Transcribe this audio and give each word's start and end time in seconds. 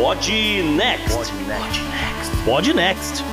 Pod 0.00 0.30
Next. 0.76 1.12
Pod 1.12 1.32
Next. 1.48 2.44
Pod 2.44 2.72
Next. 2.72 3.24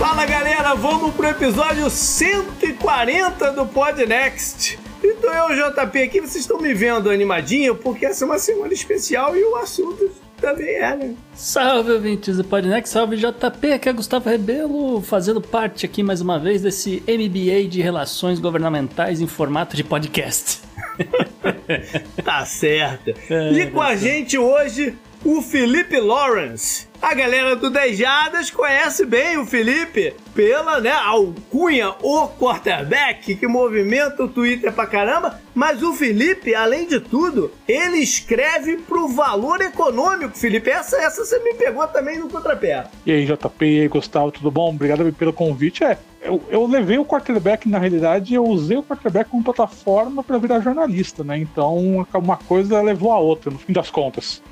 Fala 0.00 0.26
galera, 0.26 0.74
vamos 0.74 1.14
pro 1.14 1.28
episódio 1.28 1.88
140 1.88 3.52
do 3.52 3.64
Pod 3.64 4.04
Next. 4.04 4.76
Então 5.02 5.32
eu, 5.32 5.70
JP, 5.70 6.02
aqui 6.02 6.20
vocês 6.20 6.42
estão 6.42 6.58
me 6.58 6.74
vendo 6.74 7.08
animadinho 7.08 7.76
porque 7.76 8.04
essa 8.04 8.24
é 8.24 8.26
uma 8.26 8.40
semana 8.40 8.74
especial 8.74 9.36
e 9.36 9.44
o 9.44 9.54
assunto 9.54 10.10
também 10.40 10.74
é, 10.74 10.96
né? 10.96 11.14
Salve, 11.34 11.92
ouvintes 11.92 12.36
do 12.36 12.42
Podnext, 12.42 12.92
salve 12.92 13.16
JP, 13.16 13.72
aqui 13.74 13.88
é 13.88 13.92
Gustavo 13.92 14.28
Rebelo, 14.28 15.00
fazendo 15.02 15.40
parte 15.40 15.86
aqui 15.86 16.02
mais 16.02 16.20
uma 16.20 16.36
vez 16.36 16.62
desse 16.62 17.00
MBA 17.06 17.68
de 17.68 17.80
Relações 17.80 18.40
Governamentais 18.40 19.20
em 19.20 19.28
formato 19.28 19.76
de 19.76 19.84
podcast. 19.84 20.62
tá 22.24 22.44
certo. 22.44 23.14
É, 23.30 23.52
e 23.52 23.70
com 23.70 23.80
a 23.80 23.94
gente 23.94 24.36
hoje, 24.36 24.98
o 25.24 25.40
Felipe 25.40 25.98
Lawrence. 25.98 26.86
A 27.00 27.14
galera 27.14 27.56
do 27.56 27.70
Dejadas 27.70 28.50
conhece 28.50 29.06
bem 29.06 29.38
o 29.38 29.46
Felipe 29.46 30.14
pela 30.34 30.80
né, 30.80 30.90
alcunha, 30.90 31.94
o 32.02 32.28
quarterback, 32.28 33.34
que 33.34 33.46
movimenta 33.46 34.22
o 34.22 34.28
Twitter 34.28 34.72
pra 34.72 34.86
caramba. 34.86 35.40
Mas 35.54 35.82
o 35.82 35.94
Felipe, 35.94 36.54
além 36.54 36.86
de 36.86 37.00
tudo, 37.00 37.50
ele 37.66 37.98
escreve 37.98 38.76
pro 38.76 39.08
valor 39.08 39.60
econômico, 39.60 40.36
Felipe. 40.36 40.70
Essa, 40.70 40.96
essa 40.96 41.24
você 41.24 41.38
me 41.38 41.54
pegou 41.54 41.86
também 41.88 42.18
no 42.18 42.28
contrapé. 42.28 42.84
E 43.06 43.12
aí, 43.12 43.24
JP, 43.24 43.64
e 43.64 43.80
aí, 43.80 43.88
Gustavo, 43.88 44.30
tudo 44.30 44.50
bom? 44.50 44.70
Obrigado 44.70 45.10
pelo 45.12 45.32
convite. 45.32 45.84
É, 45.84 45.98
eu, 46.22 46.42
eu 46.50 46.66
levei 46.66 46.98
o 46.98 47.04
quarterback, 47.04 47.68
na 47.68 47.78
realidade, 47.78 48.34
eu 48.34 48.44
usei 48.44 48.76
o 48.76 48.82
quarterback 48.82 49.30
como 49.30 49.44
plataforma 49.44 50.22
para 50.22 50.38
virar 50.38 50.60
jornalista, 50.60 51.22
né? 51.22 51.38
Então, 51.38 52.06
uma 52.14 52.36
coisa 52.36 52.80
levou 52.82 53.12
a 53.12 53.18
outra, 53.18 53.50
no 53.50 53.58
fim 53.58 53.72
das 53.72 53.90
contas. 53.90 54.42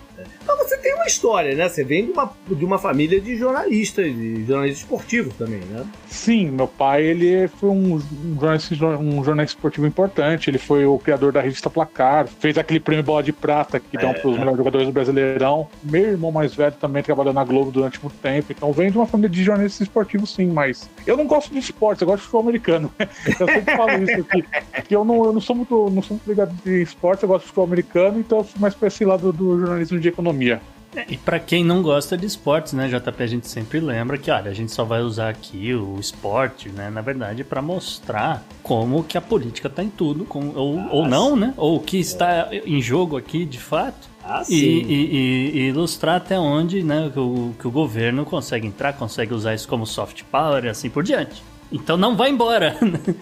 Mas 0.47 0.59
você 0.59 0.77
tem 0.77 0.95
uma 0.95 1.07
história, 1.07 1.55
né? 1.55 1.69
Você 1.69 1.85
vem 1.85 2.07
de 2.07 2.12
uma, 2.12 2.33
de 2.48 2.65
uma 2.65 2.79
família 2.79 3.21
de 3.21 3.37
jornalistas, 3.37 4.07
de 4.07 4.45
jornalistas 4.45 4.83
esportivos 4.83 5.35
também, 5.35 5.61
né? 5.61 5.85
Sim, 6.09 6.51
meu 6.51 6.67
pai 6.67 7.03
ele 7.03 7.48
foi 7.48 7.71
um, 7.71 7.95
um, 7.97 8.35
jornalista, 8.39 8.75
um 8.98 9.25
jornalista 9.25 9.57
esportivo 9.57 9.87
importante. 9.87 10.51
Ele 10.51 10.59
foi 10.59 10.85
o 10.85 10.98
criador 10.98 11.33
da 11.33 11.41
revista 11.41 11.70
Placar, 11.70 12.27
fez 12.27 12.59
aquele 12.59 12.81
prêmio 12.81 13.05
Bola 13.05 13.23
de 13.23 13.33
Prata 13.33 13.81
que 13.81 13.97
dão 13.97 14.11
é, 14.11 14.15
para 14.15 14.29
os 14.29 14.39
melhores 14.39 14.59
jogadores 14.59 14.87
do 14.87 14.93
Brasileirão. 14.93 15.69
Meu 15.83 16.03
irmão 16.03 16.31
mais 16.31 16.55
velho 16.55 16.75
também 16.81 17.03
trabalhou 17.03 17.33
na 17.33 17.45
Globo 17.45 17.70
durante 17.70 18.01
muito 18.03 18.17
tempo. 18.19 18.53
Então 18.53 18.73
vem 18.73 18.91
de 18.91 18.98
uma 18.98 19.07
família 19.07 19.31
de 19.31 19.43
jornalistas 19.43 19.81
esportivos, 19.87 20.35
sim. 20.35 20.47
Mas 20.47 20.89
eu 21.07 21.17
não 21.17 21.27
gosto 21.27 21.53
de 21.53 21.59
esportes, 21.59 22.03
eu 22.03 22.07
gosto 22.07 22.19
de 22.19 22.25
futebol 22.25 22.43
americano. 22.43 22.93
eu 22.98 23.47
sempre 23.47 23.77
falo 23.77 24.03
isso 24.03 24.20
aqui. 24.20 24.45
Que 24.85 24.97
eu 24.97 25.05
não, 25.05 25.25
eu 25.25 25.33
não 25.33 25.41
sou 25.41 25.57
muito, 25.57 25.91
não 25.91 26.03
sou 26.03 26.17
muito 26.17 26.29
ligado 26.29 26.55
de 26.65 26.83
esportes, 26.83 27.23
eu 27.23 27.29
gosto 27.29 27.43
de 27.43 27.48
futebol 27.48 27.67
americano, 27.67 28.20
então 28.20 28.39
eu 28.39 28.45
fui 28.45 28.61
mais 28.61 28.75
para 28.75 28.89
esse 28.89 29.05
lado 29.05 29.33
do 29.33 29.59
jornalismo 29.59 29.98
de 29.98 30.09
economia 30.09 30.32
economia. 30.33 30.61
É, 30.95 31.07
e 31.09 31.17
para 31.17 31.39
quem 31.39 31.65
não 31.65 31.83
gosta 31.83 32.19
de 32.19 32.27
esportes, 32.27 32.75
né, 32.75 32.87
JP, 32.87 33.23
a 33.23 33.27
gente 33.27 33.49
sempre 33.49 33.81
lembra 33.81 34.19
que, 34.19 34.31
olha, 34.31 34.51
a 34.51 34.55
gente 34.55 34.73
só 34.73 34.85
vai 34.85 35.01
usar 35.01 35.31
aqui 35.31 35.75
o 35.75 35.99
esporte, 35.99 36.69
né, 36.69 36.91
na 36.91 37.01
verdade, 37.01 37.43
para 37.43 37.63
mostrar 37.63 38.45
como 38.63 39.03
que 39.03 39.17
a 39.17 39.21
política 39.21 39.71
tá 39.71 39.83
em 39.83 39.89
tudo, 39.89 40.27
com, 40.27 40.51
ou, 40.55 40.79
ah, 40.79 40.89
ou 40.91 41.09
não, 41.09 41.35
né, 41.35 41.55
ou 41.57 41.77
o 41.77 41.81
que 41.81 41.99
está 41.99 42.51
em 42.53 42.83
jogo 42.83 43.17
aqui 43.17 43.47
de 43.47 43.59
fato. 43.59 44.13
Ah, 44.25 44.45
e, 44.49 44.55
e, 44.55 45.51
e, 45.55 45.69
ilustrar 45.69 46.17
até 46.17 46.39
onde 46.39 46.83
né, 46.83 47.11
que, 47.13 47.19
o, 47.19 47.55
que 47.59 47.67
o 47.67 47.71
governo 47.71 48.25
consegue 48.25 48.67
entrar, 48.67 48.93
consegue 48.93 49.35
usar 49.35 49.55
isso 49.55 49.67
como 49.67 49.85
soft 49.85 50.23
power 50.31 50.65
e 50.65 50.69
assim 50.69 50.91
por 50.91 51.03
diante. 51.03 51.43
Então 51.73 51.97
não 51.97 52.17
vai 52.17 52.31
embora. 52.31 52.77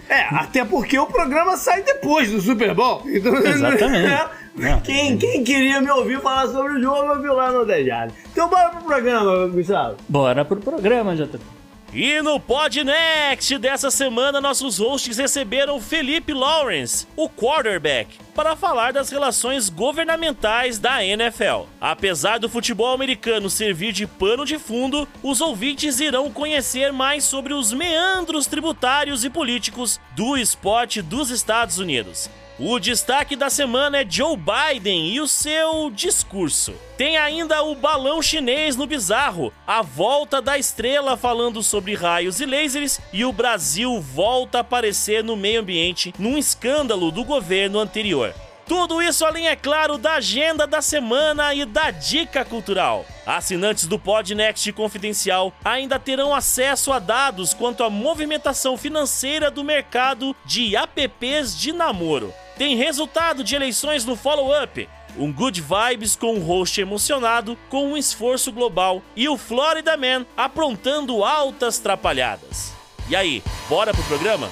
É, 0.09 0.35
até 0.35 0.65
porque 0.65 0.97
o 0.99 1.07
programa 1.07 1.55
sai 1.55 1.81
depois 1.81 2.29
do 2.29 2.41
Super 2.41 2.75
Bowl. 2.75 3.01
Então, 3.05 3.35
Exatamente. 3.37 4.09
Né? 4.55 4.81
Quem, 4.83 5.17
quem 5.17 5.43
queria 5.43 5.79
me 5.79 5.89
ouvir 5.89 6.19
falar 6.19 6.47
sobre 6.47 6.73
o 6.73 6.81
jogo, 6.81 7.13
eu 7.13 7.21
vi 7.21 7.29
lá 7.29 7.51
no 7.51 7.65
Dejado. 7.65 8.13
Então 8.31 8.49
bora 8.49 8.69
pro 8.69 8.81
programa, 8.83 9.47
Gustavo. 9.47 9.95
Bora 10.09 10.43
pro 10.43 10.57
programa, 10.57 11.15
JP. 11.15 11.60
E 11.93 12.21
no 12.21 12.39
Podnext 12.39 13.57
dessa 13.57 13.91
semana, 13.91 14.39
nossos 14.39 14.77
hosts 14.77 15.17
receberam 15.17 15.81
Felipe 15.81 16.33
Lawrence, 16.33 17.05
o 17.17 17.27
quarterback, 17.27 18.17
para 18.33 18.55
falar 18.55 18.93
das 18.93 19.09
relações 19.09 19.67
governamentais 19.67 20.79
da 20.79 21.03
NFL. 21.03 21.65
Apesar 21.81 22.39
do 22.39 22.47
futebol 22.47 22.93
americano 22.93 23.49
servir 23.49 23.91
de 23.91 24.07
pano 24.07 24.45
de 24.45 24.57
fundo, 24.57 25.05
os 25.21 25.41
ouvintes 25.41 25.99
irão 25.99 26.31
conhecer 26.31 26.93
mais 26.93 27.25
sobre 27.25 27.53
os 27.53 27.73
meandros 27.73 28.47
tributários 28.47 29.25
e 29.25 29.29
políticos 29.29 29.99
do 30.15 30.37
esporte 30.37 31.01
dos 31.01 31.29
Estados 31.29 31.77
Unidos. 31.77 32.29
O 32.59 32.79
destaque 32.79 33.35
da 33.35 33.49
semana 33.49 33.99
é 34.01 34.05
Joe 34.07 34.37
Biden 34.37 35.09
e 35.09 35.19
o 35.19 35.27
seu 35.27 35.89
discurso. 35.89 36.73
Tem 36.97 37.17
ainda 37.17 37.63
o 37.63 37.73
balão 37.73 38.21
chinês 38.21 38.75
no 38.75 38.85
bizarro, 38.85 39.51
a 39.65 39.81
volta 39.81 40.41
da 40.41 40.57
estrela 40.57 41.17
falando 41.17 41.63
sobre 41.63 41.95
raios 41.95 42.39
e 42.39 42.45
lasers 42.45 42.99
e 43.11 43.25
o 43.25 43.31
Brasil 43.31 43.99
volta 43.99 44.59
a 44.59 44.61
aparecer 44.61 45.23
no 45.23 45.35
meio 45.35 45.61
ambiente 45.61 46.13
num 46.19 46.37
escândalo 46.37 47.09
do 47.09 47.23
governo 47.23 47.79
anterior. 47.79 48.33
Tudo 48.67 49.01
isso 49.01 49.25
além, 49.25 49.47
é 49.47 49.55
claro, 49.55 49.97
da 49.97 50.13
agenda 50.13 50.65
da 50.65 50.81
semana 50.81 51.53
e 51.53 51.65
da 51.65 51.91
dica 51.91 52.45
cultural. 52.45 53.05
Assinantes 53.25 53.85
do 53.85 53.99
Podnext 53.99 54.71
Confidencial 54.73 55.53
ainda 55.63 55.99
terão 55.99 56.33
acesso 56.33 56.91
a 56.91 56.99
dados 56.99 57.53
quanto 57.53 57.83
à 57.83 57.89
movimentação 57.89 58.77
financeira 58.77 59.51
do 59.51 59.63
mercado 59.63 60.35
de 60.45 60.75
apps 60.75 61.57
de 61.57 61.71
namoro 61.73 62.33
tem 62.61 62.75
resultado 62.75 63.43
de 63.43 63.55
eleições 63.55 64.05
no 64.05 64.15
follow-up. 64.15 64.87
Um 65.17 65.33
good 65.33 65.59
vibes 65.59 66.15
com 66.15 66.35
um 66.35 66.43
host 66.43 66.79
emocionado 66.79 67.57
com 67.71 67.93
um 67.93 67.97
esforço 67.97 68.51
global 68.51 69.01
e 69.15 69.27
o 69.27 69.35
Florida 69.35 69.97
Man 69.97 70.27
aprontando 70.37 71.23
altas 71.23 71.79
trapalhadas. 71.79 72.71
E 73.09 73.15
aí, 73.15 73.41
bora 73.67 73.91
pro 73.91 74.03
programa? 74.03 74.47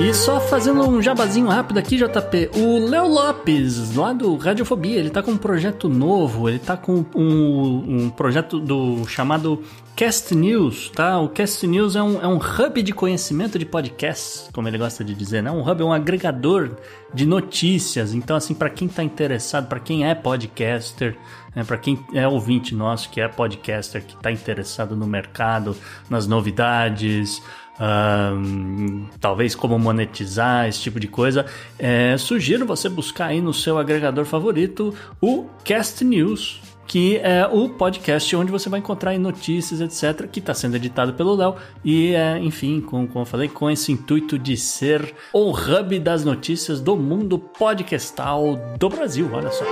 E 0.00 0.14
só 0.14 0.40
fazendo 0.40 0.88
um 0.88 1.02
jabazinho 1.02 1.46
rápido 1.48 1.78
aqui, 1.78 1.98
JP, 1.98 2.52
o 2.54 2.88
Léo 2.88 3.06
Lopes, 3.06 3.94
lá 3.94 4.14
do 4.14 4.34
Radiofobia, 4.34 4.98
ele 4.98 5.10
tá 5.10 5.22
com 5.22 5.32
um 5.32 5.36
projeto 5.36 5.90
novo, 5.90 6.48
ele 6.48 6.58
tá 6.58 6.74
com 6.74 7.04
um, 7.14 8.04
um 8.06 8.10
projeto 8.10 8.58
do 8.58 9.06
chamado 9.06 9.62
Cast 9.94 10.34
News, 10.34 10.88
tá? 10.88 11.20
O 11.20 11.28
Cast 11.28 11.66
News 11.66 11.96
é 11.96 12.02
um, 12.02 12.22
é 12.22 12.26
um 12.26 12.38
hub 12.38 12.82
de 12.82 12.94
conhecimento 12.94 13.58
de 13.58 13.66
podcasts, 13.66 14.48
como 14.54 14.66
ele 14.66 14.78
gosta 14.78 15.04
de 15.04 15.14
dizer, 15.14 15.42
né? 15.42 15.50
Um 15.50 15.60
hub 15.60 15.82
é 15.82 15.84
um 15.84 15.92
agregador 15.92 16.76
de 17.12 17.26
notícias. 17.26 18.14
Então, 18.14 18.34
assim, 18.34 18.54
para 18.54 18.70
quem 18.70 18.88
tá 18.88 19.04
interessado, 19.04 19.68
para 19.68 19.80
quem 19.80 20.08
é 20.08 20.14
podcaster, 20.14 21.18
né? 21.54 21.62
para 21.62 21.76
quem 21.76 22.02
é 22.14 22.26
ouvinte 22.26 22.74
nosso 22.74 23.10
que 23.10 23.20
é 23.20 23.28
podcaster, 23.28 24.02
que 24.02 24.16
tá 24.16 24.32
interessado 24.32 24.96
no 24.96 25.06
mercado, 25.06 25.76
nas 26.08 26.26
novidades, 26.26 27.42
um, 27.80 29.06
talvez 29.18 29.54
como 29.54 29.78
monetizar, 29.78 30.68
esse 30.68 30.80
tipo 30.80 31.00
de 31.00 31.08
coisa, 31.08 31.46
é, 31.78 32.16
sugiro 32.18 32.66
você 32.66 32.88
buscar 32.88 33.26
aí 33.26 33.40
no 33.40 33.54
seu 33.54 33.78
agregador 33.78 34.24
favorito 34.24 34.94
o 35.20 35.46
Cast 35.64 36.04
News, 36.04 36.60
que 36.86 37.18
é 37.18 37.46
o 37.46 37.68
podcast 37.68 38.34
onde 38.34 38.50
você 38.50 38.68
vai 38.68 38.80
encontrar 38.80 39.16
notícias, 39.16 39.80
etc., 39.80 40.26
que 40.28 40.40
está 40.40 40.52
sendo 40.52 40.74
editado 40.74 41.12
pelo 41.14 41.36
Léo. 41.36 41.54
E, 41.84 42.12
é, 42.14 42.36
enfim, 42.38 42.80
com, 42.80 43.06
como 43.06 43.22
eu 43.22 43.26
falei, 43.26 43.48
com 43.48 43.70
esse 43.70 43.92
intuito 43.92 44.36
de 44.36 44.56
ser 44.56 45.14
o 45.32 45.52
hub 45.52 45.98
das 46.00 46.24
notícias 46.24 46.80
do 46.80 46.96
mundo 46.96 47.38
podcastal 47.38 48.58
do 48.76 48.88
Brasil. 48.88 49.30
Olha 49.32 49.52
só. 49.52 49.64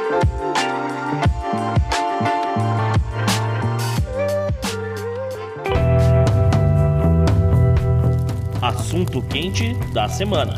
Assunto 8.89 9.21
quente 9.21 9.75
da 9.93 10.09
semana. 10.09 10.55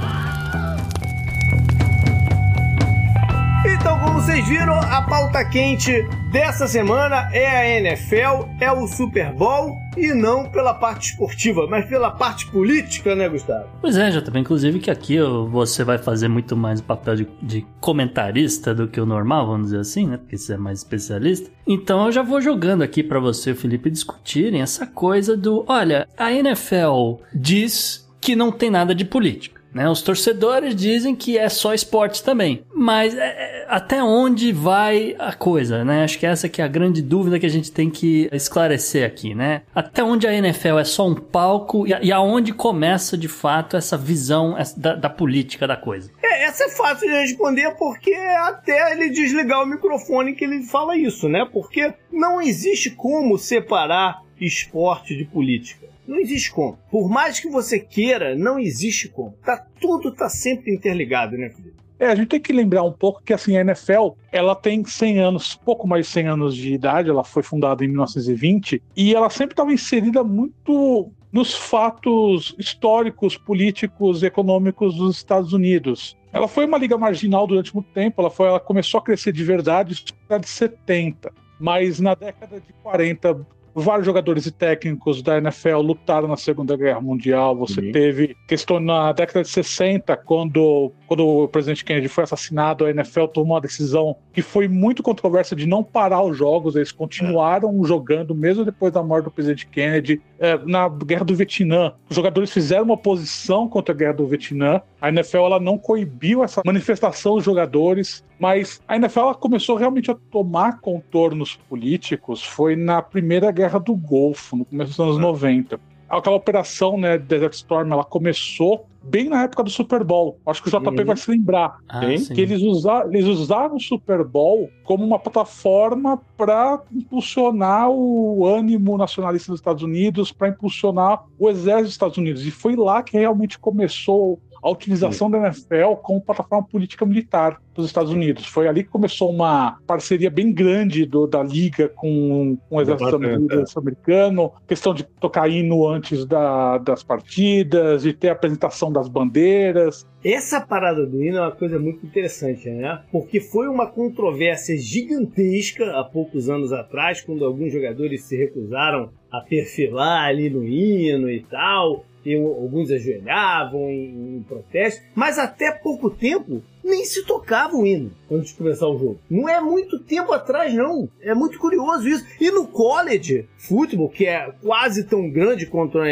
Então, 3.67 3.99
como 3.99 4.21
vocês 4.21 4.47
viram, 4.47 4.79
a 4.79 5.03
pauta 5.03 5.45
quente 5.45 6.07
dessa 6.31 6.69
semana 6.69 7.29
é 7.33 7.49
a 7.49 7.79
NFL, 7.81 8.47
é 8.61 8.71
o 8.71 8.87
Super 8.87 9.33
Bowl 9.33 9.77
e 9.97 10.15
não 10.15 10.49
pela 10.49 10.73
parte 10.73 11.11
esportiva, 11.11 11.67
mas 11.69 11.87
pela 11.87 12.13
parte 12.13 12.47
política, 12.47 13.17
né, 13.17 13.29
Gustavo? 13.29 13.69
Pois 13.81 13.97
é, 13.97 14.13
já 14.13 14.23
também, 14.23 14.43
inclusive 14.43 14.79
que 14.79 14.93
aqui 14.93 15.19
você 15.51 15.83
vai 15.83 15.99
fazer 15.99 16.29
muito 16.29 16.57
mais 16.57 16.79
o 16.79 16.85
papel 16.85 17.17
de, 17.17 17.29
de, 17.43 17.67
comentarista 17.81 18.73
do 18.73 18.87
que 18.87 19.01
o 19.01 19.07
normal, 19.07 19.45
vamos 19.45 19.67
dizer 19.67 19.81
assim, 19.81 20.07
né? 20.07 20.19
Porque 20.19 20.39
você 20.39 20.55
é 20.55 20.57
mais 20.57 20.79
especialista. 20.79 21.51
Então 21.67 22.07
eu 22.07 22.13
já 22.13 22.23
vou 22.23 22.41
jogando 22.41 22.83
aqui 22.83 23.03
para 23.03 23.19
você, 23.19 23.57
Felipe, 23.57 23.91
discutirem 23.91 24.63
essa 24.63 24.87
coisa 24.87 25.37
do, 25.37 25.65
olha, 25.67 26.07
a 26.17 26.33
NFL 26.33 27.17
diz 27.35 28.09
que 28.21 28.37
não 28.37 28.53
tem 28.53 28.71
nada 28.71 28.95
de 28.95 29.05
política. 29.05 29.61
Né? 29.73 29.89
Os 29.89 30.03
torcedores 30.03 30.75
dizem 30.75 31.15
que 31.15 31.39
é 31.39 31.49
só 31.49 31.73
esporte 31.73 32.23
também. 32.25 32.65
Mas 32.75 33.17
é, 33.17 33.21
é, 33.21 33.67
até 33.69 34.03
onde 34.03 34.53
vai 34.53 35.15
a 35.19 35.33
coisa, 35.33 35.85
né? 35.85 36.03
Acho 36.03 36.19
que 36.19 36.27
essa 36.27 36.49
que 36.49 36.61
é 36.61 36.65
a 36.65 36.69
grande 36.69 37.01
dúvida 37.01 37.39
que 37.39 37.47
a 37.47 37.51
gente 37.51 37.71
tem 37.71 37.89
que 37.89 38.29
esclarecer 38.33 39.07
aqui, 39.07 39.35
né? 39.35 39.63
Até 39.73 40.03
onde 40.03 40.27
a 40.27 40.35
NFL 40.35 40.79
é 40.79 40.85
só 40.85 41.07
um 41.07 41.15
palco 41.15 41.87
e, 41.87 41.91
e 42.03 42.13
aonde 42.13 42.53
começa 42.53 43.17
de 43.17 43.29
fato 43.29 43.77
essa 43.77 43.97
visão 43.97 44.57
da, 44.77 44.97
da 44.97 45.09
política 45.09 45.69
da 45.69 45.77
coisa. 45.77 46.11
É, 46.23 46.45
essa 46.47 46.65
é 46.65 46.71
fácil 46.71 47.09
de 47.09 47.15
responder 47.15 47.71
porque 47.79 48.13
até 48.15 48.93
ele 48.93 49.11
desligar 49.11 49.63
o 49.63 49.67
microfone 49.67 50.35
que 50.35 50.45
ele 50.45 50.65
fala 50.65 50.97
isso, 50.97 51.29
né? 51.29 51.49
Porque 51.51 51.95
não 52.13 52.43
existe 52.43 52.91
como 52.91 53.39
separar 53.39 54.23
esporte 54.41 55.17
de 55.17 55.25
política. 55.25 55.87
Não 56.11 56.19
existe 56.19 56.51
como. 56.51 56.77
Por 56.91 57.09
mais 57.09 57.39
que 57.39 57.49
você 57.49 57.79
queira, 57.79 58.35
não 58.35 58.59
existe 58.59 59.09
como. 59.09 59.33
Tá, 59.45 59.65
tudo 59.81 60.11
tá 60.11 60.29
sempre 60.29 60.75
interligado, 60.75 61.39
né, 61.39 61.51
Felipe? 61.51 61.77
É, 62.01 62.07
a 62.07 62.17
gente 62.17 62.27
tem 62.27 62.41
que 62.41 62.53
lembrar 62.53 62.83
um 62.83 62.91
pouco 62.91 63.23
que 63.23 63.33
assim, 63.33 63.57
a 63.57 63.61
NFL, 63.61 64.15
ela 64.33 64.57
tem 64.57 64.85
100 64.85 65.21
anos, 65.21 65.55
pouco 65.55 65.87
mais 65.87 66.07
de 66.07 66.13
100 66.13 66.27
anos 66.27 66.57
de 66.57 66.75
idade, 66.75 67.11
ela 67.11 67.23
foi 67.23 67.45
fundada 67.45 67.85
em 67.85 67.89
1920 67.89 68.83
e 68.97 69.15
ela 69.15 69.31
sempre 69.31 69.53
estava 69.53 69.73
inserida 69.73 70.25
muito 70.25 71.13
nos 71.31 71.55
fatos 71.55 72.57
históricos, 72.59 73.37
políticos, 73.37 74.25
econômicos 74.25 74.97
dos 74.97 75.17
Estados 75.17 75.53
Unidos. 75.53 76.17
Ela 76.33 76.49
foi 76.49 76.67
uma 76.67 76.79
liga 76.79 76.99
marginal 76.99 77.47
durante 77.47 77.73
muito 77.73 77.93
tempo, 77.93 78.21
ela, 78.21 78.31
foi, 78.31 78.49
ela 78.49 78.59
começou 78.59 78.99
a 78.99 79.03
crescer 79.05 79.33
de 79.33 79.45
verdade 79.45 79.95
na 79.95 80.39
década 80.39 80.41
de 80.41 80.49
70, 80.49 81.33
mas 81.61 82.01
na 82.01 82.17
década 82.17 82.61
de 82.61 82.73
40 82.83 83.60
vários 83.75 84.07
jogadores 84.07 84.47
e 84.47 84.51
técnicos 84.51 85.23
da 85.23 85.39
NFL 85.39 85.79
lutaram 85.79 86.29
na 86.29 86.37
Segunda 86.37 86.77
Guerra 86.77 87.01
Mundial. 87.01 87.57
Você 87.57 87.81
uhum. 87.81 87.93
teve 87.93 88.37
questão 88.47 88.81
na 88.81 89.13
década 89.13 89.43
de 89.43 89.49
60, 89.49 90.17
quando, 90.19 90.93
quando 91.07 91.27
o 91.27 91.49
presidente 91.49 91.85
Kennedy 91.85 92.09
foi 92.09 92.25
assassinado, 92.25 92.85
a 92.85 92.91
NFL 92.91 93.27
tomou 93.27 93.55
uma 93.55 93.61
decisão 93.61 94.17
que 94.33 94.43
foi 94.43 94.69
muito 94.69 95.03
controversa 95.03 95.55
de 95.55 95.67
não 95.67 95.83
parar 95.83 96.23
os 96.23 96.37
jogos. 96.37 96.77
Eles 96.77 96.93
continuaram 96.93 97.85
jogando 97.85 98.35
mesmo 98.35 98.65
depois 98.65 98.93
da 98.93 99.03
morte 99.03 99.25
do 99.25 99.31
presidente 99.31 99.67
Kennedy. 99.67 100.21
É, 100.41 100.59
na 100.65 100.89
Guerra 100.89 101.25
do 101.25 101.35
Vietnã, 101.35 101.93
os 102.09 102.17
jogadores 102.17 102.51
fizeram 102.51 102.85
uma 102.85 102.95
oposição 102.95 103.69
contra 103.69 103.95
a 103.95 103.97
Guerra 103.97 104.15
do 104.15 104.27
Vietnã. 104.27 104.81
A 104.99 105.11
NFL 105.11 105.37
ela 105.37 105.61
não 105.61 105.77
coibiu 105.77 106.43
essa 106.43 106.63
manifestação 106.65 107.35
dos 107.35 107.45
jogadores. 107.45 108.25
Mas 108.39 108.81
a 108.89 108.97
NFL 108.97 109.33
começou 109.39 109.77
realmente 109.77 110.11
a 110.11 110.17
tomar 110.31 110.81
contornos 110.81 111.57
políticos 111.69 112.43
foi 112.43 112.75
na 112.75 113.03
primeira 113.03 113.53
guerra 113.53 113.79
do 113.79 113.95
Golfo, 113.95 114.57
no 114.57 114.65
começo 114.65 114.93
dos 114.93 115.01
anos 115.01 115.19
90. 115.19 115.79
Aquela 116.09 116.37
operação, 116.37 116.99
né, 116.99 117.19
Desert 117.19 117.53
Storm, 117.53 117.93
ela 117.93 118.03
começou 118.03 118.87
bem 119.03 119.29
na 119.29 119.43
época 119.43 119.63
do 119.63 119.71
Super 119.71 120.05
Bowl. 120.05 120.39
Acho 120.47 120.63
que 120.63 120.69
o 120.69 120.71
JP 120.71 120.89
uhum. 120.89 121.07
vai 121.07 121.17
se 121.17 121.31
lembrar. 121.31 121.79
Ah, 121.89 122.01
que 122.01 122.41
eles, 122.41 122.63
usa, 122.63 123.05
eles 123.09 123.27
usaram 123.27 123.77
o 123.77 123.81
Super 123.81 124.25
Bowl 124.25 124.71
como 124.85 125.05
uma 125.05 125.19
plataforma 125.19 126.21
para 126.37 126.83
impulsionar 126.93 127.91
o 127.91 128.47
ânimo 128.47 128.97
nacionalista 128.97 129.53
dos 129.53 129.61
Estados 129.61 129.83
Unidos, 129.83 130.33
para 130.33 130.49
impulsionar 130.49 131.25
o 131.39 131.49
exército 131.49 131.85
dos 131.85 131.93
Estados 131.93 132.19
Unidos. 132.19 132.47
E 132.47 132.51
foi 132.51 132.77
lá 132.77 133.03
que 133.03 133.19
realmente 133.19 133.59
começou 133.59 134.39
a 134.63 134.71
utilização 134.71 135.29
Sim. 135.29 135.33
da 135.33 135.39
NFL 135.47 135.95
como 136.03 136.21
plataforma 136.21 136.67
política 136.67 137.07
militar 137.07 137.61
dos 137.75 137.87
Estados 137.87 138.13
Unidos. 138.13 138.47
Foi 138.47 138.69
ali 138.69 138.85
que 138.85 138.91
começou 138.91 139.31
uma 139.31 139.79
parceria 139.87 140.31
bem 140.31 140.53
grande 140.53 141.07
do, 141.07 141.27
da 141.27 141.43
liga 141.43 141.89
com, 141.89 142.59
com 142.69 142.77
o 142.77 142.81
exército 142.81 143.79
americano, 143.79 144.53
questão 144.67 144.95
de 144.95 145.05
tocar 145.05 145.49
hino 145.49 145.87
antes 145.89 146.25
da, 146.25 146.79
das 146.79 147.03
partidas, 147.03 148.03
de 148.03 148.13
ter 148.13 148.29
a 148.29 148.33
apresentação 148.33 148.93
das 148.93 149.09
bandeiras. 149.09 150.07
Essa 150.23 150.61
parada 150.61 151.07
do 151.07 151.23
hino 151.23 151.39
é 151.39 151.41
uma 151.41 151.53
coisa 151.53 151.79
muito 151.79 152.05
interessante, 152.05 152.69
né? 152.69 153.03
Porque 153.11 153.41
foi 153.41 153.69
uma 153.69 153.87
controvérsia 153.87 154.77
gigantesca 154.77 155.99
há 155.99 156.05
poucos 156.05 156.51
anos 156.51 156.73
atrás, 156.73 157.23
quando 157.23 157.45
alguns 157.45 157.73
jogadores 157.73 158.25
se 158.25 158.37
recusaram 158.37 159.11
a 159.33 159.41
perfilar 159.41 160.29
ali 160.29 160.51
no 160.51 160.63
hino 160.65 161.31
e 161.31 161.41
tal 161.45 162.05
e 162.25 162.37
alguns 162.37 162.91
ajoelhavam 162.91 163.89
em, 163.91 164.37
em 164.37 164.43
protesto, 164.43 165.03
mas 165.15 165.39
até 165.39 165.73
pouco 165.73 166.11
tempo 166.11 166.63
nem 166.83 167.05
se 167.05 167.25
tocava 167.25 167.77
o 167.77 167.87
hino 167.87 168.11
antes 168.31 168.51
de 168.51 168.59
começar 168.59 168.87
o 168.87 168.99
jogo. 168.99 169.21
Não 169.29 169.49
é 169.49 169.61
muito 169.61 169.99
tempo 169.99 170.33
atrás, 170.33 170.73
não. 170.75 171.09
É 171.21 171.35
muito 171.35 171.59
curioso 171.59 172.09
isso. 172.09 172.25
E 172.41 172.51
no 172.51 172.67
college, 172.67 173.49
futebol, 173.57 174.09
que 174.09 174.27
é 174.27 174.53
quase 174.63 175.05
tão 175.05 175.29
grande 175.31 175.67
quanto 175.67 175.99
a, 175.99 176.05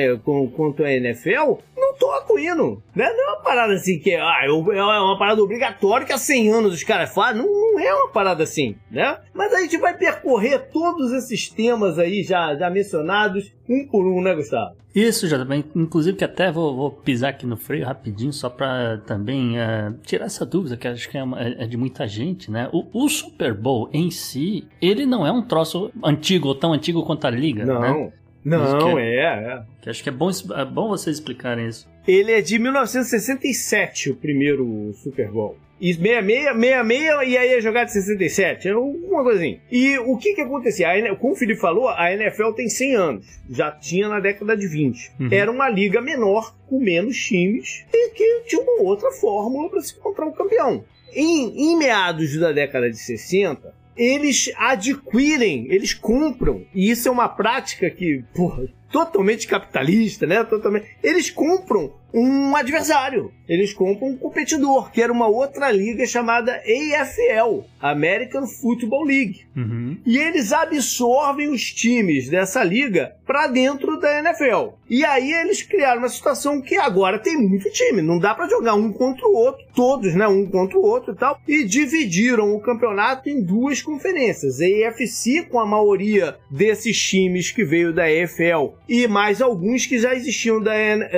quanto 0.54 0.82
a 0.82 0.92
NFL, 0.92 1.58
não 1.76 1.94
toca 1.94 2.32
o 2.32 2.38
hino. 2.38 2.82
Né? 2.94 3.08
Não 3.10 3.24
é 3.24 3.32
uma 3.34 3.42
parada 3.42 3.74
assim 3.74 3.98
que 3.98 4.14
ah, 4.14 4.40
é 4.44 4.50
uma 4.50 5.18
parada 5.18 5.42
obrigatória 5.42 6.06
que 6.06 6.12
há 6.12 6.18
100 6.18 6.52
anos 6.52 6.74
os 6.74 6.82
caras 6.82 7.12
fazem. 7.12 7.42
Não, 7.42 7.46
não 7.46 7.80
é 7.80 7.94
uma 7.94 8.10
parada 8.10 8.42
assim, 8.42 8.76
né? 8.90 9.18
Mas 9.32 9.52
a 9.54 9.60
gente 9.60 9.78
vai 9.78 9.96
percorrer 9.96 10.68
todos 10.70 11.12
esses 11.12 11.48
temas 11.48 11.98
aí 11.98 12.22
já, 12.22 12.54
já 12.56 12.68
mencionados, 12.68 13.52
um 13.68 13.86
por 13.86 14.04
um, 14.04 14.20
né, 14.20 14.34
Gustavo? 14.34 14.76
Isso, 14.94 15.28
já 15.28 15.38
também. 15.38 15.64
Inclusive 15.76 16.16
que 16.16 16.24
até 16.24 16.50
vou, 16.50 16.74
vou 16.74 16.90
pisar 16.90 17.30
aqui 17.30 17.46
no 17.46 17.56
freio 17.56 17.86
rapidinho, 17.86 18.32
só 18.32 18.50
para 18.50 18.98
também 19.06 19.56
uh, 19.56 19.94
tirar 20.02 20.26
essa 20.26 20.44
dúvida 20.44 20.57
dúvida 20.58 20.76
que 20.76 20.88
acho 20.88 21.08
que 21.08 21.16
é, 21.16 21.22
uma, 21.22 21.40
é, 21.40 21.66
de 21.66 21.76
muita 21.76 22.06
gente, 22.06 22.50
né? 22.50 22.68
O, 22.72 22.86
o, 22.92 23.08
Super 23.08 23.54
Bowl 23.54 23.88
em 23.92 24.10
si, 24.10 24.66
ele 24.82 25.06
não 25.06 25.26
é 25.26 25.30
um 25.30 25.42
troço 25.42 25.90
antigo 26.02 26.48
ou 26.48 26.54
tão 26.54 26.72
antigo 26.72 27.04
quanto 27.04 27.26
a 27.26 27.30
liga, 27.30 27.64
não. 27.64 27.80
né? 27.80 28.12
Não, 28.44 28.98
é, 28.98 29.14
é, 29.14 29.24
é. 29.24 29.62
Que 29.82 29.90
acho 29.90 30.02
que 30.02 30.08
é 30.08 30.12
bom, 30.12 30.30
é 30.30 30.64
bom 30.64 30.88
vocês 30.88 31.16
explicarem 31.16 31.68
isso. 31.68 31.88
Ele 32.06 32.32
é 32.32 32.40
de 32.40 32.58
1967, 32.58 34.10
o 34.10 34.16
primeiro 34.16 34.92
Super 34.94 35.30
Bowl. 35.30 35.56
E 35.80 35.94
66, 35.94 36.44
66 36.56 37.28
e 37.28 37.38
aí 37.38 37.54
a 37.54 37.60
jogada 37.60 37.86
de 37.86 37.92
67, 37.92 38.68
alguma 38.68 39.22
coisinha. 39.22 39.60
E 39.70 39.98
o 39.98 40.16
que 40.16 40.34
que 40.34 40.40
acontecia? 40.40 40.88
A, 40.90 41.16
como 41.16 41.34
o 41.34 41.36
Felipe 41.36 41.60
falou, 41.60 41.88
a 41.88 42.12
NFL 42.12 42.52
tem 42.52 42.68
100 42.68 42.94
anos, 42.94 43.40
já 43.48 43.70
tinha 43.70 44.08
na 44.08 44.20
década 44.20 44.56
de 44.56 44.66
20. 44.66 45.12
Uhum. 45.20 45.28
Era 45.30 45.50
uma 45.50 45.68
liga 45.68 46.00
menor, 46.00 46.54
com 46.66 46.80
menos 46.80 47.16
times, 47.16 47.84
e 47.92 48.10
que 48.10 48.42
tinha 48.46 48.62
uma 48.62 48.82
outra 48.82 49.10
fórmula 49.12 49.70
para 49.70 49.80
se 49.80 49.94
encontrar 49.96 50.26
um 50.26 50.32
campeão. 50.32 50.84
Em, 51.14 51.72
em 51.72 51.78
meados 51.78 52.36
da 52.38 52.52
década 52.52 52.90
de 52.90 52.98
60, 52.98 53.74
eles 53.96 54.50
adquirem, 54.56 55.66
eles 55.70 55.92
compram. 55.92 56.64
E 56.74 56.90
isso 56.90 57.08
é 57.08 57.10
uma 57.10 57.28
prática 57.28 57.90
que, 57.90 58.24
porra, 58.34 58.68
totalmente 58.90 59.46
capitalista, 59.46 60.26
né? 60.26 60.42
Totalmente. 60.44 60.88
Eles 61.02 61.30
compram 61.30 61.92
um 62.12 62.56
adversário. 62.56 63.32
Eles 63.48 63.72
compram 63.72 64.08
um 64.08 64.16
competidor, 64.16 64.90
que 64.90 65.00
era 65.00 65.12
uma 65.12 65.26
outra 65.26 65.70
liga 65.70 66.06
chamada 66.06 66.52
AFL, 66.52 67.64
American 67.80 68.46
Football 68.46 69.04
League. 69.04 69.46
Uhum. 69.56 69.96
E 70.04 70.18
eles 70.18 70.52
absorvem 70.52 71.48
os 71.48 71.72
times 71.72 72.28
dessa 72.28 72.62
liga 72.62 73.16
para 73.26 73.46
dentro 73.46 73.98
da 73.98 74.18
NFL. 74.20 74.74
E 74.88 75.04
aí 75.04 75.32
eles 75.32 75.62
criaram 75.62 76.00
uma 76.00 76.08
situação 76.08 76.60
que 76.60 76.76
agora 76.76 77.18
tem 77.18 77.36
muito 77.36 77.70
time, 77.70 78.02
não 78.02 78.18
dá 78.18 78.34
para 78.34 78.48
jogar 78.48 78.74
um 78.74 78.92
contra 78.92 79.26
o 79.26 79.34
outro, 79.34 79.64
todos, 79.74 80.14
né, 80.14 80.26
um 80.26 80.46
contra 80.46 80.78
o 80.78 80.82
outro 80.82 81.12
e 81.12 81.16
tal, 81.16 81.38
e 81.46 81.64
dividiram 81.64 82.54
o 82.54 82.60
campeonato 82.60 83.28
em 83.28 83.42
duas 83.42 83.82
conferências, 83.82 84.60
a 84.60 84.88
AFC 84.88 85.42
com 85.42 85.60
a 85.60 85.66
maioria 85.66 86.36
desses 86.50 86.98
times 86.98 87.50
que 87.50 87.64
veio 87.64 87.92
da 87.92 88.04
AFL 88.04 88.77
e 88.88 89.06
mais 89.06 89.42
alguns 89.42 89.86
que 89.86 89.98
já 89.98 90.14
existiam 90.14 90.60
da, 90.60 90.72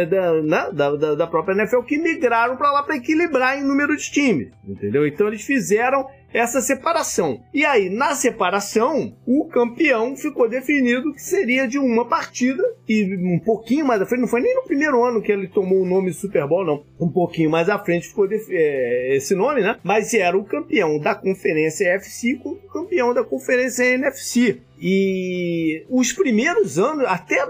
da, 0.07 0.43
né, 0.43 0.71
da, 0.73 0.97
da, 0.97 1.15
da 1.15 1.27
própria 1.27 1.55
NFL 1.55 1.83
que 1.83 1.97
migraram 1.99 2.57
para 2.57 2.73
lá 2.73 2.83
para 2.83 2.97
equilibrar 2.97 3.57
em 3.57 3.65
número 3.65 3.97
de 3.97 4.11
times, 4.11 4.49
entendeu? 4.67 5.07
Então 5.07 5.29
eles 5.29 5.43
fizeram 5.43 6.07
essa 6.33 6.61
separação. 6.61 7.41
E 7.53 7.65
aí, 7.65 7.91
na 7.91 8.15
separação, 8.15 9.15
o 9.27 9.47
campeão 9.47 10.17
ficou 10.17 10.49
definido 10.49 11.13
que 11.13 11.23
seria 11.23 11.67
de 11.67 11.79
uma 11.79 12.07
partida, 12.07 12.63
e 12.89 13.17
um 13.17 13.39
pouquinho 13.39 13.87
mais 13.87 14.01
à 14.01 14.07
frente, 14.07 14.21
não 14.21 14.29
foi 14.29 14.41
nem 14.41 14.55
no 14.55 14.63
primeiro 14.63 15.05
ano 15.05 15.23
que 15.23 15.31
ele 15.31 15.49
tomou 15.49 15.83
o 15.83 15.87
nome 15.87 16.13
Super 16.13 16.47
Bowl, 16.47 16.65
não. 16.65 16.85
Um 16.99 17.09
pouquinho 17.09 17.51
mais 17.51 17.69
à 17.69 17.79
frente 17.79 18.09
ficou 18.09 18.29
é, 18.31 19.17
esse 19.17 19.35
nome, 19.35 19.61
né? 19.61 19.79
Mas 19.83 20.13
era 20.15 20.37
o 20.37 20.45
campeão 20.45 20.99
da 20.99 21.15
conferência 21.15 21.89
FC 21.95 22.39
com 22.43 22.51
o 22.51 22.57
campeão 22.57 23.13
da 23.15 23.25
conferência 23.25 23.85
NFC. 23.85 24.61
E 24.83 25.85
os 25.91 26.13
primeiros 26.13 26.79
anos, 26.79 27.05
até 27.07 27.47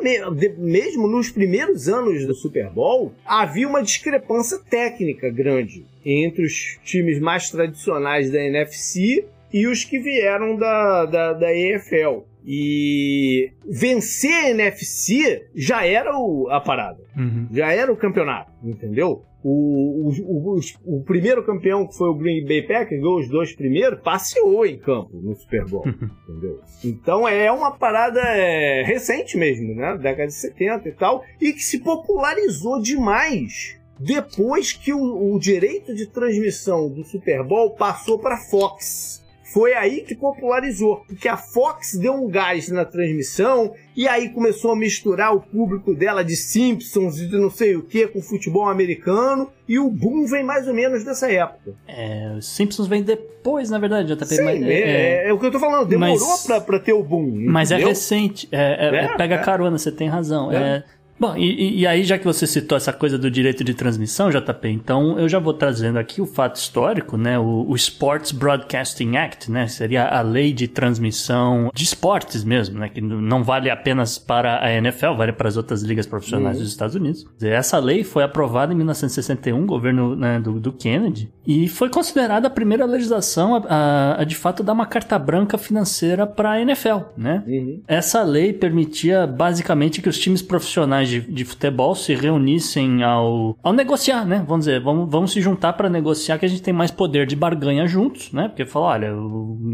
mesmo 0.59 1.07
nos 1.07 1.31
primeiros 1.31 1.89
anos 1.89 2.27
do 2.27 2.35
Super 2.35 2.71
Bowl, 2.71 3.15
havia 3.25 3.69
uma 3.69 3.83
discrepância 3.83 4.59
técnica 4.59 5.31
grande 5.31 5.87
entre 6.05 6.45
os 6.45 6.79
times 6.85 7.21
mais 7.21 7.51
tradicionais 7.51 8.31
da 8.31 8.43
NFC 8.43 9.27
e 9.53 9.67
os 9.67 9.85
que 9.85 9.99
vieram 9.99 10.57
da, 10.57 11.07
da, 11.07 11.33
da 11.33 11.55
EFL. 11.55 12.25
E 12.45 13.53
vencer 13.69 14.33
a 14.33 14.51
NFC 14.51 15.49
já 15.55 15.85
era 15.85 16.17
o, 16.17 16.49
a 16.51 16.59
parada, 16.59 17.03
uhum. 17.17 17.47
já 17.53 17.71
era 17.71 17.93
o 17.93 17.97
campeonato, 17.97 18.51
entendeu? 18.65 19.25
O, 19.43 20.09
o, 20.09 20.57
o, 20.57 20.61
o, 20.85 21.03
primeiro 21.03 21.45
campeão, 21.45 21.87
que 21.87 21.97
foi 21.97 22.09
o 22.11 22.15
Green 22.15 22.45
Bay 22.45 22.63
Packers, 22.63 23.03
os 23.03 23.29
dois 23.29 23.55
primeiros, 23.55 24.01
passeou 24.01 24.67
em 24.67 24.79
campo 24.79 25.19
no 25.19 25.35
Super 25.35 25.65
Bowl. 25.65 25.85
entendeu? 26.29 26.61
Então 26.85 27.27
é 27.27 27.51
uma 27.51 27.73
parada 27.73 28.21
é, 28.21 28.83
recente 28.83 29.39
mesmo, 29.39 29.75
né? 29.75 29.97
Década 29.97 30.27
de 30.27 30.35
70 30.35 30.89
e 30.89 30.93
tal, 30.93 31.25
e 31.41 31.53
que 31.53 31.63
se 31.63 31.81
popularizou 31.81 32.81
demais 32.81 33.80
depois 34.01 34.73
que 34.73 34.95
o, 34.95 35.35
o 35.35 35.39
direito 35.39 35.95
de 35.95 36.07
transmissão 36.07 36.89
do 36.89 37.05
Super 37.05 37.45
Bowl 37.45 37.71
passou 37.71 38.19
para 38.19 38.39
Fox. 38.39 39.21
Foi 39.53 39.75
aí 39.75 40.03
que 40.03 40.15
popularizou, 40.15 41.03
porque 41.09 41.29
a 41.29 41.37
Fox 41.37 41.97
deu 41.97 42.15
um 42.15 42.29
gás 42.29 42.69
na 42.69 42.85
transmissão 42.85 43.73
e 43.97 44.07
aí 44.07 44.29
começou 44.29 44.71
a 44.71 44.77
misturar 44.77 45.35
o 45.35 45.41
público 45.41 45.93
dela 45.93 46.23
de 46.23 46.37
Simpsons 46.37 47.19
e 47.19 47.27
de 47.27 47.37
não 47.37 47.51
sei 47.51 47.75
o 47.75 47.83
que 47.83 48.07
com 48.07 48.23
futebol 48.23 48.69
americano 48.69 49.51
e 49.69 49.77
o 49.77 49.91
boom 49.91 50.25
vem 50.25 50.45
mais 50.45 50.69
ou 50.69 50.73
menos 50.73 51.03
dessa 51.03 51.31
época. 51.31 51.75
É, 51.89 52.33
os 52.39 52.47
Simpsons 52.47 52.87
vem 52.87 53.03
depois, 53.03 53.69
na 53.69 53.81
verdade, 53.81 54.15
JP. 54.15 54.25
Sim, 54.25 54.45
mas, 54.45 54.63
é, 54.63 54.69
é, 54.69 55.29
é, 55.29 55.33
o 55.33 55.39
que 55.39 55.47
eu 55.47 55.51
tô 55.51 55.59
falando, 55.59 55.89
demorou 55.89 56.15
mas, 56.17 56.47
pra, 56.47 56.61
pra 56.61 56.79
ter 56.79 56.93
o 56.93 57.03
boom. 57.03 57.33
Mas 57.49 57.73
é 57.73 57.75
entendeu? 57.75 57.89
recente, 57.89 58.49
é, 58.53 58.87
é, 58.87 59.05
É, 59.05 59.17
pega 59.17 59.35
é. 59.35 59.39
carona, 59.39 59.77
você 59.77 59.91
tem 59.91 60.09
razão. 60.09 60.53
É. 60.53 60.85
Bom, 61.21 61.37
e, 61.37 61.81
e 61.81 61.87
aí 61.87 62.03
já 62.03 62.17
que 62.19 62.25
você 62.25 62.47
citou 62.47 62.77
essa 62.79 62.95
coisa 62.95 63.19
do 63.19 63.31
direito 63.31 63.63
de 63.63 63.75
transmissão, 63.75 64.31
JP, 64.31 64.69
então 64.69 65.19
eu 65.19 65.29
já 65.29 65.39
vou 65.39 65.53
trazendo 65.53 65.99
aqui 65.99 66.19
o 66.23 66.25
fato 66.25 66.57
histórico, 66.57 67.19
né? 67.19 67.39
O, 67.39 67.67
o 67.69 67.77
Sports 67.77 68.33
Broadcasting 68.33 69.17
Act, 69.17 69.51
né? 69.51 69.67
Seria 69.69 70.07
a 70.07 70.23
lei 70.23 70.51
de 70.55 70.67
transmissão 70.67 71.71
de 71.75 71.85
esportes 71.85 72.43
mesmo, 72.43 72.79
né? 72.79 72.89
Que 72.89 73.03
não 73.03 73.45
vale 73.45 73.69
apenas 73.69 74.19
para 74.19 74.65
a 74.65 74.73
NFL, 74.73 75.13
vale 75.17 75.33
para 75.33 75.47
as 75.49 75.59
outras 75.59 75.83
ligas 75.83 76.07
profissionais 76.07 76.59
dos 76.59 76.69
Estados 76.69 76.95
Unidos. 76.95 77.27
Essa 77.43 77.79
lei 77.79 78.03
foi 78.03 78.23
aprovada 78.23 78.73
em 78.73 78.77
1961, 78.77 79.67
governo 79.67 80.17
né, 80.17 80.41
do, 80.41 80.59
do 80.59 80.73
Kennedy, 80.73 81.31
e 81.47 81.69
foi 81.69 81.91
considerada 81.91 82.47
a 82.47 82.51
primeira 82.51 82.87
legislação 82.87 83.57
a, 83.57 83.59
a- 83.69 84.21
a, 84.23 84.25
de 84.25 84.37
fato 84.37 84.63
dar 84.63 84.73
uma 84.73 84.87
carta 84.87 85.19
branca 85.19 85.59
financeira 85.59 86.27
para 86.27 86.53
a 86.53 86.61
NFL, 86.63 86.99
né? 87.17 87.43
Uhum. 87.47 87.83
Essa 87.87 88.23
lei 88.23 88.53
permitia 88.55 89.27
basicamente 89.27 90.01
que 90.01 90.09
os 90.09 90.19
times 90.19 90.41
profissionais 90.41 91.10
de, 91.11 91.21
de 91.21 91.45
futebol 91.45 91.95
se 91.95 92.15
reunissem 92.15 93.03
ao, 93.03 93.57
ao 93.63 93.73
negociar, 93.73 94.25
né? 94.25 94.45
Vamos 94.47 94.67
dizer, 94.67 94.81
vamos, 94.81 95.11
vamos 95.11 95.33
se 95.33 95.41
juntar 95.41 95.73
para 95.75 95.89
negociar 95.89 96.39
que 96.39 96.47
a 96.47 96.49
gente 96.49 96.63
tem 96.63 96.73
mais 96.73 96.91
poder 96.91 97.27
de 97.27 97.37
barganha 97.37 97.87
juntos, 97.87 98.33
né? 98.33 98.49
Porque 98.49 98.65
fala, 98.65 98.87
olha, 98.87 99.13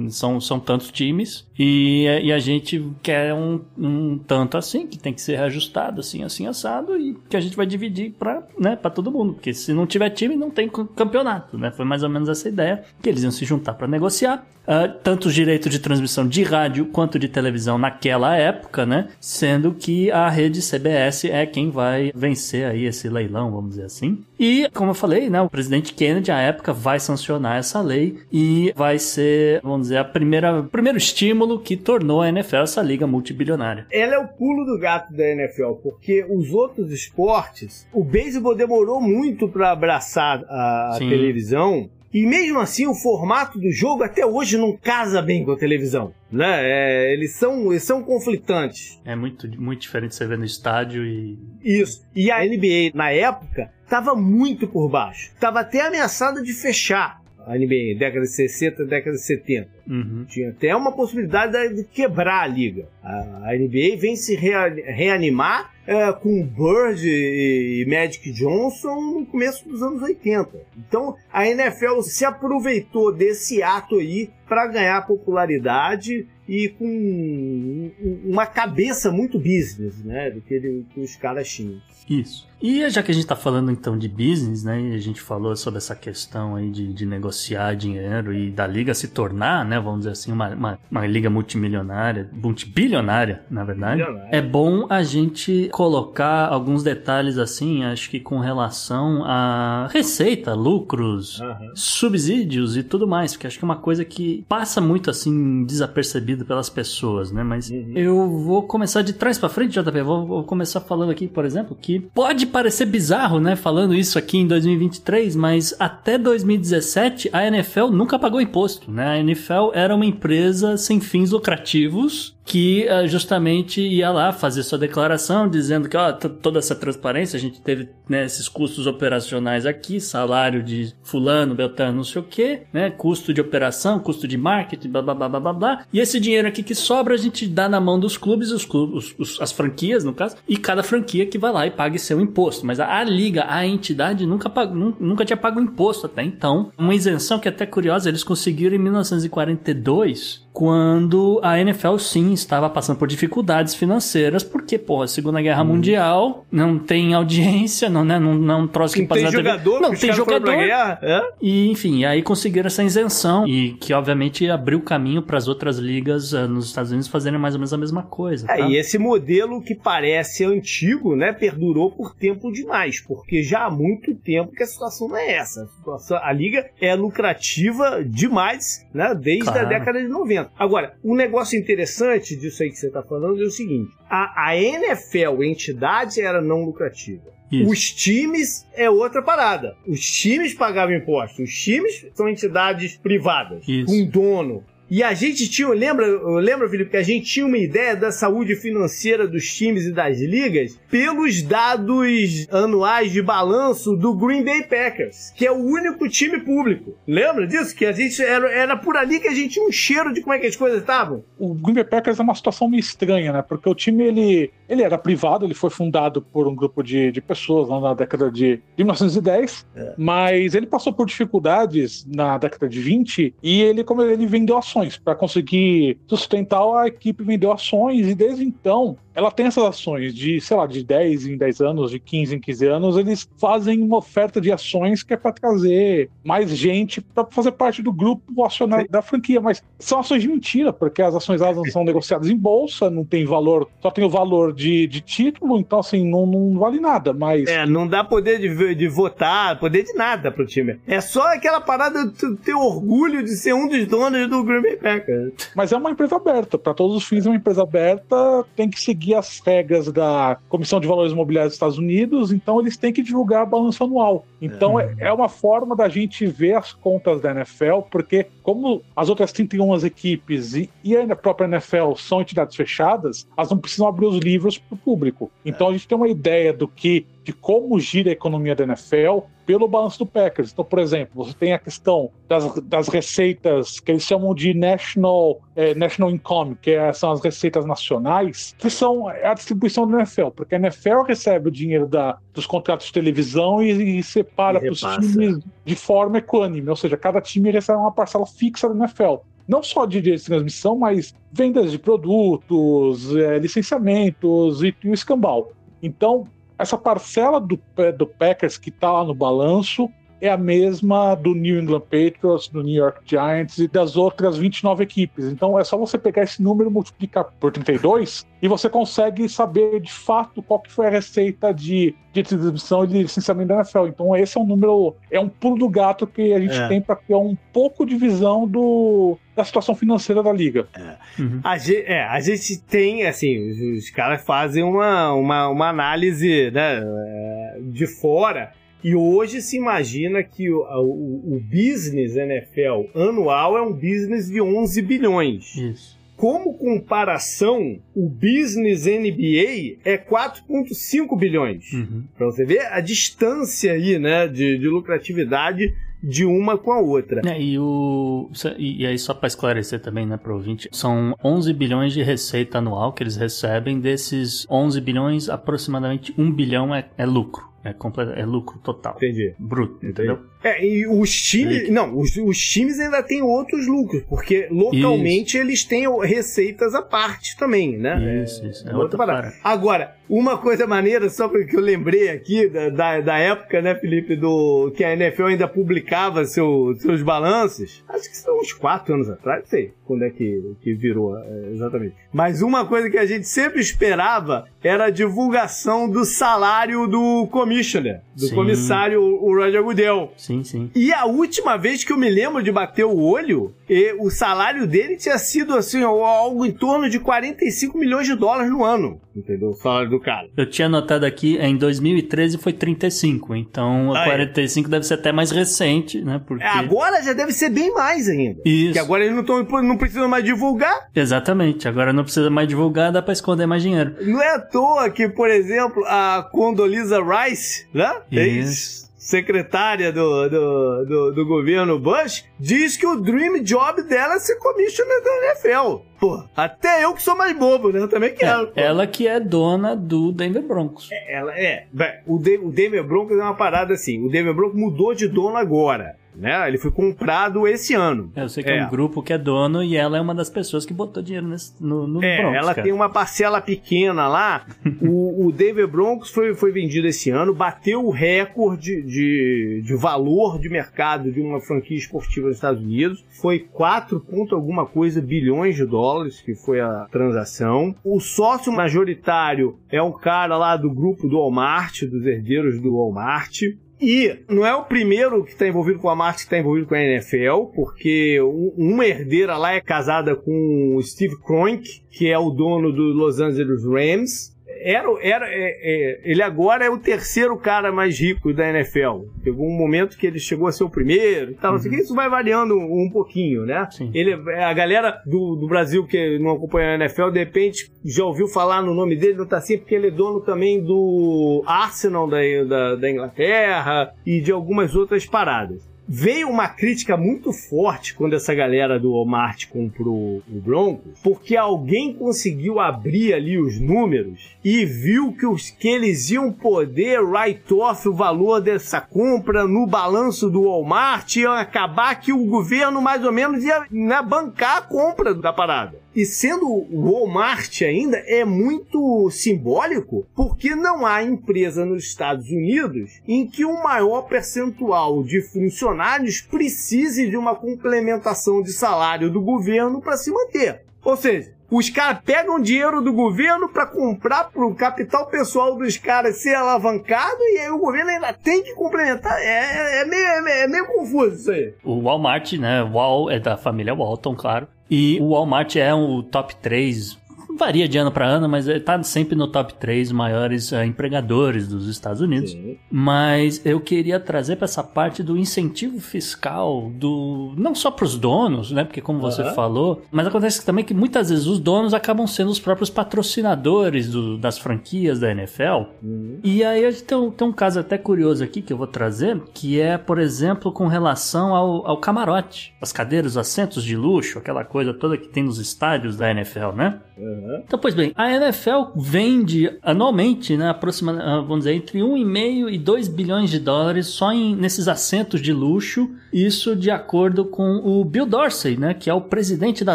são, 0.09 0.41
são 0.41 0.59
tantos 0.59 0.91
times 0.91 1.47
e, 1.59 2.05
e 2.23 2.33
a 2.33 2.39
gente 2.39 2.85
quer 3.03 3.35
um, 3.35 3.61
um 3.79 4.19
tanto 4.19 4.57
assim, 4.57 4.87
que 4.87 4.99
tem 4.99 5.13
que 5.13 5.21
ser 5.21 5.37
reajustado 5.37 6.01
assim, 6.01 6.23
assim, 6.23 6.47
assado 6.47 6.97
e 6.97 7.17
que 7.29 7.37
a 7.37 7.41
gente 7.41 7.57
vai 7.57 7.67
dividir 7.67 8.13
para 8.13 8.43
né, 8.59 8.77
todo 8.77 9.11
mundo. 9.11 9.35
Porque 9.35 9.53
se 9.53 9.73
não 9.73 9.87
tiver 9.87 10.11
time, 10.11 10.37
não 10.37 10.51
tem 10.51 10.69
campeonato, 10.69 11.59
né? 11.59 11.71
Foi 11.71 11.85
mais 11.85 12.03
ou 12.03 12.09
menos 12.09 12.29
essa 12.29 12.49
ideia, 12.49 12.85
que 13.03 13.09
eles 13.09 13.23
iam 13.23 13.31
se 13.31 13.45
juntar 13.45 13.75
para 13.75 13.87
negociar. 13.87 14.47
Ah, 14.67 14.89
tanto 14.89 15.29
os 15.29 15.35
direitos 15.35 15.71
de 15.71 15.79
transmissão 15.79 16.27
de 16.27 16.43
rádio 16.43 16.87
quanto 16.87 17.19
de 17.19 17.29
televisão 17.29 17.79
naquela 17.79 18.37
época, 18.37 18.85
né? 18.85 19.09
Sendo 19.21 19.73
que 19.73 20.11
a 20.11 20.29
rede 20.29 20.61
CBS 20.61 21.26
é 21.31 21.47
quem 21.47 21.71
vai 21.71 22.13
vencer 22.15 22.67
aí 22.67 22.85
esse 22.85 23.09
leilão, 23.09 23.51
vamos 23.51 23.71
dizer 23.71 23.85
assim. 23.85 24.25
E, 24.39 24.69
como 24.75 24.91
eu 24.91 24.95
falei, 24.95 25.31
né? 25.31 25.41
O 25.41 25.49
presidente 25.49 25.95
Kennedy, 25.95 26.31
à 26.31 26.41
época, 26.41 26.73
vai 26.73 27.01
sancionar 27.01 27.59
essa 27.59 27.81
lei 27.81 28.19
e 28.33 28.73
vai 28.77 28.99
ser, 28.99 29.61
vamos 29.63 29.83
dizer, 29.83 29.99
a 29.99 30.05
primeira, 30.05 30.61
o 30.61 30.65
primeiro 30.65 30.99
estímulo 30.99 31.61
que 31.61 31.77
tornou 31.77 32.21
a 32.21 32.29
NFL 32.29 32.57
essa 32.57 32.83
liga 32.83 33.07
multibilionária. 33.07 33.87
Ela 33.91 34.15
é 34.15 34.19
o 34.19 34.29
pulo 34.29 34.65
do 34.65 34.79
gato 34.79 35.13
da 35.13 35.25
NFL, 35.25 35.73
porque 35.83 36.27
os 36.29 36.53
outros 36.53 36.91
esportes, 36.91 37.87
o 37.93 38.05
beisebol 38.05 38.55
demorou 38.55 39.01
muito 39.01 39.49
para 39.49 39.71
abraçar 39.71 40.45
a, 40.49 40.91
a 40.91 40.99
Sim. 40.99 41.09
televisão. 41.09 41.89
E 42.17 42.25
mesmo 42.25 42.61
assim, 42.61 42.87
o 42.87 42.95
formato 42.95 43.59
do 43.59 43.71
jogo 43.71 44.03
até 44.03 44.25
hoje 44.25 44.57
não 44.57 44.75
casa 44.75 45.21
bem 45.21 45.45
com 45.45 45.53
a 45.53 45.59
televisão. 45.59 46.15
Né? 46.33 46.63
É, 46.63 47.13
eles, 47.13 47.35
são, 47.35 47.71
eles 47.71 47.83
são 47.83 48.03
conflitantes. 48.03 48.99
É 49.05 49.15
muito, 49.15 49.47
muito 49.61 49.83
diferente 49.83 50.15
você 50.15 50.27
ver 50.27 50.39
no 50.39 50.45
estádio 50.47 51.05
e. 51.05 51.39
Isso. 51.63 52.07
E 52.15 52.31
a 52.31 52.39
NBA, 52.43 52.93
na 52.95 53.11
época, 53.11 53.71
estava 53.85 54.15
muito 54.15 54.67
por 54.67 54.89
baixo. 54.89 55.31
Estava 55.35 55.61
até 55.61 55.87
ameaçada 55.87 56.43
de 56.43 56.55
fechar 56.55 57.21
NBA, 57.55 57.97
década 57.99 58.23
de 58.23 58.33
60, 58.35 58.85
década 58.87 59.15
de 59.17 59.23
70. 59.23 59.69
Uhum. 59.89 60.25
Tinha 60.29 60.51
até 60.51 60.75
uma 60.75 60.91
possibilidade 60.93 61.75
de 61.75 61.85
quebrar 61.85 62.43
a 62.43 62.47
liga. 62.47 62.89
A 63.03 63.51
a 63.51 63.57
NBA 63.57 63.97
vem 63.97 64.17
se 64.17 64.35
rea- 64.35 64.69
reanimar 64.87 65.73
é, 65.87 66.13
com 66.13 66.43
Bird 66.45 67.07
e 67.09 67.87
Magic 67.89 68.33
Johnson 68.33 68.97
no 69.21 69.27
começo 69.27 69.69
dos 69.69 69.81
anos 69.81 70.03
80. 70.03 70.51
Então 70.77 71.15
a 71.33 71.47
NFL 71.49 72.01
se 72.03 72.25
aproveitou 72.25 73.13
desse 73.15 73.63
ato 73.63 73.97
aí 74.01 74.29
para 74.49 74.67
ganhar 74.67 75.07
popularidade 75.07 76.27
e 76.49 76.69
com 76.71 76.85
um- 76.87 77.91
uma 78.25 78.47
cabeça 78.47 79.11
muito 79.13 79.39
business, 79.39 80.03
né, 80.05 80.31
do 80.31 80.41
que, 80.41 80.55
ele- 80.55 80.85
que 80.93 81.01
os 81.01 81.15
caras 81.17 81.49
tinham. 81.49 81.81
Isso. 82.09 82.49
E 82.63 82.89
já 82.91 83.03
que 83.03 83.11
a 83.11 83.15
gente 83.15 83.27
tá 83.27 83.37
falando 83.37 83.71
então 83.71 83.99
de 83.99 84.09
business, 84.09 84.65
né? 84.65 84.81
E 84.81 84.95
a 84.95 84.99
gente 84.99 85.21
falou 85.21 85.55
sobre 85.57 85.79
essa 85.79 85.95
questão 85.95 86.57
aí 86.57 86.71
de, 86.71 86.93
de 86.93 87.05
negociar 87.07 87.75
dinheiro 87.75 88.33
e 88.33 88.51
da 88.51 88.67
liga 88.67 88.95
se 88.95 89.09
tornar, 89.09 89.65
né? 89.65 89.79
Vamos 89.79 90.01
dizer 90.01 90.11
assim, 90.13 90.33
uma, 90.33 90.49
uma, 90.51 90.79
uma 90.91 91.07
liga 91.07 91.29
multimilionária, 91.29 92.29
multibilionária, 92.33 93.43
na 93.51 93.65
verdade. 93.65 94.03
É 94.31 94.41
bom 94.41 94.87
a 94.89 95.03
gente 95.03 95.69
colocar 95.73 96.49
alguns 96.49 96.83
detalhes 96.83 97.39
assim, 97.39 97.85
acho 97.85 98.09
que 98.11 98.19
com 98.21 98.39
relação 98.39 99.23
a 99.25 99.89
receita, 99.93 100.55
lucros, 100.55 101.41
Aham. 101.41 101.73
subsídios 101.75 102.77
e 102.77 102.83
tudo 102.83 103.07
mais, 103.07 103.33
porque 103.33 103.47
acho 103.47 103.59
que 103.59 103.65
é 103.65 103.69
uma 103.69 103.77
coisa 103.77 104.05
que 104.05 104.45
passa 104.49 104.81
muito 104.81 105.11
assim 105.11 105.65
desapercebido 105.65 106.45
pelas 106.45 106.71
pessoas, 106.71 107.31
né? 107.33 107.43
Mas 107.43 107.71
Uhum. 107.71 107.93
eu 107.95 108.31
vou 108.45 108.63
começar 108.63 109.03
de 109.03 109.13
trás 109.13 109.39
pra 109.39 109.49
frente, 109.49 109.73
JP. 109.81 110.03
Vou, 110.03 110.27
vou 110.27 110.45
começar 110.45 110.81
falando 110.81 111.11
aqui, 111.11 111.27
por 111.29 111.45
exemplo, 111.45 111.77
que 111.79 112.01
pode 112.01 112.46
parecer 112.47 112.87
bizarro, 112.87 113.41
né? 113.41 113.57
Falando 113.57 113.95
isso 113.95 114.19
aqui 114.19 114.39
em 114.39 114.47
2023, 114.47 115.35
mas 115.37 115.75
até 115.79 116.19
2017 116.19 117.31
a 117.33 117.47
NFL 117.47 117.89
nunca 117.91 118.19
pagou 118.19 118.41
imposto, 118.41 118.91
né? 118.91 119.09
A 119.09 119.19
NFL 119.19 119.71
era 119.75 119.95
uma 119.95 120.07
empresa 120.07 120.77
sem 120.77 121.01
fins 121.01 121.31
lucrativos 121.31 122.36
que 122.47 122.85
eh, 122.87 123.09
justamente 123.09 123.81
ia 123.81 124.09
lá 124.11 124.33
fazer 124.33 124.63
sua 124.63 124.79
declaração 124.79 125.49
dizendo 125.49 125.89
que 125.89 125.97
ó, 125.97 126.13
toda 126.13 126.61
essa 126.61 126.77
transparência, 126.77 127.37
a 127.37 127.41
gente 127.41 127.61
teve 127.61 127.89
né, 128.09 128.25
esses 128.25 128.49
custos 128.49 128.87
operacionais 128.87 129.67
aqui, 129.67 130.01
salário 130.01 130.63
de 130.63 130.95
fulano, 131.03 131.57
beltrano, 131.57 131.97
não 131.97 132.05
sei 132.05 132.23
o 132.23 132.25
que, 132.25 132.61
né, 132.73 132.89
custo 132.89 133.35
de 133.35 133.41
operação, 133.41 133.99
custo 133.99 134.29
de 134.29 134.39
marketing, 134.39 134.89
blá 134.91 135.03
blá 135.03 135.15
blá 135.15 135.29
blá 135.29 135.53
blá 135.53 135.85
e 135.93 135.99
esse 135.99 136.21
dinheiro 136.21 136.47
aqui 136.47 136.63
que 136.63 136.75
sobra 136.75 137.15
a 137.15 137.17
gente 137.17 137.49
dá 137.49 137.69
na 137.69 137.81
mão 137.81 137.99
dos 137.99 138.17
clubes, 138.17 138.53
os 138.53 138.65
clubes, 138.65 139.13
os- 139.19 139.41
as 139.41 139.51
franquias 139.51 140.05
no 140.05 140.15
caso, 140.15 140.37
e 140.49 140.57
cada 140.57 140.85
franquia 140.85 141.27
que 141.27 141.37
vai 141.39 141.51
lá 141.51 141.67
e 141.67 141.71
pague 141.73 141.99
seu 141.99 142.21
imposto, 142.21 142.65
mas 142.65 142.79
a, 142.79 142.99
a 143.01 143.03
liga, 143.03 143.45
a 143.49 143.67
entidade 143.67 144.25
nunca, 144.25 144.49
pagou, 144.49 144.77
nun- 144.77 144.95
nunca 145.01 145.25
tinha 145.25 145.37
pago 145.37 145.61
imposto 145.61 146.07
até 146.07 146.23
então, 146.23 146.71
uma 146.79 146.95
isenção 146.95 147.41
que 147.41 147.49
é 147.49 147.51
até 147.51 147.67
curiosa, 147.67 148.09
eles 148.09 148.23
conseguiram 148.23 148.77
em 148.77 148.79
1942, 148.79 150.46
quando 150.57 151.39
a 151.43 151.61
NFL 151.61 151.99
sim 151.99 152.33
estava 152.33 152.71
passando 152.71 152.97
por 152.97 153.07
dificuldades 153.07 153.75
financeiras, 153.75 154.43
porque, 154.43 154.79
porra, 154.79 155.05
a 155.05 155.09
Segunda 155.09 155.43
Guerra 155.43 155.63
Mundial 155.63 156.47
não 156.51 156.79
tem 156.79 157.13
audiência, 157.13 157.91
não, 157.91 158.03
né, 158.03 158.19
não, 158.19 158.33
não 158.35 158.67
trouxe 158.67 158.95
que 158.95 159.03
Não 159.03 159.09
tem 159.09 159.23
passar 159.25 159.37
na 159.37 159.43
TV. 159.43 159.51
jogador, 159.51 159.81
não 159.83 159.95
tem 159.95 160.13
jogador. 160.15 160.57
guerra, 160.57 160.99
é? 161.03 161.21
E, 161.43 161.71
enfim, 161.71 162.07
aí 162.07 162.23
conseguiram 162.23 162.69
essa 162.69 162.83
isenção 162.83 163.47
e 163.47 163.75
que, 163.75 163.93
obviamente, 163.93 164.49
abriu 164.49 164.81
caminho 164.81 165.21
para 165.21 165.37
as 165.37 165.47
outras 165.47 165.77
ligas 165.77 166.33
ah, 166.33 166.49
nos 166.49 166.65
Estados 166.69 166.91
Unidos 166.91 167.09
fazerem 167.09 167.39
mais 167.39 167.55
ou 167.55 167.59
menos 167.59 167.75
a 167.75 167.77
mesma 167.77 168.03
coisa. 168.03 168.47
É, 168.51 168.57
tá? 168.57 168.61
e 168.69 168.77
esse 168.77 168.97
modelo 168.97 169.61
que 169.61 169.75
parece 169.75 170.43
antigo, 170.43 171.15
né, 171.15 171.35
perdurou 171.35 171.91
por 171.91 172.15
tempo 172.15 172.51
demais, 172.51 172.99
porque 172.99 173.43
já 173.43 173.67
há 173.67 173.71
muito 173.71 174.15
tempo 174.15 174.53
que 174.53 174.63
a 174.63 174.67
situação 174.67 175.07
não 175.07 175.19
é 175.19 175.33
essa. 175.33 175.65
A, 175.65 175.67
situação- 175.67 176.19
a 176.23 176.33
liga 176.33 176.65
é 176.81 176.95
lucrativa 176.95 178.03
demais, 178.03 178.87
né, 178.95 179.15
desde 179.15 179.45
Claro. 179.45 179.61
a 179.61 179.69
década 179.69 180.01
de 180.01 180.09
90. 180.09 180.46
Agora, 180.59 180.97
um 181.05 181.15
negócio 181.15 181.59
interessante 181.59 182.37
disso 182.37 182.63
aí 182.63 182.71
que 182.71 182.77
você 182.77 182.89
está 182.89 183.03
falando 183.03 183.43
é 183.43 183.47
o 183.47 183.51
seguinte: 183.51 183.91
a, 184.09 184.49
a 184.49 184.57
NFL, 184.57 185.43
entidade, 185.43 186.21
era 186.21 186.41
não 186.41 186.65
lucrativa. 186.65 187.37
Isso. 187.51 187.71
Os 187.71 187.93
times 187.93 188.67
é 188.75 188.91
outra 188.91 189.23
parada. 189.23 189.77
Os 189.87 190.01
times 190.01 190.53
pagavam 190.55 190.97
impostos. 190.97 191.49
Os 191.49 191.55
times 191.55 192.07
são 192.15 192.29
entidades 192.29 192.97
privadas, 192.97 193.67
Isso. 193.69 193.87
com 193.87 194.05
dono. 194.05 194.65
E 194.89 195.03
a 195.03 195.13
gente 195.15 195.49
tinha, 195.49 195.69
lembra, 195.69 196.07
lembra, 196.41 196.69
Felipe, 196.69 196.91
que 196.91 196.97
a 196.97 197.03
gente 197.03 197.27
tinha 197.27 197.45
uma 197.45 197.59
ideia 197.59 197.97
da 197.97 198.13
saúde 198.13 198.55
financeira 198.55 199.27
dos 199.27 199.53
times 199.53 199.85
e 199.85 199.93
das 199.93 200.21
ligas 200.21 200.79
pelos 200.89 201.43
dados 201.43 202.47
anuais 202.51 203.11
de 203.11 203.21
balanço 203.21 203.97
do 203.97 204.15
Green 204.15 204.45
Bay 204.45 204.63
Packers, 204.63 205.33
que 205.35 205.45
é 205.45 205.51
o 205.51 205.57
único 205.57 206.09
time 206.09 206.39
público. 206.41 206.95
Lembra 207.07 207.47
disso? 207.47 207.75
Que 207.75 207.85
a 207.85 207.93
gente 207.93 208.23
era, 208.23 208.49
era 208.53 208.77
por 208.77 208.97
ali 208.97 209.19
que 209.19 209.29
a 209.29 209.35
gente 209.35 209.55
tinha 209.55 209.67
um 209.67 209.73
cheiro 209.73 210.13
de 210.13 210.21
como 210.21 210.35
é 210.35 210.39
que 210.39 210.47
as 210.47 210.55
coisas 210.55 210.81
estavam. 210.81 211.25
O 211.37 211.53
Green 211.55 211.75
Bay 211.75 211.85
Packers 211.85 212.21
é 212.21 212.23
uma 212.23 212.35
situação 212.35 212.69
meio 212.69 212.81
estranha, 212.81 213.33
né? 213.33 213.43
Porque 213.43 213.69
o 213.69 213.75
time 213.75 214.05
ele, 214.05 214.51
ele 214.69 214.83
era 214.83 214.97
privado, 214.97 215.45
ele 215.45 215.55
foi 215.55 215.71
fundado 215.71 216.23
por 216.23 216.47
um 216.47 216.55
grupo 216.55 216.83
de, 216.83 217.11
de 217.11 217.21
pessoas 217.21 217.69
lá 217.69 217.81
na 217.81 217.95
década 217.95 218.31
de, 218.31 218.61
de 218.77 218.85
1910, 218.85 219.67
mas 219.97 220.55
ele 220.55 220.67
passou 220.67 220.93
por 220.93 221.07
dificuldades 221.07 222.07
na 222.07 222.39
década 222.39 222.69
de 222.69 222.81
20 222.81 223.35
e 223.43 223.63
ele, 223.63 223.83
como 223.83 224.03
ele 224.03 224.27
vendeu 224.27 224.57
ações 224.57 224.76
para 225.03 225.15
conseguir 225.15 225.99
sustentar 226.07 226.63
a 226.77 226.87
equipe, 226.87 227.25
vendeu 227.25 227.53
ações 227.53 228.07
e 228.07 228.15
desde 228.15 228.45
então 228.45 228.97
ela 229.17 229.31
tem 229.31 229.47
essas 229.47 229.65
ações 229.65 230.15
de, 230.15 230.39
sei 230.43 230.55
lá, 230.55 230.67
de 230.67 230.85
10 230.85 231.27
em 231.27 231.39
10 231.39 231.61
anos, 231.63 231.91
de 231.91 231.99
15 231.99 232.37
em 232.37 232.39
15 232.39 232.67
anos, 232.67 232.97
eles 232.99 233.27
fazem 233.39 233.83
uma 233.83 233.97
oferta 233.97 234.39
de 234.43 234.53
ações 234.53 235.03
que 235.03 235.15
é 235.15 235.17
para 235.17 235.33
trazer 235.33 236.11
mais 236.23 236.51
gente 236.51 237.01
para 237.01 237.27
fazer 237.31 237.53
parte 237.53 237.83
do 237.83 237.91
grupo 237.91 238.45
acionário 238.45 238.87
da 238.91 239.01
franquia, 239.01 239.41
mas 239.41 239.63
são 239.79 240.01
ações 240.01 240.21
de 240.21 240.29
mentira, 240.29 240.71
porque 240.71 241.01
as 241.01 241.15
ações 241.15 241.41
elas 241.41 241.57
não 241.57 241.65
são 241.65 241.83
negociadas 241.83 242.29
em 242.29 242.37
bolsa, 242.37 242.91
não 242.91 243.07
tem 243.07 243.25
valor, 243.25 243.67
só 243.81 243.91
tem 243.91 244.05
o 244.05 244.11
valor 244.11 244.53
de, 244.53 244.87
de 244.87 245.01
título, 245.01 245.59
então 245.59 245.79
assim, 245.79 246.07
não, 246.07 246.27
não 246.27 246.59
vale 246.59 246.79
nada, 246.79 247.15
mas... 247.15 247.49
É, 247.49 247.65
não 247.65 247.89
dá 247.89 248.05
poder 248.05 248.39
de, 248.39 248.75
de 248.75 248.87
votar, 248.87 249.59
poder 249.59 249.83
de 249.85 249.95
nada 249.95 250.31
pro 250.31 250.45
time. 250.45 250.79
É 250.87 251.01
só 251.01 251.33
aquela 251.33 251.63
parada 251.63 252.07
de 252.07 252.37
ter 252.37 252.55
orgulho 252.55 253.25
de 253.25 253.35
ser 253.35 253.55
um 253.55 253.67
dos 253.67 253.87
donos 253.87 254.29
do 254.29 254.45
Green 254.45 254.61
Bay 254.61 254.77
Packers. 254.77 255.33
Mas 255.55 255.73
é 255.73 255.77
uma 255.79 255.91
empresa 255.91 256.17
aberta, 256.17 256.59
para 256.59 256.75
todos 256.75 256.95
os 256.95 257.05
fins 257.05 257.25
é 257.25 257.31
uma 257.31 257.37
empresa 257.37 257.63
aberta, 257.63 258.45
tem 258.55 258.69
que 258.69 258.79
seguir 258.79 259.06
as 259.15 259.41
regras 259.41 259.91
da 259.93 260.39
Comissão 260.49 260.81
de 260.81 260.87
Valores 260.87 261.13
Imobiliários 261.13 261.53
dos 261.53 261.57
Estados 261.57 261.79
Unidos, 261.79 262.33
então 262.33 262.61
eles 262.61 262.77
têm 262.77 262.93
que 262.93 263.03
divulgar 263.03 263.47
balanço 263.47 263.83
anual. 263.85 264.25
Então 264.41 264.79
é, 264.79 264.95
é 264.99 265.13
uma 265.13 265.29
forma 265.29 265.75
da 265.75 265.89
gente 265.89 266.27
ver 266.27 266.55
as 266.55 266.73
contas 266.73 267.21
da 267.21 267.31
NFL, 267.31 267.81
porque 267.91 268.27
como 268.43 268.83
as 268.95 269.09
outras 269.09 269.33
31 269.33 269.85
equipes 269.85 270.55
e, 270.55 270.71
e 270.85 270.97
a 270.97 271.17
própria 271.17 271.47
NFL 271.47 271.95
são 271.97 272.21
entidades 272.21 272.57
fechadas, 272.57 273.27
elas 273.37 273.51
não 273.51 273.59
precisam 273.59 273.87
abrir 273.87 274.07
os 274.07 274.19
livros 274.19 274.59
para 274.59 274.75
o 274.75 274.79
público. 274.79 275.31
Então 275.45 275.69
a 275.69 275.73
gente 275.73 275.89
tem 275.89 275.97
uma 275.97 276.09
ideia 276.09 276.53
do 276.53 276.69
que 276.69 277.07
de 277.27 277.33
como 277.33 277.79
gira 277.81 278.09
a 278.09 278.13
economia 278.13 278.55
da 278.55 278.63
NFL 278.63 279.19
pelo 279.45 279.67
balanço 279.67 279.99
do 279.99 280.07
Packers. 280.07 280.53
Então, 280.53 280.65
por 280.65 280.79
exemplo, 280.79 281.25
você 281.25 281.35
tem 281.35 281.53
a 281.53 281.59
questão 281.59 282.09
das, 282.29 282.55
das 282.63 282.87
receitas 282.87 283.81
que 283.81 283.91
eles 283.91 284.05
chamam 284.05 284.33
de 284.33 284.55
National, 284.55 285.41
é, 285.57 285.75
National 285.75 286.13
Income, 286.13 286.57
que 286.63 286.71
é, 286.71 286.93
são 286.93 287.11
as 287.11 287.21
receitas 287.21 287.67
nacionais, 287.67 288.55
que 288.57 288.71
são 288.71 289.09
a 289.09 289.35
distribuição 289.35 289.89
da 289.89 289.99
NFL, 289.99 290.29
porque 290.37 290.55
a 290.55 290.59
NFL 290.59 291.03
recebe 291.05 291.49
o 291.49 291.51
dinheiro 291.51 291.89
da, 291.89 292.17
dos 292.33 292.47
contratos 292.47 292.87
de 292.87 292.93
televisão 292.93 293.61
e, 293.61 293.99
e 293.99 294.03
separa 294.05 294.61
para 294.61 294.71
os 294.71 294.79
times 294.81 295.41
de 295.65 295.75
forma 295.75 296.19
equânime, 296.19 296.71
ou 296.71 296.77
seja, 296.77 296.97
cada 296.97 297.21
time 297.21 297.51
recebe 297.51 297.77
uma 297.77 297.91
parcela 297.91 298.25
fixa 298.25 298.69
da 298.69 298.75
NFL 298.77 299.17
não 299.49 299.63
só 299.63 299.87
de 299.87 300.01
direitos 300.01 300.25
de 300.25 300.31
transmissão, 300.31 300.77
mas 300.77 301.15
vendas 301.33 301.71
de 301.71 301.79
produtos, 301.79 303.15
é, 303.15 303.39
licenciamentos 303.39 304.61
e, 304.61 304.75
e 304.83 304.89
o 304.89 304.93
escambau. 304.95 305.53
Então, 305.81 306.27
essa 306.59 306.79
parcela 306.79 307.41
do, 307.41 307.61
do 307.97 308.07
Packers 308.07 308.57
que 308.57 308.71
está 308.71 308.91
lá 308.91 309.05
no 309.05 309.15
balanço 309.15 309.91
é 310.21 310.29
a 310.29 310.37
mesma 310.37 311.15
do 311.15 311.35
New 311.35 311.61
England 311.61 311.81
Patriots, 311.81 312.49
do 312.49 312.63
New 312.63 312.75
York 312.75 313.01
Giants 313.05 313.59
e 313.59 313.69
das 313.69 313.97
outras 313.97 314.37
29 314.37 314.83
equipes. 314.83 315.27
Então 315.27 315.59
é 315.59 315.65
só 315.65 315.77
você 315.77 315.99
pegar 315.99 316.23
esse 316.23 316.43
número, 316.43 316.71
multiplicar 316.71 317.25
por 317.39 317.53
32 317.53 318.27
e 318.41 318.49
você 318.49 318.69
consegue 318.69 319.29
saber 319.29 319.81
de 319.81 319.93
fato 319.93 320.43
qual 320.43 320.61
que 320.61 320.73
foi 320.73 320.87
a 320.87 320.91
receita 320.91 321.53
de, 321.53 321.95
de 322.13 322.23
transmissão 322.23 322.85
e 322.85 322.87
de 322.87 323.03
licenciamento 323.03 323.49
da 323.49 323.57
NFL. 323.57 323.87
Então 323.87 324.17
esse 324.17 324.39
é 324.39 324.41
um 324.41 324.47
número, 324.47 324.95
é 325.11 325.21
um 325.21 325.29
pulo 325.29 325.59
do 325.59 325.69
gato 325.69 326.07
que 326.07 326.33
a 326.33 326.41
gente 326.41 326.59
é. 326.59 326.69
tem 326.69 326.81
para 326.81 326.97
ter 326.97 327.15
um 327.15 327.37
pouco 327.53 327.85
de 327.85 327.97
visão 327.97 328.47
do, 328.49 329.19
da 329.35 329.45
situação 329.45 329.75
financeira 329.75 330.23
da 330.23 330.33
liga. 330.33 330.67
É. 330.75 330.97
Uhum. 331.21 331.41
A, 331.45 331.59
gente, 331.59 331.83
é, 331.83 332.05
a 332.05 332.21
gente 332.21 332.59
tem, 332.63 333.07
assim, 333.07 333.51
os, 333.51 333.85
os 333.85 333.91
caras 333.91 334.25
fazem 334.25 334.63
uma, 334.63 335.13
uma, 335.13 335.49
uma 335.49 335.69
análise 335.69 336.51
né, 336.51 336.83
é, 336.83 337.59
de 337.61 337.87
fora 337.87 338.53
e 338.87 338.95
hoje 338.95 339.43
se 339.43 339.57
imagina 339.57 340.23
que 340.23 340.49
o, 340.49 340.61
o, 340.61 341.35
o 341.35 341.41
business 341.41 342.15
NFL 342.15 342.85
anual 342.95 343.59
é 343.59 343.61
um 343.61 343.73
business 343.73 344.29
de 344.29 344.41
11 344.41 344.81
bilhões. 344.83 345.57
Isso. 345.57 345.99
Como 346.17 346.55
comparação, 346.55 347.81
o 347.97 348.09
business 348.09 348.87
NBA 348.87 349.81
é 349.85 349.99
4,5 349.99 351.19
bilhões. 351.19 351.73
Uhum. 351.73 352.05
Pra 352.17 352.27
você 352.27 352.45
ver 352.45 352.61
a 352.67 352.81
distância 352.81 353.73
aí, 353.73 353.99
né, 353.99 354.29
de, 354.29 354.57
de 354.57 354.69
lucratividade 354.69 355.75
de 356.01 356.25
uma 356.25 356.57
com 356.57 356.71
a 356.71 356.79
outra. 356.79 357.23
É, 357.29 357.43
e, 357.43 357.59
o, 357.59 358.31
e 358.57 358.87
aí, 358.87 358.97
só 359.01 359.13
para 359.13 359.27
esclarecer 359.27 359.81
também, 359.81 360.07
né, 360.07 360.17
para 360.17 360.33
ouvinte, 360.33 360.69
são 360.71 361.13
11 361.25 361.53
bilhões 361.53 361.93
de 361.93 362.05
receita 362.05 362.59
anual 362.59 362.93
que 362.93 363.03
eles 363.03 363.17
recebem. 363.17 363.81
Desses 363.81 364.47
11 364.49 364.81
bilhões, 364.81 365.29
aproximadamente 365.29 366.15
1 366.17 366.31
bilhão 366.31 366.73
é, 366.73 366.89
é 366.97 367.05
lucro. 367.05 367.56
É, 367.67 367.73
completo, 367.73 368.13
é 368.13 368.25
lucro 368.25 368.59
total. 368.61 368.95
Entendi. 368.97 369.35
Bruto, 369.39 369.77
Entendi. 369.77 369.91
entendeu? 369.91 370.21
É, 370.45 370.65
e 370.65 370.87
os 370.87 371.11
times. 371.11 371.69
Não, 371.69 371.99
os, 371.99 372.17
os, 372.17 372.39
times 372.39 372.79
ainda 372.79 373.03
têm 373.03 373.21
outros 373.23 373.67
lucros, 373.67 374.05
porque 374.09 374.47
localmente 374.49 375.37
isso. 375.37 375.45
eles 375.45 375.65
têm 375.65 375.87
receitas 376.03 376.73
à 376.75 376.83
parte 376.83 377.37
também, 377.37 377.77
né? 377.77 378.23
Isso, 378.23 378.47
isso. 378.47 378.69
É, 378.69 378.73
é 378.73 378.77
outra 378.77 378.97
parada. 378.97 379.35
Agora, 379.43 379.97
uma 380.09 380.39
coisa 380.39 380.65
maneira, 380.65 381.09
só 381.09 381.29
porque 381.29 381.57
eu 381.57 381.61
lembrei 381.61 382.11
aqui 382.11 382.49
da, 382.49 382.69
da, 382.69 383.01
da, 383.01 383.19
época, 383.19 383.61
né, 383.61 383.75
Felipe, 383.75 384.15
do 384.15 384.71
que 384.77 384.85
a 384.85 384.93
NFL 384.93 385.25
ainda 385.25 385.49
publicava 385.49 386.25
seu, 386.25 386.73
seus 386.79 387.03
balanços. 387.03 387.85
Acho 387.89 388.09
que 388.09 388.17
são 388.17 388.39
uns 388.39 388.53
quatro 388.53 388.95
anos 388.95 389.11
atrás, 389.11 389.41
não 389.41 389.49
sei 389.49 389.73
quando 389.85 390.05
é 390.05 390.11
que, 390.11 390.57
que 390.61 390.75
virou 390.75 391.17
é, 391.19 391.51
exatamente. 391.53 391.95
Mas 392.13 392.43
uma 392.43 392.67
coisa 392.67 392.91
que 392.91 392.99
a 392.99 393.07
gente 393.07 393.27
sempre 393.27 393.61
esperava 393.61 394.47
era 394.63 394.87
a 394.87 394.91
divulgação 394.91 395.89
do 395.89 396.05
salário 396.05 396.87
do 396.87 397.27
commissioner, 397.57 398.01
do 398.15 398.27
sim. 398.27 398.35
comissário, 398.35 399.03
o 399.03 399.35
Roger 399.35 399.63
Goodell. 399.63 400.13
Sim, 400.17 400.45
sim. 400.45 400.71
E 400.75 400.93
a 400.93 401.07
última 401.07 401.57
vez 401.57 401.83
que 401.85 401.93
eu 401.93 401.97
me 401.97 402.09
lembro 402.11 402.43
de 402.43 402.53
bater 402.53 402.85
o 402.85 402.99
olho, 402.99 403.55
o 403.99 404.11
salário 404.11 404.67
dele 404.67 404.97
tinha 404.97 405.19
sido 405.19 405.55
assim, 405.55 405.83
algo 405.83 406.45
em 406.45 406.53
torno 406.53 406.89
de 406.89 406.99
45 406.99 407.79
milhões 407.79 408.07
de 408.07 408.15
dólares 408.15 408.51
no 408.51 408.65
ano. 408.65 409.01
Entendeu? 409.15 409.51
O 409.51 409.55
salário 409.55 409.91
do 409.91 410.01
cara. 410.01 410.29
Eu 410.37 410.49
tinha 410.49 410.67
anotado 410.67 411.07
aqui, 411.07 411.39
em 411.39 411.57
2013 411.57 412.39
foi 412.39 412.53
35, 412.53 413.35
então 413.35 413.95
ah, 413.95 414.05
45 414.05 414.69
é. 414.69 414.71
deve 414.71 414.87
ser 414.87 414.95
até 414.95 415.11
mais 415.11 415.31
recente, 415.31 416.03
né? 416.03 416.21
Porque... 416.27 416.45
É, 416.45 416.49
agora 416.49 417.03
já 417.03 417.13
deve 417.13 417.33
ser 417.33 417.49
bem 417.49 417.73
mais 417.73 418.09
ainda. 418.09 418.43
Isso. 418.45 418.67
Porque 418.67 418.79
agora 418.79 419.05
eles 419.05 419.17
não, 419.17 419.25
tão, 419.25 419.63
não 419.63 419.77
precisam 419.77 420.09
mais 420.09 420.25
divulgar. 420.25 420.89
Exatamente, 420.95 421.67
agora 421.67 421.93
não 421.93 422.05
precisa 422.05 422.29
mais 422.29 422.47
divulgar, 422.47 422.93
dá 422.93 423.01
pra 423.01 423.13
esconder 423.13 423.47
mais 423.47 423.63
dinheiro. 423.63 423.97
Não 424.03 424.23
é 424.23 424.35
à 424.35 424.41
toa 424.41 424.91
que, 424.91 425.09
por 425.09 425.31
exemplo, 425.31 425.83
a 425.87 426.29
Condoleezza 426.31 427.01
Rice, 427.03 427.67
né? 427.73 427.95
Isso 428.11 428.86
secretária 429.07 429.93
do, 429.93 430.29
do, 430.29 430.85
do, 430.85 431.13
do, 431.13 431.27
governo 431.27 431.79
Bush, 431.79 432.25
diz 432.41 432.77
que 432.77 432.85
o 432.85 433.01
dream 433.01 433.41
job 433.41 433.81
dela 433.85 434.15
é 434.15 434.19
ser 434.19 434.35
commissioner 434.41 435.01
da 435.01 435.27
NFL. 435.29 435.77
Pô, 436.01 436.25
até 436.37 436.83
eu 436.83 436.93
que 436.93 437.01
sou 437.01 437.17
mais 437.17 437.39
bobo, 437.39 437.71
né? 437.71 437.79
Eu 437.79 437.89
também 437.89 438.13
quero. 438.13 438.51
É, 438.57 438.65
ela 438.65 438.85
que 438.85 439.07
é 439.07 439.21
dona 439.21 439.77
do 439.77 440.11
Denver 440.11 440.43
Broncos. 440.43 440.91
É, 440.91 441.15
ela 441.15 441.33
é. 441.39 441.69
O, 442.05 442.19
de, 442.19 442.37
o 442.39 442.51
Denver 442.51 442.83
Broncos 442.83 443.17
é 443.17 443.23
uma 443.23 443.37
parada 443.37 443.75
assim. 443.75 444.05
O 444.05 444.11
Denver 444.11 444.35
Broncos 444.35 444.59
mudou 444.59 444.93
de 444.93 445.07
dono 445.07 445.37
agora 445.37 445.97
né? 446.17 446.49
Ele 446.49 446.59
foi 446.59 446.71
comprado 446.71 447.47
esse 447.47 447.75
ano. 447.75 448.11
É, 448.15 448.23
eu 448.23 448.29
sei 448.29 448.43
que 448.43 448.51
é. 448.51 448.59
é. 448.59 448.67
um 448.67 448.71
grupo 448.71 449.03
que 449.03 449.13
é 449.13 449.19
dono 449.19 449.63
e 449.63 449.77
ela 449.77 449.99
é 449.99 450.01
uma 450.01 450.15
das 450.15 450.31
pessoas 450.31 450.65
que 450.65 450.73
botou 450.73 451.03
dinheiro 451.03 451.27
nesse, 451.27 451.53
no, 451.61 451.87
no 451.87 452.03
é. 452.03 452.21
Ela 452.35 452.55
cara. 452.55 452.63
tem 452.63 452.73
uma 452.73 452.89
parcela 452.89 453.41
pequena 453.41 454.09
lá. 454.09 454.47
o, 454.81 455.27
o 455.27 455.33
Denver 455.33 455.69
Broncos 455.69 456.11
foi, 456.11 456.35
foi 456.35 456.53
vendido 456.53 456.87
esse 456.87 457.11
ano, 457.11 457.35
bateu 457.35 457.85
o 457.85 457.91
recorde 457.91 458.83
de, 458.83 459.63
de 459.65 459.75
valor 459.77 460.39
de 460.39 460.49
mercado 460.49 461.11
de 461.11 461.21
uma 461.21 461.41
franquia 461.41 461.77
esportiva 461.77 462.29
nos 462.29 462.37
Estados 462.37 462.63
Unidos. 462.63 463.05
Foi 463.21 463.41
4 463.41 464.01
ponto 464.01 464.35
alguma 464.35 464.67
coisa 464.67 465.01
bilhões 465.01 465.57
de 465.57 465.65
dólares 465.65 466.21
que 466.21 466.35
foi 466.35 466.61
a 466.61 466.87
transação. 466.91 467.75
O 467.85 468.01
sócio 468.01 468.53
majoritário 468.53 469.59
é 469.71 469.83
um 469.83 469.93
cara 469.93 470.37
lá 470.37 470.57
do 470.57 470.71
grupo 470.71 471.09
do 471.09 471.19
Walmart, 471.19 471.83
dos 471.85 472.05
herdeiros 472.05 472.61
do 472.61 472.77
Walmart. 472.77 473.43
E 473.81 474.25
não 474.29 474.47
é 474.47 474.55
o 474.55 474.65
primeiro 474.65 475.25
que 475.25 475.33
está 475.33 475.47
envolvido 475.47 475.79
com 475.79 475.91
a 475.91 475.95
Marte 475.95 476.19
que 476.19 476.25
está 476.25 476.39
envolvido 476.39 476.67
com 476.67 476.75
a 476.75 476.83
NFL, 476.83 477.53
porque 477.55 478.19
uma 478.57 478.87
herdeira 478.87 479.37
lá 479.37 479.55
é 479.55 479.61
casada 479.61 480.17
com 480.17 480.77
o 480.77 480.83
Steve 480.83 481.17
Kroenke, 481.21 481.83
que 481.91 482.09
é 482.09 482.19
o 482.19 482.31
dono 482.31 482.73
do 482.73 482.83
Los 482.93 483.21
Angeles 483.21 483.65
Rams 483.65 484.36
era, 484.61 484.89
era, 485.01 485.27
é, 485.29 485.57
é, 485.63 486.01
ele 486.05 486.23
agora 486.23 486.65
é 486.65 486.71
o 486.71 486.79
terceiro 486.79 487.37
cara 487.39 487.73
mais 487.73 487.99
rico 487.99 488.33
da 488.33 488.49
NFL. 488.49 489.05
Chegou 489.23 489.47
um 489.47 489.57
momento 489.57 489.97
que 489.97 490.07
ele 490.07 490.19
chegou 490.19 490.49
a 490.49 490.53
ser 490.53 490.65
o 490.65 490.71
primeiro 490.71 491.33
e 491.33 491.35
tal. 491.35 491.53
Uhum. 491.53 491.57
Assim, 491.57 491.75
isso 491.75 491.95
vai 491.95 492.09
variando 492.09 492.57
um, 492.57 492.91
pouquinho, 492.91 493.45
né? 493.45 493.69
Sim. 493.71 493.91
Ele, 493.95 494.13
a 494.13 494.53
galera 494.53 495.01
do, 495.07 495.37
do 495.37 495.47
Brasil 495.47 495.87
que 495.87 496.19
não 496.19 496.33
acompanha 496.33 496.73
a 496.73 496.75
NFL, 496.75 497.11
de 497.11 497.19
repente 497.19 497.71
já 497.85 498.05
ouviu 498.05 498.29
falar 498.29 498.63
no 498.63 498.75
nome 498.75 498.97
dele, 498.97 499.19
não 499.19 499.27
tá 499.27 499.39
assim, 499.39 499.59
porque 499.59 499.75
ele 499.75 499.89
é 499.89 499.91
dono 499.91 500.21
também 500.21 500.63
do 500.63 501.43
Arsenal 501.47 502.09
da, 502.09 502.19
da, 502.49 502.75
da 502.77 502.91
Inglaterra 502.91 503.93
e 504.05 504.21
de 504.21 504.33
algumas 504.33 504.75
outras 504.75 505.07
paradas 505.07 505.76
veio 505.89 506.29
uma 506.29 506.49
crítica 506.49 506.97
muito 506.97 507.33
forte 507.33 507.95
quando 507.95 508.15
essa 508.15 508.35
galera 508.35 508.79
do 508.79 508.93
Walmart 508.93 509.47
comprou 509.49 510.23
o 510.29 510.41
Broncos, 510.41 510.99
porque 511.03 511.37
alguém 511.37 511.95
conseguiu 511.95 512.59
abrir 512.59 513.15
ali 513.15 513.39
os 513.39 513.61
números 513.61 514.37
e 514.45 514.65
viu 514.65 515.13
que, 515.13 515.27
os, 515.27 515.51
que 515.51 515.69
eles 515.69 516.11
iam 516.11 516.33
poder 516.33 517.01
write-off 517.01 517.89
o 517.89 517.95
valor 517.95 518.41
dessa 518.41 518.81
compra 518.81 519.47
no 519.47 519.67
balanço 519.67 520.29
do 520.29 520.43
Walmart 520.43 521.17
e 521.17 521.27
acabar 521.27 521.95
que 522.01 522.13
o 522.13 522.25
governo 522.25 522.81
mais 522.81 523.05
ou 523.05 523.13
menos 523.13 523.45
ia 523.45 523.67
né, 523.71 524.03
bancar 524.03 524.59
a 524.59 524.63
compra 524.63 525.15
da 525.15 525.33
parada. 525.33 525.86
E 525.97 526.05
sendo 526.05 526.47
o 526.47 526.93
Walmart 526.93 527.63
ainda, 527.63 527.97
é 527.97 528.23
muito 528.23 529.09
simbólico, 529.11 530.07
porque 530.15 530.55
não 530.55 530.85
há 530.85 531.03
empresa 531.03 531.65
nos 531.65 531.85
Estados 531.85 532.29
Unidos 532.29 533.01
em 533.09 533.27
que 533.27 533.47
o 533.47 533.63
maior 533.63 534.03
percentual 534.03 535.03
de 535.03 535.23
funcionários 535.23 536.21
precise 536.21 537.09
de 537.09 537.17
uma 537.17 537.35
complementação 537.35 538.43
de 538.43 538.53
salário 538.53 539.11
do 539.11 539.23
governo 539.23 539.81
para 539.81 539.97
se 539.97 540.11
manter. 540.11 540.67
Ou 540.85 540.99
seja, 540.99 541.35
os 541.51 541.71
caras 541.71 542.01
pegam 542.05 542.43
dinheiro 542.43 542.83
do 542.83 542.93
governo 542.93 543.49
para 543.49 543.67
comprar 543.67 544.25
pro 544.25 544.55
capital 544.55 545.07
pessoal 545.07 545.57
dos 545.57 545.79
caras 545.79 546.19
ser 546.19 546.35
alavancado 546.35 547.23
e 547.23 547.39
aí 547.39 547.51
o 547.51 547.59
governo 547.59 547.91
ainda 547.91 548.13
tem 548.13 548.43
que 548.43 548.55
complementar. 548.55 549.19
É, 549.19 549.81
é, 549.81 549.85
meio, 549.87 550.07
é, 550.07 550.43
é 550.43 550.47
meio 550.47 550.67
confuso 550.67 551.15
isso 551.15 551.31
aí. 551.31 551.55
O 551.65 551.81
Walmart, 551.81 552.35
né? 552.35 552.63
Wall 552.63 553.11
é 553.11 553.19
da 553.19 553.39
família 553.39 553.75
Walton, 553.75 554.15
claro. 554.15 554.47
E 554.71 554.99
o 555.01 555.11
Walmart 555.11 555.57
é 555.57 555.73
o 555.75 556.03
top 556.03 556.35
3 556.37 556.99
varia 557.37 557.69
de 557.69 557.79
ano 557.79 557.91
para 557.91 558.07
ano, 558.07 558.29
mas 558.29 558.49
está 558.49 558.83
sempre 558.83 559.15
no 559.15 559.29
top 559.29 559.55
3 559.55 559.93
maiores 559.93 560.53
uh, 560.53 560.63
empregadores 560.63 561.49
dos 561.49 561.69
Estados 561.69 562.01
Unidos. 562.01 562.31
Sim. 562.33 562.59
Mas 562.71 563.45
eu 563.45 563.61
queria 563.61 564.01
trazer 564.01 564.37
para 564.37 564.47
essa 564.47 564.63
parte 564.63 565.03
do 565.03 565.17
incentivo 565.17 565.81
fiscal 565.81 566.71
do 566.75 567.35
não 567.37 567.55
só 567.55 567.71
para 567.71 567.85
os 567.85 567.97
donos, 567.97 568.51
né? 568.51 568.65
Porque 568.65 568.81
como 568.81 569.01
você 569.01 569.25
falou, 569.35 569.83
mas 569.91 570.07
acontece 570.07 570.45
também 570.45 570.65
que 570.65 570.75
muitas 570.75 571.11
vezes 571.11 571.27
os 571.27 571.39
donos 571.39 571.75
acabam 571.75 572.07
sendo 572.07 572.31
os 572.31 572.41
próprios 572.41 572.71
patrocinadores 572.71 573.91
do, 573.91 574.17
das 574.19 574.39
franquias 574.39 575.01
da 575.01 575.11
NFL. 575.11 575.67
Uhum. 575.83 576.19
E 576.23 576.45
aí 576.45 576.65
a 576.65 576.71
gente 576.71 576.85
tem 576.85 576.97
um, 576.97 577.11
tem 577.11 577.27
um 577.27 577.33
caso 577.33 577.61
até 577.61 577.79
curioso 577.79 578.23
aqui 578.23 578.43
que 578.43 578.53
eu 578.53 578.57
vou 578.57 578.67
trazer, 578.67 579.21
que 579.35 579.61
é, 579.61 579.77
por 579.79 579.99
exemplo, 579.99 580.53
com 580.53 580.67
relação 580.67 581.35
ao, 581.35 581.67
ao 581.67 581.79
camarote, 581.79 582.55
as 582.61 582.73
cadeiras, 582.73 583.13
os 583.13 583.19
assentos 583.19 583.63
de 583.63 583.77
luxo, 583.77 584.19
aquela 584.19 584.45
coisa 584.45 584.73
toda 584.73 584.97
que 584.97 585.09
tem 585.09 585.23
nos 585.23 585.39
estádios 585.39 585.97
da 585.97 586.11
NFL, 586.11 586.53
né? 586.55 586.81
Uhum. 586.97 587.43
Então, 587.45 587.59
pois 587.59 587.75
bem, 587.75 587.93
a 587.95 588.11
NFL 588.11 588.73
vende 588.75 589.51
anualmente, 589.63 590.37
né, 590.37 590.49
aproximadamente, 590.49 591.11
ah, 591.11 591.21
vamos 591.21 591.41
dizer, 591.41 591.53
entre 591.53 591.81
1,5 591.81 592.51
e 592.51 592.59
2 592.59 592.89
bilhões 592.89 593.31
de 593.31 593.39
dólares 593.39 593.87
só 593.89 594.13
em, 594.13 594.35
nesses 594.35 594.67
assentos 594.67 595.21
de 595.21 595.33
luxo. 595.33 595.91
Isso 596.13 596.57
de 596.57 596.71
acordo 596.71 597.27
com 597.27 597.57
o 597.57 597.85
Bill 597.85 598.07
Dorsey, 598.07 598.57
né, 598.57 598.73
que 598.73 598.89
é 598.89 598.95
o 598.95 599.01
presidente 599.01 599.65
da 599.65 599.75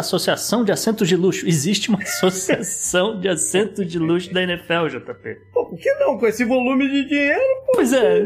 Associação 0.00 0.64
de 0.64 0.72
Assentos 0.72 1.08
de 1.08 1.16
Luxo. 1.16 1.46
Existe 1.46 1.88
uma 1.88 1.98
associação 2.02 3.20
de 3.20 3.28
assentos 3.28 3.86
de 3.86 3.98
luxo 3.98 4.32
da 4.32 4.42
NFL, 4.42 4.88
JP. 4.88 5.38
Pô, 5.52 5.66
por 5.66 5.78
que 5.78 5.92
não? 5.94 6.18
Com 6.18 6.26
esse 6.26 6.44
volume 6.44 6.88
de 6.88 7.08
dinheiro, 7.08 7.40
pô. 7.66 7.72
Pois 7.74 7.92
é. 7.92 8.22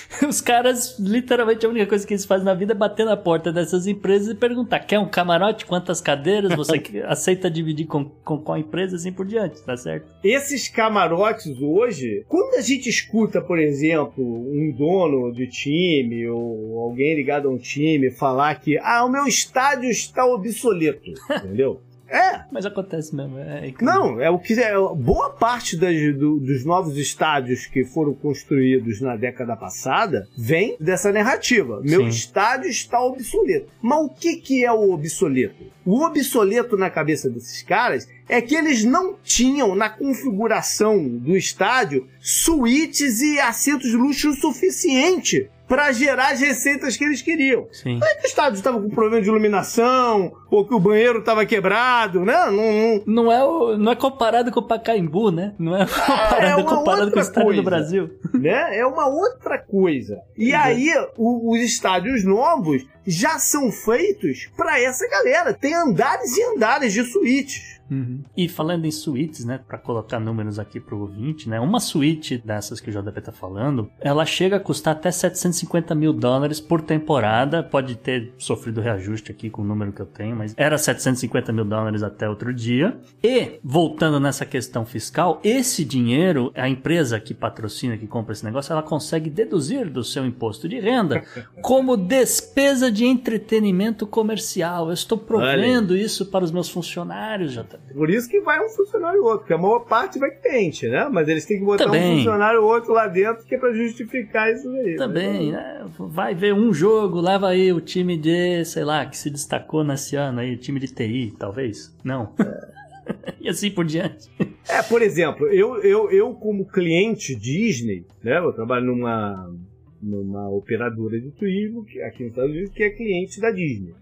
Os 0.28 0.40
caras, 0.40 0.98
literalmente, 0.98 1.66
a 1.66 1.68
única 1.68 1.86
coisa 1.86 2.06
que 2.06 2.14
eles 2.14 2.24
fazem 2.24 2.44
na 2.44 2.54
vida 2.54 2.72
é 2.72 2.76
bater 2.76 3.04
na 3.04 3.16
porta 3.16 3.52
dessas 3.52 3.86
empresas 3.86 4.28
e 4.28 4.34
perguntar: 4.34 4.80
quer 4.80 4.98
um 4.98 5.08
camarote? 5.08 5.66
Quantas 5.66 6.00
cadeiras? 6.00 6.54
Você 6.54 6.82
aceita 7.06 7.50
dividir 7.50 7.86
com, 7.86 8.04
com 8.04 8.38
qual 8.38 8.58
empresa? 8.58 8.96
Assim 8.96 9.12
por 9.12 9.26
diante, 9.26 9.62
tá 9.62 9.76
certo? 9.76 10.06
Esses 10.22 10.68
camarotes 10.68 11.60
hoje, 11.60 12.24
quando 12.28 12.56
a 12.56 12.60
gente 12.60 12.88
escuta, 12.88 13.40
por 13.40 13.58
exemplo, 13.58 14.24
um 14.24 14.72
dono 14.76 15.32
de 15.32 15.46
time 15.48 16.28
ou 16.28 16.80
alguém 16.80 17.14
ligado 17.14 17.48
a 17.48 17.50
um 17.50 17.58
time 17.58 18.10
falar 18.10 18.60
que, 18.60 18.78
ah, 18.78 19.04
o 19.04 19.08
meu 19.08 19.26
estádio 19.26 19.90
está 19.90 20.24
obsoleto, 20.24 21.10
entendeu? 21.30 21.80
É. 22.08 22.44
Mas 22.52 22.64
acontece 22.64 23.14
mesmo. 23.14 23.38
É 23.38 23.72
não, 23.80 24.20
é 24.20 24.30
o 24.30 24.38
que 24.38 24.54
é, 24.54 24.72
boa 24.74 25.30
parte 25.30 25.76
das, 25.76 25.94
do, 26.16 26.38
dos 26.38 26.64
novos 26.64 26.96
estádios 26.96 27.66
que 27.66 27.84
foram 27.84 28.14
construídos 28.14 29.00
na 29.00 29.16
década 29.16 29.56
passada 29.56 30.28
vem 30.36 30.76
dessa 30.80 31.12
narrativa. 31.12 31.80
Meu 31.82 32.02
Sim. 32.02 32.08
estádio 32.08 32.70
está 32.70 33.00
obsoleto. 33.02 33.68
Mas 33.82 33.98
o 33.98 34.08
que, 34.08 34.36
que 34.36 34.64
é 34.64 34.72
o 34.72 34.92
obsoleto? 34.92 35.64
O 35.84 36.04
obsoleto 36.04 36.76
na 36.76 36.90
cabeça 36.90 37.28
desses 37.28 37.62
caras 37.62 38.08
é 38.28 38.40
que 38.40 38.54
eles 38.54 38.84
não 38.84 39.16
tinham 39.22 39.74
na 39.74 39.88
configuração 39.88 41.06
do 41.08 41.36
estádio 41.36 42.08
suítes 42.20 43.20
e 43.20 43.38
assentos 43.38 43.90
de 43.90 43.96
luxo 43.96 44.32
suficiente 44.34 45.48
para 45.68 45.92
gerar 45.92 46.32
as 46.32 46.40
receitas 46.40 46.96
que 46.96 47.04
eles 47.04 47.22
queriam. 47.22 47.66
Sim. 47.72 47.98
Não 47.98 48.06
é 48.06 48.14
que 48.14 48.26
o 48.26 48.28
estádio 48.28 48.56
estava 48.56 48.80
com 48.80 48.88
problema 48.88 49.22
de 49.22 49.28
iluminação, 49.28 50.32
ou 50.50 50.66
que 50.66 50.74
o 50.74 50.80
banheiro 50.80 51.18
estava 51.18 51.44
quebrado, 51.44 52.24
né? 52.24 52.50
Não, 52.50 52.52
não... 52.52 53.02
não, 53.06 53.32
é, 53.32 53.44
o, 53.44 53.76
não 53.76 53.92
é 53.92 53.96
comparado 53.96 54.50
com 54.50 54.60
o 54.60 54.66
Pacaembu, 54.66 55.30
né? 55.30 55.54
Não 55.58 55.76
é 55.76 55.86
comparado, 55.86 56.60
é 56.60 56.62
comparado 56.62 57.10
com 57.10 57.18
o 57.18 57.22
estádio 57.22 57.44
coisa, 57.44 57.62
do 57.62 57.64
Brasil. 57.64 58.10
Né? 58.34 58.78
É 58.78 58.86
uma 58.86 59.08
outra 59.08 59.58
coisa. 59.58 60.20
E 60.36 60.52
uhum. 60.52 60.60
aí, 60.60 60.90
o, 61.16 61.52
os 61.52 61.60
estádios 61.60 62.24
novos 62.24 62.86
já 63.06 63.38
são 63.38 63.70
feitos 63.70 64.48
para 64.56 64.80
essa 64.80 65.08
galera. 65.08 65.52
Tem 65.54 65.74
andares 65.74 66.36
e 66.36 66.42
andares 66.42 66.92
de 66.92 67.04
suítes. 67.04 67.75
Uhum. 67.90 68.20
E 68.36 68.48
falando 68.48 68.84
em 68.84 68.90
suítes, 68.90 69.44
né, 69.44 69.58
para 69.66 69.78
colocar 69.78 70.18
números 70.18 70.58
aqui 70.58 70.80
pro 70.80 71.00
ouvinte, 71.00 71.48
né, 71.48 71.60
uma 71.60 71.80
suíte 71.80 72.38
dessas 72.38 72.80
que 72.80 72.90
o 72.90 72.92
JP 72.92 73.20
tá 73.20 73.32
falando, 73.32 73.90
ela 74.00 74.24
chega 74.24 74.56
a 74.56 74.60
custar 74.60 74.94
até 74.94 75.10
750 75.10 75.94
mil 75.94 76.12
dólares 76.12 76.60
por 76.60 76.80
temporada, 76.80 77.62
pode 77.62 77.96
ter 77.96 78.32
sofrido 78.38 78.80
reajuste 78.80 79.30
aqui 79.30 79.50
com 79.50 79.62
o 79.62 79.64
número 79.64 79.92
que 79.92 80.00
eu 80.00 80.06
tenho, 80.06 80.36
mas 80.36 80.54
era 80.56 80.76
750 80.76 81.52
mil 81.52 81.64
dólares 81.64 82.02
até 82.02 82.28
outro 82.28 82.52
dia. 82.52 82.96
E, 83.22 83.58
voltando 83.62 84.18
nessa 84.20 84.44
questão 84.44 84.84
fiscal, 84.84 85.40
esse 85.42 85.84
dinheiro, 85.84 86.52
a 86.54 86.68
empresa 86.68 87.20
que 87.20 87.34
patrocina, 87.34 87.96
que 87.96 88.06
compra 88.06 88.32
esse 88.32 88.44
negócio, 88.44 88.72
ela 88.72 88.82
consegue 88.82 89.30
deduzir 89.30 89.88
do 89.90 90.02
seu 90.02 90.24
imposto 90.26 90.68
de 90.68 90.78
renda 90.80 91.22
como 91.62 91.96
despesa 91.96 92.90
de 92.90 93.04
entretenimento 93.04 94.06
comercial. 94.06 94.88
Eu 94.88 94.94
estou 94.94 95.18
provendo 95.18 95.96
isso 95.96 96.26
para 96.26 96.44
os 96.44 96.50
meus 96.50 96.68
funcionários, 96.68 97.52
JP. 97.52 97.75
Por 97.92 98.10
isso 98.10 98.28
que 98.28 98.40
vai 98.40 98.64
um 98.64 98.68
funcionário 98.68 99.22
outro, 99.22 99.38
porque 99.40 99.54
a 99.54 99.58
maior 99.58 99.80
parte 99.80 100.18
vai 100.18 100.30
cliente, 100.30 100.88
né? 100.88 101.08
Mas 101.10 101.28
eles 101.28 101.44
têm 101.44 101.58
que 101.58 101.64
botar 101.64 101.84
Também. 101.84 102.14
um 102.14 102.16
funcionário 102.16 102.62
outro 102.62 102.92
lá 102.92 103.06
dentro 103.06 103.44
que 103.44 103.54
é 103.54 103.58
pra 103.58 103.72
justificar 103.72 104.52
isso 104.52 104.68
aí. 104.68 104.92
Né? 104.92 104.96
Também, 104.96 105.52
né? 105.52 105.86
Vai 105.98 106.34
ver 106.34 106.54
um 106.54 106.72
jogo, 106.72 107.20
leva 107.20 107.48
aí 107.48 107.72
o 107.72 107.80
time 107.80 108.16
de, 108.16 108.64
sei 108.64 108.84
lá, 108.84 109.06
que 109.06 109.16
se 109.16 109.30
destacou 109.30 109.82
nesse 109.84 110.16
ano 110.16 110.40
aí, 110.40 110.54
o 110.54 110.58
time 110.58 110.80
de 110.80 110.88
TI, 110.88 111.34
talvez. 111.38 111.94
Não. 112.04 112.34
É. 112.38 112.76
e 113.40 113.48
assim 113.48 113.70
por 113.70 113.84
diante. 113.84 114.28
É, 114.68 114.82
por 114.82 115.02
exemplo, 115.02 115.46
eu, 115.48 115.82
eu, 115.82 116.10
eu 116.10 116.34
como 116.34 116.66
cliente 116.66 117.34
Disney, 117.34 118.04
né? 118.22 118.38
Eu 118.38 118.52
trabalho 118.52 118.86
numa, 118.86 119.54
numa 120.02 120.48
operadora 120.50 121.20
de 121.20 121.30
turismo 121.30 121.86
aqui 122.06 122.24
nos 122.24 122.32
Estados 122.32 122.50
Unidos 122.50 122.70
que 122.70 122.82
é 122.82 122.90
cliente 122.90 123.40
da 123.40 123.50
Disney. 123.50 123.94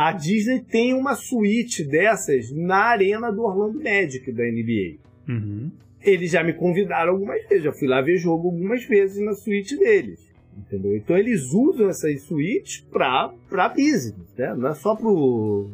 A 0.00 0.12
Disney 0.12 0.60
tem 0.60 0.94
uma 0.94 1.16
suíte 1.16 1.82
dessas 1.82 2.52
na 2.52 2.84
arena 2.84 3.32
do 3.32 3.42
Orlando 3.42 3.82
Magic 3.82 4.30
da 4.30 4.44
NBA. 4.44 4.98
Uhum. 5.28 5.72
Eles 6.00 6.30
já 6.30 6.44
me 6.44 6.52
convidaram 6.52 7.14
algumas 7.14 7.44
vezes, 7.48 7.64
já 7.64 7.72
fui 7.72 7.88
lá 7.88 8.00
ver 8.00 8.16
jogo 8.16 8.46
algumas 8.46 8.84
vezes 8.84 9.20
na 9.20 9.32
suíte 9.32 9.76
deles. 9.76 10.20
Entendeu? 10.56 10.96
Então 10.96 11.18
eles 11.18 11.52
usam 11.52 11.88
essas 11.90 12.22
suítes 12.22 12.86
para 12.92 13.68
business, 13.70 14.14
né? 14.36 14.54
não 14.54 14.68
é 14.68 14.74
só 14.76 14.94
para 14.94 15.08
o 15.08 15.68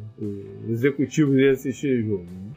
executivo 0.71 1.35
assistir 1.51 2.03
jogo. 2.03 2.25
Né? 2.25 2.53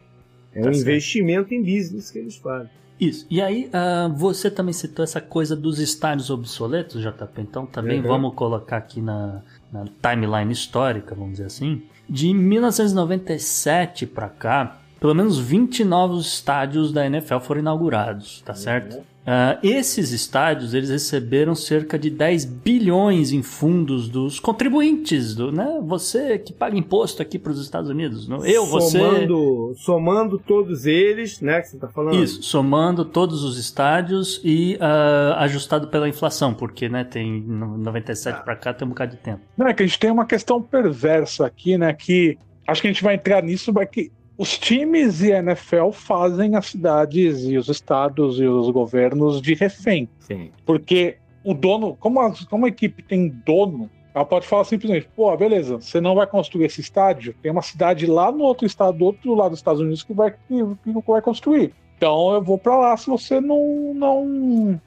É 0.53 0.61
tá 0.61 0.69
um 0.69 0.71
investimento 0.71 1.53
em 1.53 1.61
business 1.61 2.09
que 2.09 2.19
eles 2.19 2.37
fazem. 2.37 2.71
Isso. 2.99 3.25
E 3.29 3.41
aí, 3.41 3.69
uh, 3.69 4.11
você 4.13 4.49
também 4.49 4.73
citou 4.73 5.03
essa 5.03 5.21
coisa 5.21 5.55
dos 5.55 5.79
estádios 5.79 6.29
obsoletos, 6.29 7.01
JP. 7.01 7.41
Então, 7.41 7.65
também 7.65 8.01
uhum. 8.01 8.07
vamos 8.07 8.33
colocar 8.33 8.77
aqui 8.77 9.01
na, 9.01 9.41
na 9.71 9.85
timeline 10.01 10.51
histórica, 10.51 11.13
vamos 11.13 11.33
dizer 11.33 11.45
assim, 11.45 11.83
de 12.09 12.33
1997 12.33 14.07
para 14.07 14.29
cá, 14.29 14.79
pelo 14.99 15.13
menos 15.13 15.37
20 15.37 15.83
novos 15.83 16.25
estádios 16.25 16.91
da 16.91 17.05
NFL 17.05 17.39
foram 17.39 17.61
inaugurados, 17.61 18.41
tá 18.41 18.53
certo? 18.53 19.03
Uh, 19.27 19.59
esses 19.61 20.11
estádios 20.13 20.73
eles 20.73 20.89
receberam 20.89 21.53
cerca 21.53 21.99
de 21.99 22.09
10 22.09 22.45
bilhões 22.45 23.33
em 23.33 23.43
fundos 23.43 24.07
dos 24.07 24.39
contribuintes, 24.39 25.35
do, 25.35 25.51
né? 25.51 25.81
Você 25.83 26.39
que 26.39 26.53
paga 26.53 26.77
imposto 26.77 27.21
aqui 27.21 27.37
para 27.37 27.51
os 27.51 27.61
Estados 27.61 27.89
Unidos, 27.89 28.25
não? 28.25 28.45
eu, 28.45 28.65
somando, 28.65 29.73
você, 29.73 29.83
somando 29.83 30.39
todos 30.39 30.85
eles, 30.85 31.41
né? 31.41 31.59
Que 31.59 31.67
você 31.67 31.75
está 31.75 31.89
falando? 31.89 32.15
Isso, 32.15 32.41
somando 32.41 33.03
todos 33.03 33.43
os 33.43 33.57
estádios 33.57 34.39
e 34.45 34.75
uh, 34.75 35.33
ajustado 35.39 35.89
pela 35.89 36.07
inflação, 36.07 36.53
porque, 36.53 36.87
né? 36.87 37.03
Tem 37.03 37.41
97 37.41 38.33
ah. 38.33 38.41
para 38.41 38.55
cá 38.55 38.73
tem 38.73 38.85
um 38.85 38.89
bocado 38.89 39.11
de 39.11 39.17
tempo. 39.17 39.41
Não 39.57 39.67
é 39.67 39.73
que 39.73 39.83
a 39.83 39.85
gente 39.85 39.99
tem 39.99 40.09
uma 40.09 40.25
questão 40.25 40.61
perversa 40.61 41.45
aqui, 41.45 41.77
né? 41.77 41.91
Que 41.91 42.37
acho 42.65 42.81
que 42.81 42.87
a 42.87 42.91
gente 42.91 43.03
vai 43.03 43.15
entrar 43.15 43.43
nisso, 43.43 43.73
mas 43.73 43.89
que 43.89 44.09
os 44.37 44.57
times 44.57 45.21
e 45.21 45.33
a 45.33 45.39
NFL 45.39 45.89
fazem 45.91 46.55
as 46.55 46.67
cidades 46.67 47.43
e 47.43 47.57
os 47.57 47.67
estados 47.67 48.39
e 48.39 48.45
os 48.45 48.69
governos 48.69 49.41
de 49.41 49.53
refém. 49.55 50.07
Sim. 50.19 50.51
Porque 50.65 51.17
o 51.43 51.53
dono, 51.53 51.95
como 51.95 52.19
a, 52.19 52.33
como 52.49 52.65
a 52.65 52.69
equipe 52.69 53.01
tem 53.01 53.29
dono, 53.29 53.89
ela 54.13 54.25
pode 54.25 54.47
falar 54.47 54.63
simplesmente, 54.63 55.09
pô, 55.15 55.35
beleza, 55.37 55.77
você 55.77 56.01
não 56.01 56.15
vai 56.15 56.27
construir 56.27 56.65
esse 56.65 56.81
estádio, 56.81 57.35
tem 57.41 57.51
uma 57.51 57.61
cidade 57.61 58.05
lá 58.05 58.31
no 58.31 58.43
outro 58.43 58.65
estado, 58.65 58.97
do 58.97 59.05
outro 59.05 59.33
lado 59.33 59.51
dos 59.51 59.59
Estados 59.59 59.81
Unidos 59.81 60.03
que 60.03 60.13
vai, 60.13 60.31
que, 60.31 60.37
que 60.83 60.93
vai 61.07 61.21
construir. 61.21 61.73
Então 61.97 62.33
eu 62.33 62.41
vou 62.41 62.57
para 62.57 62.77
lá 62.77 62.97
se 62.97 63.07
você 63.07 63.41
não, 63.41 63.93
não 63.93 64.79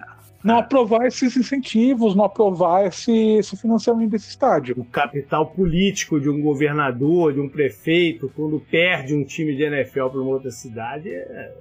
não 0.42 0.56
ah. 0.56 0.60
aprovar 0.60 1.06
esses 1.06 1.36
incentivos, 1.36 2.14
não 2.14 2.24
aprovar 2.24 2.86
esse, 2.86 3.12
esse 3.12 3.56
financiamento 3.56 4.10
desse 4.10 4.28
estádio. 4.28 4.74
O 4.78 4.84
capital 4.84 5.46
político 5.46 6.20
de 6.20 6.28
um 6.28 6.40
governador, 6.40 7.32
de 7.32 7.40
um 7.40 7.48
prefeito, 7.48 8.30
quando 8.34 8.60
perde 8.60 9.14
um 9.14 9.24
time 9.24 9.54
de 9.54 9.62
NFL 9.62 10.08
para 10.08 10.20
uma 10.20 10.30
outra 10.30 10.50
cidade, 10.50 11.10
é 11.10 11.52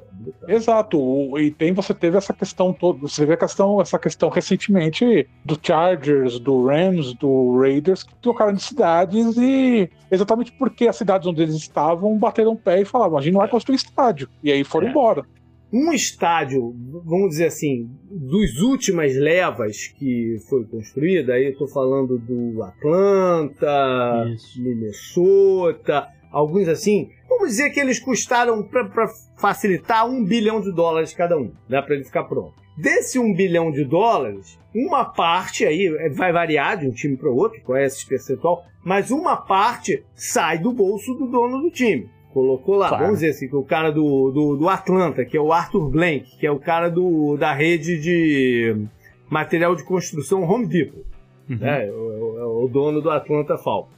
Exato. 0.48 1.38
E 1.38 1.52
tem 1.52 1.72
você 1.72 1.94
teve 1.94 2.18
essa 2.18 2.34
questão 2.34 2.74
toda, 2.74 3.00
você 3.00 3.26
vê 3.26 3.34
a 3.34 3.38
questão, 3.38 3.80
essa 3.80 3.98
questão 3.98 4.30
recentemente 4.30 5.28
do 5.46 5.58
Chargers, 5.62 6.40
do 6.40 6.66
Rams, 6.66 7.14
do 7.14 7.60
Raiders 7.60 8.04
que 8.04 8.14
trocaram 8.16 8.54
de 8.54 8.62
cidades 8.62 9.38
e 9.38 9.90
exatamente 10.12 10.52
porque 10.52 10.88
as 10.88 10.96
cidades 10.96 11.28
onde 11.28 11.42
eles 11.42 11.56
estavam 11.56 12.18
bateram 12.18 12.54
o 12.54 12.58
pé 12.58 12.82
e 12.82 12.86
falavam, 12.86 13.18
a 13.18 13.22
gente 13.22 13.34
não 13.34 13.42
vai 13.42 13.50
construir 13.50 13.76
estádio. 13.76 14.28
E 14.44 14.52
aí 14.52 14.64
foram 14.64 14.88
é. 14.88 14.90
embora 14.90 15.26
um 15.72 15.94
estádio, 15.94 16.76
vamos 17.06 17.30
dizer 17.30 17.46
assim, 17.46 17.90
dos 18.10 18.60
últimas 18.62 19.16
levas 19.16 19.88
que 19.88 20.38
foi 20.50 20.66
construída, 20.66 21.34
aí 21.34 21.48
eu 21.48 21.58
tô 21.58 21.68
falando 21.68 22.18
do 22.18 22.64
Atlanta, 22.64 24.32
Isso. 24.34 24.62
Minnesota, 24.62 26.08
alguns 26.32 26.68
assim, 26.68 27.10
vamos 27.28 27.50
dizer 27.50 27.70
que 27.70 27.80
eles 27.80 28.00
custaram 28.00 28.64
para 28.64 29.08
facilitar 29.38 30.10
um 30.10 30.24
bilhão 30.26 30.60
de 30.60 30.72
dólares 30.72 31.14
cada 31.14 31.38
um, 31.38 31.52
né, 31.68 31.82
para 31.82 31.96
ele 31.96 32.04
ficar 32.04 32.24
pronto. 32.24 32.56
Desse 32.78 33.20
um 33.20 33.34
bilhão 33.34 33.72
de 33.72 33.84
dólares, 33.84 34.58
uma 34.74 35.04
parte 35.06 35.66
aí 35.66 35.88
é, 35.88 36.10
vai 36.10 36.32
variar 36.32 36.78
de 36.78 36.88
um 36.88 36.92
time 36.92 37.18
para 37.18 37.30
o 37.30 37.36
outro, 37.36 37.62
qual 37.62 37.78
é 37.78 37.86
esse 37.86 38.08
percentual, 38.08 38.64
mas 38.84 39.12
uma 39.12 39.36
parte 39.36 40.04
sai 40.16 40.58
do 40.58 40.72
bolso 40.72 41.14
do 41.14 41.28
dono 41.28 41.62
do 41.62 41.70
time. 41.70 42.10
Colocou 42.34 42.76
lá, 42.76 42.90
claro. 42.90 43.06
vamos 43.06 43.20
dizer 43.20 43.32
assim, 43.32 43.48
que 43.48 43.56
o 43.56 43.64
cara 43.64 43.92
do, 43.92 44.32
do, 44.32 44.56
do, 44.58 44.70
Atlanta, 44.70 45.26
que 45.26 45.36
é 45.36 45.42
o 45.42 45.52
Arthur 45.52 45.90
Blank, 45.90 46.38
que 46.38 46.46
é 46.46 46.52
o 46.52 46.60
cara 46.60 46.90
do, 46.90 47.36
da 47.38 47.54
rede 47.54 48.00
de 48.00 48.86
material 49.28 49.76
de 49.76 49.84
construção 49.84 50.44
Home 50.44 50.68
Depot. 50.68 51.04
Uhum. 51.50 51.58
Né? 51.58 51.90
O, 51.90 51.96
o, 51.96 52.66
o, 52.66 52.68
dono 52.68 53.02
do 53.02 53.10
Atlanta 53.10 53.58
Falcons. 53.58 53.98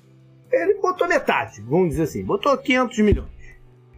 Ele 0.49 0.75
botou 0.75 1.07
metade, 1.07 1.61
vamos 1.61 1.89
dizer 1.89 2.03
assim, 2.03 2.23
botou 2.23 2.57
500 2.57 2.99
milhões. 2.99 3.29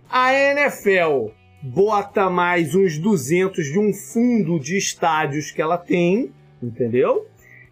A 0.09 0.33
NFL 0.33 1.29
bota 1.61 2.29
mais 2.29 2.75
uns 2.75 2.97
200 2.97 3.65
de 3.65 3.79
um 3.79 3.93
fundo 3.93 4.59
de 4.59 4.77
estádios 4.77 5.51
que 5.51 5.61
ela 5.61 5.77
tem, 5.77 6.31
entendeu? 6.61 7.27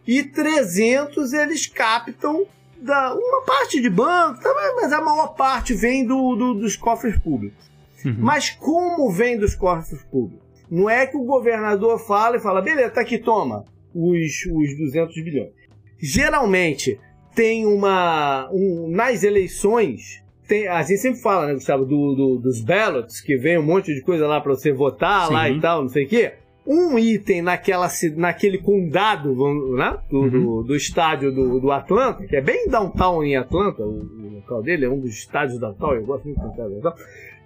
E 0.07 0.23
300 0.23 1.33
eles 1.33 1.67
captam 1.67 2.45
da 2.81 3.13
uma 3.13 3.41
parte 3.43 3.79
de 3.79 3.89
banco, 3.89 4.39
mas 4.75 4.91
a 4.91 5.01
maior 5.01 5.35
parte 5.35 5.73
vem 5.73 6.05
do, 6.05 6.35
do 6.35 6.53
dos 6.55 6.75
cofres 6.75 7.17
públicos. 7.17 7.69
Uhum. 8.03 8.15
Mas 8.19 8.49
como 8.49 9.09
vem 9.11 9.37
dos 9.37 9.55
cofres 9.55 10.03
públicos? 10.03 10.45
Não 10.69 10.89
é 10.89 11.05
que 11.05 11.17
o 11.17 11.23
governador 11.23 11.99
fala 11.99 12.37
e 12.37 12.39
fala, 12.39 12.61
beleza, 12.61 12.89
tá 12.89 13.01
aqui, 13.01 13.17
toma 13.17 13.65
os, 13.93 14.45
os 14.51 14.77
200 14.77 15.13
bilhões. 15.23 15.51
Geralmente 15.99 16.99
tem 17.35 17.65
uma. 17.65 18.49
Um, 18.51 18.89
nas 18.89 19.23
eleições, 19.23 20.23
tem, 20.47 20.67
a 20.67 20.81
gente 20.81 20.99
sempre 20.99 21.21
fala, 21.21 21.47
né, 21.47 21.53
Gustavo, 21.53 21.85
do, 21.85 22.15
do, 22.15 22.37
dos 22.37 22.61
ballots, 22.61 23.21
que 23.21 23.37
vem 23.37 23.57
um 23.57 23.63
monte 23.63 23.93
de 23.93 24.01
coisa 24.01 24.25
lá 24.25 24.41
para 24.41 24.53
você 24.53 24.71
votar 24.71 25.27
Sim. 25.27 25.33
lá 25.33 25.49
e 25.49 25.59
tal, 25.59 25.81
não 25.83 25.89
sei 25.89 26.05
o 26.05 26.07
quê 26.07 26.33
um 26.71 26.97
item 26.97 27.41
naquela, 27.41 27.89
naquele 28.15 28.57
condado 28.57 29.29
né, 29.75 29.97
do, 30.09 30.19
uhum. 30.19 30.29
do, 30.29 30.63
do, 30.63 30.75
estádio 30.75 31.29
do, 31.29 31.59
do, 31.59 31.71
Atlanta, 31.71 32.25
que 32.25 32.35
é 32.35 32.41
bem 32.41 32.69
downtown 32.69 33.23
em 33.23 33.35
Atlanta, 33.35 33.83
o, 33.83 33.99
o 33.99 34.35
local 34.35 34.63
dele 34.63 34.85
é 34.85 34.89
um 34.89 34.99
dos 34.99 35.11
estádios 35.11 35.59
downtown, 35.59 35.95
eu 35.95 36.05
gosto 36.05 36.25
muito 36.25 36.39
de 36.39 36.55
downtown. 36.55 36.93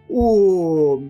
O, 0.08 1.08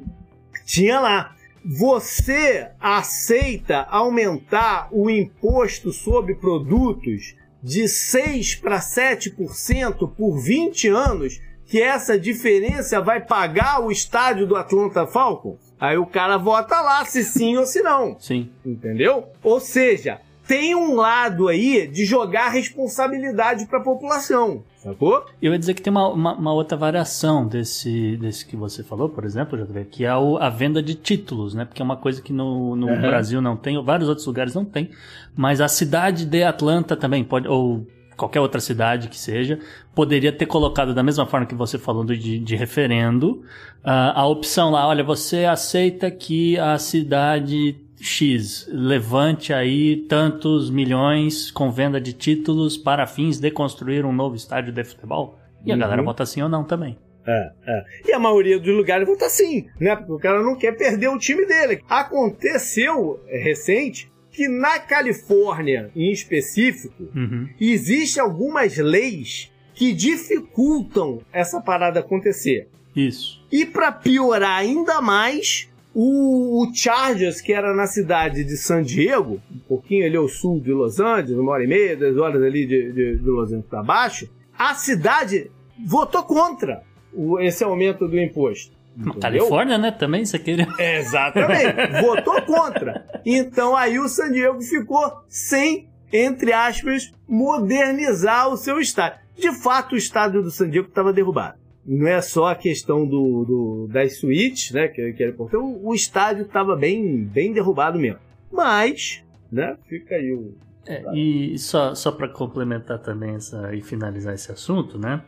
tinha 0.65 1.01
lá, 1.01 1.35
você 1.65 2.69
aceita 2.79 3.81
aumentar 3.89 4.87
o 4.91 5.09
imposto 5.09 5.91
sobre 5.91 6.35
produtos 6.35 7.35
de 7.61 7.87
6 7.89 8.55
para 8.55 8.79
7% 8.79 10.09
por 10.15 10.37
20 10.37 10.87
anos, 10.87 11.41
que 11.65 11.81
essa 11.81 12.17
diferença 12.17 13.01
vai 13.01 13.19
pagar 13.19 13.81
o 13.81 13.91
estádio 13.91 14.47
do 14.47 14.55
Atlanta 14.55 15.05
Falcons? 15.05 15.64
Aí 15.79 15.97
o 15.97 16.05
cara 16.05 16.37
vota 16.37 16.79
lá 16.81 17.03
se 17.05 17.23
sim 17.23 17.57
ou 17.57 17.65
se 17.65 17.81
não. 17.81 18.15
Sim. 18.19 18.49
Entendeu? 18.65 19.25
Ou 19.43 19.59
seja, 19.59 20.19
tem 20.47 20.75
um 20.75 20.95
lado 20.95 21.47
aí 21.47 21.87
de 21.87 22.05
jogar 22.05 22.49
responsabilidade 22.49 23.65
para 23.65 23.79
a 23.79 23.83
população. 23.83 24.63
Sacou? 24.77 25.25
Eu 25.41 25.51
ia 25.51 25.59
dizer 25.59 25.73
que 25.73 25.81
tem 25.81 25.89
uma, 25.89 26.07
uma, 26.09 26.35
uma, 26.35 26.53
outra 26.53 26.77
variação 26.77 27.47
desse, 27.47 28.15
desse 28.17 28.45
que 28.45 28.55
você 28.55 28.83
falou, 28.83 29.09
por 29.09 29.25
exemplo, 29.25 29.57
que 29.89 30.05
é 30.05 30.09
a 30.09 30.49
venda 30.49 30.81
de 30.83 30.93
títulos, 30.93 31.55
né? 31.55 31.65
Porque 31.65 31.81
é 31.81 31.85
uma 31.85 31.97
coisa 31.97 32.21
que 32.21 32.31
no, 32.31 32.75
no 32.75 32.87
uhum. 32.87 33.01
Brasil 33.01 33.41
não 33.41 33.57
tem, 33.57 33.77
ou 33.77 33.83
vários 33.83 34.07
outros 34.07 34.27
lugares 34.27 34.53
não 34.53 34.63
tem. 34.63 34.91
Mas 35.35 35.59
a 35.59 35.67
cidade 35.67 36.25
de 36.25 36.43
Atlanta 36.43 36.95
também 36.95 37.23
pode, 37.23 37.47
ou 37.47 37.87
qualquer 38.15 38.39
outra 38.39 38.59
cidade 38.59 39.07
que 39.07 39.17
seja, 39.17 39.59
poderia 39.93 40.31
ter 40.31 40.45
colocado 40.45 40.93
da 40.93 41.03
mesma 41.03 41.25
forma 41.25 41.45
que 41.45 41.55
você 41.55 41.77
falou 41.77 42.03
de, 42.03 42.39
de 42.39 42.55
referendo, 42.55 43.43
uh, 43.83 44.13
a 44.13 44.27
opção 44.27 44.71
lá, 44.71 44.87
olha, 44.87 45.03
você 45.03 45.45
aceita 45.45 46.09
que 46.09 46.57
a 46.57 46.77
cidade 46.77 47.79
X 47.99 48.67
levante 48.71 49.53
aí 49.53 49.97
tantos 50.07 50.69
milhões 50.69 51.49
com 51.51 51.71
venda 51.71 51.99
de 51.99 52.13
títulos 52.13 52.77
para 52.77 53.07
fins 53.07 53.39
de 53.39 53.49
construir 53.51 54.05
um 54.05 54.11
novo 54.11 54.35
estádio 54.35 54.73
de 54.73 54.83
futebol? 54.83 55.39
E 55.65 55.71
a 55.71 55.75
galera 55.75 56.01
uhum. 56.01 56.05
vota 56.05 56.25
sim 56.25 56.43
ou 56.43 56.49
não 56.49 56.63
também. 56.63 56.95
É, 57.27 57.51
é. 57.65 57.83
E 58.05 58.13
a 58.13 58.19
maioria 58.19 58.59
dos 58.59 58.75
lugares 58.75 59.07
vota 59.07 59.27
sim, 59.29 59.67
né? 59.79 59.95
Porque 59.95 60.11
o 60.11 60.19
cara 60.19 60.43
não 60.43 60.55
quer 60.55 60.73
perder 60.77 61.07
o 61.07 61.17
time 61.17 61.43
dele. 61.45 61.81
Aconteceu 61.89 63.19
é, 63.27 63.39
recente 63.39 64.11
que 64.35 64.49
na 64.49 64.79
Califórnia, 64.79 65.89
em 65.95 66.11
específico, 66.11 67.07
uhum. 67.15 67.47
existem 67.59 68.21
algumas 68.21 68.77
leis 68.77 69.49
que 69.73 69.93
dificultam 69.93 71.21
essa 71.31 71.61
parada 71.61 72.01
acontecer. 72.01 72.67
Isso. 72.95 73.41
E 73.51 73.65
para 73.65 73.91
piorar 73.91 74.59
ainda 74.59 75.01
mais, 75.01 75.69
o, 75.93 76.63
o, 76.63 76.73
Chargers, 76.73 77.39
que 77.39 77.53
era 77.53 77.73
na 77.73 77.87
cidade 77.87 78.43
de 78.43 78.57
San 78.57 78.83
Diego, 78.83 79.41
um 79.49 79.59
pouquinho 79.59 80.05
ali 80.05 80.17
ao 80.17 80.27
sul 80.27 80.59
de 80.59 80.71
Los 80.71 80.99
Angeles, 80.99 81.37
uma 81.37 81.53
hora 81.53 81.63
e 81.63 81.67
meia, 81.67 81.95
duas 81.95 82.17
horas 82.17 82.43
ali 82.43 82.65
de, 82.65 82.91
de, 82.91 83.17
de 83.17 83.25
Los 83.25 83.47
Angeles 83.49 83.65
para 83.69 83.83
baixo, 83.83 84.29
a 84.57 84.73
cidade 84.73 85.49
votou 85.85 86.23
contra 86.23 86.83
o, 87.13 87.39
esse 87.39 87.63
aumento 87.63 88.07
do 88.07 88.19
imposto. 88.19 88.75
Entendeu? 88.97 89.19
Califórnia, 89.19 89.77
né? 89.77 89.91
Também 89.91 90.25
você 90.25 90.39
queria. 90.39 90.67
Exatamente. 90.79 92.01
Votou 92.01 92.41
contra. 92.43 93.05
Então 93.25 93.75
aí 93.75 93.99
o 93.99 94.07
San 94.07 94.31
Diego 94.31 94.61
ficou 94.61 95.11
sem, 95.27 95.89
entre 96.11 96.53
aspas, 96.53 97.11
modernizar 97.27 98.49
o 98.49 98.57
seu 98.57 98.79
estádio. 98.79 99.19
De 99.37 99.51
fato, 99.51 99.95
o 99.95 99.97
estádio 99.97 100.41
do 100.41 100.49
San 100.49 100.69
Diego 100.69 100.87
estava 100.87 101.11
derrubado. 101.11 101.57
Não 101.85 102.07
é 102.07 102.19
só 102.21 102.47
a 102.47 102.55
questão 102.55 103.05
do, 103.05 103.45
do 103.45 103.87
das 103.91 104.17
suítes, 104.17 104.71
né? 104.71 104.87
Que, 104.87 105.13
que 105.13 105.23
era. 105.23 105.35
O, 105.37 105.89
o 105.89 105.93
estádio 105.93 106.43
estava 106.43 106.75
bem, 106.75 107.25
bem 107.25 107.53
derrubado 107.53 107.99
mesmo. 107.99 108.19
Mas, 108.51 109.23
né? 109.51 109.77
Fica 109.87 110.15
aí 110.15 110.31
o. 110.31 110.55
É, 110.87 111.03
e 111.13 111.57
só, 111.57 111.93
só 111.93 112.11
para 112.11 112.27
complementar 112.29 112.99
também 112.99 113.35
essa, 113.35 113.73
e 113.75 113.81
finalizar 113.81 114.33
esse 114.33 114.51
assunto, 114.51 114.97
né? 114.97 115.21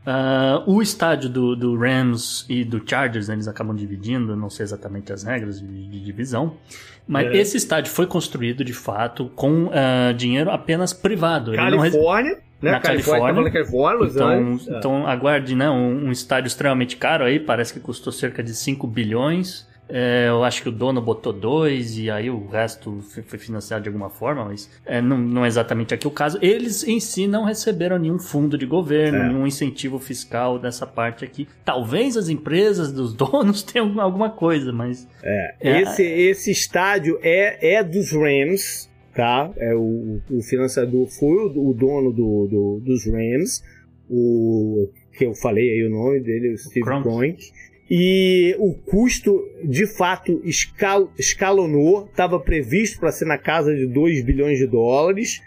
Uh, 0.00 0.70
o 0.70 0.82
estádio 0.82 1.28
do, 1.28 1.54
do, 1.54 1.76
Rams 1.76 2.46
e 2.48 2.64
do 2.64 2.82
Chargers, 2.84 3.28
né, 3.28 3.34
eles 3.34 3.46
acabam 3.46 3.76
dividindo, 3.76 4.34
não 4.34 4.48
sei 4.48 4.64
exatamente 4.64 5.12
as 5.12 5.22
regras 5.22 5.60
de, 5.60 5.66
de 5.66 6.00
divisão, 6.04 6.56
mas 7.06 7.26
é. 7.26 7.36
esse 7.36 7.56
estádio 7.56 7.92
foi 7.92 8.06
construído 8.06 8.64
de 8.64 8.72
fato 8.72 9.30
com 9.36 9.66
uh, 9.66 10.14
dinheiro 10.16 10.50
apenas 10.50 10.92
privado. 10.92 11.52
Califórnia. 11.52 12.38
Né? 12.62 12.70
Na 12.72 12.80
Califórnia. 12.80 13.50
Califórnia 13.50 14.06
então, 14.06 14.60
então 14.68 15.06
aguarde 15.06 15.54
né, 15.54 15.70
um, 15.70 16.06
um 16.06 16.12
estádio 16.12 16.48
extremamente 16.48 16.96
caro 16.96 17.24
aí, 17.24 17.38
parece 17.40 17.72
que 17.72 17.80
custou 17.80 18.12
cerca 18.12 18.42
de 18.42 18.54
5 18.54 18.86
bilhões. 18.86 19.68
É, 19.92 20.28
eu 20.28 20.44
acho 20.44 20.62
que 20.62 20.68
o 20.68 20.72
dono 20.72 21.00
botou 21.00 21.32
dois 21.32 21.98
e 21.98 22.10
aí 22.10 22.30
o 22.30 22.46
resto 22.46 23.00
foi 23.26 23.38
financiado 23.38 23.82
de 23.82 23.88
alguma 23.88 24.08
forma, 24.08 24.44
mas 24.44 24.70
é, 24.86 25.00
não, 25.00 25.18
não, 25.18 25.44
é 25.44 25.48
exatamente 25.48 25.92
aqui 25.92 26.06
o 26.06 26.10
caso. 26.10 26.38
Eles 26.40 26.86
em 26.86 27.00
si 27.00 27.26
não 27.26 27.44
receberam 27.44 27.98
nenhum 27.98 28.18
fundo 28.18 28.56
de 28.56 28.66
governo, 28.66 29.18
é. 29.18 29.28
nenhum 29.28 29.46
incentivo 29.46 29.98
fiscal 29.98 30.58
dessa 30.58 30.86
parte 30.86 31.24
aqui. 31.24 31.48
Talvez 31.64 32.16
as 32.16 32.28
empresas 32.28 32.92
dos 32.92 33.12
donos 33.14 33.62
tenham 33.62 34.00
alguma 34.00 34.30
coisa, 34.30 34.72
mas. 34.72 35.08
É, 35.22 35.54
é 35.60 35.80
esse, 35.82 36.02
esse 36.02 36.50
estádio 36.50 37.18
é, 37.22 37.74
é 37.76 37.84
dos 37.84 38.12
Rams, 38.12 38.88
tá? 39.14 39.50
É 39.56 39.74
o, 39.74 40.20
o 40.30 40.42
financiador 40.42 41.06
foi 41.06 41.36
o, 41.36 41.70
o 41.70 41.74
dono 41.74 42.12
do, 42.12 42.46
do, 42.46 42.80
dos 42.84 43.06
Rams, 43.06 43.62
o 44.08 44.88
que 45.16 45.24
eu 45.24 45.34
falei 45.34 45.68
aí 45.68 45.86
o 45.86 45.90
nome 45.90 46.20
dele, 46.20 46.54
o 46.54 46.58
Steve 46.58 46.84
Kroenke. 47.02 47.50
E 47.90 48.54
o 48.60 48.72
custo, 48.72 49.42
de 49.64 49.84
fato, 49.84 50.40
escal 50.44 51.10
escalonou, 51.18 52.06
estava 52.06 52.38
previsto 52.38 53.00
para 53.00 53.10
ser 53.10 53.24
na 53.24 53.36
casa 53.36 53.74
de 53.74 53.84
2 53.86 54.24
bilhões 54.24 54.58
de 54.58 54.66
dólares, 54.68 55.42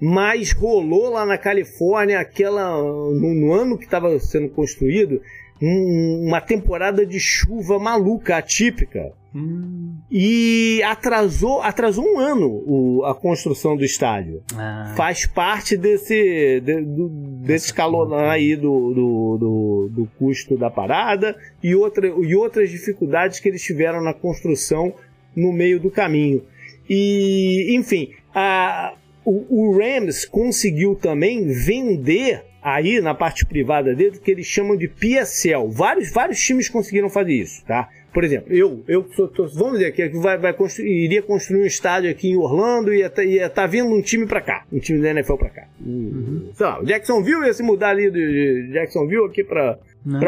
mas 0.00 0.52
rolou 0.52 1.10
lá 1.10 1.26
na 1.26 1.36
Califórnia, 1.36 2.20
aquela 2.20 2.80
no, 2.80 3.34
no 3.34 3.52
ano 3.52 3.76
que 3.76 3.84
estava 3.84 4.16
sendo 4.20 4.48
construído, 4.50 5.20
um, 5.60 6.26
uma 6.28 6.40
temporada 6.40 7.04
de 7.04 7.18
chuva 7.18 7.80
maluca, 7.80 8.36
atípica. 8.36 9.12
Hum. 9.34 9.77
E 10.10 10.82
atrasou, 10.84 11.60
atrasou 11.62 12.04
um 12.04 12.18
ano 12.18 12.46
o, 12.66 13.04
a 13.04 13.14
construção 13.14 13.76
do 13.76 13.84
estádio. 13.84 14.42
Ah, 14.56 14.94
Faz 14.96 15.26
parte 15.26 15.76
desse, 15.76 16.60
de- 16.60 16.80
do- 16.82 17.08
desse 17.44 17.66
escalão 17.66 18.12
aí 18.14 18.56
do, 18.56 18.92
do, 18.94 19.38
do, 19.38 19.88
do 19.92 20.08
custo 20.18 20.56
da 20.56 20.70
parada 20.70 21.36
e, 21.62 21.74
outra, 21.74 22.06
e 22.06 22.34
outras 22.34 22.70
dificuldades 22.70 23.38
que 23.40 23.48
eles 23.48 23.62
tiveram 23.62 24.02
na 24.02 24.14
construção 24.14 24.92
no 25.36 25.52
meio 25.52 25.78
do 25.78 25.90
caminho. 25.90 26.42
E, 26.88 27.74
enfim, 27.76 28.10
a, 28.34 28.94
o, 29.24 29.44
o 29.68 29.78
Rams 29.78 30.24
conseguiu 30.24 30.94
também 30.94 31.46
vender 31.48 32.44
aí 32.62 33.00
na 33.00 33.14
parte 33.14 33.44
privada 33.46 33.94
dele 33.94 34.16
o 34.16 34.20
que 34.20 34.30
eles 34.30 34.46
chamam 34.46 34.76
de 34.76 34.88
PSL. 34.88 35.68
Vários, 35.70 36.10
vários 36.10 36.40
times 36.40 36.68
conseguiram 36.68 37.08
fazer 37.08 37.34
isso, 37.34 37.64
tá? 37.66 37.88
Por 38.12 38.24
exemplo, 38.24 38.52
eu, 38.52 38.82
eu 38.88 39.06
sou- 39.14 39.28
tô- 39.28 39.46
vamos 39.48 39.78
dizer 39.78 39.92
que 39.92 40.08
vai, 40.18 40.38
vai 40.38 40.52
construir, 40.52 41.04
iria 41.04 41.22
construir 41.22 41.62
um 41.62 41.66
estádio 41.66 42.10
aqui 42.10 42.30
em 42.30 42.36
Orlando 42.36 42.92
e 42.92 42.98
ia 43.00 43.10
tá, 43.10 43.22
ia 43.22 43.48
tá 43.50 43.66
vindo 43.66 43.88
um 43.94 44.00
time 44.02 44.26
pra 44.26 44.40
cá, 44.40 44.64
um 44.72 44.78
time 44.78 45.00
da 45.00 45.10
NFL 45.10 45.34
pra 45.36 45.50
cá. 45.50 45.68
Uhum. 45.84 46.50
Sei 46.54 46.66
lá, 46.66 46.80
o 46.80 46.86
Jacksonville 46.86 47.46
ia 47.46 47.52
se 47.52 47.62
mudar 47.62 47.90
ali 47.90 48.10
de 48.10 48.70
Jacksonville 48.72 49.26
aqui 49.26 49.44
pra 49.44 49.78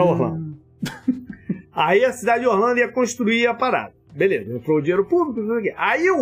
Orlando. 0.04 0.56
Aí 1.72 2.04
a 2.04 2.12
cidade 2.12 2.40
de 2.40 2.46
Orlando 2.48 2.78
ia 2.80 2.88
construir 2.88 3.46
a 3.46 3.54
parada. 3.54 3.92
Beleza, 4.14 4.52
entrou 4.54 4.78
o 4.78 4.80
dinheiro 4.82 5.04
público. 5.06 5.40
Aí 5.76 6.10
o, 6.10 6.16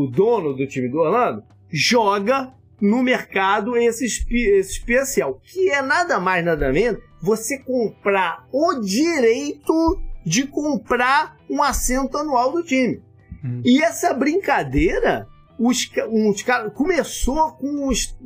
o 0.00 0.06
dono 0.10 0.54
do 0.54 0.66
time 0.66 0.88
do 0.88 0.98
Orlando 0.98 1.42
joga 1.70 2.50
no 2.80 3.02
mercado 3.02 3.76
esses, 3.76 4.18
pi- 4.24 4.48
esses 4.48 4.78
PSL, 4.78 5.34
que 5.42 5.70
é 5.70 5.80
nada 5.82 6.18
mais 6.18 6.44
nada 6.44 6.72
menos 6.72 7.00
você 7.22 7.58
comprar 7.58 8.46
o 8.52 8.80
direito 8.80 10.00
de 10.24 10.46
comprar 10.46 11.36
um 11.48 11.62
assento 11.62 12.16
anual 12.16 12.52
do 12.52 12.62
time. 12.62 13.00
Hum. 13.44 13.60
E 13.64 13.82
essa 13.82 14.14
brincadeira, 14.14 15.26
os, 15.58 15.84
ca- 15.86 16.06
uns 16.08 16.42
caras 16.42 16.72
começou 16.72 17.52
com 17.52 17.88
os, 17.88 18.16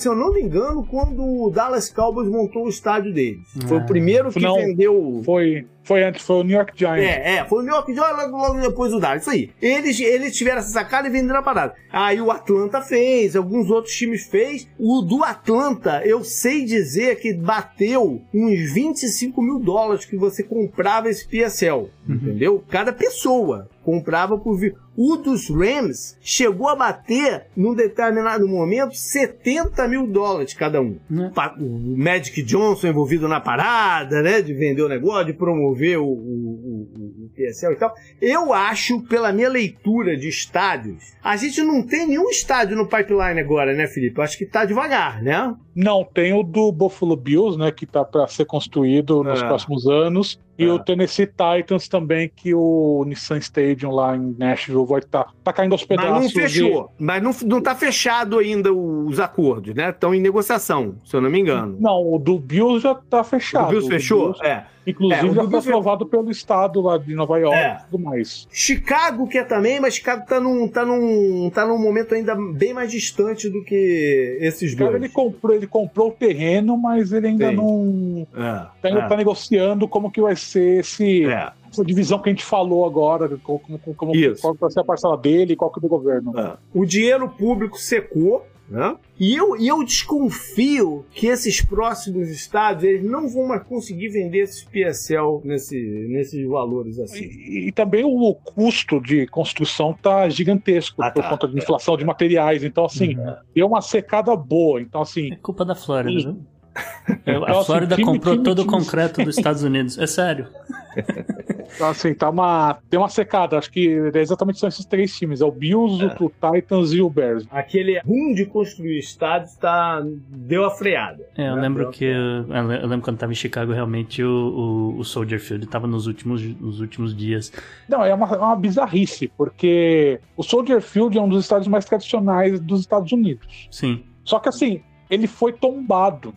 se 0.00 0.08
eu 0.08 0.14
não 0.16 0.32
me 0.32 0.42
engano, 0.42 0.84
quando 0.86 1.22
o 1.24 1.50
Dallas 1.50 1.88
Cowboys 1.90 2.28
montou 2.28 2.66
o 2.66 2.68
estádio 2.68 3.12
deles. 3.12 3.46
Foi 3.68 3.78
o 3.78 3.86
primeiro 3.86 4.30
que 4.30 4.40
Não. 4.40 4.56
vendeu 4.56 5.22
Foi, 5.24 5.66
foi 5.84 6.02
antes, 6.02 6.22
foi 6.24 6.36
o 6.36 6.42
New 6.42 6.56
York 6.56 6.72
Giants. 6.74 7.04
é, 7.04 7.36
é, 7.36 7.44
foi 7.44 7.58
o 7.60 7.62
New 7.62 7.74
York 7.74 7.92
Giants 7.94 8.16
logo, 8.16 8.36
logo 8.36 8.60
depois 8.60 8.90
do 8.90 8.98
Dallas. 8.98 9.22
Isso 9.22 9.30
aí. 9.30 9.50
Eles, 9.62 10.00
eles 10.00 10.36
tiveram 10.36 10.58
essa 10.58 10.70
sacada 10.70 11.06
e 11.06 11.10
venderam 11.10 11.40
a 11.40 11.42
parada. 11.42 11.74
Aí 11.92 12.20
o 12.20 12.30
Atlanta 12.30 12.80
fez, 12.82 13.36
alguns 13.36 13.70
outros 13.70 13.94
times 13.94 14.26
fez. 14.26 14.66
O 14.78 15.02
do 15.02 15.22
Atlanta, 15.22 16.02
eu 16.04 16.24
sei 16.24 16.64
dizer 16.64 17.20
que 17.20 17.32
bateu 17.34 18.20
uns 18.32 18.72
25 18.72 19.40
mil 19.42 19.58
dólares 19.60 20.04
que 20.04 20.16
você 20.16 20.42
comprava 20.42 21.08
esse 21.08 21.26
PSL. 21.28 21.90
Entendeu? 22.08 22.62
Cada 22.68 22.92
pessoa 22.92 23.68
comprava 23.82 24.36
por. 24.38 24.58
O 24.96 25.16
dos 25.16 25.48
Rams 25.50 26.16
chegou 26.20 26.68
a 26.68 26.76
bater, 26.76 27.46
num 27.56 27.74
determinado 27.74 28.46
momento, 28.46 28.94
70 28.94 29.88
mil 29.88 30.06
dólares 30.06 30.54
cada 30.54 30.80
um. 30.80 30.96
Pa- 31.34 31.54
O 31.58 31.96
Magic 31.96 32.40
Johnson 32.42 32.86
envolvido 32.88 33.26
na 33.26 33.40
parada, 33.40 34.22
né? 34.22 34.40
De 34.40 34.54
vender 34.54 34.82
o 34.82 34.88
negócio, 34.88 35.26
de 35.26 35.32
promover 35.32 35.73
o, 35.96 36.04
o, 36.04 36.08
o- 36.08 37.24
o 37.26 37.30
PSL 37.34 37.74
e 37.74 37.78
tal. 37.78 37.92
Eu 38.20 38.52
acho, 38.52 39.02
pela 39.08 39.32
minha 39.32 39.48
leitura 39.48 40.16
de 40.16 40.28
estádios, 40.28 41.02
a 41.22 41.36
gente 41.36 41.60
não 41.62 41.82
tem 41.86 42.06
nenhum 42.06 42.28
estádio 42.30 42.76
no 42.76 42.86
pipeline 42.88 43.40
agora, 43.40 43.74
né, 43.74 43.86
Felipe? 43.86 44.18
Eu 44.18 44.24
acho 44.24 44.38
que 44.38 44.46
tá 44.46 44.64
devagar, 44.64 45.22
né? 45.22 45.54
Não, 45.74 46.04
tem 46.04 46.32
o 46.32 46.42
do 46.42 46.70
Buffalo 46.70 47.16
Bills, 47.16 47.58
né, 47.58 47.70
que 47.72 47.84
tá 47.86 48.04
para 48.04 48.26
ser 48.28 48.44
construído 48.44 49.22
nos 49.24 49.42
É. 49.42 49.46
próximos 49.46 49.86
anos, 49.86 50.38
e 50.56 50.64
É. 50.66 50.72
o 50.72 50.78
Tennessee 50.78 51.26
Titans 51.26 51.88
também, 51.88 52.30
que 52.34 52.54
o 52.54 53.04
Nissan 53.06 53.38
Stadium 53.38 53.90
lá 53.90 54.16
em 54.16 54.36
Nashville 54.38 54.86
vai 54.86 55.00
estar 55.00 55.32
tá, 55.42 55.52
caindo 55.52 55.72
aos 55.72 55.80
Mas 55.82 55.88
pedaços. 55.88 56.12
não 56.20 56.26
de- 56.28 56.32
fechou. 56.32 56.90
Mas 56.98 57.22
não, 57.22 57.32
não 57.44 57.60
tá 57.60 57.74
fechado 57.74 58.38
ainda 58.38 58.72
os 58.72 59.18
acordos, 59.18 59.74
né? 59.74 59.90
Estão 59.90 60.14
em 60.14 60.20
negociação, 60.20 60.94
se 61.04 61.16
eu 61.16 61.20
não 61.20 61.28
me 61.30 61.40
engano. 61.40 61.76
Não, 61.80 62.14
o 62.14 62.18
do 62.18 62.38
Bills 62.38 62.80
já 62.82 62.94
tá 62.94 63.24
fechado. 63.24 63.66
o 63.66 63.70
Bills 63.70 63.88
do 63.88 63.92
fechou? 63.92 64.26
Bills, 64.32 64.44
É. 64.46 64.64
inclusive 64.86 65.28
É, 65.28 65.34
já 65.34 65.48
foi 65.50 65.58
aprovado 65.58 66.06
pelo 66.06 66.30
estado 66.30 66.80
lá 66.82 66.98
de 66.98 67.14
Nova 67.16 67.36
York 67.38 67.56
É. 67.58 67.78
e 67.80 67.84
tudo 67.90 67.98
mais. 68.04 68.46
Chicago 68.52 69.26
quer 69.26 69.48
também, 69.48 69.80
mas 69.80 69.94
Chicago 69.96 70.24
tá 70.24 70.38
num, 70.38 70.68
tá 70.68 70.84
num, 70.84 71.50
tá 71.52 71.66
num 71.66 71.78
momento 71.78 72.14
ainda 72.14 72.36
bem 72.36 72.72
mais 72.72 72.92
distante 72.92 73.48
do 73.50 73.64
que 73.64 74.38
esses 74.40 74.72
O 74.72 74.76
cara 74.76 74.90
dois. 74.92 75.02
ele 75.02 75.12
comprou, 75.12 75.54
ele 75.64 75.66
comprou 75.66 76.08
o 76.08 76.12
terreno, 76.12 76.76
mas 76.76 77.12
ele 77.12 77.28
ainda 77.28 77.50
Sim. 77.50 77.56
não 77.56 78.26
É, 78.34 78.66
tá, 78.82 78.88
é, 78.88 79.08
tá 79.08 79.16
negociando 79.16 79.88
como 79.88 80.10
que 80.10 80.20
vai 80.20 80.36
ser 80.36 80.80
esse, 80.80 81.24
é. 81.24 81.50
essa 81.70 81.84
divisão 81.84 82.18
que 82.18 82.28
a 82.28 82.32
gente 82.32 82.44
falou 82.44 82.84
agora, 82.86 83.28
como, 83.42 83.58
como, 83.60 83.78
como 83.94 84.12
qual 84.40 84.54
vai 84.54 84.70
ser 84.70 84.80
a 84.80 84.84
parcela 84.84 85.16
dele 85.16 85.54
e 85.54 85.56
qual 85.56 85.70
que 85.70 85.78
é 85.78 85.82
do 85.82 85.88
governo. 85.88 86.38
É. 86.38 86.56
O 86.72 86.84
dinheiro 86.84 87.28
público 87.28 87.78
secou, 87.78 88.46
né? 88.68 88.96
E 89.20 89.34
eu, 89.34 89.56
e 89.60 89.68
eu 89.68 89.84
desconfio 89.84 91.04
que 91.12 91.26
esses 91.26 91.60
próximos 91.60 92.30
estados 92.30 92.82
eles 92.82 93.04
não 93.04 93.28
vão 93.28 93.46
mais 93.48 93.62
conseguir 93.62 94.08
vender 94.08 94.38
esses 94.38 94.64
PSL 94.64 95.40
nesse, 95.44 95.76
nesses 96.08 96.46
valores 96.48 96.98
assim. 96.98 97.24
E, 97.24 97.68
e 97.68 97.72
também 97.72 98.04
o 98.04 98.34
custo 98.34 99.00
de 99.00 99.26
construção 99.26 99.92
tá 99.92 100.28
gigantesco 100.28 101.02
Ah, 101.02 101.10
por 101.10 101.22
tá. 101.22 101.28
conta 101.30 101.46
de 101.48 101.58
inflação 101.58 101.96
de 101.96 102.04
materiais. 102.04 102.64
Então, 102.64 102.84
assim, 102.86 103.16
Uhum. 103.16 103.34
deu 103.54 103.66
uma 103.66 103.80
secada 103.82 104.34
boa. 104.34 104.80
Então, 104.80 105.02
assim, 105.02 105.32
É 105.32 105.36
culpa 105.36 105.64
da 105.64 105.74
Flórida, 105.74 106.18
Sim. 106.20 106.26
viu? 106.32 106.40
É, 107.26 107.32
Então, 107.36 107.44
A 107.44 107.64
Flórida 107.64 107.94
time- 107.96 108.06
comprou 108.06 108.34
time- 108.34 108.44
todo 108.44 108.58
o 108.60 108.64
time- 108.64 108.74
concreto 108.78 109.22
dos 109.22 109.36
Estados 109.36 109.62
Unidos. 109.62 109.96
É 109.98 110.06
sério. 110.06 110.48
então, 111.74 111.88
assim, 111.88 112.14
tá 112.14 112.30
uma, 112.30 112.78
tem 112.88 112.98
uma 112.98 113.08
secada. 113.08 113.58
Acho 113.58 113.70
que 113.70 114.10
é 114.14 114.20
exatamente 114.20 114.58
são 114.58 114.68
esses 114.68 114.84
três 114.84 115.16
times: 115.16 115.40
é 115.40 115.44
o 115.44 115.50
Bills, 115.50 116.04
o 116.20 116.30
Titans 116.30 116.92
e 116.92 117.00
o 117.00 117.10
Bears. 117.10 117.46
Aquele 117.50 118.00
boom 118.02 118.34
de 118.34 118.46
construir 118.46 118.98
estádios 118.98 119.56
tá, 119.56 120.02
deu 120.28 120.64
a 120.64 120.70
freada. 120.70 121.26
É, 121.36 121.48
eu 121.48 121.56
né? 121.56 121.62
lembro 121.62 121.90
que. 121.90 122.04
Eu 122.04 122.86
lembro 122.86 123.02
quando 123.02 123.18
tava 123.18 123.32
em 123.32 123.36
Chicago, 123.36 123.72
realmente 123.72 124.22
o, 124.22 124.94
o, 124.94 124.98
o 124.98 125.04
Soldier 125.04 125.40
Field 125.40 125.66
tava 125.66 125.86
nos 125.86 126.06
últimos, 126.06 126.42
nos 126.60 126.80
últimos 126.80 127.14
dias. 127.14 127.52
Não, 127.88 128.04
é 128.04 128.14
uma, 128.14 128.26
é 128.34 128.38
uma 128.38 128.56
bizarrice, 128.56 129.28
porque 129.36 130.20
o 130.36 130.42
Soldier 130.42 130.80
Field 130.80 131.16
é 131.18 131.20
um 131.20 131.28
dos 131.28 131.44
estádios 131.44 131.68
mais 131.68 131.84
tradicionais 131.84 132.60
dos 132.60 132.80
Estados 132.80 133.10
Unidos. 133.12 133.68
Sim. 133.70 134.04
Só 134.24 134.38
que 134.38 134.48
assim, 134.48 134.82
ele 135.10 135.26
foi 135.26 135.52
tombado. 135.52 136.34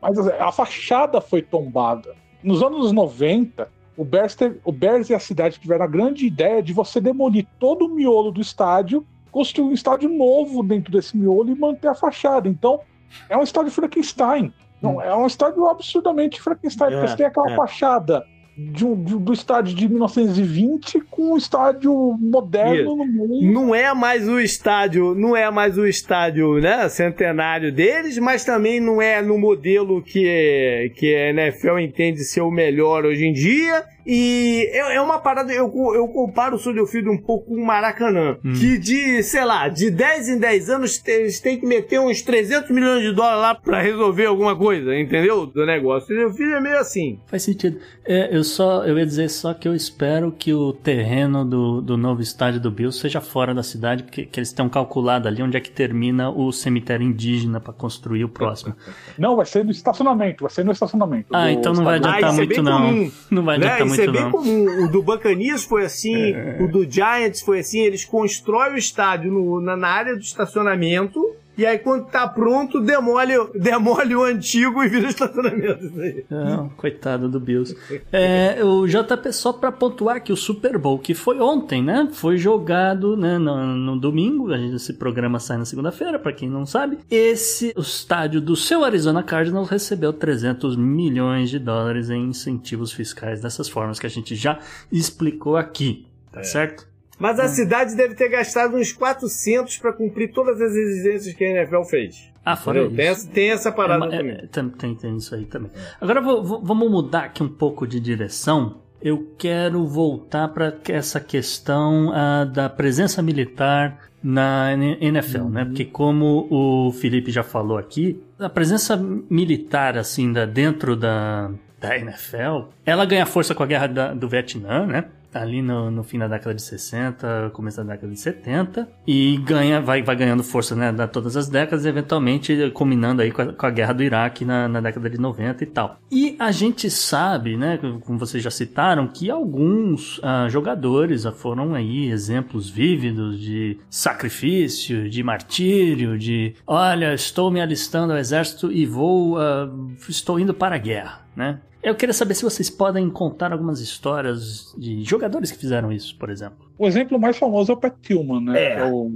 Mas 0.00 0.18
assim, 0.18 0.30
a 0.38 0.52
fachada 0.52 1.20
foi 1.20 1.42
tombada. 1.42 2.14
Nos 2.42 2.62
anos 2.62 2.92
90, 2.92 3.68
o 4.00 4.04
Bears, 4.04 4.34
teve- 4.34 4.58
o 4.64 4.72
Bears 4.72 5.10
e 5.10 5.14
a 5.14 5.18
cidade 5.18 5.60
tiveram 5.60 5.84
a 5.84 5.86
grande 5.86 6.26
ideia 6.26 6.62
de 6.62 6.72
você 6.72 7.02
demolir 7.02 7.46
todo 7.58 7.84
o 7.84 7.88
miolo 7.94 8.32
do 8.32 8.40
estádio, 8.40 9.06
construir 9.30 9.68
um 9.68 9.72
estádio 9.74 10.08
novo 10.08 10.62
dentro 10.62 10.90
desse 10.90 11.14
miolo 11.14 11.50
e 11.50 11.54
manter 11.54 11.88
a 11.88 11.94
fachada. 11.94 12.48
Então, 12.48 12.80
é 13.28 13.36
um 13.36 13.42
estádio 13.42 13.70
Frankenstein. 13.70 14.54
Não, 14.80 15.02
é 15.02 15.14
um 15.14 15.26
estádio 15.26 15.66
absurdamente 15.68 16.40
Frankenstein, 16.40 16.88
É, 16.88 16.90
porque 16.92 17.08
você 17.08 17.16
tem 17.18 17.26
aquela 17.26 17.50
é. 17.52 17.54
fachada 17.56 18.24
de 18.72 18.84
um- 18.84 19.02
de- 19.02 19.16
do 19.18 19.32
estádio 19.32 19.74
de 19.74 19.88
1920 19.88 21.00
com 21.10 21.32
um 21.32 21.36
estádio 21.36 21.92
moderno 22.20 22.96
no 22.96 23.06
meio. 23.28 23.52
Não 23.52 23.74
é 23.74 23.92
mais 23.94 24.28
o 24.28 24.38
estádio, 24.40 25.14
não 25.14 25.36
é 25.36 25.50
mais 25.50 25.78
o 25.78 25.86
estádio, 25.86 26.60
né, 26.60 26.88
centenário 26.88 27.72
deles, 27.72 28.18
mas 28.18 28.44
também 28.44 28.80
não 28.80 29.00
é 29.00 29.22
no 29.22 29.38
modelo 29.38 30.02
que, 30.02 30.92
que 30.96 31.14
a 31.14 31.30
NFL 31.30 31.78
entende 31.78 32.20
ser 32.24 32.40
o 32.42 32.50
melhor 32.50 33.04
hoje 33.04 33.24
em 33.26 33.32
dia. 33.32 33.84
E 34.06 34.68
é, 34.72 34.96
é 34.96 35.00
uma 35.00 35.18
parada, 35.18 35.52
eu, 35.52 35.70
eu 35.94 36.08
comparo 36.08 36.56
o 36.56 36.58
Soldier 36.58 36.86
Field 36.86 37.08
um 37.08 37.18
pouco 37.18 37.46
com 37.46 37.54
o 37.54 37.64
Maracanã, 37.66 38.36
Hum. 38.44 38.52
que 38.52 38.78
de, 38.78 39.22
sei 39.22 39.44
lá, 39.44 39.68
de 39.68 39.90
10 39.90 40.28
em 40.30 40.38
10 40.38 40.70
anos 40.70 41.02
eles 41.06 41.40
têm 41.40 41.58
que 41.58 41.66
meter 41.66 42.00
uns 42.00 42.22
300 42.22 42.70
milhões 42.70 43.02
de 43.02 43.12
dólares 43.12 43.40
lá 43.42 43.54
pra 43.54 43.80
resolver 43.80 44.26
alguma 44.26 44.56
coisa, 44.56 44.96
entendeu? 44.96 45.46
Do 45.46 45.64
negócio. 45.66 46.04
O 46.04 46.20
Soldier 46.20 46.34
Field 46.36 46.54
é 46.54 46.60
meio 46.60 46.78
assim. 46.78 47.18
Faz 47.26 47.42
sentido. 47.42 47.78
É, 48.04 48.34
eu 48.36 48.42
só 48.44 48.84
eu 48.84 48.98
ia 48.98 49.06
dizer 49.06 49.28
só 49.28 49.52
que 49.54 49.68
eu 49.68 49.74
espero 49.74 50.32
que 50.32 50.52
o 50.52 50.72
terreno 50.72 51.44
do, 51.44 51.80
do 51.80 51.96
novo 51.96 52.20
estádio 52.22 52.60
do 52.60 52.70
Bills 52.70 52.98
seja 52.98 53.20
fora 53.20 53.54
da 53.54 53.62
cidade, 53.62 54.02
que, 54.04 54.24
que 54.26 54.38
eles 54.40 54.52
tenham 54.52 54.68
calculado 54.68 55.28
ali 55.28 55.42
onde 55.42 55.56
é 55.56 55.60
que 55.60 55.70
termina 55.70 56.30
o 56.30 56.50
cemitério 56.52 57.04
indígena 57.06 57.60
pra 57.60 57.72
construir 57.72 58.24
o 58.24 58.28
próximo. 58.28 58.74
Não, 59.18 59.36
vai 59.36 59.46
ser 59.46 59.64
no 59.64 59.70
estacionamento, 59.70 60.42
vai 60.44 60.50
ser 60.52 60.64
no 60.64 60.72
estacionamento. 60.72 61.26
Ah, 61.32 61.50
então 61.50 61.72
não 61.72 61.84
vai 61.84 61.96
adiantar 61.96 62.30
isso 62.30 62.40
é 62.40 62.44
muito 62.46 62.62
não. 62.62 62.80
comum. 62.86 63.10
Não 63.30 63.42
vai 63.44 63.58
Né? 63.58 63.66
adiantar 63.66 63.86
Isso 63.86 63.89
muito 63.96 64.08
é 64.08 64.12
bem 64.12 64.22
não. 64.22 64.30
comum. 64.30 64.84
O 64.84 64.88
do 64.90 65.02
Buccaneers 65.02 65.64
foi 65.64 65.84
assim, 65.84 66.34
o 66.60 66.68
do 66.68 66.88
Giants 66.90 67.40
foi 67.42 67.60
assim. 67.60 67.80
Eles 67.80 68.04
constroem 68.04 68.74
o 68.74 68.76
estádio 68.78 69.30
no- 69.30 69.60
na, 69.60 69.76
na 69.76 69.88
área 69.88 70.14
do 70.14 70.20
estacionamento. 70.22 71.34
E 71.56 71.66
aí, 71.66 71.78
quando 71.78 72.06
tá 72.06 72.26
pronto, 72.26 72.80
demole, 72.80 73.34
demole 73.54 74.14
o 74.14 74.24
antigo 74.24 74.82
e 74.82 74.88
vira 74.88 75.08
estacionamento. 75.08 75.92
Não, 76.30 76.68
coitado 76.70 77.28
do 77.28 77.38
Bills. 77.38 77.76
É, 78.10 78.64
o 78.64 78.86
JP, 78.86 79.32
só 79.32 79.52
pra 79.52 79.70
pontuar 79.70 80.22
que 80.22 80.32
o 80.32 80.36
Super 80.36 80.78
Bowl, 80.78 80.98
que 80.98 81.12
foi 81.12 81.38
ontem, 81.38 81.82
né? 81.82 82.08
Foi 82.12 82.38
jogado 82.38 83.16
né, 83.16 83.36
no, 83.36 83.76
no 83.76 84.00
domingo. 84.00 84.52
A 84.52 84.56
gente, 84.56 84.76
esse 84.76 84.94
programa 84.94 85.38
sai 85.38 85.58
na 85.58 85.64
segunda-feira, 85.64 86.18
pra 86.18 86.32
quem 86.32 86.48
não 86.48 86.64
sabe. 86.64 86.98
Esse, 87.10 87.72
o 87.76 87.80
estádio 87.80 88.40
do 88.40 88.56
seu 88.56 88.84
Arizona 88.84 89.22
Cardinals 89.22 89.68
recebeu 89.68 90.12
300 90.12 90.76
milhões 90.76 91.50
de 91.50 91.58
dólares 91.58 92.10
em 92.10 92.28
incentivos 92.28 92.92
fiscais 92.92 93.42
dessas 93.42 93.68
formas 93.68 93.98
que 93.98 94.06
a 94.06 94.10
gente 94.10 94.34
já 94.34 94.58
explicou 94.90 95.56
aqui. 95.56 96.06
Tá 96.32 96.44
certo? 96.44 96.89
Mas 97.20 97.38
a 97.38 97.46
cidade 97.48 97.94
deve 97.94 98.14
ter 98.14 98.28
gastado 98.30 98.76
uns 98.76 98.92
400 98.92 99.76
para 99.76 99.92
cumprir 99.92 100.32
todas 100.32 100.60
as 100.60 100.72
exigências 100.74 101.34
que 101.34 101.44
a 101.44 101.48
NFL 101.50 101.82
fez. 101.82 102.30
Ah, 102.44 102.56
fora 102.56 102.80
Entendeu? 102.80 102.96
Tem, 102.96 103.04
isso. 103.12 103.20
essa, 103.20 103.30
tem 103.30 103.50
essa 103.50 103.70
parada 103.70 104.06
É, 104.06 104.08
também. 104.18 104.32
é, 104.32 104.46
tem, 104.46 104.68
tem, 104.70 104.94
tem 104.94 105.16
isso 105.16 105.34
aí 105.34 105.44
também. 105.44 105.70
Agora 106.00 106.20
vou- 106.22 106.42
vou- 106.42 106.62
vamos 106.64 106.90
mudar 106.90 107.24
aqui 107.24 107.42
um 107.42 107.48
pouco 107.48 107.86
de 107.86 108.00
direção. 108.00 108.78
Eu 109.02 109.34
quero 109.38 109.86
voltar 109.86 110.48
para 110.48 110.74
essa 110.88 111.20
questão 111.20 112.10
ah, 112.14 112.44
da 112.44 112.68
presença 112.70 113.22
militar 113.22 113.98
na 114.22 114.72
NFL, 115.00 115.44
né? 115.48 115.64
Porque 115.66 115.84
como 115.84 116.46
o 116.50 116.92
Felipe 116.92 117.30
já 117.30 117.42
falou 117.42 117.78
aqui, 117.78 118.22
a 118.38 118.48
presença 118.50 118.96
militar 119.30 119.96
assim 119.96 120.32
da 120.32 120.44
dentro 120.44 120.94
da, 120.96 121.50
da 121.80 121.96
NFL, 121.98 122.68
ela 122.84 123.04
ganha 123.06 123.24
força 123.24 123.54
com 123.54 123.62
a 123.62 123.66
guerra 123.66 123.86
da- 123.86 124.12
do 124.14 124.28
Vietnã, 124.28 124.86
né? 124.86 125.04
Ali 125.32 125.62
no, 125.62 125.90
no 125.90 126.02
fim 126.02 126.18
da 126.18 126.28
década 126.28 126.54
de 126.54 126.62
60, 126.62 127.50
começo 127.52 127.76
da 127.78 127.94
década 127.94 128.12
de 128.12 128.18
70, 128.18 128.88
e 129.06 129.36
ganha, 129.38 129.80
vai, 129.80 130.02
vai 130.02 130.16
ganhando 130.16 130.42
força 130.42 130.74
né, 130.74 130.92
da 130.92 131.06
todas 131.06 131.36
as 131.36 131.48
décadas, 131.48 131.86
eventualmente 131.86 132.70
culminando 132.70 133.22
aí 133.22 133.30
com 133.30 133.42
a, 133.42 133.52
com 133.52 133.66
a 133.66 133.70
guerra 133.70 133.92
do 133.92 134.02
Iraque 134.02 134.44
na, 134.44 134.68
na 134.68 134.80
década 134.80 135.08
de 135.08 135.18
90 135.18 135.62
e 135.62 135.66
tal. 135.66 135.98
E 136.10 136.36
a 136.38 136.50
gente 136.50 136.90
sabe, 136.90 137.56
né, 137.56 137.78
como 138.00 138.18
vocês 138.18 138.42
já 138.42 138.50
citaram, 138.50 139.06
que 139.06 139.30
alguns 139.30 140.20
ah, 140.22 140.48
jogadores 140.48 141.24
foram 141.36 141.74
aí 141.74 142.10
exemplos 142.10 142.68
vívidos 142.68 143.40
de 143.40 143.78
sacrifício, 143.88 145.08
de 145.08 145.22
martírio, 145.22 146.18
de 146.18 146.54
olha, 146.66 147.14
estou 147.14 147.50
me 147.50 147.60
alistando 147.60 148.12
ao 148.12 148.18
exército 148.18 148.72
e 148.72 148.86
vou, 148.86 149.38
ah, 149.38 149.70
estou 150.08 150.38
indo 150.40 150.52
para 150.52 150.74
a 150.74 150.78
guerra, 150.78 151.26
né? 151.36 151.60
Eu 151.82 151.94
queria 151.94 152.12
saber 152.12 152.34
se 152.34 152.42
vocês 152.42 152.68
podem 152.68 153.08
contar 153.08 153.52
algumas 153.52 153.80
histórias 153.80 154.74
de 154.76 155.02
jogadores 155.02 155.50
que 155.50 155.58
fizeram 155.58 155.90
isso, 155.90 156.16
por 156.18 156.28
exemplo. 156.28 156.70
O 156.78 156.86
exemplo 156.86 157.18
mais 157.18 157.38
famoso 157.38 157.72
é 157.72 157.74
o 157.74 157.78
Pat 157.78 157.94
Tillman, 158.02 158.40
né? 158.40 158.74
É, 158.74 158.84
o, 158.84 159.12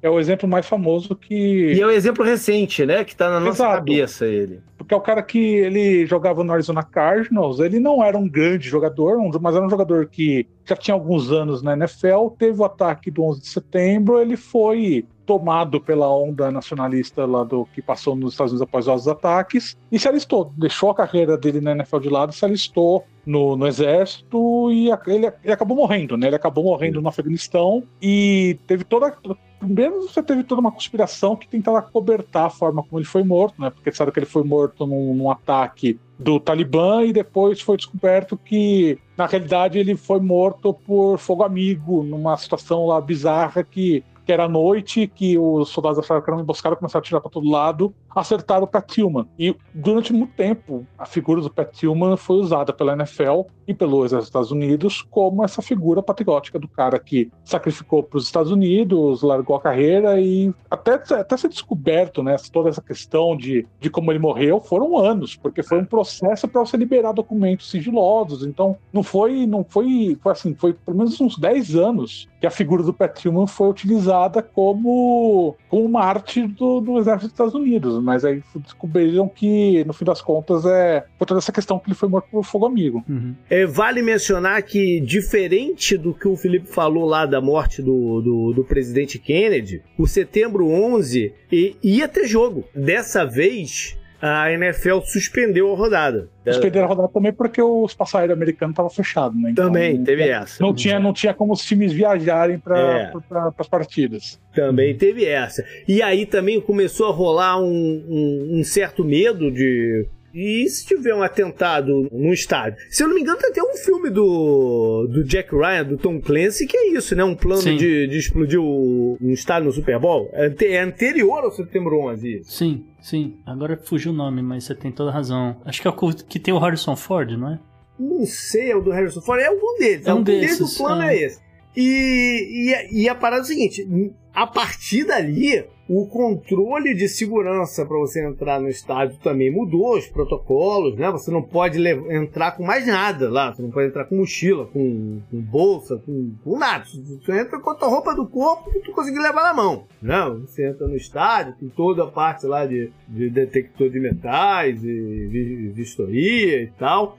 é 0.00 0.08
o 0.08 0.18
exemplo 0.18 0.48
mais 0.48 0.66
famoso 0.66 1.14
que. 1.14 1.74
E 1.74 1.80
é 1.80 1.86
o 1.86 1.90
exemplo 1.90 2.24
recente, 2.24 2.86
né? 2.86 3.04
Que 3.04 3.14
tá 3.14 3.28
na 3.28 3.40
nossa 3.40 3.64
Exato. 3.64 3.76
cabeça 3.76 4.26
ele. 4.26 4.60
Porque 4.76 4.94
é 4.94 4.96
o 4.96 5.02
cara 5.02 5.22
que 5.22 5.38
ele 5.38 6.06
jogava 6.06 6.42
no 6.42 6.52
Arizona 6.52 6.82
Cardinals, 6.82 7.60
ele 7.60 7.78
não 7.78 8.02
era 8.02 8.16
um 8.16 8.28
grande 8.28 8.68
jogador, 8.68 9.18
mas 9.40 9.54
era 9.54 9.66
um 9.66 9.70
jogador 9.70 10.06
que 10.06 10.46
já 10.64 10.76
tinha 10.76 10.94
alguns 10.94 11.30
anos 11.30 11.62
na 11.62 11.74
NFL, 11.74 12.28
teve 12.38 12.58
o 12.58 12.64
ataque 12.64 13.10
do 13.10 13.22
11 13.22 13.40
de 13.40 13.48
setembro, 13.48 14.18
ele 14.18 14.36
foi 14.36 15.04
tomado 15.28 15.78
pela 15.78 16.08
onda 16.08 16.50
nacionalista 16.50 17.26
lá 17.26 17.44
do 17.44 17.66
que 17.66 17.82
passou 17.82 18.16
nos 18.16 18.32
Estados 18.32 18.54
Unidos 18.54 18.66
após 18.66 18.88
os 18.88 19.06
ataques 19.06 19.76
e 19.92 19.98
se 19.98 20.08
alistou, 20.08 20.50
deixou 20.56 20.88
a 20.88 20.94
carreira 20.94 21.36
dele 21.36 21.60
na 21.60 21.72
NFL 21.72 21.98
de 21.98 22.08
lado, 22.08 22.32
se 22.32 22.46
alistou 22.46 23.04
no, 23.26 23.54
no 23.54 23.66
exército 23.66 24.72
e 24.72 24.88
ele, 25.06 25.30
ele 25.44 25.52
acabou 25.52 25.76
morrendo, 25.76 26.16
né? 26.16 26.28
Ele 26.28 26.36
acabou 26.36 26.64
morrendo 26.64 27.02
no 27.02 27.08
Afeganistão 27.10 27.84
e 28.00 28.58
teve 28.66 28.84
toda 28.84 29.14
Primeiro 29.58 30.02
você 30.02 30.22
teve 30.22 30.44
toda 30.44 30.60
uma 30.60 30.70
conspiração 30.70 31.34
que 31.34 31.48
tentava 31.48 31.82
cobertar 31.82 32.46
a 32.46 32.50
forma 32.50 32.82
como 32.82 32.98
ele 33.00 33.06
foi 33.06 33.24
morto, 33.24 33.60
né? 33.60 33.70
Porque 33.70 33.90
sabe 33.90 34.12
que 34.12 34.18
ele 34.20 34.26
foi 34.26 34.44
morto 34.44 34.86
num, 34.86 35.12
num 35.14 35.30
ataque 35.30 35.98
do 36.16 36.38
Talibã 36.38 37.04
e 37.04 37.12
depois 37.12 37.60
foi 37.60 37.76
descoberto 37.76 38.36
que, 38.36 38.98
na 39.16 39.26
realidade, 39.26 39.76
ele 39.76 39.96
foi 39.96 40.20
morto 40.20 40.72
por 40.72 41.18
fogo 41.18 41.42
amigo, 41.42 42.04
numa 42.04 42.36
situação 42.36 42.86
lá 42.86 43.00
bizarra 43.00 43.64
que, 43.64 44.04
que 44.28 44.32
era 44.32 44.44
à 44.44 44.48
noite, 44.48 45.06
que 45.06 45.38
os 45.38 45.70
soldados 45.70 45.98
acharam 45.98 46.20
que 46.20 46.28
era 46.28 46.36
uma 46.36 46.42
emboscada, 46.42 46.76
começaram 46.76 47.00
a 47.00 47.02
atirar 47.02 47.20
para 47.22 47.30
todo 47.30 47.48
lado, 47.48 47.94
acertaram 48.14 48.64
o 48.64 48.66
Pat 48.66 48.86
Tillman. 48.86 49.26
E 49.38 49.56
durante 49.72 50.12
muito 50.12 50.34
tempo, 50.34 50.86
a 50.98 51.06
figura 51.06 51.40
do 51.40 51.48
Pat 51.48 51.72
Tillman 51.72 52.14
foi 52.14 52.36
usada 52.36 52.70
pela 52.70 52.92
NFL 52.92 53.44
e 53.66 53.72
pelo 53.72 54.04
Exército 54.04 54.18
dos 54.18 54.28
Estados 54.28 54.50
Unidos 54.50 55.00
como 55.00 55.42
essa 55.42 55.62
figura 55.62 56.02
patriótica 56.02 56.58
do 56.58 56.68
cara 56.68 56.98
que 56.98 57.30
sacrificou 57.42 58.02
para 58.02 58.18
os 58.18 58.24
Estados 58.24 58.52
Unidos, 58.52 59.22
largou 59.22 59.56
a 59.56 59.62
carreira 59.62 60.20
e 60.20 60.52
até, 60.70 60.94
até 61.14 61.36
ser 61.36 61.48
descoberto, 61.48 62.22
né, 62.22 62.36
toda 62.52 62.68
essa 62.68 62.82
questão 62.82 63.34
de, 63.34 63.66
de 63.80 63.88
como 63.88 64.12
ele 64.12 64.18
morreu, 64.18 64.60
foram 64.60 64.98
anos, 64.98 65.36
porque 65.36 65.62
foi 65.62 65.78
um 65.78 65.86
processo 65.86 66.46
para 66.46 66.60
você 66.60 66.76
liberar 66.76 67.12
documentos 67.12 67.70
sigilosos. 67.70 68.44
Então, 68.44 68.76
não 68.92 69.02
foi, 69.02 69.46
não 69.46 69.64
foi, 69.64 70.18
foi 70.22 70.32
assim, 70.32 70.54
foi 70.54 70.74
pelo 70.74 70.98
menos 70.98 71.18
uns 71.18 71.38
10 71.38 71.76
anos 71.76 72.28
que 72.40 72.46
a 72.46 72.50
figura 72.50 72.82
do 72.82 72.92
Pat 72.92 73.18
Tillman 73.18 73.46
foi 73.46 73.68
utilizada 73.68 74.42
como, 74.42 75.56
como 75.68 75.84
uma 75.84 76.04
arte 76.04 76.46
do, 76.46 76.80
do 76.80 76.98
Exército 76.98 77.24
dos 77.26 77.32
Estados 77.32 77.54
Unidos, 77.54 78.02
mas 78.02 78.24
aí 78.24 78.42
descobriram 78.56 79.28
que, 79.28 79.84
no 79.84 79.92
fim 79.92 80.04
das 80.04 80.20
contas, 80.22 80.64
é 80.64 81.04
por 81.18 81.26
toda 81.26 81.38
essa 81.38 81.50
questão 81.52 81.78
que 81.78 81.88
ele 81.88 81.94
foi 81.96 82.08
morto 82.08 82.28
por 82.30 82.44
fogo 82.44 82.66
amigo. 82.66 83.04
É, 83.50 83.66
vale 83.66 84.02
mencionar 84.02 84.62
que, 84.62 85.00
diferente 85.00 85.96
do 85.96 86.14
que 86.14 86.28
o 86.28 86.36
Felipe 86.36 86.68
falou 86.68 87.04
lá 87.04 87.26
da 87.26 87.40
morte 87.40 87.82
do, 87.82 88.20
do, 88.20 88.52
do 88.52 88.64
presidente 88.64 89.18
Kennedy, 89.18 89.82
o 89.98 90.06
setembro 90.06 90.68
11 90.68 91.32
i- 91.50 91.76
ia 91.82 92.06
ter 92.08 92.26
jogo. 92.26 92.64
Dessa 92.74 93.24
vez, 93.24 93.98
a 94.20 94.52
NFL 94.52 95.00
suspendeu 95.04 95.72
a 95.72 95.76
rodada. 95.76 96.28
Suspenderam 96.46 96.86
a 96.86 96.88
rodada 96.88 97.08
também 97.08 97.32
porque 97.32 97.60
o 97.62 97.84
espaço 97.84 98.16
aéreo 98.16 98.34
americano 98.34 98.70
estava 98.72 98.88
fechado, 98.90 99.36
né? 99.38 99.50
Então, 99.50 99.66
Também 99.66 99.98
não- 99.98 100.04
teve 100.04 100.22
essa. 100.28 100.62
Não 100.62 100.74
tinha, 100.74 100.98
não 100.98 101.12
tinha 101.12 101.32
como 101.34 101.52
os 101.52 101.62
times 101.64 101.92
viajarem 101.92 102.58
para 102.58 102.78
É. 102.78 103.12
as 103.58 103.68
partidas. 103.68 104.40
Também 104.54 104.96
teve 104.96 105.24
essa. 105.24 105.64
E 105.86 106.02
aí 106.02 106.26
também 106.26 106.60
começou 106.60 107.06
a 107.06 107.12
rolar 107.12 107.60
um, 107.60 107.64
um- 108.08 108.58
um 108.60 108.64
certo 108.64 109.04
medo 109.04 109.50
de. 109.50 110.06
E 110.34 110.68
se 110.68 110.86
tiver 110.86 111.14
um 111.14 111.22
atentado 111.22 112.06
no 112.12 112.32
estádio? 112.32 112.78
Se 112.90 113.02
eu 113.02 113.08
não 113.08 113.14
me 113.14 113.22
engano, 113.22 113.38
tem 113.38 113.50
até 113.50 113.62
um 113.62 113.74
filme 113.76 114.10
do, 114.10 115.06
do 115.10 115.24
Jack 115.24 115.54
Ryan, 115.56 115.84
do 115.84 115.96
Tom 115.96 116.20
Clancy, 116.20 116.66
que 116.66 116.76
é 116.76 116.92
isso, 116.92 117.16
né? 117.16 117.24
Um 117.24 117.34
plano 117.34 117.62
de, 117.62 118.06
de 118.06 118.18
explodir 118.18 118.60
o, 118.60 119.16
um 119.20 119.30
estádio 119.30 119.66
no 119.66 119.72
Super 119.72 119.98
Bowl. 119.98 120.30
É, 120.34 120.52
é 120.66 120.80
anterior 120.80 121.44
ao 121.44 121.50
setembro 121.50 121.98
11. 122.00 122.40
isso. 122.40 122.52
Sim, 122.52 122.84
sim. 123.08 123.36
Agora 123.46 123.76
fugiu 123.76 124.12
o 124.12 124.14
nome, 124.14 124.42
mas 124.42 124.64
você 124.64 124.74
tem 124.74 124.90
toda 124.92 125.10
razão. 125.10 125.56
Acho 125.64 125.80
que 125.82 125.88
é 125.88 125.90
o 125.90 125.94
que 126.12 126.38
tem 126.38 126.52
o 126.54 126.58
Harrison 126.58 126.94
Ford, 126.96 127.30
não 127.38 127.52
é? 127.54 127.58
Não 127.98 128.24
sei, 128.26 128.70
é 128.70 128.76
o 128.76 128.80
do 128.80 128.90
Harrison 128.90 129.20
Ford. 129.20 129.40
É 129.40 129.46
algum 129.46 129.78
deles. 129.78 130.06
É 130.06 130.10
um 130.10 130.18
algum 130.18 130.24
desses, 130.24 130.58
deles, 130.58 130.74
o 130.74 130.78
plano 130.78 131.02
é. 131.02 131.16
é 131.16 131.22
esse. 131.24 131.40
E, 131.76 132.68
e, 132.70 132.74
a- 132.74 132.88
e 132.92 133.08
a 133.08 133.14
parada 133.14 133.42
é 133.42 133.44
o 133.44 133.46
seguinte: 133.46 133.86
a 134.34 134.46
partir 134.46 135.04
dali, 135.04 135.64
o 135.88 136.06
controle 136.06 136.94
de 136.94 137.08
segurança 137.08 137.86
para 137.86 137.96
você 137.96 138.24
entrar 138.26 138.60
no 138.60 138.68
estádio 138.68 139.18
também 139.22 139.50
mudou, 139.50 139.96
os 139.96 140.06
protocolos, 140.06 140.96
né? 140.96 141.10
Você 141.10 141.30
não 141.30 141.42
pode 141.42 141.78
entrar 142.10 142.52
com 142.56 142.62
mais 142.62 142.86
nada 142.86 143.30
lá. 143.30 143.52
Você 143.54 143.62
não 143.62 143.70
pode 143.70 143.88
entrar 143.88 144.04
com 144.04 144.16
mochila, 144.16 144.66
com, 144.66 145.20
com 145.30 145.40
bolsa, 145.40 145.96
com, 146.04 146.32
com 146.44 146.58
nada. 146.58 146.84
Você 146.84 147.40
entra 147.40 147.58
com 147.58 147.70
a 147.70 147.74
tua 147.74 147.88
roupa 147.88 148.14
do 148.14 148.26
corpo 148.26 148.70
que 148.70 148.80
tu 148.80 148.92
conseguir 148.92 149.18
levar 149.18 149.42
na 149.42 149.54
mão. 149.54 149.84
Não, 150.02 150.40
você 150.40 150.68
entra 150.68 150.86
no 150.86 150.94
estádio, 150.96 151.54
tem 151.58 151.68
toda 151.70 152.04
a 152.04 152.06
parte 152.06 152.46
lá 152.46 152.66
de, 152.66 152.90
de 153.08 153.30
detector 153.30 153.88
de 153.88 153.98
metais 153.98 154.84
e 154.84 155.26
vi- 155.26 155.68
vistoria 155.70 156.62
e 156.62 156.66
tal 156.78 157.16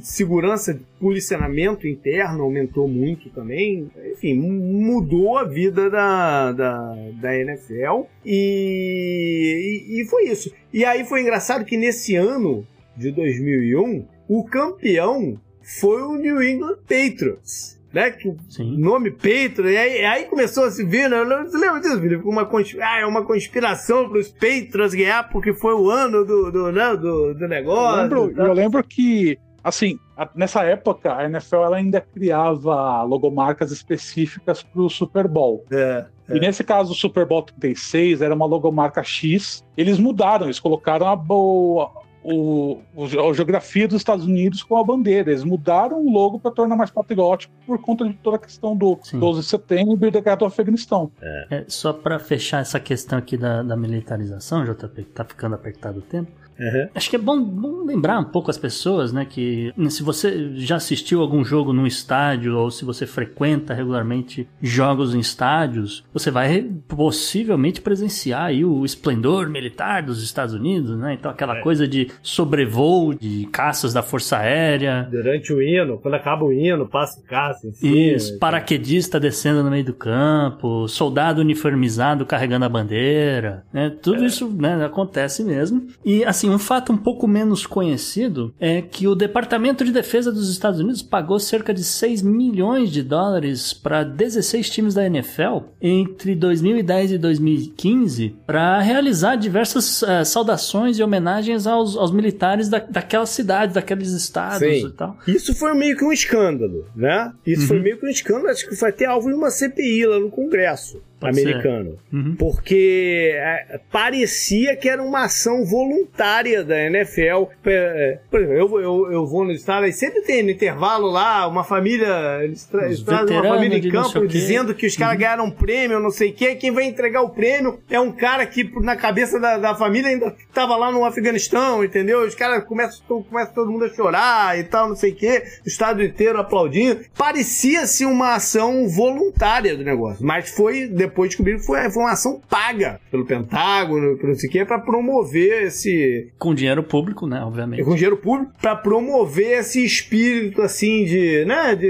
segurança, 0.00 0.78
policiamento 1.00 1.86
interno 1.86 2.42
aumentou 2.42 2.88
muito 2.88 3.30
também. 3.30 3.90
Enfim, 4.12 4.34
mudou 4.34 5.38
a 5.38 5.44
vida 5.44 5.90
da, 5.90 6.52
da, 6.52 6.96
da 7.20 7.36
NFL 7.38 8.04
e, 8.24 9.84
e, 9.90 10.00
e 10.02 10.04
foi 10.06 10.24
isso. 10.24 10.52
E 10.72 10.84
aí 10.84 11.04
foi 11.04 11.22
engraçado 11.22 11.64
que 11.64 11.76
nesse 11.76 12.16
ano 12.16 12.66
de 12.96 13.10
2001, 13.10 14.04
o 14.28 14.44
campeão 14.44 15.38
foi 15.62 16.02
o 16.02 16.16
New 16.16 16.42
England 16.42 16.78
Patriots. 16.88 17.76
Né? 17.92 18.10
Que 18.10 18.34
Sim. 18.50 18.76
nome 18.76 19.10
Patriots, 19.10 19.72
e 19.72 19.76
aí, 19.76 20.04
aí 20.04 20.24
começou 20.24 20.64
a 20.64 20.70
se 20.70 20.84
ver, 20.84 21.08
né? 21.08 21.16
Você 21.44 21.56
lembra 21.56 21.80
disso, 21.80 21.98
Felipe? 21.98 22.28
Uma, 22.28 22.44
consp... 22.44 22.78
ah, 22.80 23.00
é 23.00 23.06
uma 23.06 23.24
conspiração 23.24 24.08
para 24.08 24.18
os 24.18 24.28
Patriots 24.28 24.92
ganhar 24.94 25.30
porque 25.30 25.54
foi 25.54 25.72
o 25.72 25.88
ano 25.90 26.24
do, 26.24 26.50
do, 26.50 26.72
né? 26.72 26.90
do, 26.96 27.32
do 27.32 27.44
Eu 27.44 27.48
negócio. 27.48 28.02
lembro, 28.02 28.34
tá? 28.34 28.42
eu 28.42 28.52
lembro 28.52 28.84
que, 28.84 29.38
assim, 29.64 29.98
nessa 30.34 30.62
época, 30.64 31.14
a 31.14 31.24
NFL 31.24 31.56
ela 31.56 31.76
ainda 31.76 32.00
criava 32.00 33.02
logomarcas 33.02 33.70
específicas 33.70 34.62
para 34.62 34.80
o 34.82 34.88
Super 34.88 35.28
Bowl. 35.28 35.64
É. 35.70 36.06
E 36.28 36.40
nesse 36.40 36.64
caso, 36.64 36.92
o 36.92 36.94
Super 36.94 37.24
Bowl 37.26 37.42
36 37.42 38.20
era 38.22 38.34
uma 38.34 38.46
logomarca 38.46 39.02
X. 39.02 39.64
Eles 39.76 39.98
mudaram, 39.98 40.46
eles 40.46 40.58
colocaram 40.58 41.06
a, 41.06 41.14
o, 41.14 41.88
o, 42.24 42.78
o- 42.96 43.30
a 43.30 43.32
geografia 43.34 43.86
dos 43.86 43.98
Estados 43.98 44.26
Unidos 44.26 44.62
com 44.64 44.76
a 44.76 44.82
bandeira. 44.82 45.30
Eles 45.30 45.44
mudaram 45.44 46.04
o 46.04 46.10
logo 46.10 46.40
para 46.40 46.50
tornar 46.50 46.74
mais 46.74 46.90
patriótico 46.90 47.54
por 47.64 47.78
conta 47.80 48.04
de 48.08 48.14
toda 48.14 48.36
a 48.36 48.40
questão 48.40 48.76
do 48.76 48.98
Sim. 49.02 49.20
12 49.20 49.40
de 49.40 49.46
setembro 49.46 50.08
e 50.08 50.10
da 50.10 50.20
guerra 50.20 50.36
do 50.36 50.44
Afeganistão. 50.46 51.12
É, 51.22 51.64
só 51.68 51.92
pra 51.92 52.18
fechar 52.18 52.60
essa 52.60 52.80
questão 52.80 53.18
aqui 53.18 53.36
da, 53.36 53.62
da 53.62 53.76
militarização, 53.76 54.64
JP, 54.64 54.88
que 55.04 55.10
tá 55.12 55.24
ficando 55.24 55.54
apertado 55.54 55.98
o 56.00 56.02
tempo. 56.02 56.32
Uhum. 56.58 56.88
Acho 56.94 57.10
que 57.10 57.16
é 57.16 57.18
bom, 57.18 57.42
bom, 57.42 57.84
lembrar 57.84 58.18
um 58.18 58.24
pouco 58.24 58.50
as 58.50 58.58
pessoas, 58.58 59.12
né, 59.12 59.26
que 59.28 59.72
se 59.88 60.02
você 60.02 60.52
já 60.56 60.76
assistiu 60.76 61.20
algum 61.20 61.44
jogo 61.44 61.72
num 61.72 61.86
estádio 61.86 62.56
ou 62.56 62.70
se 62.70 62.84
você 62.84 63.06
frequenta 63.06 63.74
regularmente 63.74 64.48
jogos 64.60 65.14
em 65.14 65.20
estádios, 65.20 66.04
você 66.12 66.30
vai 66.30 66.62
possivelmente 66.88 67.80
presenciar 67.80 68.46
aí 68.46 68.64
o 68.64 68.84
esplendor 68.84 69.48
militar 69.48 70.02
dos 70.02 70.22
Estados 70.22 70.54
Unidos, 70.54 70.96
né? 70.98 71.14
Então 71.14 71.30
aquela 71.30 71.58
é. 71.58 71.60
coisa 71.60 71.86
de 71.86 72.10
sobrevoo 72.22 73.14
de 73.14 73.46
caças 73.52 73.92
da 73.92 74.02
Força 74.02 74.38
Aérea. 74.38 75.08
Durante 75.10 75.52
o 75.52 75.62
hino, 75.62 75.98
quando 75.98 76.14
acaba 76.14 76.44
o 76.44 76.52
hino, 76.52 76.88
passa 76.88 77.20
o 77.20 77.24
caça 77.24 77.66
em 77.66 77.72
cima. 77.72 77.96
Isso, 77.96 78.38
paraquedista 78.38 79.20
descendo 79.20 79.62
no 79.62 79.70
meio 79.70 79.84
do 79.84 79.94
campo, 79.94 80.88
soldado 80.88 81.40
uniformizado 81.40 82.26
carregando 82.26 82.64
a 82.64 82.68
bandeira, 82.68 83.64
né? 83.72 83.90
Tudo 84.02 84.24
é. 84.24 84.26
isso 84.26 84.48
né, 84.48 84.84
acontece 84.84 85.44
mesmo. 85.44 85.86
E 86.04 86.24
assim, 86.24 86.45
um 86.48 86.58
fato 86.58 86.92
um 86.92 86.96
pouco 86.96 87.26
menos 87.26 87.66
conhecido 87.66 88.54
é 88.60 88.82
que 88.82 89.06
o 89.06 89.14
Departamento 89.14 89.84
de 89.84 89.92
Defesa 89.92 90.32
dos 90.32 90.50
Estados 90.50 90.80
Unidos 90.80 91.02
pagou 91.02 91.38
cerca 91.38 91.72
de 91.72 91.84
6 91.84 92.22
milhões 92.22 92.90
de 92.90 93.02
dólares 93.02 93.72
para 93.72 94.02
16 94.02 94.70
times 94.70 94.94
da 94.94 95.06
NFL 95.06 95.64
entre 95.80 96.34
2010 96.34 97.12
e 97.12 97.18
2015 97.18 98.36
para 98.46 98.80
realizar 98.80 99.36
diversas 99.36 100.02
uh, 100.02 100.24
saudações 100.24 100.98
e 100.98 101.02
homenagens 101.02 101.66
aos, 101.66 101.96
aos 101.96 102.10
militares 102.10 102.68
da, 102.68 102.78
daquelas 102.78 103.30
cidades, 103.30 103.74
daqueles 103.74 104.10
estados 104.10 104.58
Sim. 104.58 104.86
e 104.86 104.90
tal. 104.90 105.16
Isso 105.26 105.54
foi 105.54 105.74
meio 105.74 105.96
que 105.96 106.04
um 106.04 106.12
escândalo, 106.12 106.84
né? 106.94 107.32
Isso 107.46 107.62
uhum. 107.62 107.68
foi 107.68 107.80
meio 107.80 107.98
que 107.98 108.06
um 108.06 108.10
escândalo, 108.10 108.48
acho 108.48 108.68
que 108.68 108.76
foi 108.76 108.90
até 108.90 109.06
alvo 109.06 109.28
de 109.28 109.34
uma 109.34 109.50
CPI 109.50 110.06
lá 110.06 110.18
no 110.18 110.30
Congresso. 110.30 111.00
Pode 111.18 111.40
americano. 111.40 111.98
Uhum. 112.12 112.36
Porque 112.36 113.32
é, 113.34 113.80
parecia 113.90 114.76
que 114.76 114.88
era 114.88 115.02
uma 115.02 115.24
ação 115.24 115.64
voluntária 115.64 116.62
da 116.62 116.78
NFL. 116.78 117.50
É, 117.64 118.18
por 118.30 118.40
exemplo, 118.40 118.80
eu, 118.80 118.80
eu, 118.80 119.12
eu 119.12 119.26
vou 119.26 119.44
no 119.44 119.52
estado 119.52 119.86
e 119.86 119.92
sempre 119.92 120.20
tem 120.22 120.42
no 120.42 120.50
intervalo 120.50 121.10
lá 121.10 121.48
uma 121.48 121.64
família. 121.64 122.42
Eles, 122.42 122.64
tra 122.64 122.86
eles 122.86 123.00
trazem 123.00 123.36
uma 123.36 123.48
família 123.48 123.78
em 123.78 123.90
campo 123.90 124.26
dizendo 124.26 124.74
que 124.74 124.86
os 124.86 124.96
caras 124.96 125.14
uhum. 125.14 125.20
ganharam 125.20 125.44
um 125.46 125.50
prêmio, 125.50 126.00
não 126.00 126.10
sei 126.10 126.30
o 126.30 126.34
quê. 126.34 126.54
Quem 126.54 126.70
vai 126.70 126.84
entregar 126.84 127.22
o 127.22 127.30
prêmio 127.30 127.80
é 127.88 127.98
um 127.98 128.12
cara 128.12 128.44
que 128.44 128.70
na 128.82 128.94
cabeça 128.94 129.40
da, 129.40 129.56
da 129.56 129.74
família 129.74 130.10
ainda 130.10 130.34
estava 130.38 130.76
lá 130.76 130.92
no 130.92 131.04
Afeganistão, 131.04 131.82
entendeu? 131.82 132.22
Os 132.26 132.34
caras 132.34 132.62
começam, 132.64 133.22
começa 133.22 133.52
todo 133.52 133.70
mundo 133.70 133.86
a 133.86 133.88
chorar 133.88 134.58
e 134.58 134.64
tal, 134.64 134.88
não 134.88 134.96
sei 134.96 135.12
o 135.12 135.16
quê. 135.16 135.42
O 135.64 135.68
estado 135.68 136.02
inteiro 136.02 136.38
aplaudindo. 136.38 137.00
Parecia-se 137.16 138.04
uma 138.04 138.34
ação 138.34 138.86
voluntária 138.88 139.76
do 139.76 139.82
negócio, 139.82 140.24
mas 140.24 140.50
foi 140.50 140.86
depois 141.08 141.30
descobriram 141.30 141.58
que 141.58 141.66
foi, 141.66 141.90
foi 141.90 142.02
uma 142.02 142.12
ação 142.12 142.40
paga 142.48 143.00
pelo 143.10 143.24
Pentágono, 143.24 144.16
por 144.16 144.28
não 144.28 144.34
sei 144.34 144.48
o 144.48 144.52
que, 144.52 144.64
pra 144.64 144.78
promover 144.78 145.64
esse. 145.64 146.30
Com 146.38 146.54
dinheiro 146.54 146.82
público, 146.82 147.26
né? 147.26 147.42
Obviamente. 147.42 147.82
Com 147.84 147.94
dinheiro 147.94 148.16
público, 148.16 148.52
pra 148.60 148.76
promover 148.76 149.60
esse 149.60 149.84
espírito 149.84 150.62
assim 150.62 151.04
de. 151.04 151.44
né? 151.44 151.74
De. 151.74 151.88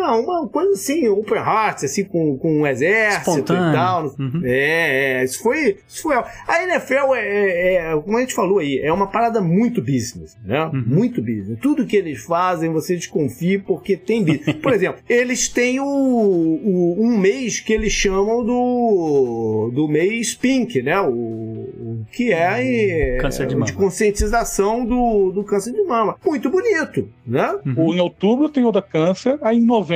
É, 0.00 0.10
uma 0.10 0.48
coisa 0.48 0.72
assim, 0.72 1.08
open 1.08 1.38
heart, 1.38 1.84
assim, 1.84 2.04
com, 2.04 2.36
com 2.38 2.60
um 2.60 2.66
exército 2.66 3.30
Espontâneo. 3.30 3.70
e 3.70 3.72
tal. 3.72 4.04
Uhum. 4.18 4.42
É, 4.44 5.20
é, 5.20 5.24
isso 5.24 5.42
foi. 5.42 5.78
Isso 5.88 6.02
foi. 6.02 6.16
A 6.16 6.62
NFL 6.62 7.14
é, 7.14 7.20
é, 7.20 7.74
é, 7.74 7.96
como 7.96 8.16
a 8.16 8.20
gente 8.20 8.34
falou 8.34 8.58
aí, 8.58 8.80
é 8.82 8.92
uma 8.92 9.06
parada 9.06 9.40
muito 9.40 9.80
business, 9.80 10.36
né? 10.44 10.64
Uhum. 10.72 10.84
Muito 10.86 11.20
business. 11.20 11.58
Tudo 11.60 11.86
que 11.86 11.96
eles 11.96 12.22
fazem, 12.24 12.72
você 12.72 12.96
desconfia 12.96 13.60
porque 13.60 13.96
tem 13.96 14.24
business. 14.24 14.56
Por 14.56 14.72
exemplo, 14.74 15.00
eles 15.08 15.48
têm 15.48 15.80
o, 15.80 15.84
o, 15.84 16.96
um 16.98 17.18
mês 17.18 17.60
que 17.60 17.72
eles 17.72 17.92
chamam 17.92 18.44
do, 18.44 19.70
do 19.74 19.88
mês 19.88 20.34
Pink, 20.34 20.82
né? 20.82 21.00
O, 21.00 21.10
o 21.10 22.06
que 22.12 22.32
é, 22.32 23.18
câncer 23.20 23.46
de, 23.46 23.54
mama. 23.54 23.66
de 23.66 23.72
conscientização 23.72 24.84
do, 24.84 25.30
do 25.32 25.44
câncer 25.44 25.72
de 25.72 25.82
mama. 25.84 26.16
Muito 26.24 26.50
bonito, 26.50 27.08
né? 27.26 27.58
Uhum. 27.64 27.94
Em 27.94 28.00
outubro 28.00 28.48
tem 28.48 28.64
o 28.64 28.72
da 28.72 28.82
câncer, 28.82 29.38
aí 29.42 29.58
em 29.58 29.64
novembro 29.64 29.89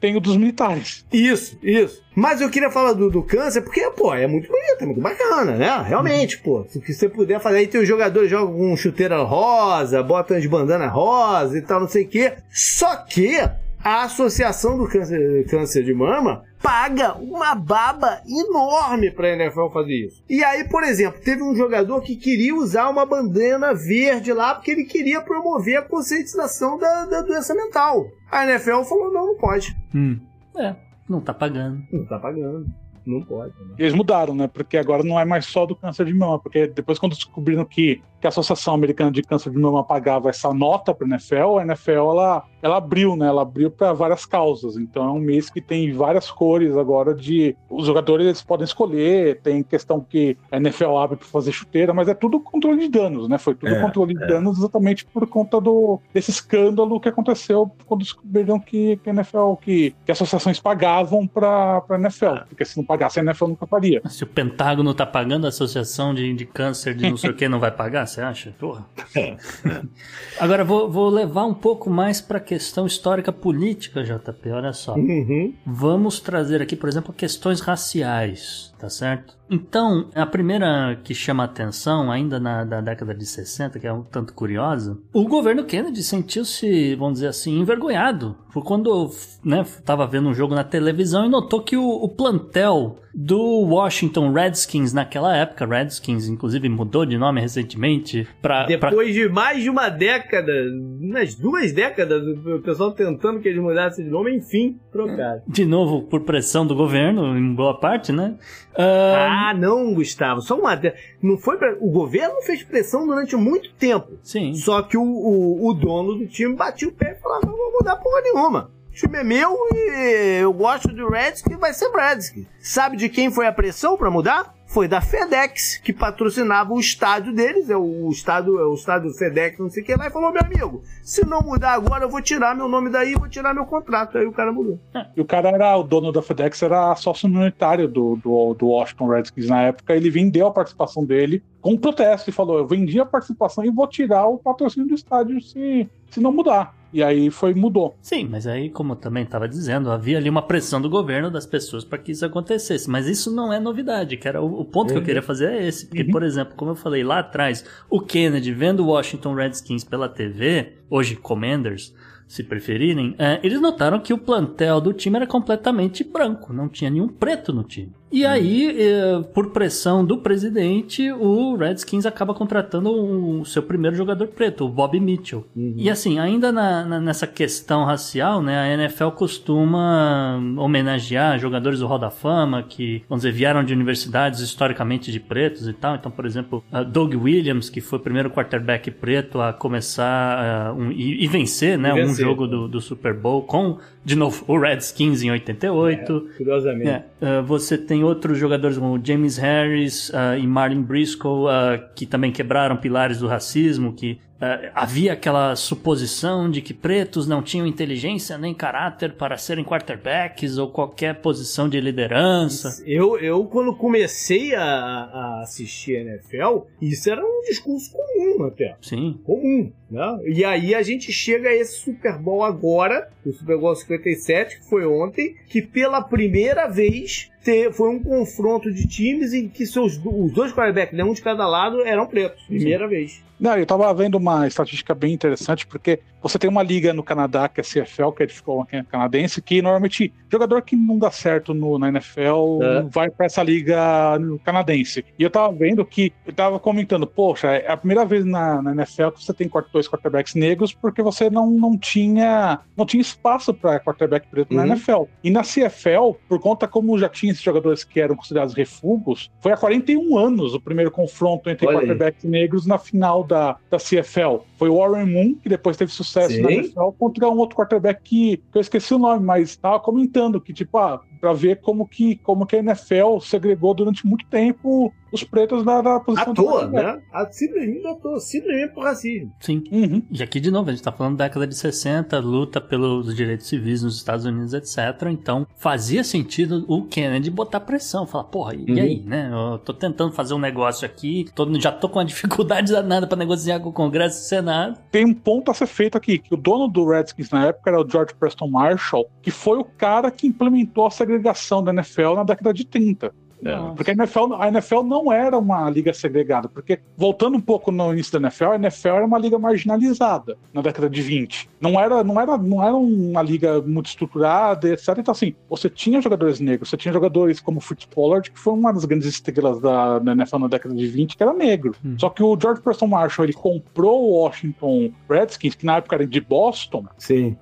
tem 0.00 0.16
o 0.16 0.20
dos 0.20 0.36
militares. 0.36 1.04
Isso, 1.12 1.58
isso. 1.62 2.02
Mas 2.14 2.40
eu 2.40 2.48
queria 2.48 2.70
falar 2.70 2.94
do, 2.94 3.10
do 3.10 3.22
câncer 3.22 3.60
porque, 3.62 3.90
pô, 3.90 4.14
é 4.14 4.26
muito 4.26 4.48
bonito, 4.48 4.78
é 4.80 4.86
muito 4.86 5.00
bacana, 5.00 5.56
né? 5.56 5.84
Realmente, 5.86 6.38
pô. 6.38 6.64
Se 6.68 6.80
você 6.80 7.08
puder 7.08 7.38
fazer, 7.40 7.58
aí 7.58 7.66
tem 7.66 7.80
os 7.80 7.88
jogadores 7.88 8.30
jogam 8.30 8.56
com 8.56 8.76
chuteira 8.76 9.22
rosa, 9.22 10.02
botam 10.02 10.40
de 10.40 10.48
bandana 10.48 10.86
rosa 10.86 11.58
e 11.58 11.62
tal, 11.62 11.80
não 11.80 11.88
sei 11.88 12.04
o 12.04 12.08
quê. 12.08 12.32
Só 12.50 12.96
que 12.96 13.36
a 13.82 14.04
Associação 14.04 14.78
do 14.78 14.88
Câncer, 14.88 15.46
câncer 15.48 15.84
de 15.84 15.94
Mama 15.94 16.44
paga 16.62 17.14
uma 17.14 17.54
baba 17.54 18.20
enorme 18.26 19.10
para 19.10 19.28
a 19.28 19.32
NFL 19.32 19.68
fazer 19.72 20.06
isso. 20.06 20.22
E 20.28 20.44
aí, 20.44 20.68
por 20.68 20.82
exemplo, 20.82 21.20
teve 21.20 21.42
um 21.42 21.54
jogador 21.54 22.00
que 22.02 22.16
queria 22.16 22.54
usar 22.54 22.88
uma 22.88 23.06
bandana 23.06 23.74
verde 23.74 24.32
lá 24.32 24.54
porque 24.54 24.70
ele 24.70 24.84
queria 24.84 25.20
promover 25.20 25.78
a 25.78 25.82
conscientização 25.82 26.78
da, 26.78 27.06
da 27.06 27.22
doença 27.22 27.54
mental. 27.54 28.06
A 28.30 28.44
NFL 28.44 28.82
falou: 28.82 29.12
não, 29.12 29.26
não 29.26 29.36
pode. 29.36 29.76
Hum. 29.94 30.18
É, 30.56 30.74
não 31.08 31.20
tá 31.20 31.32
pagando. 31.32 31.82
Não 31.92 32.06
tá 32.06 32.18
pagando. 32.18 32.66
Não 33.06 33.22
pode. 33.22 33.52
Né? 33.58 33.74
Eles 33.78 33.94
mudaram, 33.94 34.34
né? 34.34 34.46
Porque 34.46 34.76
agora 34.76 35.02
não 35.02 35.18
é 35.18 35.24
mais 35.24 35.46
só 35.46 35.66
do 35.66 35.74
câncer 35.74 36.04
de 36.06 36.14
mama. 36.14 36.38
Porque 36.38 36.66
depois, 36.66 36.98
quando 36.98 37.14
descobriram 37.14 37.64
que, 37.64 38.02
que 38.20 38.26
a 38.26 38.28
Associação 38.28 38.74
Americana 38.74 39.10
de 39.10 39.22
Câncer 39.22 39.50
de 39.50 39.58
Mama 39.58 39.82
pagava 39.82 40.28
essa 40.28 40.52
nota 40.52 40.94
para 40.94 41.06
a 41.06 41.10
NFL, 41.10 41.58
a 41.58 41.62
NFL 41.62 41.90
ela, 41.90 42.44
ela 42.62 42.76
abriu, 42.76 43.16
né? 43.16 43.26
Ela 43.26 43.42
abriu 43.42 43.70
para 43.70 43.92
várias 43.92 44.26
causas. 44.26 44.76
Então 44.76 45.04
é 45.04 45.10
um 45.10 45.18
mês 45.18 45.48
que 45.48 45.60
tem 45.60 45.92
várias 45.92 46.30
cores 46.30 46.76
agora 46.76 47.14
de. 47.14 47.56
Os 47.68 47.86
jogadores 47.86 48.26
eles 48.26 48.42
podem 48.42 48.64
escolher, 48.64 49.40
tem 49.42 49.62
questão 49.62 50.00
que 50.00 50.36
a 50.50 50.58
NFL 50.58 50.96
abre 50.96 51.16
para 51.16 51.26
fazer 51.26 51.52
chuteira, 51.52 51.94
mas 51.94 52.08
é 52.08 52.14
tudo 52.14 52.40
controle 52.40 52.80
de 52.80 52.88
danos, 52.88 53.28
né? 53.28 53.38
Foi 53.38 53.54
tudo 53.54 53.74
é, 53.74 53.80
controle 53.80 54.14
de 54.14 54.22
é. 54.22 54.26
danos 54.26 54.58
exatamente 54.58 55.04
por 55.06 55.26
conta 55.26 55.60
do, 55.60 56.00
desse 56.12 56.30
escândalo 56.30 57.00
que 57.00 57.08
aconteceu 57.08 57.70
quando 57.86 58.02
descobriram 58.02 58.58
que, 58.58 58.96
que 58.98 59.10
a 59.10 59.12
NFL, 59.12 59.54
que, 59.54 59.94
que 60.04 60.12
associações 60.12 60.60
pagavam 60.60 61.26
para 61.26 61.82
a 61.88 61.94
NFL. 61.94 62.44
Porque 62.48 62.64
se 62.64 62.76
não 62.76 62.84
pagasse, 62.84 63.18
a 63.18 63.22
NFL 63.22 63.48
nunca 63.48 63.66
faria. 63.66 64.02
Se 64.06 64.24
o 64.24 64.26
Pentágono 64.26 64.92
tá 64.92 65.06
pagando 65.06 65.46
a 65.46 65.48
associação 65.48 66.14
de, 66.14 66.34
de 66.34 66.44
câncer 66.44 66.94
de 66.94 67.08
não 67.08 67.16
sei 67.16 67.30
o 67.30 67.34
que, 67.34 67.48
não 67.48 67.60
vai 67.60 67.70
pagar, 67.70 68.06
você 68.10 68.20
acha? 68.20 68.54
Porra. 68.58 68.86
É, 69.14 69.20
é. 69.30 69.36
Agora, 70.38 70.64
vou, 70.64 70.90
vou 70.90 71.08
levar 71.08 71.44
um 71.44 71.54
pouco 71.54 71.88
mais 71.88 72.20
pra 72.20 72.40
questão 72.40 72.86
histórica 72.86 73.32
política, 73.32 74.02
JP, 74.02 74.50
olha 74.50 74.72
só. 74.72 74.94
Uhum. 74.94 75.54
Vamos 75.64 76.20
trazer 76.20 76.60
aqui, 76.60 76.76
por 76.76 76.88
exemplo, 76.88 77.12
questões 77.12 77.60
raciais, 77.60 78.69
tá 78.80 78.88
certo? 78.88 79.38
Então, 79.50 80.08
a 80.14 80.24
primeira 80.24 80.98
que 81.04 81.12
chama 81.14 81.42
a 81.42 81.46
atenção, 81.46 82.10
ainda 82.10 82.40
na 82.40 82.64
da 82.64 82.80
década 82.80 83.14
de 83.14 83.26
60, 83.26 83.78
que 83.78 83.86
é 83.86 83.92
um 83.92 84.02
tanto 84.02 84.32
curiosa, 84.32 84.96
o 85.12 85.28
governo 85.28 85.64
Kennedy 85.64 86.02
sentiu-se, 86.02 86.94
vamos 86.94 87.14
dizer 87.14 87.26
assim, 87.26 87.58
envergonhado. 87.58 88.36
Por 88.52 88.64
quando 88.64 89.10
né, 89.44 89.64
tava 89.84 90.06
vendo 90.06 90.28
um 90.28 90.34
jogo 90.34 90.54
na 90.54 90.64
televisão 90.64 91.26
e 91.26 91.28
notou 91.28 91.62
que 91.62 91.76
o, 91.76 91.88
o 91.88 92.08
plantel 92.08 92.96
do 93.14 93.38
Washington 93.66 94.32
Redskins 94.32 94.92
naquela 94.92 95.36
época, 95.36 95.66
Redskins 95.66 96.28
inclusive 96.28 96.68
mudou 96.68 97.04
de 97.04 97.18
nome 97.18 97.40
recentemente 97.40 98.26
para 98.40 98.66
depois 98.66 98.92
pra... 98.92 99.04
de 99.04 99.28
mais 99.28 99.62
de 99.62 99.70
uma 99.70 99.88
década, 99.88 100.52
umas 101.00 101.34
duas 101.34 101.72
décadas, 101.72 102.22
o 102.24 102.60
pessoal 102.60 102.92
tentando 102.92 103.40
que 103.40 103.48
eles 103.48 103.60
mudassem 103.60 104.04
de 104.04 104.10
nome, 104.10 104.36
enfim, 104.36 104.78
trocaram. 104.92 105.42
De 105.46 105.64
novo 105.64 106.02
por 106.02 106.20
pressão 106.20 106.66
do 106.66 106.74
governo, 106.74 107.36
em 107.36 107.54
boa 107.54 107.78
parte, 107.78 108.12
né? 108.12 108.36
Ah, 108.76 109.52
não, 109.54 109.92
Gustavo. 109.94 110.40
Só 110.40 110.56
uma. 110.56 110.80
Não 111.22 111.36
foi 111.36 111.56
pra... 111.58 111.76
O 111.80 111.90
governo 111.90 112.40
fez 112.42 112.62
pressão 112.62 113.06
durante 113.06 113.36
muito 113.36 113.72
tempo. 113.74 114.18
Sim. 114.22 114.54
Só 114.54 114.82
que 114.82 114.96
o, 114.96 115.02
o, 115.02 115.68
o 115.68 115.74
dono 115.74 116.14
do 116.14 116.26
time 116.26 116.54
batia 116.54 116.88
o 116.88 116.92
pé 116.92 117.16
e 117.16 117.22
falava: 117.22 117.46
não 117.46 117.56
vou 117.56 117.72
mudar 117.72 117.96
porra 117.96 118.20
nenhuma. 118.22 118.70
O 118.90 118.92
time 118.92 119.18
é 119.18 119.24
meu 119.24 119.56
e 119.72 120.40
eu 120.42 120.52
gosto 120.52 120.88
do 120.88 121.08
Redskins, 121.08 121.58
vai 121.58 121.72
ser 121.72 121.90
Redskins. 121.90 122.46
Sabe 122.60 122.96
de 122.96 123.08
quem 123.08 123.30
foi 123.30 123.46
a 123.46 123.52
pressão 123.52 123.96
para 123.96 124.10
mudar? 124.10 124.54
Foi 124.70 124.86
da 124.86 125.00
FedEx, 125.00 125.78
que 125.78 125.92
patrocinava 125.92 126.72
o 126.72 126.78
estádio 126.78 127.34
deles, 127.34 127.68
é 127.68 127.76
o 127.76 128.08
estádio, 128.08 128.58
é 128.60 128.64
o 128.64 128.74
estádio 128.74 129.12
FedEx, 129.12 129.58
não 129.58 129.68
sei 129.68 129.82
o 129.82 129.86
que 129.86 129.94
lá, 129.96 130.06
e 130.06 130.10
falou: 130.10 130.32
meu 130.32 130.40
amigo, 130.40 130.82
se 131.02 131.26
não 131.26 131.40
mudar 131.40 131.72
agora, 131.72 132.04
eu 132.04 132.08
vou 132.08 132.22
tirar 132.22 132.54
meu 132.54 132.68
nome 132.68 132.88
daí, 132.88 133.14
vou 133.14 133.28
tirar 133.28 133.52
meu 133.52 133.66
contrato. 133.66 134.16
Aí 134.16 134.26
o 134.26 134.32
cara 134.32 134.52
mudou. 134.52 134.78
É, 134.94 135.06
e 135.16 135.20
o 135.20 135.24
cara 135.24 135.48
era, 135.48 135.76
o 135.76 135.82
dono 135.82 136.12
da 136.12 136.22
FedEx 136.22 136.62
era 136.62 136.94
sócio 136.94 137.28
minoritário 137.28 137.88
do, 137.88 138.16
do, 138.16 138.54
do 138.54 138.68
Washington 138.68 139.08
Redskins 139.08 139.48
na 139.48 139.60
época, 139.62 139.94
ele 139.94 140.08
vendeu 140.08 140.46
a 140.46 140.52
participação 140.52 141.04
dele 141.04 141.42
com 141.60 141.72
um 141.72 141.76
protesto 141.76 142.30
e 142.30 142.32
falou: 142.32 142.58
eu 142.58 142.66
vendi 142.66 143.00
a 143.00 143.06
participação 143.06 143.64
e 143.64 143.70
vou 143.70 143.88
tirar 143.88 144.26
o 144.28 144.38
patrocínio 144.38 144.88
do 144.88 144.94
estádio 144.94 145.40
se, 145.40 145.88
se 146.08 146.20
não 146.20 146.32
mudar. 146.32 146.79
E 146.92 147.02
aí 147.02 147.30
foi 147.30 147.54
mudou. 147.54 147.96
Sim, 148.00 148.26
mas 148.28 148.46
aí, 148.46 148.68
como 148.68 148.92
eu 148.92 148.96
também 148.96 149.22
estava 149.22 149.48
dizendo, 149.48 149.90
havia 149.90 150.18
ali 150.18 150.28
uma 150.28 150.42
pressão 150.42 150.80
do 150.80 150.90
governo 150.90 151.30
das 151.30 151.46
pessoas 151.46 151.84
para 151.84 151.98
que 151.98 152.12
isso 152.12 152.26
acontecesse. 152.26 152.90
Mas 152.90 153.06
isso 153.06 153.34
não 153.34 153.52
é 153.52 153.60
novidade, 153.60 154.16
que 154.16 154.26
era 154.26 154.42
o, 154.42 154.60
o 154.60 154.64
ponto 154.64 154.88
uhum. 154.88 154.88
que 154.88 154.92
eu 154.94 154.98
uhum. 154.98 155.06
queria 155.06 155.22
fazer 155.22 155.52
é 155.52 155.66
esse. 155.66 155.86
Porque, 155.86 156.02
uhum. 156.02 156.10
por 156.10 156.22
exemplo, 156.22 156.54
como 156.56 156.72
eu 156.72 156.76
falei 156.76 157.04
lá 157.04 157.20
atrás, 157.20 157.64
o 157.88 158.00
Kennedy 158.00 158.52
vendo 158.52 158.84
o 158.84 158.88
Washington 158.88 159.34
Redskins 159.34 159.84
pela 159.84 160.08
TV, 160.08 160.74
hoje 160.88 161.16
Commanders, 161.16 161.94
se 162.26 162.44
preferirem, 162.44 163.14
é, 163.18 163.40
eles 163.42 163.60
notaram 163.60 163.98
que 163.98 164.12
o 164.12 164.18
plantel 164.18 164.80
do 164.80 164.92
time 164.92 165.16
era 165.16 165.26
completamente 165.26 166.04
branco, 166.04 166.52
não 166.52 166.68
tinha 166.68 166.88
nenhum 166.88 167.08
preto 167.08 167.52
no 167.52 167.64
time. 167.64 167.92
E 168.12 168.26
aí, 168.26 168.76
eh, 168.76 169.22
por 169.32 169.50
pressão 169.50 170.04
do 170.04 170.18
presidente, 170.18 171.10
o 171.12 171.54
Redskins 171.56 172.04
acaba 172.04 172.34
contratando 172.34 172.90
o 172.90 173.44
seu 173.44 173.62
primeiro 173.62 173.96
jogador 173.96 174.26
preto, 174.28 174.64
o 174.64 174.68
Bob 174.68 174.98
Mitchell. 174.98 175.46
Uhum. 175.54 175.74
E 175.76 175.88
assim, 175.88 176.18
ainda 176.18 176.50
na, 176.50 176.84
na, 176.84 177.00
nessa 177.00 177.26
questão 177.26 177.84
racial, 177.84 178.42
né, 178.42 178.58
a 178.58 178.74
NFL 178.74 179.10
costuma 179.10 180.40
homenagear 180.56 181.38
jogadores 181.38 181.78
do 181.78 181.86
Hall 181.86 181.98
da 181.98 182.10
Fama 182.10 182.62
que, 182.62 183.02
vamos 183.08 183.22
dizer, 183.22 183.32
vieram 183.32 183.62
de 183.62 183.72
universidades 183.72 184.40
historicamente 184.40 185.12
de 185.12 185.20
pretos 185.20 185.68
e 185.68 185.72
tal. 185.72 185.94
Então, 185.94 186.10
por 186.10 186.26
exemplo, 186.26 186.64
Doug 186.88 187.14
Williams, 187.14 187.70
que 187.70 187.80
foi 187.80 187.98
o 187.98 188.02
primeiro 188.02 188.30
quarterback 188.30 188.90
preto 188.90 189.40
a 189.40 189.52
começar 189.52 190.74
uh, 190.74 190.80
um, 190.80 190.90
e, 190.90 191.24
e, 191.24 191.26
vencer, 191.28 191.78
né, 191.78 191.92
vencer. 191.92 192.10
um 192.10 192.28
jogo 192.28 192.46
do, 192.46 192.66
do 192.66 192.80
Super 192.80 193.14
Bowl 193.14 193.42
com, 193.42 193.78
de 194.04 194.16
novo, 194.16 194.44
o 194.48 194.58
Redskins 194.58 195.22
em 195.22 195.30
88. 195.30 196.28
É, 196.34 196.36
curiosamente. 196.36 196.88
É, 196.88 197.04
uh, 197.40 197.42
você 197.44 197.78
tem 197.78 197.99
outros 198.02 198.38
jogadores 198.38 198.78
como 198.78 199.00
James 199.04 199.36
Harris 199.36 200.10
uh, 200.10 200.38
e 200.38 200.46
Marlin 200.46 200.82
Briscoe, 200.82 201.28
uh, 201.28 201.94
que 201.94 202.06
também 202.06 202.32
quebraram 202.32 202.76
pilares 202.76 203.18
do 203.18 203.26
racismo, 203.26 203.92
que 203.92 204.18
Uh, 204.40 204.72
havia 204.74 205.12
aquela 205.12 205.54
suposição 205.54 206.50
de 206.50 206.62
que 206.62 206.72
pretos 206.72 207.28
não 207.28 207.42
tinham 207.42 207.66
inteligência 207.66 208.38
nem 208.38 208.54
caráter 208.54 209.12
para 209.12 209.36
serem 209.36 209.62
quarterbacks 209.62 210.56
ou 210.56 210.70
qualquer 210.70 211.16
posição 211.20 211.68
de 211.68 211.78
liderança. 211.78 212.82
Eu, 212.86 213.18
eu 213.18 213.44
quando 213.44 213.76
comecei 213.76 214.54
a, 214.54 214.64
a 214.64 215.40
assistir 215.42 215.96
NFL, 215.96 216.60
isso 216.80 217.10
era 217.10 217.22
um 217.22 217.42
discurso 217.42 217.92
comum 217.92 218.46
até. 218.46 218.78
Sim. 218.80 219.20
Comum. 219.24 219.70
Né? 219.90 220.18
E 220.24 220.42
aí 220.42 220.74
a 220.74 220.80
gente 220.80 221.12
chega 221.12 221.50
a 221.50 221.54
esse 221.54 221.78
Super 221.80 222.16
Bowl 222.16 222.42
agora, 222.42 223.10
o 223.26 223.32
Super 223.32 223.58
Bowl 223.58 223.76
57, 223.76 224.60
que 224.60 224.70
foi 224.70 224.86
ontem, 224.86 225.34
que 225.48 225.60
pela 225.60 226.00
primeira 226.00 226.66
vez 226.66 227.30
foi 227.72 227.88
um 227.88 228.02
confronto 228.02 228.72
de 228.72 228.86
times 228.86 229.32
em 229.32 229.48
que 229.48 229.66
seus, 229.66 229.98
os 230.04 230.32
dois 230.32 230.52
quarterbacks, 230.52 230.96
né, 230.96 231.02
um 231.02 231.12
de 231.12 231.22
cada 231.22 231.46
lado, 231.46 231.82
eram 231.82 232.06
pretos. 232.06 232.42
Primeira 232.44 232.84
Sim. 232.84 232.90
vez. 232.90 233.22
Não, 233.38 233.56
eu 233.56 233.64
tava 233.64 233.92
vendo 233.94 234.16
uma 234.16 234.46
estatística 234.46 234.94
bem 234.94 235.14
interessante, 235.14 235.66
porque 235.66 236.00
você 236.22 236.38
tem 236.38 236.50
uma 236.50 236.62
liga 236.62 236.92
no 236.92 237.02
Canadá, 237.02 237.48
que 237.48 237.60
é 237.60 237.62
a 237.62 237.64
CFL, 237.64 238.10
que 238.10 238.22
é 238.22 238.26
de 238.26 238.34
futebol 238.34 238.66
canadense, 238.90 239.40
que 239.40 239.62
normalmente 239.62 240.12
jogador 240.30 240.62
que 240.62 240.76
não 240.76 240.98
dá 240.98 241.10
certo 241.10 241.54
no, 241.54 241.78
na 241.78 241.88
NFL 241.88 242.62
é. 242.62 242.82
vai 242.82 243.10
para 243.10 243.26
essa 243.26 243.42
liga 243.42 244.18
canadense. 244.44 245.04
E 245.18 245.22
eu 245.22 245.30
tava 245.30 245.52
vendo 245.52 245.84
que, 245.84 246.12
eu 246.26 246.32
tava 246.32 246.58
comentando, 246.58 247.06
poxa, 247.06 247.48
é 247.48 247.70
a 247.70 247.76
primeira 247.76 248.04
vez 248.04 248.24
na, 248.24 248.60
na 248.62 248.72
NFL 248.72 249.08
que 249.10 249.24
você 249.24 249.32
tem 249.32 249.50
dois 249.72 249.88
quarterbacks 249.88 250.34
negros, 250.34 250.72
porque 250.72 251.02
você 251.02 251.30
não, 251.30 251.50
não 251.50 251.76
tinha 251.76 252.60
não 252.76 252.86
tinha 252.86 253.00
espaço 253.00 253.52
para 253.52 253.80
quarterback 253.80 254.26
preto 254.28 254.50
uhum. 254.52 254.58
na 254.58 254.66
NFL. 254.66 255.04
E 255.22 255.30
na 255.30 255.42
CFL, 255.42 256.16
por 256.28 256.38
conta 256.38 256.68
como 256.68 256.98
já 256.98 257.08
tinha 257.08 257.32
esses 257.32 257.42
jogadores 257.42 257.84
que 257.84 258.00
eram 258.00 258.16
considerados 258.16 258.54
refugos, 258.54 259.30
foi 259.40 259.52
há 259.52 259.56
41 259.56 260.18
anos 260.18 260.54
o 260.54 260.60
primeiro 260.60 260.90
confronto 260.90 261.48
entre 261.48 261.66
Olha 261.66 261.78
quarterbacks 261.78 262.24
aí. 262.24 262.30
negros 262.30 262.66
na 262.66 262.78
final 262.78 263.24
da, 263.24 263.56
da 263.70 263.78
CFL. 263.78 264.44
Foi 264.56 264.68
o 264.68 264.76
Warren 264.76 265.06
Moon, 265.06 265.34
que 265.34 265.48
depois 265.48 265.76
teve 265.76 265.90
sucesso 265.90 266.09
Sim. 266.10 266.42
na 266.42 266.52
NFL, 266.52 266.90
contra 266.98 267.28
um 267.28 267.38
outro 267.38 267.56
quarterback 267.56 268.02
que, 268.02 268.36
que 268.36 268.58
eu 268.58 268.60
esqueci 268.60 268.94
o 268.94 268.98
nome, 268.98 269.24
mas 269.24 269.50
estava 269.50 269.78
comentando 269.80 270.40
que, 270.40 270.52
tipo, 270.52 270.78
ah, 270.78 271.00
para 271.20 271.32
ver 271.32 271.60
como 271.60 271.86
que, 271.86 272.16
como 272.16 272.46
que 272.46 272.56
a 272.56 272.60
NFL 272.60 273.18
segregou 273.20 273.74
durante 273.74 274.06
muito 274.06 274.26
tempo 274.26 274.92
os 275.12 275.24
pretos 275.24 275.64
da, 275.64 275.80
da 275.80 276.00
posição. 276.00 276.32
À 276.32 276.34
toa, 276.34 276.66
né? 276.68 277.00
A, 277.12 277.26
simplesmente 277.30 277.86
à 277.86 277.94
toa, 277.94 278.20
simplesmente 278.20 278.74
por 278.74 278.84
racismo. 278.84 279.32
Sim. 279.40 279.64
Uhum. 279.70 280.02
E 280.10 280.22
aqui, 280.22 280.40
de 280.40 280.50
novo, 280.50 280.68
a 280.68 280.72
gente 280.72 280.82
tá 280.82 280.92
falando 280.92 281.16
da 281.16 281.24
década 281.24 281.46
de 281.46 281.54
60, 281.54 282.18
luta 282.18 282.60
pelos 282.60 283.14
direitos 283.14 283.46
civis 283.46 283.82
nos 283.82 283.96
Estados 283.96 284.24
Unidos, 284.24 284.54
etc. 284.54 284.78
Então, 285.10 285.46
fazia 285.56 286.04
sentido 286.04 286.64
o 286.68 286.84
Kennedy 286.84 287.30
botar 287.30 287.60
pressão, 287.60 288.06
falar, 288.06 288.24
porra, 288.24 288.54
e 288.54 288.70
uhum. 288.70 288.78
aí, 288.78 289.02
né? 289.04 289.30
Eu 289.32 289.58
tô 289.58 289.72
tentando 289.72 290.12
fazer 290.12 290.34
um 290.34 290.38
negócio 290.38 290.86
aqui, 290.86 291.26
tô, 291.34 291.52
já 291.60 291.72
tô 291.72 291.88
com 291.88 291.98
uma 291.98 292.04
dificuldade 292.06 292.72
danada 292.72 293.06
para 293.06 293.18
negociar 293.18 293.60
com 293.60 293.70
o 293.70 293.72
Congresso 293.72 294.18
e 294.18 294.22
o 294.22 294.28
Senado. 294.28 294.80
Tem 294.90 295.04
um 295.04 295.14
ponto 295.14 295.50
a 295.50 295.54
ser 295.54 295.66
feito 295.66 295.96
aqui, 295.96 296.18
que 296.18 296.34
o 296.34 296.36
dono 296.36 296.68
do 296.68 296.88
Redskins 296.88 297.30
na 297.30 297.46
época 297.46 297.70
era 297.70 297.80
o 297.80 297.88
George 297.88 298.14
Preston 298.14 298.48
Marshall, 298.48 299.08
que 299.22 299.30
foi 299.30 299.58
o 299.58 299.64
cara 299.64 300.10
que 300.10 300.26
implementou 300.26 300.86
a 300.86 300.90
segregação 300.90 301.62
da 301.62 301.72
NFL 301.72 302.14
na 302.14 302.24
década 302.24 302.52
de 302.52 302.64
30. 302.64 303.12
É, 303.44 303.74
porque 303.74 303.90
a 303.90 303.94
NFL, 303.94 304.34
a 304.34 304.48
NFL 304.48 304.82
não 304.82 305.12
era 305.12 305.38
uma 305.38 305.68
liga 305.70 305.92
segregada. 305.92 306.48
Porque, 306.48 306.80
voltando 306.96 307.36
um 307.36 307.40
pouco 307.40 307.70
no 307.70 307.92
início 307.92 308.12
da 308.12 308.26
NFL, 308.26 308.44
a 308.44 308.54
NFL 308.56 308.88
era 308.88 309.06
uma 309.06 309.18
liga 309.18 309.38
marginalizada 309.38 310.36
na 310.52 310.60
década 310.60 310.88
de 310.88 311.00
20. 311.00 311.48
Não 311.60 311.80
era, 311.80 312.04
não 312.04 312.20
era, 312.20 312.36
não 312.36 312.62
era 312.62 312.74
uma 312.74 313.22
liga 313.22 313.60
muito 313.62 313.86
estruturada, 313.86 314.68
etc. 314.68 314.88
Então, 314.98 315.12
assim, 315.12 315.34
você 315.48 315.68
tinha 315.68 316.00
jogadores 316.00 316.40
negros, 316.40 316.68
você 316.68 316.76
tinha 316.76 316.92
jogadores 316.92 317.40
como 317.40 317.60
Fritz 317.60 317.86
Pollard, 317.86 318.30
que 318.30 318.38
foi 318.38 318.52
uma 318.52 318.72
das 318.72 318.84
grandes 318.84 319.08
estrelas 319.08 319.60
da, 319.60 319.98
da 319.98 320.12
NFL 320.12 320.38
na 320.38 320.48
década 320.48 320.74
de 320.74 320.86
20, 320.86 321.16
que 321.16 321.22
era 321.22 321.32
negro. 321.32 321.74
Hum. 321.84 321.96
Só 321.98 322.10
que 322.10 322.22
o 322.22 322.38
George 322.40 322.60
Preston 322.60 322.86
Marshall, 322.86 323.26
ele 323.26 323.32
comprou 323.32 324.02
o 324.02 324.22
Washington 324.22 324.90
Redskins, 325.08 325.54
que 325.54 325.66
na 325.66 325.76
época 325.76 325.96
era 325.96 326.06
de 326.06 326.20
Boston. 326.20 326.84
Sim. 326.98 327.36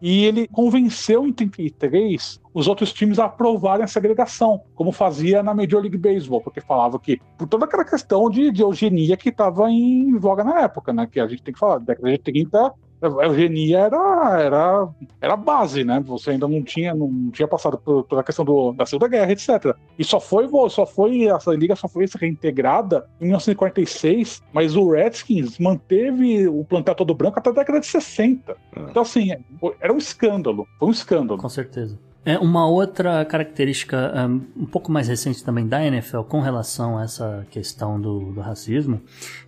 E 0.00 0.24
ele 0.24 0.48
convenceu 0.48 1.26
em 1.26 1.32
33 1.32 2.40
os 2.52 2.66
outros 2.66 2.92
times 2.92 3.18
a 3.18 3.24
aprovarem 3.24 3.84
a 3.84 3.88
segregação, 3.88 4.62
como 4.74 4.92
fazia 4.92 5.42
na 5.42 5.54
Major 5.54 5.80
League 5.80 5.96
Baseball, 5.96 6.40
porque 6.40 6.60
falava 6.60 6.98
que, 6.98 7.20
por 7.38 7.48
toda 7.48 7.64
aquela 7.64 7.84
questão 7.84 8.28
de, 8.28 8.50
de 8.50 8.62
eugenia 8.62 9.16
que 9.16 9.30
estava 9.30 9.70
em 9.70 10.16
voga 10.18 10.44
na 10.44 10.60
época, 10.60 10.92
né? 10.92 11.08
Que 11.10 11.20
a 11.20 11.26
gente 11.26 11.42
tem 11.42 11.54
que 11.54 11.60
falar, 11.60 11.78
década 11.78 12.10
de 12.10 12.18
30 12.18 12.74
a 13.02 13.26
eugenia 13.26 13.80
era, 13.80 14.40
era, 14.40 14.88
era 15.20 15.36
base, 15.36 15.84
né? 15.84 16.00
Você 16.06 16.30
ainda 16.30 16.46
não 16.46 16.62
tinha, 16.62 16.94
não 16.94 17.30
tinha 17.30 17.48
passado 17.48 17.76
por 17.76 18.04
toda 18.04 18.20
a 18.20 18.24
questão 18.24 18.44
do, 18.44 18.72
da 18.72 18.86
Segunda 18.86 19.08
Guerra, 19.08 19.32
etc. 19.32 19.74
E 19.98 20.04
só 20.04 20.20
foi, 20.20 20.48
só 20.70 20.86
foi, 20.86 21.24
essa 21.26 21.52
liga 21.52 21.74
só 21.74 21.88
foi 21.88 22.06
reintegrada 22.18 23.06
em 23.20 23.26
1946, 23.26 24.42
mas 24.52 24.76
o 24.76 24.90
Redskins 24.90 25.58
manteve 25.58 26.46
o 26.46 26.64
plantel 26.64 26.94
todo 26.94 27.14
branco 27.14 27.38
até 27.38 27.50
a 27.50 27.54
década 27.54 27.80
de 27.80 27.86
60. 27.86 28.52
Ah. 28.52 28.86
Então, 28.90 29.02
assim, 29.02 29.30
era 29.80 29.92
um 29.92 29.98
escândalo. 29.98 30.66
Foi 30.78 30.88
um 30.88 30.92
escândalo. 30.92 31.40
Com 31.40 31.48
certeza. 31.48 31.98
É 32.24 32.38
uma 32.38 32.68
outra 32.68 33.24
característica 33.24 34.12
um, 34.28 34.62
um, 34.62 34.66
pouco 34.66 34.92
mais 34.92 35.08
recente 35.08 35.42
também 35.42 35.66
da 35.66 35.84
NFL 35.84 36.20
com 36.20 36.40
relação 36.40 36.96
a 36.96 37.02
essa 37.02 37.44
questão 37.50 38.00
do, 38.00 38.32
do 38.32 38.40
racismo 38.40 39.02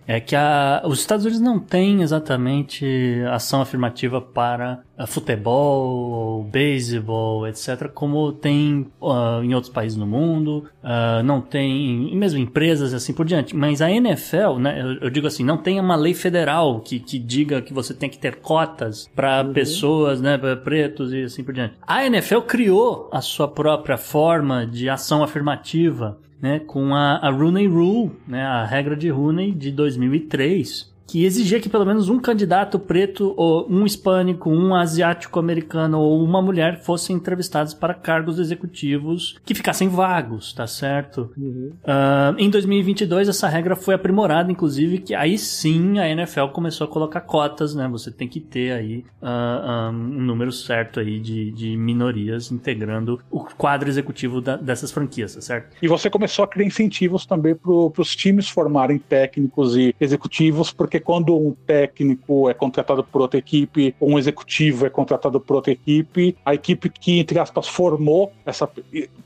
é 0.05 0.19
que 0.19 0.35
a, 0.35 0.81
os 0.85 0.99
Estados 0.99 1.25
Unidos 1.25 1.41
não 1.41 1.57
têm 1.57 2.01
exatamente 2.01 2.85
ação 3.31 3.61
afirmativa 3.61 4.19
para 4.19 4.83
futebol, 5.07 6.43
beisebol, 6.43 7.47
etc., 7.47 7.89
como 7.93 8.31
tem 8.31 8.87
uh, 9.01 9.43
em 9.43 9.53
outros 9.53 9.71
países 9.71 9.97
no 9.97 10.07
mundo, 10.07 10.65
uh, 10.83 11.21
não 11.23 11.41
tem, 11.41 12.15
mesmo 12.15 12.39
empresas 12.39 12.93
e 12.93 12.95
assim 12.95 13.13
por 13.13 13.25
diante. 13.25 13.55
Mas 13.55 13.81
a 13.81 13.91
NFL, 13.91 14.57
né, 14.59 14.81
eu, 14.81 14.93
eu, 15.01 15.09
digo 15.09 15.27
assim, 15.27 15.43
não 15.43 15.57
tem 15.57 15.79
uma 15.79 15.95
lei 15.95 16.13
federal 16.13 16.79
que, 16.79 16.99
que 16.99 17.19
diga 17.19 17.61
que 17.61 17.73
você 17.73 17.93
tem 17.93 18.09
que 18.09 18.17
ter 18.17 18.37
cotas 18.37 19.09
para 19.13 19.43
uhum. 19.43 19.53
pessoas, 19.53 20.21
né, 20.21 20.37
pra 20.37 20.55
pretos 20.55 21.11
e 21.11 21.23
assim 21.23 21.43
por 21.43 21.53
diante. 21.53 21.73
A 21.85 22.05
NFL 22.05 22.41
criou 22.41 23.09
a 23.11 23.19
sua 23.19 23.47
própria 23.47 23.97
forma 23.97 24.65
de 24.65 24.89
ação 24.89 25.23
afirmativa 25.23 26.17
né, 26.41 26.59
com 26.59 26.93
a, 26.93 27.17
a 27.17 27.31
Rooney 27.31 27.67
Rule, 27.67 28.11
né, 28.27 28.43
a 28.43 28.65
regra 28.65 28.95
de 28.95 29.09
Rooney 29.09 29.51
de 29.51 29.71
2003, 29.71 30.93
que 31.07 31.25
exigia 31.25 31.59
que 31.59 31.69
pelo 31.69 31.85
menos 31.85 32.09
um 32.09 32.19
candidato 32.19 32.79
preto, 32.79 33.33
ou 33.37 33.67
um 33.69 33.85
hispânico, 33.85 34.49
um 34.49 34.73
asiático 34.73 35.39
americano 35.39 35.99
ou 35.99 36.23
uma 36.23 36.41
mulher 36.41 36.81
fossem 36.81 37.15
entrevistados 37.15 37.73
para 37.73 37.93
cargos 37.93 38.39
executivos 38.39 39.37
que 39.45 39.53
ficassem 39.53 39.87
vagos, 39.87 40.53
tá 40.53 40.67
certo? 40.67 41.31
Uhum. 41.37 41.71
Uh, 41.83 42.39
em 42.39 42.49
2022 42.49 43.29
essa 43.29 43.47
regra 43.47 43.75
foi 43.75 43.95
aprimorada, 43.95 44.51
inclusive 44.51 44.99
que 44.99 45.13
aí 45.13 45.37
sim 45.37 45.99
a 45.99 46.09
NFL 46.09 46.47
começou 46.47 46.85
a 46.85 46.87
colocar 46.87 47.21
cotas, 47.21 47.75
né? 47.75 47.87
Você 47.89 48.11
tem 48.11 48.27
que 48.27 48.39
ter 48.39 48.71
aí 48.71 49.05
uh, 49.21 49.89
um 49.91 50.21
número 50.21 50.51
certo 50.51 50.99
aí 50.99 51.19
de, 51.19 51.51
de 51.51 51.77
minorias 51.77 52.51
integrando 52.51 53.19
o 53.29 53.41
quadro 53.41 53.87
executivo 53.89 54.41
da, 54.41 54.57
dessas 54.57 54.91
franquias, 54.91 55.35
tá 55.35 55.41
certo? 55.41 55.75
E 55.81 55.87
você 55.87 56.09
começou 56.09 56.45
a 56.45 56.47
criar 56.47 56.65
incentivos 56.65 57.25
também 57.25 57.55
para 57.55 57.71
os 57.71 58.15
times 58.15 58.49
formarem 58.49 58.97
técnicos 58.97 59.75
e 59.75 59.95
executivos, 59.99 60.71
porque 60.71 60.94
porque 60.95 60.99
quando 60.99 61.37
um 61.37 61.51
técnico 61.65 62.49
é 62.49 62.53
contratado 62.53 63.03
por 63.03 63.21
outra 63.21 63.37
equipe, 63.37 63.93
ou 63.99 64.11
um 64.11 64.19
executivo 64.19 64.85
é 64.85 64.89
contratado 64.89 65.39
por 65.39 65.57
outra 65.57 65.73
equipe, 65.73 66.37
a 66.45 66.53
equipe 66.53 66.89
que, 66.89 67.19
entre 67.19 67.37
aspas, 67.37 67.67
formou 67.67 68.31
essa. 68.45 68.69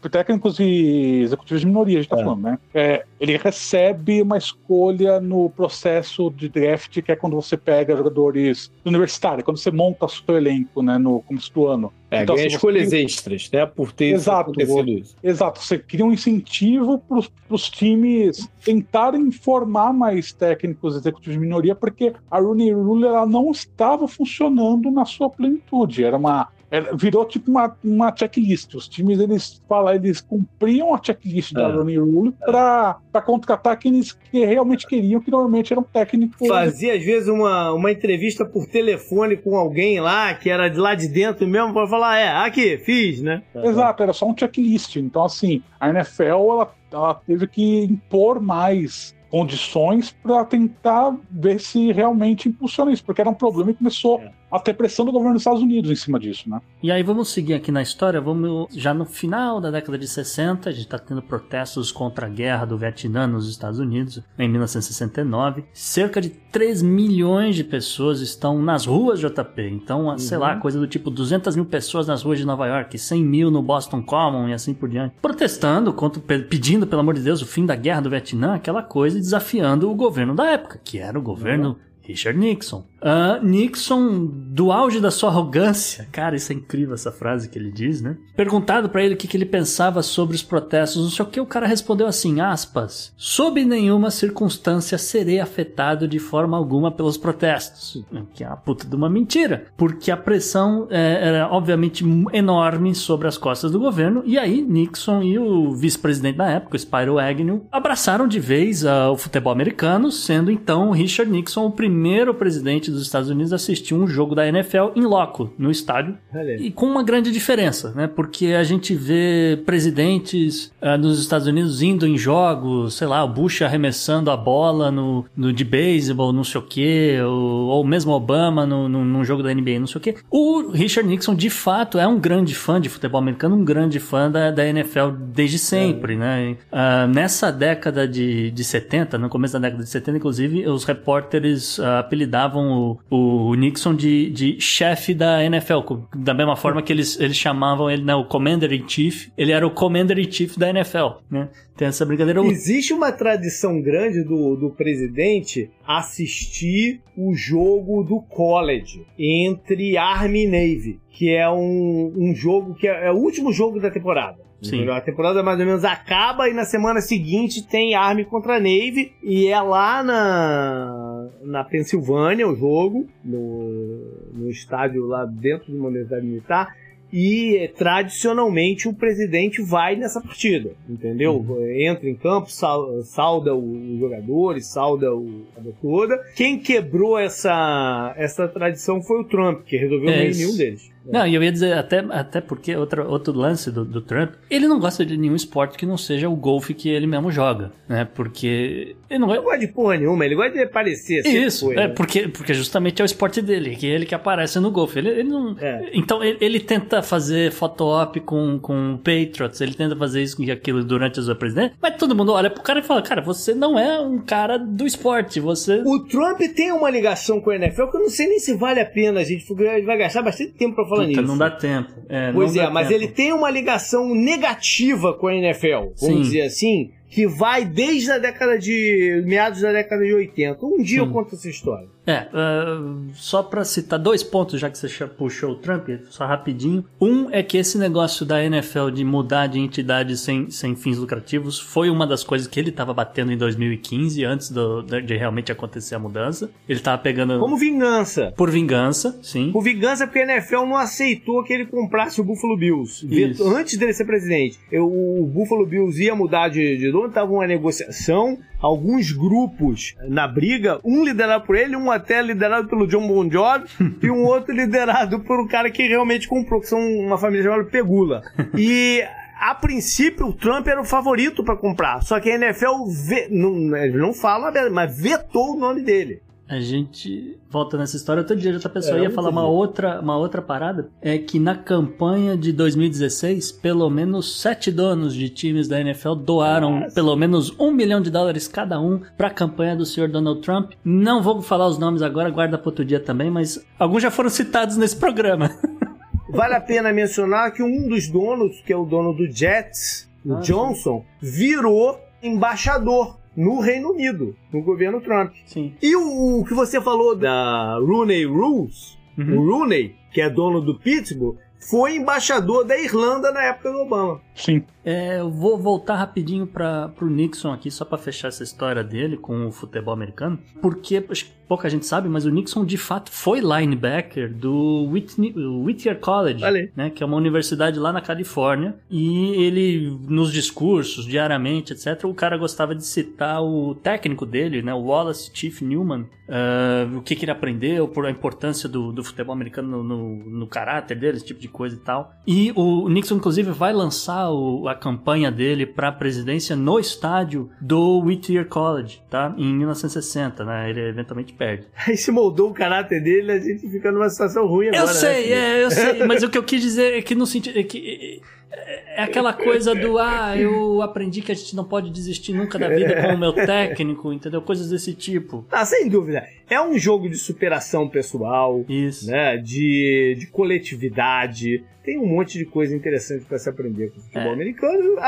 Técnicos 0.10 0.60
e 0.60 1.22
executivos 1.22 1.62
de 1.62 1.68
minoria, 1.68 2.00
a 2.00 2.02
gente 2.02 2.10
tá 2.10 2.20
é. 2.20 2.24
falando, 2.24 2.42
né? 2.42 2.60
É, 2.74 3.06
ele 3.20 3.38
recebe 3.38 4.22
uma 4.22 4.38
escolha 4.38 5.20
no 5.20 5.50
processo 5.50 6.32
de 6.32 6.50
draft, 6.50 7.02
que 7.02 7.12
é 7.12 7.16
quando 7.16 7.36
você 7.36 7.56
pega 7.56 7.96
jogadores 7.96 8.72
universitários, 8.84 9.44
quando 9.44 9.58
você 9.58 9.70
monta 9.70 10.06
o 10.06 10.10
seu 10.10 10.38
elenco, 10.38 10.82
né, 10.82 10.98
no 10.98 11.22
começo 11.22 11.54
do 11.54 11.68
ano. 11.68 11.94
É, 12.12 12.24
então, 12.24 12.36
ganha 12.36 12.48
escolhas 12.48 12.90
tem... 12.90 13.06
extras, 13.06 13.50
né? 13.52 13.66
Por 13.66 13.92
ter 13.92 14.14
exato, 14.14 14.52
acontecido 14.52 14.90
isso. 14.90 15.16
Exato, 15.22 15.62
você 15.62 15.78
cria 15.78 16.06
um 16.06 16.12
incentivo 16.12 16.98
para 17.00 17.20
os 17.50 17.70
times 17.70 18.50
tentarem 18.64 19.32
formar 19.32 19.94
mais 19.94 20.34
técnicos 20.34 20.96
executivos 20.96 21.34
de 21.34 21.40
minoria, 21.40 21.76
porque 21.76 22.14
a 22.30 22.40
Rooney 22.40 22.72
Rule 22.72 23.06
ela 23.06 23.26
não 23.26 23.52
estava 23.52 24.08
funcionando 24.08 24.90
na 24.90 25.06
sua 25.06 25.30
plenitude. 25.30 26.04
Era 26.04 26.18
uma 26.18 26.50
virou 26.96 27.26
tipo 27.26 27.50
uma, 27.50 27.76
uma 27.84 28.16
checklist. 28.16 28.76
Os 28.76 28.88
times 28.88 29.20
eles 29.20 29.62
falam, 29.68 29.94
eles 29.94 30.22
cumpriam 30.22 30.94
a 30.94 31.00
checklist 31.02 31.54
da 31.54 31.68
Ronnie 31.68 31.98
Rule 31.98 32.34
para 32.40 33.22
contratar 33.26 33.78
quem 33.78 33.96
eles 33.96 34.14
que 34.14 34.46
realmente 34.46 34.86
queriam, 34.86 35.20
que 35.20 35.32
normalmente 35.32 35.74
eram 35.74 35.84
técnicos. 35.84 36.48
Fazia 36.48 36.96
às 36.96 37.04
vezes 37.04 37.28
uma, 37.28 37.74
uma 37.74 37.92
entrevista 37.92 38.46
por 38.46 38.68
telefone 38.68 39.36
com 39.36 39.56
alguém 39.56 40.00
lá, 40.00 40.34
que 40.34 40.50
era 40.50 40.70
de 40.70 40.78
lá 40.78 40.94
de 40.94 41.08
dentro 41.08 41.48
mesmo, 41.48 41.74
para 41.74 41.88
falar, 41.88 42.18
é, 42.18 42.30
aqui, 42.30 42.78
fiz, 42.78 43.22
né? 43.22 43.42
Exato, 43.56 44.04
era 44.04 44.14
só 44.14 44.28
um 44.28 44.38
checklist. 44.38 44.96
Então, 44.98 45.24
assim, 45.24 45.64
a 45.80 45.90
NFL 45.90 46.24
ela, 46.24 46.74
ela 46.92 47.14
teve 47.16 47.48
que 47.48 47.84
impor 47.84 48.40
mais 48.40 49.16
condições 49.30 50.12
para 50.24 50.44
tentar 50.44 51.16
ver 51.30 51.60
se 51.60 51.92
realmente 51.92 52.50
impulsiona 52.50 52.92
isso, 52.92 53.04
porque 53.04 53.22
era 53.22 53.30
um 53.30 53.34
problema 53.34 53.72
e 53.72 53.76
começou 53.76 54.20
é 54.20 54.39
até 54.52 54.74
pressão 54.74 55.06
do 55.06 55.12
governo 55.12 55.34
dos 55.34 55.42
Estados 55.42 55.62
Unidos 55.62 55.92
em 55.92 55.96
cima 55.96 56.20
disso, 56.20 56.50
né? 56.50 56.62
E 56.82 56.92
aí 56.92 57.04
vamos 57.04 57.30
seguir 57.30 57.54
aqui 57.54 57.72
na 57.72 57.82
história, 57.82 58.20
vamos 58.20 58.68
já 58.76 58.94
no 58.94 59.06
final 59.06 59.60
da 59.60 59.72
década 59.72 59.98
de 59.98 60.08
60, 60.08 60.70
a 60.70 60.72
gente 60.72 60.86
está 60.86 60.98
tendo 60.98 61.22
protestos 61.22 61.92
contra 61.92 62.26
a 62.26 62.30
guerra 62.30 62.66
do 62.66 62.78
Vietnã 62.78 63.28
nos 63.28 63.50
Estados 63.50 63.80
Unidos 63.80 64.22
em 64.38 64.50
1969. 64.50 65.66
Cerca 65.74 66.22
de 66.22 66.30
3 66.30 66.82
milhões 66.82 67.56
de 67.56 67.64
pessoas 67.64 68.22
estão 68.22 68.62
nas 68.62 68.86
ruas 68.86 69.20
JP, 69.20 69.62
então, 69.70 70.08
uhum. 70.08 70.18
sei 70.18 70.38
lá, 70.38 70.56
coisa 70.56 70.80
do 70.80 70.88
tipo 70.88 71.10
200 71.10 71.56
mil 71.56 71.66
pessoas 71.66 72.08
nas 72.08 72.24
ruas 72.24 72.40
de 72.40 72.46
Nova 72.46 72.66
York, 72.68 72.98
100 72.98 73.24
mil 73.24 73.52
no 73.52 73.62
Boston 73.62 74.02
Common 74.02 74.50
e 74.50 74.54
assim 74.54 74.74
por 74.74 74.90
diante, 74.90 75.16
protestando, 75.22 75.94
contra, 75.94 76.22
pedindo, 76.22 76.88
pelo 76.88 77.02
amor 77.02 77.14
de 77.14 77.22
Deus, 77.22 77.42
o 77.42 77.46
fim 77.46 77.66
da 77.66 77.76
guerra 77.76 78.02
do 78.02 78.10
Vietnã, 78.10 78.56
aquela 78.56 78.82
coisa, 78.82 79.18
e 79.18 79.22
desafiando 79.22 79.90
o 79.90 79.96
governo 79.96 80.36
da 80.36 80.46
época, 80.48 80.80
que 80.84 80.98
era 80.98 81.18
o 81.18 81.22
governo 81.22 81.70
uhum. 81.70 81.76
Richard 82.02 82.40
Nixon. 82.40 82.84
Uh, 83.02 83.44
Nixon, 83.46 84.26
do 84.26 84.72
auge 84.72 85.00
da 85.00 85.10
sua 85.10 85.30
arrogância, 85.30 86.08
cara, 86.12 86.36
isso 86.36 86.52
é 86.52 86.56
incrível 86.56 86.94
essa 86.94 87.12
frase 87.12 87.48
que 87.48 87.58
ele 87.58 87.72
diz, 87.72 88.02
né? 88.02 88.18
Perguntado 88.36 88.90
para 88.90 89.04
ele 89.04 89.14
o 89.14 89.18
que, 89.18 89.28
que, 89.28 89.38
ele 89.38 89.46
pensava 89.46 90.02
sobre 90.02 90.36
os 90.36 90.44
protestos, 90.44 91.02
não 91.02 91.10
sei 91.10 91.26
o 91.26 91.28
que, 91.28 91.40
o 91.40 91.46
cara 91.46 91.66
respondeu 91.66 92.08
assim, 92.08 92.42
aspas, 92.42 93.14
sob 93.16 93.64
nenhuma 93.64 94.12
circunstância 94.12 94.98
serei 94.98 95.40
afetado 95.40 96.08
de 96.08 96.20
forma 96.20 96.58
alguma 96.58 96.92
pelos 96.92 97.18
protestos. 97.18 98.04
Que 98.34 98.44
é 98.44 98.48
uma 98.48 98.58
puta 98.58 98.86
de 98.86 98.96
uma 98.96 99.10
mentira, 99.10 99.68
porque 99.78 100.12
a 100.12 100.18
pressão 100.18 100.88
é, 100.90 101.28
era 101.28 101.48
obviamente 101.50 102.04
enorme 102.34 102.94
sobre 102.94 103.28
as 103.28 103.38
costas 103.38 103.72
do 103.72 103.80
governo, 103.80 104.24
e 104.26 104.38
aí 104.38 104.62
Nixon 104.62 105.24
e 105.24 105.40
o 105.40 105.72
vice-presidente 105.72 106.38
da 106.38 106.50
época, 106.50 106.76
o 106.76 106.80
Spyro 106.80 107.18
Agnew, 107.18 107.66
abraçaram 107.72 108.28
de 108.28 108.40
vez 108.40 108.84
uh, 108.84 109.12
o 109.12 109.18
futebol 109.18 109.54
americano, 109.54 110.12
sendo 110.12 110.52
então 110.52 110.92
Richard 110.92 111.32
Nixon 111.32 111.68
o 111.68 111.72
primeiro 111.72 112.34
presidente 112.34 112.89
dos 112.90 113.04
Estados 113.04 113.30
Unidos 113.30 113.54
assistir 113.54 113.94
um 113.94 114.08
jogo 114.08 114.36
da 114.36 114.48
NFL 114.48 114.92
em 114.96 115.02
loco, 115.02 115.54
no 115.58 115.72
estádio. 115.72 116.18
E 116.60 116.72
com 116.72 116.86
uma 116.86 117.04
grande 117.04 117.32
diferença, 117.32 117.92
né? 117.96 118.08
Porque 118.08 118.48
a 118.48 118.64
gente 118.64 118.94
vê 118.96 119.62
presidentes 119.66 120.72
uh, 120.82 120.98
nos 120.98 121.20
Estados 121.20 121.48
Unidos 121.48 121.82
indo 121.82 122.06
em 122.08 122.18
jogos, 122.18 122.96
sei 122.96 123.08
lá, 123.08 123.24
o 123.24 123.28
Bush 123.28 123.62
arremessando 123.62 124.32
a 124.32 124.38
bola 124.38 124.92
no, 124.92 125.26
no 125.36 125.52
de 125.54 125.64
beisebol, 125.64 126.34
não 126.34 126.44
sei 126.44 126.62
o 126.62 126.64
quê, 126.64 127.20
ou, 127.24 127.68
ou 127.68 127.84
mesmo 127.84 128.12
Obama 128.12 128.66
no, 128.66 128.88
no, 128.90 129.04
num 129.06 129.24
jogo 129.24 129.44
da 129.44 129.54
NBA, 129.54 129.80
não 129.80 129.88
sei 129.88 129.98
o 130.00 130.02
quê. 130.02 130.16
O 130.30 130.72
Richard 130.72 131.08
Nixon, 131.08 131.36
de 131.36 131.50
fato, 131.50 131.98
é 131.98 132.08
um 132.08 132.20
grande 132.20 132.56
fã 132.56 132.80
de 132.80 132.90
futebol 132.90 133.20
americano, 133.20 133.56
um 133.56 133.64
grande 133.64 134.00
fã 134.00 134.30
da, 134.30 134.52
da 134.52 134.66
NFL 134.66 135.12
desde 135.34 135.58
sempre, 135.60 136.14
é. 136.14 136.18
né? 136.18 136.58
Uh, 136.72 137.08
nessa 137.08 137.52
década 137.52 138.08
de, 138.08 138.52
de 138.52 138.64
70, 138.64 139.18
no 139.18 139.30
começo 139.30 139.54
da 139.54 139.60
década 139.60 139.84
de 139.84 139.90
70, 139.90 140.18
inclusive, 140.18 140.68
os 140.68 140.84
repórteres 140.84 141.78
uh, 141.78 142.00
apelidavam 142.00 142.72
o, 143.10 143.56
Nixon 143.56 143.96
de, 143.96 144.30
de 144.30 144.60
chefe 144.60 145.14
da 145.14 145.44
NFL, 145.44 145.80
da 146.16 146.34
mesma 146.34 146.56
forma 146.56 146.82
que 146.82 146.92
eles, 146.92 147.20
eles 147.20 147.38
chamavam 147.38 147.90
ele, 147.90 148.04
né, 148.04 148.16
o 148.16 148.26
Commander-in-Chief, 148.26 149.30
ele 149.38 149.52
era 149.52 149.66
o 149.66 149.72
Commander-in-Chief 149.72 150.58
da 150.58 150.70
NFL, 150.70 151.20
né? 151.30 151.50
Tem 151.78 151.88
essa 151.88 152.06
brincadeira. 152.06 152.42
Existe 152.46 152.94
uma 152.94 153.12
tradição 153.12 153.82
grande 153.82 154.24
do, 154.24 154.56
do 154.56 154.70
presidente 154.72 155.70
assistir 155.88 157.02
o 157.16 157.34
jogo 157.34 158.04
do 158.04 158.22
college 158.22 159.06
entre 159.18 159.98
Army 159.98 160.44
e 160.44 160.48
Navy, 160.48 161.00
que 161.10 161.34
é 161.34 161.50
um, 161.50 162.14
um 162.16 162.36
jogo 162.36 162.76
que 162.76 162.88
é, 162.88 163.08
é 163.08 163.12
o 163.12 163.16
último 163.16 163.54
jogo 163.54 163.80
da 163.80 163.90
temporada. 163.90 164.49
Sim. 164.62 164.88
A 164.90 165.00
temporada 165.00 165.42
mais 165.42 165.60
ou 165.60 165.66
menos 165.66 165.86
acaba 165.86 166.50
e 166.50 166.54
na 166.54 166.66
semana 166.66 167.00
seguinte 167.02 167.66
tem 167.66 167.96
Army 167.96 168.26
contra 168.26 168.60
Navy 168.60 169.14
e 169.24 169.48
é 169.48 169.60
lá 169.62 170.04
na, 170.04 171.30
na 171.44 171.64
Pensilvânia 171.64 172.48
o 172.48 172.56
jogo, 172.56 173.08
no, 173.24 174.04
no 174.34 174.50
estádio 174.50 175.06
lá 175.06 175.26
dentro 175.26 175.72
de 175.72 175.78
uma 175.78 175.88
universidade 175.88 176.26
militar 176.26 176.76
e 177.12 177.72
tradicionalmente 177.76 178.88
o 178.88 178.94
presidente 178.94 179.62
vai 179.62 179.96
nessa 179.96 180.22
partida, 180.22 180.72
entendeu? 180.88 181.38
Uhum. 181.38 181.68
Entra 181.72 182.08
em 182.08 182.16
campo, 182.16 182.50
salda 182.50 183.56
os 183.56 184.00
jogadores, 184.00 184.68
salda 184.68 185.14
o, 185.14 185.46
a 185.58 185.62
toda. 185.82 186.18
Quem 186.36 186.60
quebrou 186.60 187.18
essa, 187.18 188.14
essa 188.16 188.48
tradição 188.48 189.02
foi 189.02 189.22
o 189.22 189.24
Trump, 189.24 189.64
que 189.64 189.76
resolveu 189.76 190.10
é 190.10 190.30
nenhum 190.30 190.56
deles. 190.56 190.92
Não, 191.12 191.26
e 191.26 191.36
eu 191.36 191.44
ia 191.44 191.52
dizer, 191.52 191.78
até, 191.78 192.00
até 192.10 192.42
porque 192.42 192.76
outra, 192.76 193.08
outro 193.08 193.34
lance 193.34 193.72
do, 193.72 193.84
do 193.84 194.02
Trump, 194.02 194.34
ele 194.50 194.68
não 194.68 194.80
gosta 194.80 195.06
de 195.06 195.18
nenhum 195.18 195.36
esporte 195.36 195.78
que 195.78 195.86
não 195.86 195.98
seja 195.98 196.30
o 196.30 196.36
golfe 196.36 196.74
que 196.74 196.90
ele 196.90 197.08
mesmo 197.08 197.32
joga, 197.32 197.72
né? 197.88 198.08
Porque 198.14 198.96
ele 199.10 199.20
não, 199.20 199.28
não 199.28 199.44
gosta 199.44 199.60
de 199.60 199.68
porra 199.68 199.98
nenhuma, 199.98 200.26
ele 200.26 200.36
gosta 200.36 200.52
de 200.52 200.64
aparecer. 200.64 201.20
Assim, 201.20 201.44
Isso, 201.44 201.66
foi, 201.66 201.76
é, 201.76 201.88
né? 201.88 201.88
porque, 201.88 202.28
porque 202.28 202.54
justamente 202.54 203.02
é 203.02 203.04
o 203.04 203.08
esporte 203.08 203.42
dele, 203.42 203.76
que 203.76 203.88
é 203.88 203.90
ele 203.90 204.06
que 204.06 204.14
aparece 204.14 204.60
no 204.60 204.70
golfe. 204.70 205.00
Ele, 205.00 205.10
ele 205.10 205.30
não... 205.30 205.56
É. 205.60 205.90
Então 205.94 206.24
ele, 206.24 206.38
ele, 206.40 206.60
tenta 206.60 207.02
fazer 207.02 207.52
foto-op 207.52 208.20
com, 208.22 208.60
com 208.60 208.98
Patriots, 208.98 209.60
ele 209.62 209.74
tenta 209.74 209.96
fazer 209.96 210.22
isso 210.22 210.42
e 210.44 210.52
aquilo 210.52 210.84
durante 210.84 211.20
a 211.20 211.24
sua 211.24 211.36
presidência, 211.36 211.76
mas 211.82 211.96
todo 211.96 212.16
mundo 212.16 212.34
olha 212.34 212.50
pro 212.50 212.62
cara 212.62 212.80
e 212.80 212.84
fala, 212.84 213.02
cara, 213.02 213.22
você 213.22 213.54
não 213.54 213.80
é 213.80 214.00
um 214.00 214.20
cara 214.20 214.58
do 214.58 214.86
esporte, 214.86 215.40
você... 215.40 215.82
O 215.86 216.06
Trump 216.06 216.40
tem 216.56 216.72
uma 216.72 216.90
ligação 216.90 217.42
com 217.42 217.50
a 217.50 217.56
NFL 217.56 217.88
que 217.88 217.98
eu 217.98 218.02
não 218.02 218.10
sei 218.10 218.28
nem 218.28 218.40
se 218.40 218.56
vale 218.56 218.80
a 218.80 218.86
pena, 218.86 219.22
a 219.22 219.24
gente 219.24 219.46
vai 219.54 219.98
gastar 219.98 220.22
bastante 220.22 220.54
tempo 220.54 220.76
pra 220.76 220.86
falar 220.86 220.99
Puta, 221.06 221.22
nisso. 221.22 221.22
Não 221.24 221.38
dá 221.38 221.50
tempo. 221.50 221.92
É, 222.08 222.32
pois 222.32 222.56
é, 222.56 222.70
mas 222.70 222.88
tempo. 222.88 223.02
ele 223.02 223.08
tem 223.08 223.34
uma 223.34 223.50
ligação 223.50 224.14
negativa 224.14 225.14
com 225.14 225.28
a 225.28 225.36
NFL, 225.36 225.94
vamos 226.00 226.00
Sim. 226.00 226.22
dizer 226.22 226.42
assim, 226.42 226.92
que 227.10 227.28
vai 227.28 227.66
desde 227.66 228.12
a 228.12 228.18
década 228.18 228.58
de. 228.58 229.24
meados 229.26 229.62
da 229.62 229.72
década 229.72 230.04
de 230.04 230.14
80. 230.14 230.66
Um 230.66 230.78
dia 230.78 231.00
Sim. 231.00 231.06
eu 231.06 231.12
conto 231.12 231.36
essa 231.36 231.50
história. 231.50 231.88
É, 232.10 232.28
uh, 232.34 233.08
só 233.14 233.44
para 233.44 233.64
citar 233.64 234.00
dois 234.00 234.24
pontos, 234.24 234.60
já 234.60 234.70
que 234.70 234.78
você 234.78 235.06
puxou 235.06 235.52
o 235.52 235.56
Trump, 235.56 235.90
só 236.10 236.26
rapidinho. 236.26 236.84
Um 237.00 237.30
é 237.30 237.44
que 237.44 237.58
esse 237.58 237.78
negócio 237.78 238.26
da 238.26 238.44
NFL 238.44 238.90
de 238.90 239.04
mudar 239.04 239.46
de 239.48 239.60
entidade 239.60 240.18
sem, 240.18 240.50
sem 240.50 240.76
fins 240.76 240.98
lucrativos 240.98 241.60
foi 241.60 241.90
uma 241.90 242.08
das 242.08 242.24
coisas 242.24 242.48
que 242.48 242.60
ele 242.60 242.70
estava 242.70 242.94
batendo 242.94 243.32
em 243.32 243.38
2015, 243.38 244.26
antes 244.26 244.50
do, 244.50 244.82
de 244.82 245.16
realmente 245.16 245.52
acontecer 245.52 245.94
a 245.94 246.00
mudança. 246.00 246.50
Ele 246.68 246.80
estava 246.80 246.98
pegando. 246.98 247.40
Como 247.40 247.58
vingança. 247.58 248.34
Por 248.36 248.50
vingança, 248.50 249.20
sim. 249.22 249.52
Por 249.52 249.62
vingança, 249.62 250.08
porque 250.08 250.20
a 250.20 250.38
NFL 250.38 250.66
não 250.66 250.78
aceitou 250.78 251.44
que 251.44 251.54
ele 251.54 251.68
comprasse 251.68 252.20
o 252.20 252.24
Buffalo 252.24 252.58
Bills. 252.58 253.06
Isso. 253.08 253.48
Antes 253.48 253.78
dele 253.78 253.94
ser 253.94 254.06
presidente. 254.06 254.60
Eu, 254.72 254.88
o 254.88 255.26
Buffalo 255.28 255.66
Bills 255.66 256.02
ia 256.02 256.16
mudar 256.16 256.50
de, 256.50 256.78
de 256.78 256.92
dono, 256.92 257.10
tava 257.10 257.32
uma 257.32 257.46
negociação 257.46 258.40
alguns 258.60 259.12
grupos 259.12 259.96
na 260.08 260.28
briga, 260.28 260.80
um 260.84 261.04
liderado 261.04 261.46
por 261.46 261.56
ele, 261.56 261.76
um 261.76 261.92
até 262.00 262.22
liderado 262.22 262.68
pelo 262.68 262.88
John 262.88 263.08
Bon 263.08 263.30
Jovi 263.30 263.66
e 264.02 264.10
um 264.10 264.24
outro 264.24 264.54
liderado 264.54 265.20
por 265.20 265.40
um 265.40 265.48
cara 265.48 265.70
que 265.70 265.88
realmente 265.88 266.28
comprou, 266.28 266.60
que 266.60 266.68
são 266.68 266.80
uma 266.80 267.18
família 267.18 267.44
chamada 267.44 267.64
Pegula. 267.66 268.22
E 268.58 269.04
a 269.40 269.56
princípio 269.56 270.28
o 270.28 270.34
Trump 270.34 270.68
era 270.68 270.82
o 270.82 270.86
favorito 270.86 271.44
para 271.44 271.56
comprar, 271.56 272.02
só 272.02 272.20
que 272.20 272.30
a 272.30 272.36
NFL 272.36 272.86
ve, 273.08 273.28
não, 273.30 273.52
não 273.52 274.14
fala, 274.14 274.52
mas 274.70 275.00
vetou 275.00 275.56
o 275.56 275.60
nome 275.60 275.82
dele 275.82 276.22
a 276.50 276.60
gente 276.60 277.38
volta 277.48 277.78
nessa 277.78 277.96
história. 277.96 278.22
Outro 278.22 278.36
dia 278.36 278.52
outra 278.52 278.70
pessoa 278.70 278.98
é, 278.98 279.04
ia 279.04 279.12
falar 279.12 279.30
uma 279.30 279.48
outra, 279.48 280.02
uma 280.02 280.18
outra 280.18 280.42
parada. 280.42 280.90
É 281.00 281.16
que 281.20 281.40
na 281.40 281.56
campanha 281.56 282.36
de 282.36 282.52
2016, 282.52 283.52
pelo 283.52 283.88
menos 283.88 284.42
sete 284.42 284.72
donos 284.72 285.14
de 285.14 285.30
times 285.30 285.68
da 285.68 285.80
NFL 285.80 286.16
doaram 286.16 286.80
Nossa. 286.80 286.96
pelo 286.96 287.16
menos 287.16 287.54
um 287.60 287.72
milhão 287.72 288.02
de 288.02 288.10
dólares 288.10 288.48
cada 288.48 288.82
um 288.82 289.00
para 289.16 289.28
a 289.28 289.32
campanha 289.32 289.76
do 289.76 289.86
senhor 289.86 290.10
Donald 290.10 290.42
Trump. 290.42 290.72
Não 290.84 291.22
vou 291.22 291.40
falar 291.44 291.68
os 291.68 291.78
nomes 291.78 292.02
agora, 292.02 292.32
guarda 292.32 292.58
para 292.58 292.70
outro 292.70 292.84
dia 292.84 293.00
também, 293.00 293.30
mas 293.30 293.64
alguns 293.78 294.02
já 294.02 294.10
foram 294.10 294.30
citados 294.32 294.76
nesse 294.76 294.96
programa. 294.96 295.52
Vale 296.32 296.56
a 296.56 296.62
pena 296.62 296.92
mencionar 296.92 297.52
que 297.52 297.62
um 297.62 297.88
dos 297.88 298.08
donos, 298.08 298.60
que 298.62 298.74
é 298.74 298.76
o 298.76 298.86
dono 298.86 299.14
do 299.14 299.32
Jets, 299.32 300.10
o 300.26 300.36
ah, 300.36 300.40
Johnson, 300.40 301.06
virou 301.22 302.00
embaixador 302.22 303.19
no 303.40 303.62
Reino 303.62 303.92
Unido, 303.92 304.36
no 304.52 304.62
governo 304.62 305.00
Trump. 305.00 305.34
Sim. 305.46 305.74
E 305.82 305.96
o, 305.96 306.42
o 306.42 306.46
que 306.46 306.54
você 306.54 306.82
falou 306.82 307.16
da 307.16 307.78
Rooney 307.78 308.26
Rules, 308.26 309.00
uhum. 309.18 309.40
o 309.40 309.46
Rooney, 309.46 309.96
que 310.12 310.20
é 310.20 310.30
dono 310.30 310.60
do 310.60 310.78
Pittsburgh, 310.78 311.38
foi 311.58 311.96
embaixador 311.96 312.66
da 312.66 312.78
Irlanda 312.78 313.32
na 313.32 313.44
época 313.44 313.72
do 313.72 313.80
Obama. 313.80 314.20
Sim. 314.36 314.62
É, 314.90 315.20
eu 315.20 315.30
vou 315.30 315.56
voltar 315.56 315.98
rapidinho 315.98 316.48
para 316.48 316.92
o 317.00 317.06
Nixon 317.06 317.54
aqui, 317.54 317.70
só 317.70 317.86
para 317.86 318.00
fechar 318.00 318.30
essa 318.30 318.42
história 318.42 318.84
dele 318.84 319.18
com 319.18 319.46
o 319.46 319.52
futebol 319.52 319.94
americano, 319.94 320.40
porque 320.60 321.00
pouca 321.48 321.70
gente 321.70 321.86
sabe, 321.86 322.10
mas 322.10 322.26
o 322.26 322.32
Nixon 322.32 322.66
de 322.66 322.76
fato 322.76 323.12
foi 323.12 323.40
linebacker 323.40 324.34
do 324.34 324.88
Whitney, 324.92 325.34
Whittier 325.36 326.00
College, 326.00 326.44
né, 326.76 326.90
que 326.90 327.04
é 327.04 327.06
uma 327.06 327.18
universidade 327.18 327.80
lá 327.80 327.94
na 327.94 328.02
Califórnia, 328.02 328.76
e 328.90 329.34
ele, 329.44 329.96
nos 330.08 330.32
discursos, 330.32 331.06
diariamente, 331.06 331.74
etc., 331.74 332.06
o 332.06 332.14
cara 332.14 332.36
gostava 332.36 332.74
de 332.74 332.84
citar 332.84 333.44
o 333.44 333.76
técnico 333.76 334.26
dele, 334.26 334.64
né, 334.64 334.74
o 334.74 334.86
Wallace 334.86 335.30
Chief 335.34 335.62
Newman, 335.62 336.02
uh, 336.30 336.98
o 336.98 337.02
que, 337.02 337.16
que, 337.16 337.26
ele 337.26 337.32
aprendeu, 337.32 337.88
por 337.88 338.06
a 338.06 338.12
importância 338.12 338.70
do, 338.70 338.92
do 338.92 339.04
futebol 339.04 339.34
americano 339.34 339.84
no, 339.84 339.84
no, 339.84 340.16
no, 340.16 340.48
caráter 340.48 340.98
dele, 340.98 341.18
esse 341.18 341.26
tipo 341.26 341.40
de 341.40 341.48
coisa 341.48 341.76
e 341.76 341.80
tal. 341.80 342.14
E 342.28 342.54
o 342.56 342.88
Nixon, 342.88 343.16
inclusive, 343.16 343.52
vai 343.52 343.74
lançar 343.74 344.30
o, 344.30 344.68
a 344.68 344.76
campanha 344.80 345.32
dele 345.32 345.66
para 345.66 345.90
a 345.90 345.92
presidência 345.92 346.56
no 346.56 346.80
estádio 346.80 347.50
do 347.60 348.00
Whittier 348.00 348.48
College, 348.48 349.02
tá? 349.10 349.34
Em 349.38 349.54
1960, 349.54 350.44
né? 350.46 350.70
Ele 350.70 350.82
eventualmente 350.82 351.34
perde. 351.34 351.68
Aí 351.88 351.98
se 351.98 352.12
moldou 352.12 352.50
o 352.50 352.54
caráter 352.54 353.04
dele, 353.04 353.32
a 353.32 353.40
gente 353.40 353.70
fica 353.70 353.92
numa 353.92 354.10
situação 354.10 354.48
ruim 354.48 354.70
agora. 354.70 354.84
Eu 354.84 354.88
né, 354.88 354.94
sei, 354.94 355.30
né? 355.30 355.60
é, 355.60 355.64
eu 355.64 355.72
sei, 355.72 356.04
mas 356.08 356.24
o 356.24 356.30
que 356.30 356.38
eu 356.38 356.44
quis 356.44 356.62
dizer 356.62 356.98
é 356.98 357.02
que 357.02 357.14
no 357.14 357.28
sentido. 357.28 357.60
É 357.60 357.64
que, 357.64 358.22
é 358.52 359.04
aquela 359.04 359.32
coisa 359.32 359.76
do 359.76 359.98
ah, 359.98 360.36
eu 360.38 360.82
aprendi 360.82 361.22
que 361.22 361.32
a 361.32 361.36
gente 361.36 361.56
não 361.56 361.64
pode 361.64 361.90
desistir 361.90 362.34
nunca 362.34 362.58
da 362.58 362.68
vida 362.68 363.02
com 363.02 363.14
o 363.14 363.18
meu 363.18 363.34
técnico, 363.46 364.12
entendeu? 364.12 364.42
Coisas 364.42 364.70
desse 364.70 364.94
tipo. 364.94 365.46
Ah, 365.52 365.66
sem 365.66 365.88
dúvida. 365.88 366.28
É 366.50 366.60
um 366.60 366.78
jogo 366.78 367.10
de 367.10 367.18
superação 367.18 367.88
pessoal, 367.88 368.66
Isso. 368.68 369.10
né? 369.10 369.38
De, 369.38 370.16
de 370.20 370.28
coletividade. 370.28 371.64
Tem 371.84 371.98
um 371.98 372.08
monte 372.08 372.38
de 372.38 372.46
coisa 372.46 372.76
interessante 372.76 373.26
para 373.26 373.38
se 373.38 373.50
aprender 373.50 373.92
com 373.92 374.00
o 374.00 374.04
futebol 374.04 374.32
é. 374.32 374.34
americano, 374.34 375.00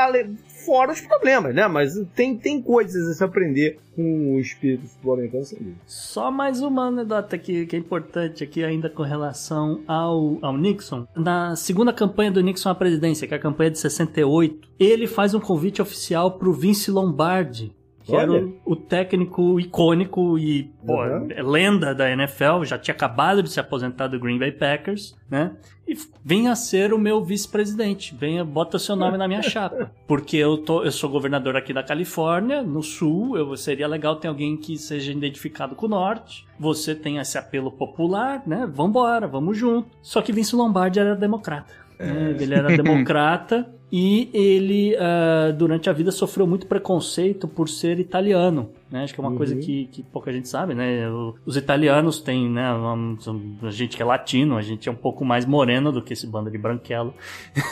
fora 0.64 0.92
os 0.92 1.00
problemas, 1.00 1.54
né? 1.54 1.66
Mas 1.68 1.94
tem, 2.14 2.36
tem 2.36 2.60
coisas 2.60 3.08
a 3.08 3.14
se 3.14 3.24
aprender 3.24 3.78
com 3.94 4.34
o 4.34 4.40
espírito 4.40 4.88
do 5.02 5.12
americano. 5.12 5.44
Só 5.86 6.30
mais 6.30 6.62
uma 6.62 6.86
anedota 6.86 7.36
que, 7.36 7.66
que 7.66 7.76
é 7.76 7.78
importante 7.78 8.42
aqui 8.42 8.64
ainda 8.64 8.88
com 8.88 9.02
relação 9.02 9.80
ao, 9.86 10.38
ao 10.40 10.56
Nixon. 10.56 11.06
Na 11.14 11.56
segunda 11.56 11.92
campanha 11.92 12.30
do 12.30 12.42
Nixon 12.42 12.70
à 12.70 12.74
presidência, 12.74 13.26
que 13.26 13.34
é 13.34 13.36
a 13.36 13.40
campanha 13.40 13.70
de 13.70 13.78
68, 13.78 14.68
ele 14.78 15.06
faz 15.06 15.34
um 15.34 15.40
convite 15.40 15.82
oficial 15.82 16.38
para 16.38 16.48
o 16.48 16.52
Vince 16.52 16.90
Lombardi, 16.90 17.74
que 18.02 18.12
Olha. 18.14 18.36
era 18.36 18.44
o, 18.44 18.60
o, 18.64 18.76
técnico 18.76 19.60
icônico 19.60 20.38
e 20.38 20.64
pô, 20.84 21.02
uhum. 21.02 21.28
lenda 21.50 21.94
da 21.94 22.10
NFL, 22.10 22.64
já 22.64 22.78
tinha 22.78 22.94
acabado 22.94 23.42
de 23.42 23.50
se 23.50 23.60
aposentar 23.60 24.08
do 24.08 24.18
Green 24.18 24.38
Bay 24.38 24.52
Packers, 24.52 25.16
né? 25.30 25.52
E 25.86 25.96
venha 26.24 26.54
ser 26.56 26.92
o 26.92 26.98
meu 26.98 27.22
vice-presidente, 27.22 28.14
venha, 28.14 28.44
bota 28.44 28.78
seu 28.78 28.96
nome 28.96 29.16
na 29.16 29.28
minha 29.28 29.42
chapa, 29.42 29.90
porque 30.06 30.36
eu, 30.36 30.58
tô, 30.58 30.82
eu 30.84 30.90
sou 30.90 31.10
governador 31.10 31.56
aqui 31.56 31.72
da 31.72 31.82
Califórnia, 31.82 32.62
no 32.62 32.82
sul, 32.82 33.36
eu 33.36 33.56
seria 33.56 33.86
legal 33.86 34.16
ter 34.16 34.28
alguém 34.28 34.56
que 34.56 34.76
seja 34.76 35.12
identificado 35.12 35.74
com 35.74 35.86
o 35.86 35.88
norte, 35.88 36.46
você 36.58 36.94
tem 36.94 37.18
esse 37.18 37.38
apelo 37.38 37.70
popular, 37.70 38.42
né? 38.46 38.68
Vambora, 38.72 39.26
vamos 39.26 39.56
junto. 39.56 39.88
Só 40.00 40.20
que 40.22 40.32
Vince 40.32 40.56
Lombardi 40.56 40.98
era 40.98 41.14
democrata. 41.14 41.72
Né? 41.98 42.36
Ele 42.40 42.54
era 42.54 42.68
democrata 42.76 43.68
e 43.94 44.30
ele, 44.32 44.96
uh, 44.96 45.52
durante 45.52 45.90
a 45.90 45.92
vida, 45.92 46.10
sofreu 46.10 46.46
muito 46.46 46.66
preconceito 46.66 47.46
por 47.46 47.68
ser 47.68 48.00
italiano. 48.00 48.70
Né? 48.90 49.04
Acho 49.04 49.12
que 49.12 49.20
é 49.20 49.22
uma 49.22 49.30
uhum. 49.30 49.36
coisa 49.36 49.54
que, 49.54 49.84
que 49.92 50.02
pouca 50.02 50.32
gente 50.32 50.48
sabe, 50.48 50.74
né? 50.74 51.06
Os 51.44 51.58
italianos 51.58 52.18
têm, 52.18 52.48
né? 52.48 52.64
A 52.64 53.70
gente 53.70 53.94
que 53.94 54.02
é 54.02 54.04
latino, 54.04 54.56
a 54.56 54.62
gente 54.62 54.88
é 54.88 54.92
um 54.92 54.96
pouco 54.96 55.26
mais 55.26 55.44
moreno 55.44 55.92
do 55.92 56.00
que 56.00 56.14
esse 56.14 56.26
bando 56.26 56.50
de 56.50 56.56
branquelo. 56.56 57.12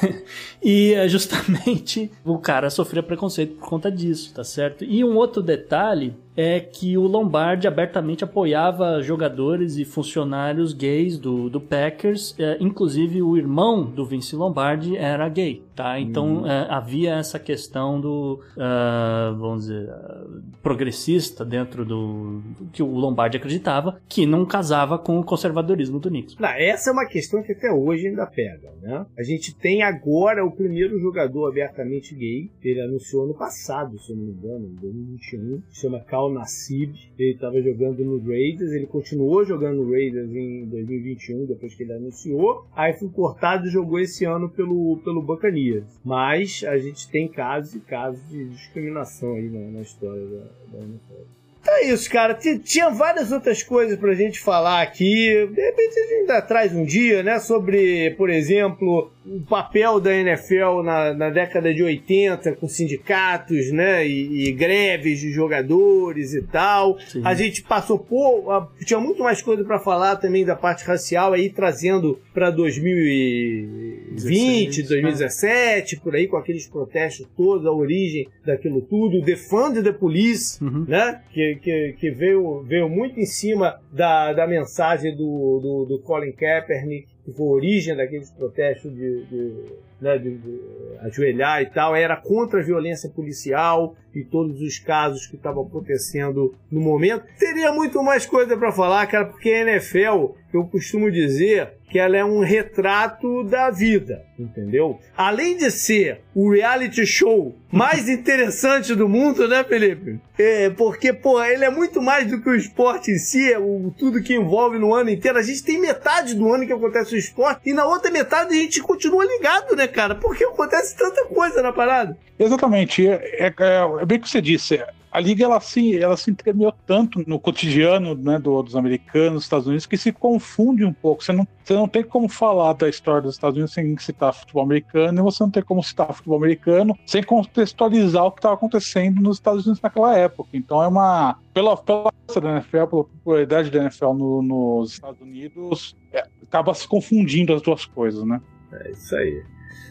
e 0.62 0.94
uh, 0.94 1.08
justamente 1.08 2.12
o 2.22 2.38
cara 2.38 2.68
sofria 2.68 3.02
preconceito 3.02 3.54
por 3.54 3.66
conta 3.66 3.90
disso, 3.90 4.34
tá 4.34 4.44
certo? 4.44 4.84
E 4.84 5.02
um 5.02 5.16
outro 5.16 5.42
detalhe 5.42 6.14
é 6.36 6.60
que 6.60 6.96
o 6.96 7.02
Lombardi 7.02 7.66
abertamente 7.66 8.24
apoiava 8.24 9.02
jogadores 9.02 9.76
e 9.76 9.84
funcionários 9.84 10.72
gays 10.72 11.18
do, 11.18 11.50
do 11.50 11.60
Packers, 11.60 12.34
é, 12.38 12.56
inclusive 12.60 13.20
o 13.20 13.36
irmão 13.36 13.84
do 13.84 14.04
Vince 14.04 14.36
Lombardi 14.36 14.96
era 14.96 15.28
gay, 15.28 15.62
tá? 15.74 15.98
Então 15.98 16.38
uhum. 16.38 16.46
é, 16.46 16.66
havia 16.70 17.14
essa 17.14 17.38
questão 17.38 18.00
do, 18.00 18.40
uh, 18.56 19.36
vamos 19.36 19.62
dizer, 19.62 19.88
uh, 19.88 20.42
progressista 20.62 21.44
dentro 21.44 21.84
do, 21.84 22.42
que 22.72 22.82
o 22.82 22.86
Lombardi 22.86 23.36
acreditava, 23.36 24.00
que 24.08 24.24
não 24.24 24.46
casava 24.46 24.98
com 24.98 25.18
o 25.18 25.24
conservadorismo 25.24 25.98
do 25.98 26.10
Nixon. 26.10 26.36
Não, 26.40 26.48
essa 26.50 26.90
é 26.90 26.92
uma 26.92 27.06
questão 27.06 27.42
que 27.42 27.52
até 27.52 27.72
hoje 27.72 28.08
ainda 28.08 28.26
pega, 28.26 28.70
né? 28.80 29.04
A 29.18 29.22
gente 29.22 29.54
tem 29.54 29.82
agora 29.82 30.44
o 30.44 30.52
primeiro 30.52 30.98
jogador 31.00 31.48
abertamente 31.48 32.14
gay, 32.14 32.50
ele 32.62 32.80
anunciou 32.80 33.26
no 33.26 33.34
passado, 33.34 33.98
se 33.98 34.12
eu 34.12 34.16
não 34.16 34.24
me 34.24 34.32
engano, 34.32 34.66
em 34.66 34.74
2021, 34.74 35.62
chama 35.72 36.00
Cal 36.00 36.19
Nassib. 36.28 36.94
Ele 37.18 37.32
estava 37.32 37.62
jogando 37.62 38.04
no 38.04 38.18
Raiders, 38.18 38.72
ele 38.72 38.86
continuou 38.86 39.44
jogando 39.44 39.84
no 39.84 39.90
Raiders 39.90 40.30
em 40.30 40.66
2021, 40.66 41.46
depois 41.46 41.74
que 41.74 41.84
ele 41.84 41.92
anunciou. 41.92 42.66
Aí 42.74 42.92
foi 42.92 43.08
cortado 43.08 43.66
e 43.66 43.70
jogou 43.70 44.00
esse 44.00 44.24
ano 44.24 44.48
pelo, 44.48 44.98
pelo 45.04 45.22
Buccaneers. 45.22 45.86
Mas 46.04 46.64
a 46.64 46.76
gente 46.78 47.08
tem 47.08 47.28
casos 47.28 47.74
e 47.74 47.80
casos 47.80 48.20
de 48.28 48.48
discriminação 48.48 49.34
aí 49.34 49.48
na, 49.48 49.70
na 49.70 49.80
história 49.80 50.24
da, 50.26 50.78
da 50.78 50.84
NFL. 50.84 51.40
Então 51.62 51.74
é 51.74 51.84
isso, 51.84 52.10
cara. 52.10 52.34
Tinha 52.34 52.88
várias 52.88 53.30
outras 53.30 53.62
coisas 53.62 53.98
pra 53.98 54.14
gente 54.14 54.40
falar 54.40 54.80
aqui. 54.80 55.46
De 55.52 55.60
repente 55.60 55.98
a 55.98 56.02
gente 56.02 56.14
ainda 56.20 56.42
traz 56.42 56.74
um 56.74 56.84
dia, 56.84 57.22
né? 57.22 57.38
Sobre, 57.38 58.12
por 58.12 58.30
exemplo, 58.30 59.12
o 59.24 59.40
papel 59.40 60.00
da 60.00 60.14
NFL 60.14 60.82
na, 60.82 61.12
na 61.12 61.30
década 61.30 61.74
de 61.74 61.82
80 61.82 62.52
com 62.56 62.66
sindicatos, 62.66 63.70
né? 63.70 64.06
E, 64.06 64.48
e 64.48 64.52
greves 64.52 65.20
de 65.20 65.30
jogadores 65.30 66.32
e 66.32 66.42
tal. 66.42 66.98
Sim. 67.00 67.20
A 67.24 67.34
gente 67.34 67.62
passou 67.62 67.98
por. 67.98 68.70
Tinha 68.84 68.98
muito 68.98 69.22
mais 69.22 69.42
coisa 69.42 69.62
para 69.62 69.78
falar 69.78 70.16
também 70.16 70.44
da 70.44 70.56
parte 70.56 70.84
racial 70.84 71.34
aí, 71.34 71.50
trazendo 71.50 72.18
para 72.32 72.50
2020, 72.50 74.14
16, 74.14 74.88
2017, 74.88 75.96
né? 75.96 76.00
por 76.02 76.16
aí, 76.16 76.26
com 76.26 76.36
aqueles 76.38 76.66
protestos 76.66 77.28
todos, 77.36 77.66
a 77.66 77.72
origem 77.72 78.26
daquilo 78.44 78.80
tudo. 78.80 79.20
Defund 79.20 79.82
the 79.82 79.92
Police, 79.92 80.62
uhum. 80.64 80.86
né? 80.88 81.20
Que, 81.30 81.56
que, 81.56 81.96
que, 81.98 82.10
veio, 82.10 82.62
veio 82.62 82.88
muito 82.88 83.20
em 83.20 83.26
cima 83.26 83.78
da, 83.92 84.32
da 84.32 84.46
mensagem 84.46 85.14
do, 85.14 85.60
do, 85.60 85.84
do 85.86 85.98
Colin 86.00 86.32
Kaepernick 86.32 87.09
que 87.24 87.32
foi 87.32 87.46
a 87.46 87.50
origem 87.50 87.96
daqueles 87.96 88.30
protestos 88.30 88.94
de, 88.94 89.24
de, 89.26 89.64
né, 90.00 90.18
de, 90.18 90.38
de, 90.38 90.60
ajoelhar 91.00 91.62
e 91.62 91.66
tal, 91.66 91.94
era 91.94 92.16
contra 92.16 92.60
a 92.60 92.62
violência 92.62 93.10
policial 93.10 93.94
e 94.14 94.24
todos 94.24 94.60
os 94.60 94.78
casos 94.78 95.26
que 95.26 95.36
estavam 95.36 95.64
acontecendo 95.64 96.54
no 96.70 96.80
momento. 96.80 97.24
Teria 97.38 97.72
muito 97.72 98.02
mais 98.02 98.26
coisa 98.26 98.56
para 98.56 98.72
falar, 98.72 99.06
cara, 99.06 99.26
porque 99.26 99.50
a 99.50 99.62
NFL, 99.62 100.34
eu 100.52 100.64
costumo 100.64 101.10
dizer 101.10 101.74
que 101.90 101.98
ela 101.98 102.16
é 102.16 102.24
um 102.24 102.40
retrato 102.40 103.42
da 103.42 103.68
vida, 103.68 104.24
entendeu? 104.38 104.98
Além 105.16 105.56
de 105.56 105.70
ser 105.72 106.20
o 106.32 106.50
reality 106.50 107.04
show 107.04 107.54
mais 107.70 108.06
interessante 108.10 108.94
do 108.94 109.08
mundo, 109.08 109.48
né, 109.48 109.64
Felipe? 109.64 110.20
É, 110.38 110.70
porque, 110.70 111.12
pô, 111.12 111.42
ele 111.42 111.64
é 111.64 111.70
muito 111.70 112.00
mais 112.00 112.30
do 112.30 112.40
que 112.40 112.48
o 112.48 112.54
esporte 112.54 113.10
em 113.10 113.18
si, 113.18 113.52
é 113.52 113.58
o, 113.58 113.92
tudo 113.98 114.22
que 114.22 114.34
envolve 114.34 114.78
no 114.78 114.94
ano 114.94 115.10
inteiro. 115.10 115.36
A 115.36 115.42
gente 115.42 115.64
tem 115.64 115.80
metade 115.80 116.34
do 116.34 116.52
ano 116.52 116.64
que 116.64 116.72
acontece 116.72 117.14
o 117.14 117.18
esporte 117.18 117.68
e 117.68 117.72
na 117.72 117.84
outra 117.84 118.10
metade 118.10 118.54
a 118.54 118.56
gente 118.56 118.80
continua 118.80 119.24
ligado, 119.24 119.74
né, 119.74 119.88
cara? 119.88 120.14
Porque 120.14 120.44
acontece 120.44 120.96
tanta 120.96 121.26
coisa 121.26 121.60
na 121.60 121.72
parada. 121.72 122.16
Exatamente. 122.38 123.06
É, 123.06 123.52
é, 123.58 123.99
é 124.00 124.06
bem 124.06 124.18
o 124.18 124.20
que 124.20 124.28
você 124.28 124.40
disse 124.40 124.82
a 125.10 125.18
liga 125.18 125.44
ela 125.44 125.60
se, 125.60 125.98
ela 125.98 126.16
se 126.16 126.30
entremeou 126.30 126.72
tanto 126.86 127.22
no 127.26 127.38
cotidiano 127.38 128.14
né, 128.14 128.38
do, 128.38 128.62
dos 128.62 128.76
americanos, 128.76 129.34
dos 129.34 129.44
Estados 129.44 129.66
Unidos, 129.66 129.86
que 129.86 129.96
se 129.96 130.12
confunde 130.12 130.84
um 130.84 130.92
pouco. 130.92 131.24
Você 131.24 131.32
não, 131.32 131.46
você 131.64 131.74
não 131.74 131.88
tem 131.88 132.04
como 132.04 132.28
falar 132.28 132.74
da 132.74 132.88
história 132.88 133.22
dos 133.22 133.34
Estados 133.34 133.56
Unidos 133.56 133.74
sem 133.74 133.96
citar 133.98 134.32
futebol 134.32 134.62
americano, 134.62 135.20
e 135.20 135.22
você 135.22 135.42
não 135.42 135.50
tem 135.50 135.62
como 135.62 135.82
citar 135.82 136.12
futebol 136.12 136.38
americano 136.38 136.96
sem 137.04 137.22
contextualizar 137.22 138.24
o 138.24 138.30
que 138.30 138.38
estava 138.38 138.54
acontecendo 138.54 139.20
nos 139.20 139.38
Estados 139.38 139.66
Unidos 139.66 139.82
naquela 139.82 140.16
época. 140.16 140.50
Então 140.54 140.82
é 140.82 140.86
uma. 140.86 141.36
Pela, 141.52 141.76
pela 141.76 142.12
da 142.40 142.52
NFL, 142.52 142.70
pela 142.70 142.86
popularidade 142.86 143.70
da 143.70 143.80
NFL 143.80 144.12
no, 144.12 144.40
nos 144.40 144.92
Estados 144.92 145.20
Unidos, 145.20 145.96
é, 146.12 146.24
acaba 146.44 146.72
se 146.72 146.86
confundindo 146.86 147.52
as 147.52 147.60
duas 147.60 147.84
coisas, 147.84 148.24
né? 148.24 148.40
É 148.72 148.92
isso 148.92 149.16
aí. 149.16 149.42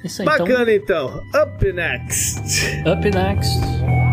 Isso 0.03 0.21
aí 0.21 0.25
Bacana 0.25 0.71
então. 0.73 1.23
então. 1.31 1.43
Up 1.43 1.71
next. 1.73 2.39
Up 2.85 3.09
next. 3.11 4.08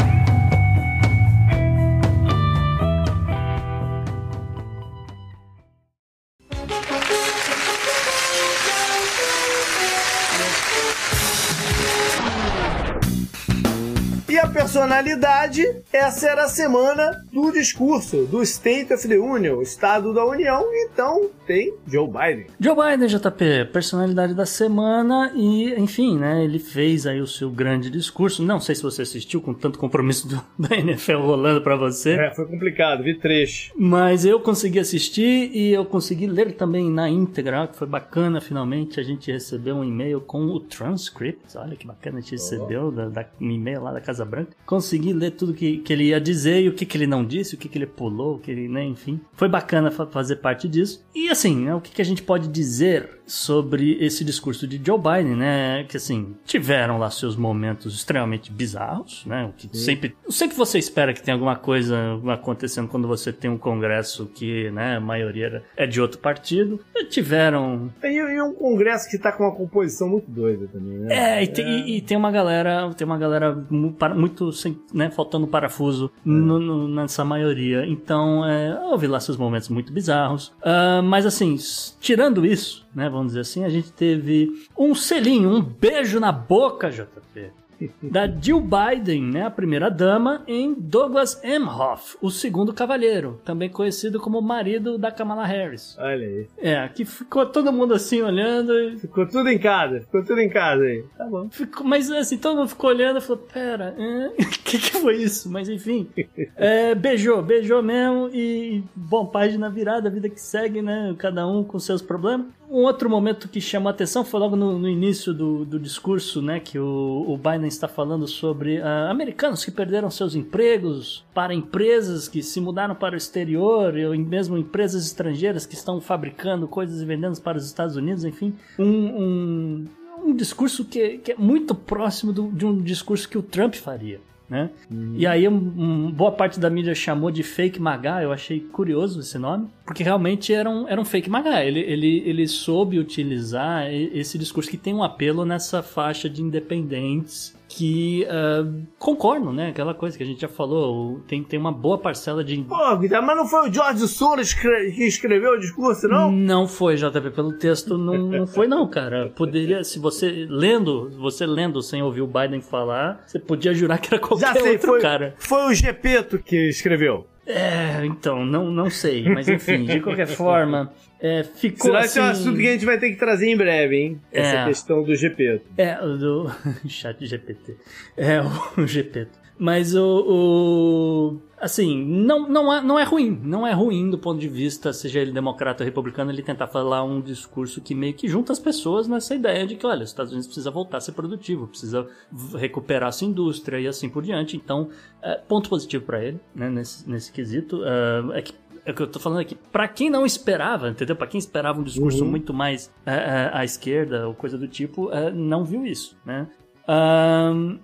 Personalidade, 14.56 15.62
essa 15.92 16.30
era 16.30 16.44
a 16.44 16.48
semana 16.48 17.22
do 17.30 17.52
discurso 17.52 18.24
do 18.24 18.42
State 18.42 18.90
of 18.90 19.06
the 19.06 19.18
Union, 19.18 19.60
Estado 19.60 20.14
da 20.14 20.24
União, 20.24 20.64
então 20.82 21.28
tem 21.46 21.74
Joe 21.86 22.08
Biden. 22.08 22.46
Joe 22.58 22.74
Biden, 22.74 23.06
JP, 23.06 23.70
personalidade 23.70 24.32
da 24.32 24.46
semana 24.46 25.30
e, 25.34 25.74
enfim, 25.74 26.18
né, 26.18 26.42
ele 26.42 26.58
fez 26.58 27.06
aí 27.06 27.20
o 27.20 27.26
seu 27.26 27.50
grande 27.50 27.90
discurso. 27.90 28.42
Não 28.42 28.58
sei 28.58 28.74
se 28.74 28.82
você 28.82 29.02
assistiu 29.02 29.42
com 29.42 29.52
tanto 29.52 29.78
compromisso 29.78 30.26
do, 30.26 30.42
da 30.58 30.74
NFL 30.74 31.18
rolando 31.18 31.60
para 31.60 31.76
você. 31.76 32.14
É, 32.14 32.34
foi 32.34 32.46
complicado, 32.46 33.02
vi 33.02 33.14
trecho. 33.14 33.74
Mas 33.76 34.24
eu 34.24 34.40
consegui 34.40 34.78
assistir 34.78 35.50
e 35.54 35.74
eu 35.74 35.84
consegui 35.84 36.26
ler 36.26 36.52
também 36.52 36.90
na 36.90 37.10
íntegra, 37.10 37.66
que 37.66 37.76
foi 37.76 37.86
bacana, 37.86 38.40
finalmente 38.40 38.98
a 38.98 39.02
gente 39.02 39.30
recebeu 39.30 39.76
um 39.76 39.84
e-mail 39.84 40.22
com 40.22 40.46
o 40.46 40.58
transcript, 40.60 41.58
olha 41.58 41.76
que 41.76 41.86
bacana 41.86 42.16
a 42.16 42.20
gente 42.22 42.32
recebeu 42.32 42.90
da, 42.90 43.10
da 43.10 43.26
um 43.38 43.50
e-mail 43.50 43.82
lá 43.82 43.92
da 43.92 44.00
Casa 44.00 44.24
Branca. 44.24 44.45
Consegui 44.64 45.12
ler 45.12 45.32
tudo 45.32 45.54
que, 45.54 45.78
que 45.78 45.92
ele 45.92 46.04
ia 46.04 46.20
dizer 46.20 46.62
e 46.62 46.68
o 46.68 46.72
que, 46.72 46.86
que 46.86 46.96
ele 46.96 47.06
não 47.06 47.24
disse, 47.24 47.54
o 47.54 47.58
que, 47.58 47.68
que 47.68 47.78
ele 47.78 47.86
pulou, 47.86 48.36
o 48.36 48.38
que 48.38 48.50
ele, 48.50 48.68
né, 48.68 48.84
enfim. 48.84 49.20
Foi 49.34 49.48
bacana 49.48 49.90
fazer 49.90 50.36
parte 50.36 50.68
disso. 50.68 51.04
E 51.14 51.28
assim, 51.28 51.56
né, 51.56 51.74
o 51.74 51.80
que, 51.80 51.92
que 51.92 52.02
a 52.02 52.04
gente 52.04 52.22
pode 52.22 52.48
dizer 52.48 53.15
sobre 53.26 53.98
esse 54.00 54.24
discurso 54.24 54.66
de 54.66 54.80
Joe 54.84 54.98
Biden, 54.98 55.36
né? 55.36 55.84
Que 55.84 55.96
assim, 55.96 56.36
tiveram 56.44 56.98
lá 56.98 57.10
seus 57.10 57.36
momentos 57.36 57.94
extremamente 57.94 58.52
bizarros, 58.52 59.24
né? 59.26 59.44
O 59.44 59.52
que 59.52 59.68
Sim. 59.72 59.84
sempre. 59.84 60.16
Que 60.26 60.54
você 60.56 60.78
espera 60.78 61.12
que 61.12 61.20
tenha 61.22 61.34
alguma 61.34 61.56
coisa 61.56 61.96
acontecendo 62.32 62.88
quando 62.88 63.08
você 63.08 63.32
tem 63.32 63.50
um 63.50 63.58
congresso 63.58 64.26
que, 64.26 64.70
né, 64.70 64.96
a 64.96 65.00
maioria 65.00 65.62
é 65.76 65.86
de 65.86 66.00
outro 66.00 66.18
partido. 66.18 66.80
E 66.94 67.04
tiveram. 67.04 67.90
E, 68.02 68.06
e 68.06 68.42
um 68.42 68.54
congresso 68.54 69.10
que 69.10 69.18
tá 69.18 69.32
com 69.32 69.42
uma 69.42 69.54
composição 69.54 70.08
muito 70.08 70.30
doida 70.30 70.68
também, 70.68 70.98
né? 70.98 71.40
É, 71.40 71.42
e, 71.42 71.48
tem, 71.48 71.64
é. 71.64 71.68
e, 71.68 71.96
e 71.96 72.00
tem 72.00 72.16
uma 72.16 72.30
galera, 72.30 72.88
tem 72.96 73.04
uma 73.04 73.18
galera 73.18 73.54
muito, 73.70 74.52
sem, 74.52 74.78
né, 74.94 75.10
faltando 75.10 75.46
parafuso 75.46 76.10
é. 76.14 76.28
no, 76.28 76.60
no, 76.60 76.88
nessa 76.88 77.24
maioria. 77.24 77.84
Então, 77.86 78.46
é, 78.46 78.78
houve 78.84 79.06
lá 79.06 79.18
seus 79.18 79.36
momentos 79.36 79.68
muito 79.68 79.92
bizarros. 79.92 80.48
Uh, 80.60 81.02
mas 81.02 81.26
assim, 81.26 81.56
tirando 82.00 82.46
isso, 82.46 82.85
né, 82.96 83.10
vamos 83.10 83.28
dizer 83.28 83.40
assim, 83.40 83.62
a 83.62 83.68
gente 83.68 83.92
teve 83.92 84.66
um 84.76 84.94
selinho, 84.94 85.50
um 85.50 85.60
beijo 85.60 86.18
na 86.18 86.32
boca, 86.32 86.90
JP 86.90 87.52
da 88.02 88.26
Jill 88.26 88.60
Biden, 88.60 89.22
né, 89.22 89.42
a 89.44 89.50
primeira 89.50 89.90
dama, 89.90 90.42
em 90.46 90.74
Douglas 90.74 91.42
Emhoff, 91.44 92.16
o 92.20 92.30
segundo 92.30 92.72
cavalheiro, 92.72 93.40
também 93.44 93.68
conhecido 93.68 94.18
como 94.18 94.40
marido 94.40 94.98
da 94.98 95.10
Kamala 95.10 95.44
Harris. 95.44 95.96
Olha 95.98 96.26
aí. 96.26 96.46
É, 96.58 96.88
que 96.88 97.04
ficou 97.04 97.46
todo 97.46 97.72
mundo 97.72 97.94
assim 97.94 98.22
olhando. 98.22 98.72
E... 98.72 98.96
Ficou 98.96 99.26
tudo 99.26 99.48
em 99.48 99.58
casa, 99.58 100.00
ficou 100.00 100.24
tudo 100.24 100.40
em 100.40 100.48
casa 100.48 100.82
aí. 100.82 101.04
Tá 101.16 101.24
bom. 101.24 101.48
Ficou, 101.50 101.86
mas 101.86 102.10
assim, 102.10 102.38
todo 102.38 102.56
mundo 102.56 102.68
ficou 102.68 102.90
olhando 102.90 103.18
e 103.18 103.20
falou: 103.20 103.42
pera, 103.52 103.94
o 103.98 104.36
que, 104.64 104.78
que 104.78 104.92
foi 104.92 105.16
isso? 105.16 105.50
Mas 105.50 105.68
enfim, 105.68 106.08
é, 106.56 106.94
beijou, 106.94 107.42
beijou 107.42 107.82
mesmo 107.82 108.30
e 108.32 108.82
bom, 108.94 109.26
página 109.26 109.68
virada, 109.68 110.10
vida 110.10 110.28
que 110.28 110.40
segue, 110.40 110.82
né? 110.82 111.14
Cada 111.18 111.46
um 111.46 111.62
com 111.62 111.78
seus 111.78 112.02
problemas. 112.02 112.46
Um 112.68 112.82
outro 112.82 113.08
momento 113.08 113.48
que 113.48 113.60
chamou 113.60 113.88
a 113.88 113.92
atenção 113.92 114.24
foi 114.24 114.40
logo 114.40 114.56
no, 114.56 114.76
no 114.76 114.88
início 114.88 115.32
do, 115.32 115.64
do, 115.64 115.78
discurso, 115.78 116.42
né, 116.42 116.58
que 116.58 116.78
o, 116.78 117.24
o 117.28 117.36
Biden 117.36 117.68
está 117.68 117.86
falando 117.86 118.26
sobre 118.26 118.80
uh, 118.80 119.08
americanos 119.08 119.64
que 119.64 119.70
perderam 119.70 120.10
seus 120.10 120.34
empregos 120.34 121.24
para 121.32 121.54
empresas 121.54 122.26
que 122.26 122.42
se 122.42 122.60
mudaram 122.60 122.94
para 122.94 123.14
o 123.14 123.16
exterior, 123.16 123.94
ou 123.94 124.18
mesmo 124.18 124.58
empresas 124.58 125.06
estrangeiras 125.06 125.64
que 125.64 125.74
estão 125.74 126.00
fabricando 126.00 126.66
coisas 126.66 127.00
e 127.00 127.04
vendendo 127.04 127.40
para 127.40 127.56
os 127.56 127.64
Estados 127.64 127.94
Unidos, 127.94 128.24
enfim, 128.24 128.52
um, 128.76 128.84
um, 128.84 129.84
um 130.24 130.34
discurso 130.34 130.84
que, 130.84 131.18
que, 131.18 131.32
é 131.32 131.36
muito 131.36 131.72
próximo 131.72 132.32
do, 132.32 132.50
de 132.50 132.66
um 132.66 132.82
discurso 132.82 133.28
que 133.28 133.38
o 133.38 133.42
Trump 133.42 133.74
faria 133.74 134.20
né? 134.48 134.70
Uhum. 134.90 135.14
E 135.16 135.26
aí 135.26 135.48
um, 135.48 136.10
boa 136.10 136.32
parte 136.32 136.60
da 136.60 136.70
mídia 136.70 136.94
chamou 136.94 137.30
de 137.30 137.42
fake 137.42 137.80
magá, 137.80 138.22
eu 138.22 138.32
achei 138.32 138.60
curioso 138.60 139.20
esse 139.20 139.38
nome, 139.38 139.68
porque 139.84 140.02
realmente 140.02 140.52
era 140.52 140.68
um, 140.70 140.86
era 140.88 141.00
um 141.00 141.04
fake 141.04 141.28
magá. 141.28 141.64
Ele, 141.64 141.80
ele, 141.80 142.22
ele 142.26 142.46
soube 142.46 142.98
utilizar 142.98 143.92
esse 143.92 144.38
discurso 144.38 144.70
que 144.70 144.76
tem 144.76 144.94
um 144.94 145.02
apelo 145.02 145.44
nessa 145.44 145.82
faixa 145.82 146.28
de 146.28 146.42
independentes 146.42 147.55
que 147.68 148.26
uh, 148.26 148.86
concordam, 148.98 149.52
né? 149.52 149.68
Aquela 149.68 149.94
coisa 149.94 150.16
que 150.16 150.22
a 150.22 150.26
gente 150.26 150.40
já 150.40 150.48
falou, 150.48 151.20
tem, 151.26 151.42
tem 151.42 151.58
uma 151.58 151.72
boa 151.72 151.98
parcela 151.98 152.44
de. 152.44 152.56
Pô, 152.62 152.76
mas 152.76 153.36
não 153.36 153.46
foi 153.46 153.68
o 153.68 153.72
George 153.72 154.06
Soros 154.08 154.54
que 154.54 155.04
escreveu 155.04 155.52
o 155.52 155.58
discurso, 155.58 156.08
não? 156.08 156.30
Não 156.30 156.68
foi, 156.68 156.96
JP, 156.96 157.30
pelo 157.34 157.52
texto 157.52 157.98
não, 157.98 158.18
não 158.18 158.46
foi, 158.46 158.66
não, 158.66 158.88
cara. 158.88 159.32
Poderia, 159.34 159.82
se 159.82 159.98
você 159.98 160.46
lendo, 160.48 161.10
você 161.18 161.46
lendo 161.46 161.82
sem 161.82 162.02
ouvir 162.02 162.22
o 162.22 162.26
Biden 162.26 162.60
falar, 162.60 163.24
você 163.26 163.38
podia 163.38 163.74
jurar 163.74 163.98
que 163.98 164.14
era 164.14 164.22
qualquer 164.22 164.46
já 164.46 164.52
sei, 164.52 164.72
outro 164.72 164.88
foi, 164.88 165.00
cara. 165.00 165.34
Foi 165.38 165.66
o 165.66 165.74
Gepeto 165.74 166.38
que 166.38 166.68
escreveu. 166.68 167.26
É, 167.46 168.04
então, 168.04 168.44
não, 168.44 168.70
não 168.70 168.90
sei, 168.90 169.28
mas 169.28 169.48
enfim, 169.48 169.84
de 169.84 170.00
qualquer 170.00 170.26
forma, 170.28 170.92
é, 171.20 171.44
ficou 171.44 171.92
Será 171.92 172.00
assim... 172.00 172.18
é 172.18 172.22
um 172.22 172.26
assunto 172.26 172.58
que 172.58 172.66
a 172.66 172.72
gente 172.72 172.84
vai 172.84 172.98
ter 172.98 173.10
que 173.10 173.16
trazer 173.16 173.48
em 173.48 173.56
breve, 173.56 173.96
hein? 173.96 174.20
Essa 174.32 174.56
é, 174.56 174.64
questão 174.66 175.02
do 175.04 175.14
GPT. 175.14 175.62
É, 175.76 175.94
do 175.94 176.50
chat 176.88 177.24
GPT. 177.24 177.76
É, 178.16 178.40
o 178.76 178.86
GPT. 178.86 179.28
Mas 179.58 179.94
o, 179.94 180.24
o, 180.28 181.40
assim, 181.58 182.04
não, 182.04 182.46
não, 182.46 182.72
é, 182.72 182.82
não 182.82 182.98
é 182.98 183.04
ruim, 183.04 183.40
não 183.42 183.66
é 183.66 183.72
ruim 183.72 184.10
do 184.10 184.18
ponto 184.18 184.38
de 184.38 184.48
vista, 184.48 184.92
seja 184.92 185.20
ele 185.20 185.32
democrata 185.32 185.82
ou 185.82 185.86
republicano, 185.86 186.30
ele 186.30 186.42
tentar 186.42 186.66
falar 186.66 187.02
um 187.02 187.22
discurso 187.22 187.80
que 187.80 187.94
meio 187.94 188.12
que 188.12 188.28
junta 188.28 188.52
as 188.52 188.58
pessoas 188.58 189.08
nessa 189.08 189.34
ideia 189.34 189.66
de 189.66 189.76
que, 189.76 189.86
olha, 189.86 190.02
os 190.02 190.10
Estados 190.10 190.32
Unidos 190.32 190.46
precisa 190.46 190.70
voltar 190.70 190.98
a 190.98 191.00
ser 191.00 191.12
produtivo, 191.12 191.66
precisa 191.66 192.06
recuperar 192.54 193.10
sua 193.12 193.26
indústria 193.26 193.80
e 193.80 193.88
assim 193.88 194.10
por 194.10 194.22
diante. 194.22 194.56
Então, 194.56 194.90
é, 195.22 195.36
ponto 195.36 195.70
positivo 195.70 196.04
para 196.04 196.22
ele, 196.22 196.38
né, 196.54 196.68
nesse, 196.68 197.08
nesse 197.08 197.32
quesito, 197.32 197.82
é, 197.82 198.38
é 198.38 198.42
que 198.42 198.54
é 198.84 198.92
o 198.92 198.94
que 198.94 199.02
eu 199.02 199.06
tô 199.08 199.18
falando 199.18 199.40
aqui. 199.40 199.56
Para 199.72 199.88
quem 199.88 200.08
não 200.08 200.24
esperava, 200.24 200.88
entendeu? 200.88 201.16
Para 201.16 201.26
quem 201.26 201.38
esperava 201.38 201.80
um 201.80 201.82
discurso 201.82 202.22
uhum. 202.22 202.30
muito 202.30 202.54
mais 202.54 202.86
uh, 203.04 203.50
à 203.52 203.64
esquerda 203.64 204.28
ou 204.28 204.34
coisa 204.34 204.56
do 204.56 204.68
tipo, 204.68 205.08
uh, 205.08 205.34
não 205.34 205.64
viu 205.64 205.84
isso, 205.84 206.16
né? 206.24 206.46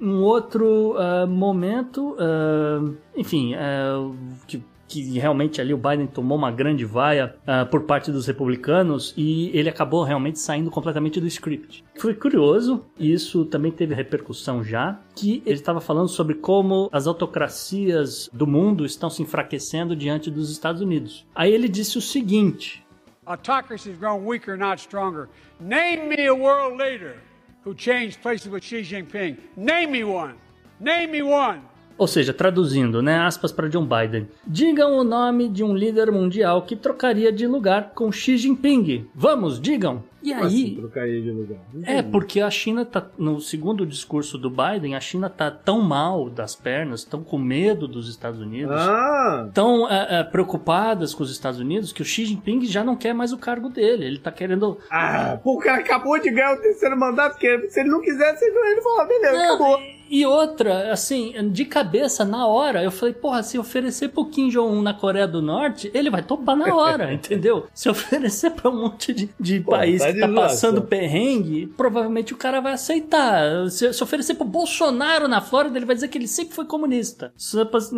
Um 0.00 0.22
outro 0.22 0.94
uh, 0.96 1.26
momento, 1.26 2.14
uh, 2.14 2.96
enfim, 3.16 3.54
uh, 3.54 4.14
que 4.46 4.62
que 4.92 5.18
realmente 5.18 5.58
ali 5.58 5.72
o 5.72 5.78
Biden 5.78 6.06
tomou 6.06 6.36
uma 6.36 6.50
grande 6.50 6.84
vaia 6.84 7.34
uh, 7.42 7.64
por 7.70 7.84
parte 7.84 8.12
dos 8.12 8.26
republicanos 8.26 9.14
e 9.16 9.50
ele 9.56 9.70
acabou 9.70 10.04
realmente 10.04 10.38
saindo 10.38 10.70
completamente 10.70 11.18
do 11.18 11.26
script. 11.26 11.82
Foi 11.98 12.14
curioso, 12.14 12.84
e 12.98 13.10
isso 13.10 13.46
também 13.46 13.72
teve 13.72 13.94
repercussão 13.94 14.62
já, 14.62 15.00
que 15.16 15.42
ele 15.46 15.54
estava 15.54 15.80
falando 15.80 16.08
sobre 16.08 16.34
como 16.34 16.90
as 16.92 17.06
autocracias 17.06 18.28
do 18.34 18.46
mundo 18.46 18.84
estão 18.84 19.08
se 19.08 19.22
enfraquecendo 19.22 19.96
diante 19.96 20.30
dos 20.30 20.50
Estados 20.50 20.82
Unidos. 20.82 21.26
Aí 21.34 21.50
ele 21.50 21.70
disse 21.70 21.96
o 21.96 22.02
seguinte: 22.02 22.84
Autocracy 23.24 23.92
has 23.92 23.96
grown 23.96 24.26
weaker, 24.26 24.58
not 24.58 24.78
stronger. 24.78 25.30
Name 25.58 26.06
me 26.06 26.26
a 26.26 26.34
world 26.34 26.76
leader 26.76 27.16
who 27.64 27.74
changed 27.74 28.20
places 28.20 28.48
with 28.48 28.62
Xi 28.62 28.82
Jinping. 28.82 29.36
Name 29.56 29.92
me 29.92 30.04
one. 30.04 30.34
Name 30.80 31.08
me 31.08 31.22
one. 31.22 31.60
Ou 31.98 32.06
seja, 32.06 32.32
traduzindo, 32.32 33.02
né, 33.02 33.18
aspas 33.18 33.52
para 33.52 33.68
John 33.68 33.86
Biden. 33.86 34.28
Digam 34.46 34.96
o 34.98 35.04
nome 35.04 35.48
de 35.48 35.62
um 35.62 35.74
líder 35.74 36.10
mundial 36.10 36.62
que 36.62 36.74
trocaria 36.74 37.30
de 37.30 37.46
lugar 37.46 37.92
com 37.94 38.10
Xi 38.10 38.36
Jinping. 38.36 39.08
Vamos, 39.14 39.60
digam. 39.60 40.02
E 40.22 40.32
aí. 40.32 40.42
Assim, 40.42 40.74
trocaria 40.76 41.20
de 41.20 41.30
lugar. 41.30 41.58
É, 41.84 42.02
porque 42.02 42.40
a 42.40 42.50
China 42.50 42.84
tá. 42.84 43.06
No 43.18 43.40
segundo 43.40 43.84
discurso 43.84 44.38
do 44.38 44.50
Biden, 44.50 44.94
a 44.94 45.00
China 45.00 45.28
tá 45.28 45.50
tão 45.50 45.80
mal 45.80 46.30
das 46.30 46.54
pernas, 46.54 47.04
tão 47.04 47.22
com 47.22 47.38
medo 47.38 47.88
dos 47.88 48.08
Estados 48.08 48.40
Unidos, 48.40 48.76
ah. 48.76 49.48
tão 49.52 49.88
é, 49.90 50.20
é, 50.20 50.24
preocupadas 50.24 51.14
com 51.14 51.22
os 51.22 51.30
Estados 51.30 51.58
Unidos, 51.58 51.92
que 51.92 52.02
o 52.02 52.04
Xi 52.04 52.24
Jinping 52.26 52.64
já 52.66 52.84
não 52.84 52.96
quer 52.96 53.12
mais 53.14 53.32
o 53.32 53.38
cargo 53.38 53.68
dele. 53.68 54.04
Ele 54.04 54.18
tá 54.18 54.30
querendo. 54.30 54.78
Ah, 54.90 55.38
pô, 55.42 55.54
o 55.54 55.58
cara 55.58 55.80
acabou 55.80 56.18
de 56.20 56.30
ganhar 56.30 56.54
o 56.54 56.60
terceiro 56.60 56.96
mandato, 56.96 57.38
que 57.38 57.68
se 57.68 57.80
ele 57.80 57.90
não 57.90 58.00
quisesse, 58.00 58.44
ele 58.44 58.80
falou, 58.80 59.06
beleza, 59.06 59.32
não, 59.32 59.54
acabou. 59.54 60.02
E 60.12 60.26
outra, 60.26 60.92
assim, 60.92 61.32
de 61.50 61.64
cabeça, 61.64 62.22
na 62.22 62.46
hora, 62.46 62.82
eu 62.82 62.90
falei, 62.90 63.14
porra, 63.14 63.42
se 63.42 63.58
oferecer 63.58 64.08
pro 64.08 64.26
Kim 64.26 64.50
Jong-un 64.50 64.82
na 64.82 64.92
Coreia 64.92 65.26
do 65.26 65.40
Norte, 65.40 65.90
ele 65.94 66.10
vai 66.10 66.22
topar 66.22 66.54
na 66.54 66.74
hora, 66.74 67.10
entendeu? 67.14 67.66
Se 67.72 67.88
oferecer 67.88 68.50
pra 68.50 68.68
um 68.68 68.82
monte 68.82 69.14
de, 69.14 69.30
de 69.40 69.60
Pô, 69.60 69.70
país 69.70 70.02
tá 70.02 70.11
que 70.12 70.20
tá 70.20 70.28
passando 70.28 70.82
perrengue, 70.82 71.68
provavelmente 71.76 72.32
o 72.32 72.36
cara 72.36 72.60
vai 72.60 72.72
aceitar. 72.72 73.68
Se, 73.70 73.92
se 73.92 74.02
oferecer 74.02 74.34
pro 74.34 74.44
Bolsonaro 74.44 75.28
na 75.28 75.40
Flórida, 75.40 75.78
ele 75.78 75.86
vai 75.86 75.94
dizer 75.94 76.08
que 76.08 76.18
ele 76.18 76.28
sempre 76.28 76.54
foi 76.54 76.66
comunista. 76.66 77.32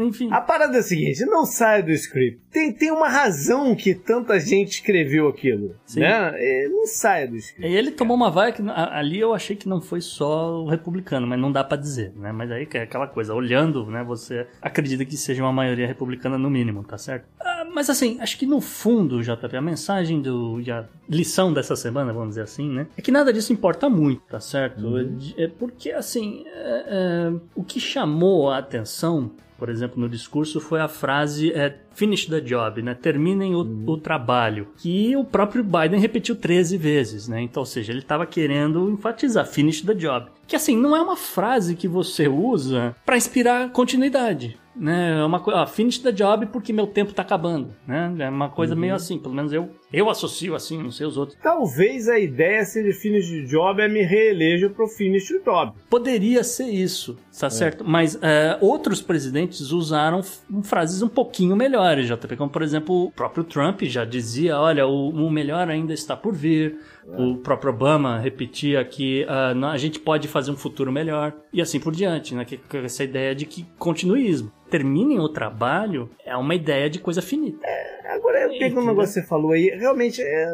Enfim. 0.07 0.29
A 0.31 0.41
parada 0.41 0.77
é 0.77 0.81
a 0.81 0.83
seguinte, 0.83 1.25
não 1.25 1.45
sai 1.45 1.83
do 1.83 1.91
script. 1.93 2.41
Tem, 2.51 2.73
tem 2.73 2.91
uma 2.91 3.09
razão 3.09 3.75
que 3.75 3.95
tanta 3.95 4.39
gente 4.39 4.73
escreveu 4.73 5.29
aquilo, 5.29 5.75
Sim. 5.87 6.01
né? 6.01 6.33
É, 6.37 6.69
não 6.69 6.87
sai 6.87 7.27
do 7.27 7.37
script. 7.37 7.67
E 7.67 7.75
ele 7.75 7.91
tomou 7.91 8.17
uma 8.17 8.31
vaia 8.31 8.53
que 8.53 8.63
ali 8.69 9.19
eu 9.19 9.35
achei 9.35 9.57
que 9.57 9.69
não 9.69 9.81
foi 9.81 10.01
só 10.01 10.63
o 10.63 10.69
republicano, 10.69 11.27
mas 11.27 11.41
não 11.41 11.51
dá 11.51 11.65
para 11.65 11.79
dizer 11.79 11.95
dizer, 11.95 12.13
né? 12.17 12.33
Mas 12.33 12.51
aí 12.51 12.69
é 12.73 12.83
aquela 12.83 13.07
coisa, 13.07 13.35
olhando, 13.35 13.87
né? 13.87 14.03
Você 14.05 14.47
acredita 14.61 15.05
que 15.05 15.17
seja 15.17 15.43
uma 15.43 15.53
maioria 15.53 15.87
republicana 15.87 16.37
no 16.37 16.51
mínimo, 16.51 16.83
tá 16.83 16.99
certo? 16.99 17.27
Ah, 17.41 17.65
mas 17.73 17.89
assim, 17.89 18.19
acho 18.21 18.37
que 18.39 18.47
no 18.47 18.61
fundo, 18.61 19.23
JP, 19.23 19.57
a 19.57 19.63
mensagem 19.63 20.21
do. 20.21 20.61
a 20.71 20.85
lição 21.09 21.53
dessa 21.53 21.77
semana, 21.77 22.04
vamos 22.13 22.31
dizer 22.31 22.43
assim, 22.43 22.69
né? 22.69 22.87
É 22.97 23.03
que 23.03 23.11
nada 23.11 23.33
disso 23.33 23.53
importa 23.53 23.89
muito, 23.89 24.23
tá 24.29 24.41
certo? 24.41 24.87
Uhum. 24.87 25.19
É 25.37 25.49
porque, 25.49 25.91
assim, 25.91 26.45
é, 26.47 26.85
é, 26.87 27.33
o 27.55 27.63
que 27.63 27.81
chamou 27.81 28.51
a 28.51 28.59
atenção 28.59 29.31
por 29.57 29.69
exemplo, 29.69 30.01
no 30.01 30.09
discurso 30.09 30.61
foi 30.61 30.81
a 30.81 30.89
frase 30.89 31.53
é, 31.53 31.75
finish 31.95 32.27
the 32.27 32.41
job, 32.41 32.83
né? 32.83 32.93
Terminem 32.93 33.55
o, 33.55 33.61
uhum. 33.61 33.85
o, 33.87 33.97
trabalho. 33.97 34.69
Que 34.77 35.17
o 35.17 35.25
próprio 35.25 35.63
Biden 35.63 36.01
repetiu 36.01 36.35
13 36.35 36.77
vezes, 36.77 37.29
né? 37.29 37.41
Então, 37.41 37.63
ou 37.63 37.67
seja, 37.67 37.93
ele 37.93 38.01
estava 38.01 38.27
querendo 38.27 38.91
enfatizar 38.91 39.47
finish 39.47 39.81
the 39.81 39.95
job. 39.95 40.27
Que 40.47 40.57
assim, 40.57 40.77
não 40.77 40.95
é 40.95 41.01
uma 41.01 41.17
frase 41.17 41.77
que 41.77 41.87
você 41.87 42.29
usa 42.29 42.95
para 43.07 43.17
inspirar 43.17 43.71
continuidade 43.71 44.59
né? 44.75 45.21
É 45.21 45.25
uma 45.25 45.41
coisa, 45.41 45.67
finish 45.67 45.99
the 45.99 46.13
job 46.13 46.47
porque 46.47 46.73
meu 46.73 46.87
tempo 46.87 47.13
tá 47.13 47.23
acabando, 47.23 47.75
né? 47.87 48.15
É 48.19 48.29
uma 48.29 48.49
coisa 48.49 48.75
uhum. 48.75 48.81
meio 48.81 48.95
assim, 48.95 49.19
pelo 49.19 49.35
menos 49.35 49.53
eu 49.53 49.71
eu 49.93 50.11
associo 50.11 50.57
assim, 50.57 50.83
não 50.83 50.91
sei 50.91 51.07
os 51.07 51.17
outros. 51.17 51.39
Talvez 51.41 52.09
a 52.09 52.19
ideia 52.19 52.65
seja 52.65 52.93
finish 52.99 53.29
the 53.29 53.43
job 53.43 53.81
é 53.81 53.89
me 53.89 54.03
reeleger 54.03 54.71
pro 54.71 54.89
finish 54.89 55.29
the 55.29 55.39
job. 55.39 55.73
Poderia 55.89 56.43
ser 56.43 56.69
isso, 56.69 57.17
tá 57.39 57.47
é. 57.47 57.51
certo? 57.51 57.85
Mas 57.87 58.19
é, 58.21 58.59
outros 58.61 59.01
presidentes 59.01 59.71
usaram 59.71 60.21
frases 60.65 61.01
um 61.01 61.09
pouquinho 61.09 61.55
melhores, 61.55 62.09
JP, 62.09 62.37
como 62.37 62.51
por 62.51 62.63
exemplo 62.63 63.05
o 63.05 63.13
próprio 63.13 63.45
Trump 63.45 63.83
já 63.83 64.05
dizia, 64.05 64.59
olha, 64.59 64.85
o, 64.85 65.11
o 65.11 65.31
melhor 65.31 65.69
ainda 65.69 65.95
está 65.95 66.17
por 66.17 66.35
vir. 66.35 66.77
O 67.07 67.37
próprio 67.39 67.71
Obama 67.71 68.19
repetia 68.19 68.85
que 68.85 69.25
uh, 69.25 69.65
a 69.67 69.77
gente 69.77 69.99
pode 69.99 70.29
fazer 70.29 70.51
um 70.51 70.57
futuro 70.57 70.91
melhor 70.91 71.35
e 71.53 71.61
assim 71.61 71.79
por 71.79 71.93
diante, 71.93 72.35
né? 72.35 72.45
Que, 72.45 72.57
que 72.57 72.77
essa 72.79 73.05
ideia 73.05 73.35
de 73.35 73.47
que 73.47 73.67
continuismo. 73.79 74.51
Terminem 74.71 75.21
o 75.21 75.29
trabalho 75.29 76.11
é 76.25 76.37
uma 76.37 76.55
ideia 76.55 76.91
de 76.91 76.99
coisa 76.99 77.23
finita. 77.23 77.65
É, 77.65 78.15
agora, 78.15 78.49
o 78.49 78.51
que, 78.51 78.71
que 78.71 78.79
o 78.79 78.85
negócio 78.85 79.15
que 79.15 79.21
você 79.21 79.27
falou 79.27 79.53
aí, 79.53 79.69
realmente 79.69 80.21
é, 80.21 80.53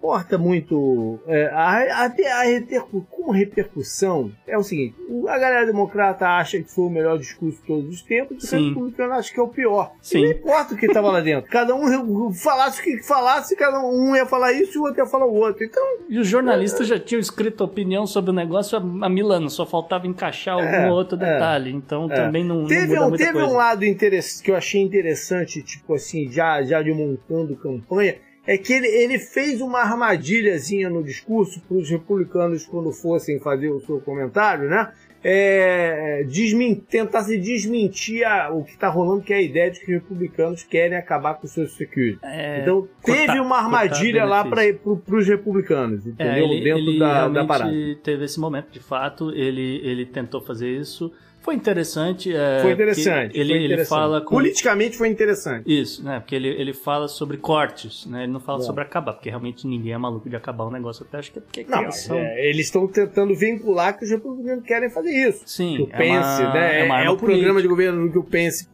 importa 0.00 0.38
muito. 0.38 1.20
É, 1.26 1.46
a, 1.46 2.04
a, 2.04 2.40
a 2.40 2.42
repercu 2.44 3.06
como 3.10 3.32
repercussão 3.32 4.32
é 4.46 4.56
o 4.56 4.62
seguinte: 4.62 4.96
a 5.28 5.38
galera 5.38 5.66
democrata 5.66 6.26
acha 6.26 6.58
que 6.58 6.70
foi 6.72 6.86
o 6.86 6.90
melhor 6.90 7.18
discurso 7.18 7.60
de 7.60 7.66
todos 7.66 7.94
os 7.94 8.02
tempos, 8.02 8.50
e 8.50 8.56
o 8.56 8.68
republicano 8.68 9.12
acha 9.12 9.32
que 9.32 9.38
é 9.38 9.42
o 9.42 9.48
pior. 9.48 9.92
Sim. 10.00 10.22
não 10.22 10.30
importa 10.30 10.74
o 10.74 10.76
que 10.76 10.86
estava 10.86 11.10
lá 11.10 11.20
dentro. 11.20 11.50
Cada 11.50 11.74
um 11.74 12.32
falasse 12.32 12.80
o 12.80 12.84
que 12.84 13.02
falasse, 13.02 13.54
cada 13.54 13.80
um 13.80 14.16
ia 14.16 14.26
falar 14.26 14.52
isso 14.52 14.78
e 14.78 14.80
o 14.80 14.84
outro 14.84 15.00
ia 15.00 15.06
falar 15.06 15.26
o 15.26 15.34
outro. 15.34 15.49
Então, 15.60 15.98
e 16.08 16.18
os 16.18 16.28
jornalistas 16.28 16.86
é, 16.86 16.94
já 16.94 16.98
tinham 16.98 17.20
escrito 17.20 17.62
opinião 17.62 18.06
sobre 18.06 18.30
o 18.30 18.34
negócio 18.34 18.78
há 18.78 19.08
Milano, 19.08 19.48
só 19.50 19.66
faltava 19.66 20.06
encaixar 20.06 20.54
algum 20.54 20.66
é, 20.66 20.90
outro 20.90 21.16
é. 21.16 21.32
detalhe. 21.32 21.70
Então 21.70 22.10
é. 22.10 22.14
também 22.14 22.44
não. 22.44 22.66
Teve, 22.66 22.94
não 22.94 23.08
um, 23.08 23.12
teve 23.12 23.38
um 23.38 23.52
lado 23.52 23.84
interessante 23.84 24.42
que 24.42 24.50
eu 24.50 24.56
achei 24.56 24.80
interessante, 24.80 25.62
tipo 25.62 25.94
assim, 25.94 26.30
já, 26.30 26.62
já 26.62 26.82
de 26.82 26.92
montando 26.92 27.56
campanha 27.56 28.16
é 28.46 28.56
que 28.56 28.72
ele, 28.72 28.88
ele 28.88 29.18
fez 29.18 29.60
uma 29.60 29.80
armadilhazinha 29.80 30.88
no 30.88 31.02
discurso 31.02 31.60
para 31.60 31.76
os 31.76 31.88
republicanos 31.88 32.66
quando 32.66 32.90
fossem 32.90 33.38
fazer 33.38 33.68
o 33.68 33.80
seu 33.80 34.00
comentário, 34.00 34.68
né? 34.68 34.92
É, 35.22 36.24
desmin, 36.24 36.74
tentar 36.74 37.22
se 37.22 37.38
desmentir 37.38 38.24
a, 38.24 38.50
o 38.50 38.64
que 38.64 38.72
está 38.72 38.88
rolando, 38.88 39.22
que 39.22 39.32
é 39.32 39.36
a 39.36 39.42
ideia 39.42 39.70
de 39.70 39.80
que 39.80 39.94
os 39.94 40.02
republicanos 40.02 40.62
querem 40.62 40.96
acabar 40.96 41.34
com 41.34 41.46
o 41.46 41.48
Social 41.48 41.76
Security. 41.76 42.18
É, 42.22 42.62
então 42.62 42.88
teve 43.04 43.26
cortar, 43.26 43.42
uma 43.42 43.58
armadilha 43.58 44.24
lá 44.24 44.44
para 44.44 44.62
os 45.08 45.26
republicanos, 45.26 46.06
é, 46.06 46.10
entendeu? 46.10 46.34
É, 46.34 46.40
ele, 46.42 46.64
Dentro 46.64 46.90
ele 46.90 46.98
da, 46.98 47.28
da 47.28 47.44
parada. 47.44 47.72
teve 48.02 48.24
esse 48.24 48.40
momento, 48.40 48.70
de 48.70 48.80
fato, 48.80 49.30
ele, 49.32 49.80
ele 49.84 50.06
tentou 50.06 50.40
fazer 50.40 50.68
isso. 50.68 51.12
Foi 51.40 51.54
interessante. 51.54 52.34
É, 52.34 52.60
foi 52.60 52.72
interessante. 52.72 53.38
Ele, 53.38 53.50
foi 53.50 53.64
interessante. 53.64 53.72
ele 53.72 53.84
fala 53.84 54.20
com... 54.20 54.30
Politicamente 54.30 54.96
foi 54.96 55.08
interessante. 55.08 55.80
Isso, 55.80 56.04
né? 56.04 56.20
Porque 56.20 56.34
ele, 56.34 56.48
ele 56.48 56.74
fala 56.74 57.08
sobre 57.08 57.38
cortes, 57.38 58.06
né? 58.06 58.24
Ele 58.24 58.32
não 58.32 58.40
fala 58.40 58.60
sobre 58.60 58.82
acabar, 58.82 59.14
porque 59.14 59.30
realmente 59.30 59.66
ninguém 59.66 59.92
é 59.92 59.98
maluco 59.98 60.28
de 60.28 60.36
acabar 60.36 60.66
um 60.66 60.70
negócio. 60.70 61.04
Até 61.08 61.18
acho 61.18 61.32
que 61.32 61.38
é 61.38 61.42
porque 61.42 61.60
é 61.60 61.64
criação. 61.64 62.16
Não, 62.16 62.22
é, 62.22 62.48
eles 62.48 62.66
estão 62.66 62.86
tentando 62.86 63.34
vincular 63.34 63.96
que 63.96 64.04
os 64.04 64.10
republicanos 64.10 64.64
querem 64.64 64.90
fazer 64.90 65.28
isso. 65.28 65.42
Sim. 65.46 65.76
Que 65.76 65.82
o 65.82 65.88
é 65.92 65.96
Pence, 65.96 66.42
uma, 66.42 66.52
né? 66.52 66.80
É, 66.80 66.88
é, 66.88 67.04
é 67.06 67.10
o 67.10 67.16
programa 67.16 67.62
de 67.62 67.68
governo 67.68 68.12
que 68.12 68.18
o 68.18 68.24
Pence 68.24 68.68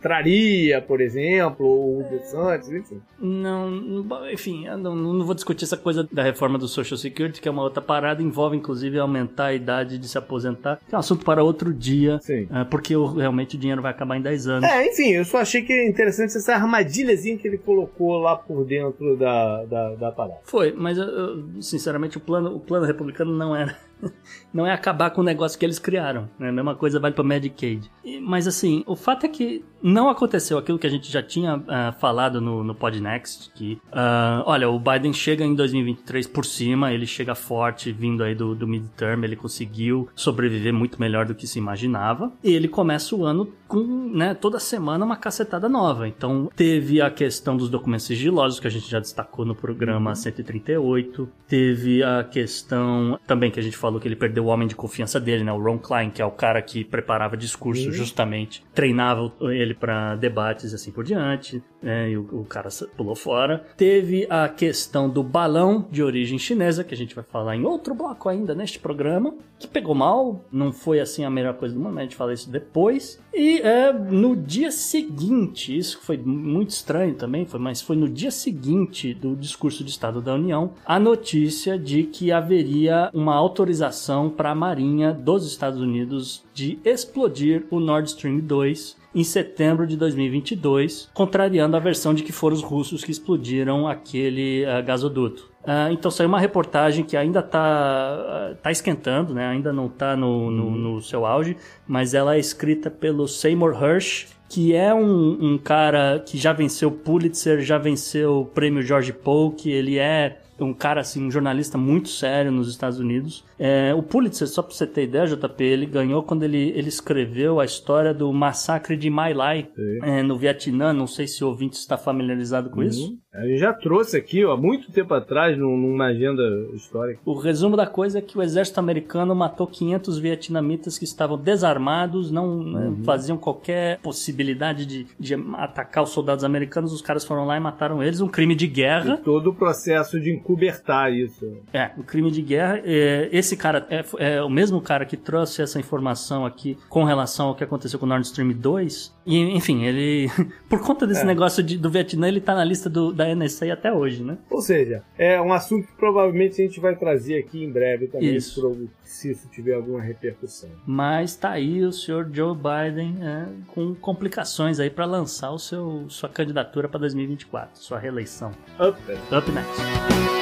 traria, 0.00 0.82
por 0.82 1.00
exemplo, 1.00 1.66
ou 1.66 2.00
o 2.00 2.02
DeSantis, 2.04 2.70
enfim. 2.70 3.00
Não, 3.18 4.04
enfim, 4.30 4.66
não, 4.68 4.94
não 4.94 5.24
vou 5.24 5.34
discutir 5.34 5.64
essa 5.64 5.76
coisa 5.76 6.06
da 6.12 6.22
reforma 6.22 6.58
do 6.58 6.68
Social 6.68 6.98
Security, 6.98 7.40
que 7.40 7.48
é 7.48 7.50
uma 7.50 7.62
outra 7.62 7.80
parada, 7.80 8.22
envolve 8.22 8.56
inclusive 8.56 8.98
aumentar 8.98 9.46
a 9.46 9.54
idade 9.54 9.96
de 9.96 10.08
se 10.08 10.18
aposentar, 10.18 10.80
que 10.88 10.94
é 10.94 10.96
um 10.96 11.00
assunto 11.00 11.24
para 11.24 11.42
outro 11.42 11.72
dia 11.72 12.01
dia. 12.02 12.20
Uh, 12.50 12.66
porque 12.68 12.96
o, 12.96 13.06
realmente 13.06 13.56
o 13.56 13.58
dinheiro 13.58 13.82
vai 13.82 13.90
acabar 13.90 14.16
em 14.16 14.22
10 14.22 14.46
anos. 14.48 14.68
É, 14.68 14.86
enfim, 14.86 15.10
eu 15.10 15.24
só 15.24 15.38
achei 15.38 15.62
que 15.62 15.72
é 15.72 15.88
interessante 15.88 16.36
essa 16.36 16.54
armadilhazinha 16.54 17.36
que 17.36 17.46
ele 17.46 17.58
colocou 17.58 18.18
lá 18.18 18.36
por 18.36 18.64
dentro 18.64 19.16
da, 19.16 19.64
da, 19.64 19.94
da 19.94 20.12
parada. 20.12 20.40
Foi, 20.44 20.72
mas 20.72 20.98
eu, 20.98 21.60
sinceramente 21.60 22.16
o 22.16 22.20
plano, 22.20 22.56
o 22.56 22.60
plano 22.60 22.86
republicano 22.86 23.32
não 23.32 23.54
era 23.54 23.76
não 24.52 24.66
é 24.66 24.72
acabar 24.72 25.10
com 25.10 25.20
o 25.20 25.24
negócio 25.24 25.58
que 25.58 25.64
eles 25.64 25.78
criaram. 25.78 26.28
Né? 26.38 26.48
A 26.48 26.52
mesma 26.52 26.74
coisa 26.74 27.00
vale 27.00 27.14
para 27.14 27.24
Medicaid. 27.24 27.90
E, 28.04 28.20
mas 28.20 28.46
assim, 28.46 28.82
o 28.86 28.96
fato 28.96 29.24
é 29.26 29.28
que 29.28 29.64
não 29.82 30.08
aconteceu 30.08 30.58
aquilo 30.58 30.78
que 30.78 30.86
a 30.86 30.90
gente 30.90 31.10
já 31.10 31.22
tinha 31.22 31.56
uh, 31.56 31.92
falado 31.98 32.40
no, 32.40 32.62
no 32.62 32.74
Podnext, 32.74 33.50
que, 33.54 33.74
uh, 33.88 34.42
olha, 34.46 34.68
o 34.68 34.78
Biden 34.78 35.12
chega 35.12 35.44
em 35.44 35.54
2023 35.54 36.26
por 36.28 36.44
cima, 36.44 36.92
ele 36.92 37.06
chega 37.06 37.34
forte, 37.34 37.90
vindo 37.90 38.22
aí 38.22 38.34
do, 38.34 38.54
do 38.54 38.66
midterm, 38.66 39.24
ele 39.24 39.34
conseguiu 39.34 40.08
sobreviver 40.14 40.72
muito 40.72 41.00
melhor 41.00 41.26
do 41.26 41.34
que 41.34 41.46
se 41.46 41.58
imaginava. 41.58 42.32
E 42.44 42.52
ele 42.52 42.68
começa 42.68 43.16
o 43.16 43.24
ano 43.24 43.52
com, 43.66 44.10
né, 44.12 44.34
toda 44.34 44.60
semana 44.60 45.04
uma 45.04 45.16
cacetada 45.16 45.68
nova. 45.68 46.06
Então, 46.06 46.50
teve 46.54 47.00
a 47.00 47.10
questão 47.10 47.56
dos 47.56 47.68
documentos 47.68 48.06
sigilosos, 48.06 48.60
que 48.60 48.66
a 48.66 48.70
gente 48.70 48.88
já 48.88 49.00
destacou 49.00 49.44
no 49.44 49.54
programa 49.54 50.10
uhum. 50.10 50.14
138. 50.14 51.28
Teve 51.48 52.02
a 52.02 52.22
questão 52.22 53.18
também 53.26 53.50
que 53.50 53.58
a 53.58 53.62
gente 53.62 53.76
falou 53.76 53.91
falou 53.92 54.00
que 54.00 54.08
ele 54.08 54.16
perdeu 54.16 54.46
o 54.46 54.48
homem 54.48 54.66
de 54.66 54.74
confiança 54.74 55.20
dele, 55.20 55.44
né? 55.44 55.52
O 55.52 55.62
Ron 55.62 55.78
Klein, 55.78 56.10
que 56.10 56.22
é 56.22 56.24
o 56.24 56.30
cara 56.30 56.62
que 56.62 56.84
preparava 56.84 57.36
discurso 57.36 57.86
uhum. 57.86 57.92
justamente, 57.92 58.64
treinava 58.74 59.32
ele 59.42 59.74
para 59.74 60.16
debates 60.16 60.72
e 60.72 60.74
assim 60.74 60.90
por 60.90 61.04
diante, 61.04 61.62
né? 61.82 62.10
E 62.10 62.16
o, 62.16 62.22
o, 62.32 62.44
cara 62.44 62.68
pulou 62.96 63.14
fora. 63.14 63.66
Teve 63.76 64.26
a 64.30 64.48
questão 64.48 65.08
do 65.08 65.22
balão 65.22 65.86
de 65.90 66.02
origem 66.02 66.38
chinesa, 66.38 66.84
que 66.84 66.94
a 66.94 66.96
gente 66.96 67.14
vai 67.14 67.24
falar 67.24 67.56
em 67.56 67.64
outro 67.64 67.94
bloco 67.94 68.28
ainda 68.28 68.54
neste 68.54 68.78
programa, 68.78 69.34
que 69.58 69.66
pegou 69.66 69.94
mal, 69.94 70.44
não 70.50 70.72
foi 70.72 71.00
assim 71.00 71.24
a 71.24 71.30
melhor 71.30 71.54
coisa 71.54 71.74
do 71.74 71.80
mundo, 71.80 71.98
a 71.98 72.02
gente 72.02 72.16
fala 72.16 72.32
isso 72.32 72.50
depois. 72.50 73.20
E 73.32 73.60
é, 73.60 73.92
no 73.92 74.36
dia 74.36 74.70
seguinte, 74.70 75.76
isso 75.76 76.00
foi 76.02 76.16
muito 76.16 76.70
estranho 76.70 77.14
também, 77.14 77.44
foi, 77.44 77.60
mas 77.60 77.80
foi 77.80 77.96
no 77.96 78.08
dia 78.08 78.30
seguinte 78.30 79.14
do 79.14 79.34
discurso 79.34 79.82
de 79.82 79.90
Estado 79.90 80.20
da 80.20 80.34
União, 80.34 80.72
a 80.84 80.98
notícia 80.98 81.78
de 81.78 82.04
que 82.04 82.30
haveria 82.30 83.10
uma 83.12 83.34
autorização 83.34 84.28
para 84.28 84.50
a 84.50 84.54
Marinha 84.54 85.12
dos 85.12 85.46
Estados 85.46 85.80
Unidos 85.80 86.44
de 86.54 86.78
explodir 86.84 87.64
o 87.70 87.80
Nord 87.80 88.08
Stream 88.08 88.40
2 88.40 89.01
em 89.14 89.24
setembro 89.24 89.86
de 89.86 89.96
2022, 89.96 91.10
contrariando 91.12 91.76
a 91.76 91.80
versão 91.80 92.14
de 92.14 92.22
que 92.22 92.32
foram 92.32 92.56
os 92.56 92.62
russos 92.62 93.04
que 93.04 93.10
explodiram 93.10 93.86
aquele 93.86 94.64
uh, 94.64 94.82
gasoduto. 94.84 95.50
Uh, 95.62 95.92
então 95.92 96.10
saiu 96.10 96.28
uma 96.28 96.40
reportagem 96.40 97.04
que 97.04 97.16
ainda 97.16 97.38
está 97.38 98.50
uh, 98.50 98.56
tá 98.56 98.70
esquentando, 98.72 99.32
né? 99.32 99.46
ainda 99.46 99.72
não 99.72 99.86
está 99.86 100.16
no, 100.16 100.50
no, 100.50 100.64
uhum. 100.64 100.70
no, 100.70 101.00
seu 101.00 101.24
auge, 101.24 101.56
mas 101.86 102.14
ela 102.14 102.34
é 102.34 102.38
escrita 102.38 102.90
pelo 102.90 103.28
Seymour 103.28 103.80
Hersh, 103.80 104.26
que 104.48 104.74
é 104.74 104.92
um, 104.92 105.38
um 105.40 105.58
cara 105.58 106.18
que 106.18 106.36
já 106.36 106.52
venceu 106.52 106.90
Pulitzer, 106.90 107.60
já 107.60 107.78
venceu 107.78 108.40
o 108.40 108.44
prêmio 108.44 108.82
George 108.82 109.12
Polk, 109.12 109.70
ele 109.70 109.98
é 109.98 110.41
um 110.62 110.74
cara 110.74 111.00
assim, 111.00 111.26
um 111.26 111.30
jornalista 111.30 111.76
muito 111.76 112.08
sério 112.08 112.50
nos 112.50 112.68
Estados 112.68 112.98
Unidos. 112.98 113.44
É, 113.58 113.94
o 113.94 114.02
Pulitzer, 114.02 114.48
só 114.48 114.62
pra 114.62 114.74
você 114.74 114.86
ter 114.86 115.04
ideia, 115.04 115.26
JP, 115.26 115.62
ele 115.62 115.86
ganhou 115.86 116.22
quando 116.22 116.42
ele, 116.42 116.72
ele 116.76 116.88
escreveu 116.88 117.60
a 117.60 117.64
história 117.64 118.12
do 118.12 118.32
massacre 118.32 118.96
de 118.96 119.08
My 119.08 119.32
Lai 119.32 119.68
é, 120.02 120.22
no 120.22 120.36
Vietnã. 120.36 120.92
Não 120.92 121.06
sei 121.06 121.26
se 121.26 121.44
o 121.44 121.48
ouvinte 121.48 121.76
está 121.76 121.96
familiarizado 121.96 122.70
com 122.70 122.80
uhum. 122.80 122.86
isso. 122.86 123.18
A 123.34 123.46
gente 123.46 123.60
já 123.60 123.72
trouxe 123.72 124.16
aqui, 124.16 124.44
ó, 124.44 124.56
muito 124.58 124.92
tempo 124.92 125.14
atrás, 125.14 125.56
numa 125.56 126.06
agenda 126.06 126.42
histórica. 126.74 127.20
O 127.24 127.34
resumo 127.34 127.78
da 127.78 127.86
coisa 127.86 128.18
é 128.18 128.20
que 128.20 128.36
o 128.36 128.42
exército 128.42 128.78
americano 128.78 129.34
matou 129.34 129.66
500 129.66 130.18
vietnamitas 130.18 130.98
que 130.98 131.04
estavam 131.04 131.38
desarmados, 131.38 132.30
não 132.30 132.62
né, 132.62 132.88
uhum. 132.88 133.04
faziam 133.04 133.38
qualquer 133.38 134.00
possibilidade 134.00 134.84
de, 134.84 135.06
de 135.18 135.34
atacar 135.54 136.04
os 136.04 136.10
soldados 136.10 136.44
americanos. 136.44 136.92
Os 136.92 137.00
caras 137.00 137.24
foram 137.24 137.46
lá 137.46 137.56
e 137.56 137.60
mataram 137.60 138.02
eles, 138.02 138.20
um 138.20 138.28
crime 138.28 138.54
de 138.54 138.66
guerra. 138.66 139.14
E 139.14 139.24
todo 139.24 139.48
o 139.50 139.54
processo 139.54 140.20
de 140.20 140.30
encobertar 140.52 141.12
isso. 141.12 141.60
É, 141.72 141.90
o 141.96 142.02
crime 142.02 142.30
de 142.30 142.42
guerra, 142.42 142.80
é, 142.84 143.28
esse 143.32 143.56
cara 143.56 143.86
é, 143.90 144.04
é, 144.18 144.42
o 144.42 144.50
mesmo 144.50 144.80
cara 144.80 145.04
que 145.04 145.16
trouxe 145.16 145.62
essa 145.62 145.78
informação 145.78 146.44
aqui 146.44 146.76
com 146.88 147.04
relação 147.04 147.48
ao 147.48 147.54
que 147.54 147.64
aconteceu 147.64 147.98
com 147.98 148.06
o 148.06 148.08
Nord 148.08 148.26
Stream 148.26 148.52
2. 148.52 149.14
E, 149.24 149.38
enfim, 149.56 149.84
ele, 149.84 150.28
por 150.68 150.80
conta 150.80 151.06
desse 151.06 151.22
é. 151.22 151.24
negócio 151.24 151.62
de, 151.62 151.78
do 151.78 151.90
Vietnã, 151.90 152.28
ele 152.28 152.40
tá 152.40 152.54
na 152.54 152.64
lista 152.64 152.90
do, 152.90 153.12
da 153.12 153.34
NSA 153.34 153.72
até 153.72 153.92
hoje, 153.92 154.22
né? 154.22 154.38
Ou 154.50 154.60
seja, 154.60 155.02
é 155.16 155.40
um 155.40 155.52
assunto 155.52 155.86
que 155.86 155.94
provavelmente 155.94 156.60
a 156.60 156.64
gente 156.64 156.80
vai 156.80 156.94
trazer 156.96 157.38
aqui 157.38 157.62
em 157.62 157.70
breve 157.70 158.08
também, 158.08 158.34
isso. 158.34 158.88
se 159.04 159.30
isso 159.30 159.48
tiver 159.48 159.74
alguma 159.74 160.00
repercussão. 160.00 160.70
Mas 160.86 161.36
tá 161.36 161.50
aí 161.50 161.84
o 161.84 161.92
senhor 161.92 162.28
Joe 162.32 162.56
Biden 162.56 163.16
é, 163.22 163.46
com 163.68 163.94
complicações 163.94 164.80
aí 164.80 164.90
para 164.90 165.04
lançar 165.04 165.50
o 165.50 165.58
seu, 165.58 166.04
sua 166.08 166.28
candidatura 166.28 166.88
para 166.88 167.00
2024, 167.00 167.80
sua 167.80 167.98
reeleição. 167.98 168.50
Up, 168.80 168.98
Up 169.30 169.50
next. 169.52 170.41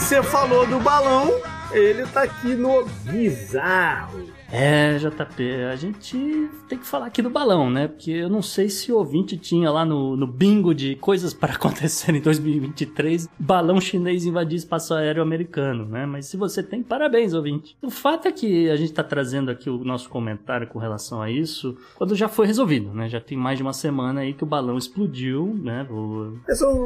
você 0.00 0.22
falou 0.22 0.66
do 0.66 0.80
balão, 0.80 1.30
ele 1.72 2.06
tá 2.06 2.22
aqui 2.22 2.54
no 2.54 2.84
bizarro. 3.04 4.40
É, 4.52 4.98
JP, 4.98 5.64
a 5.70 5.76
gente 5.76 6.50
tem 6.68 6.76
que 6.76 6.86
falar 6.86 7.06
aqui 7.06 7.22
do 7.22 7.30
balão, 7.30 7.70
né? 7.70 7.86
Porque 7.86 8.10
eu 8.10 8.28
não 8.28 8.42
sei 8.42 8.68
se 8.68 8.90
o 8.90 8.96
ouvinte 8.96 9.36
tinha 9.36 9.70
lá 9.70 9.84
no, 9.84 10.16
no 10.16 10.26
bingo 10.26 10.74
de 10.74 10.96
coisas 10.96 11.32
para 11.32 11.54
acontecer 11.54 12.12
em 12.12 12.20
2023, 12.20 13.28
balão 13.38 13.80
chinês 13.80 14.24
invadir 14.24 14.56
espaço 14.56 14.92
aéreo 14.92 15.22
americano, 15.22 15.86
né? 15.86 16.04
Mas 16.04 16.26
se 16.26 16.36
você 16.36 16.64
tem, 16.64 16.82
parabéns, 16.82 17.32
ouvinte. 17.32 17.76
O 17.80 17.90
fato 17.90 18.26
é 18.26 18.32
que 18.32 18.68
a 18.68 18.74
gente 18.74 18.92
tá 18.92 19.04
trazendo 19.04 19.52
aqui 19.52 19.70
o 19.70 19.84
nosso 19.84 20.08
comentário 20.08 20.66
com 20.66 20.80
relação 20.80 21.22
a 21.22 21.30
isso, 21.30 21.76
quando 21.94 22.16
já 22.16 22.28
foi 22.28 22.46
resolvido, 22.46 22.92
né? 22.92 23.08
Já 23.08 23.20
tem 23.20 23.38
mais 23.38 23.56
de 23.56 23.62
uma 23.62 23.72
semana 23.72 24.22
aí 24.22 24.34
que 24.34 24.42
o 24.42 24.46
balão 24.48 24.76
explodiu, 24.76 25.56
né? 25.62 25.86
O... 25.88 26.32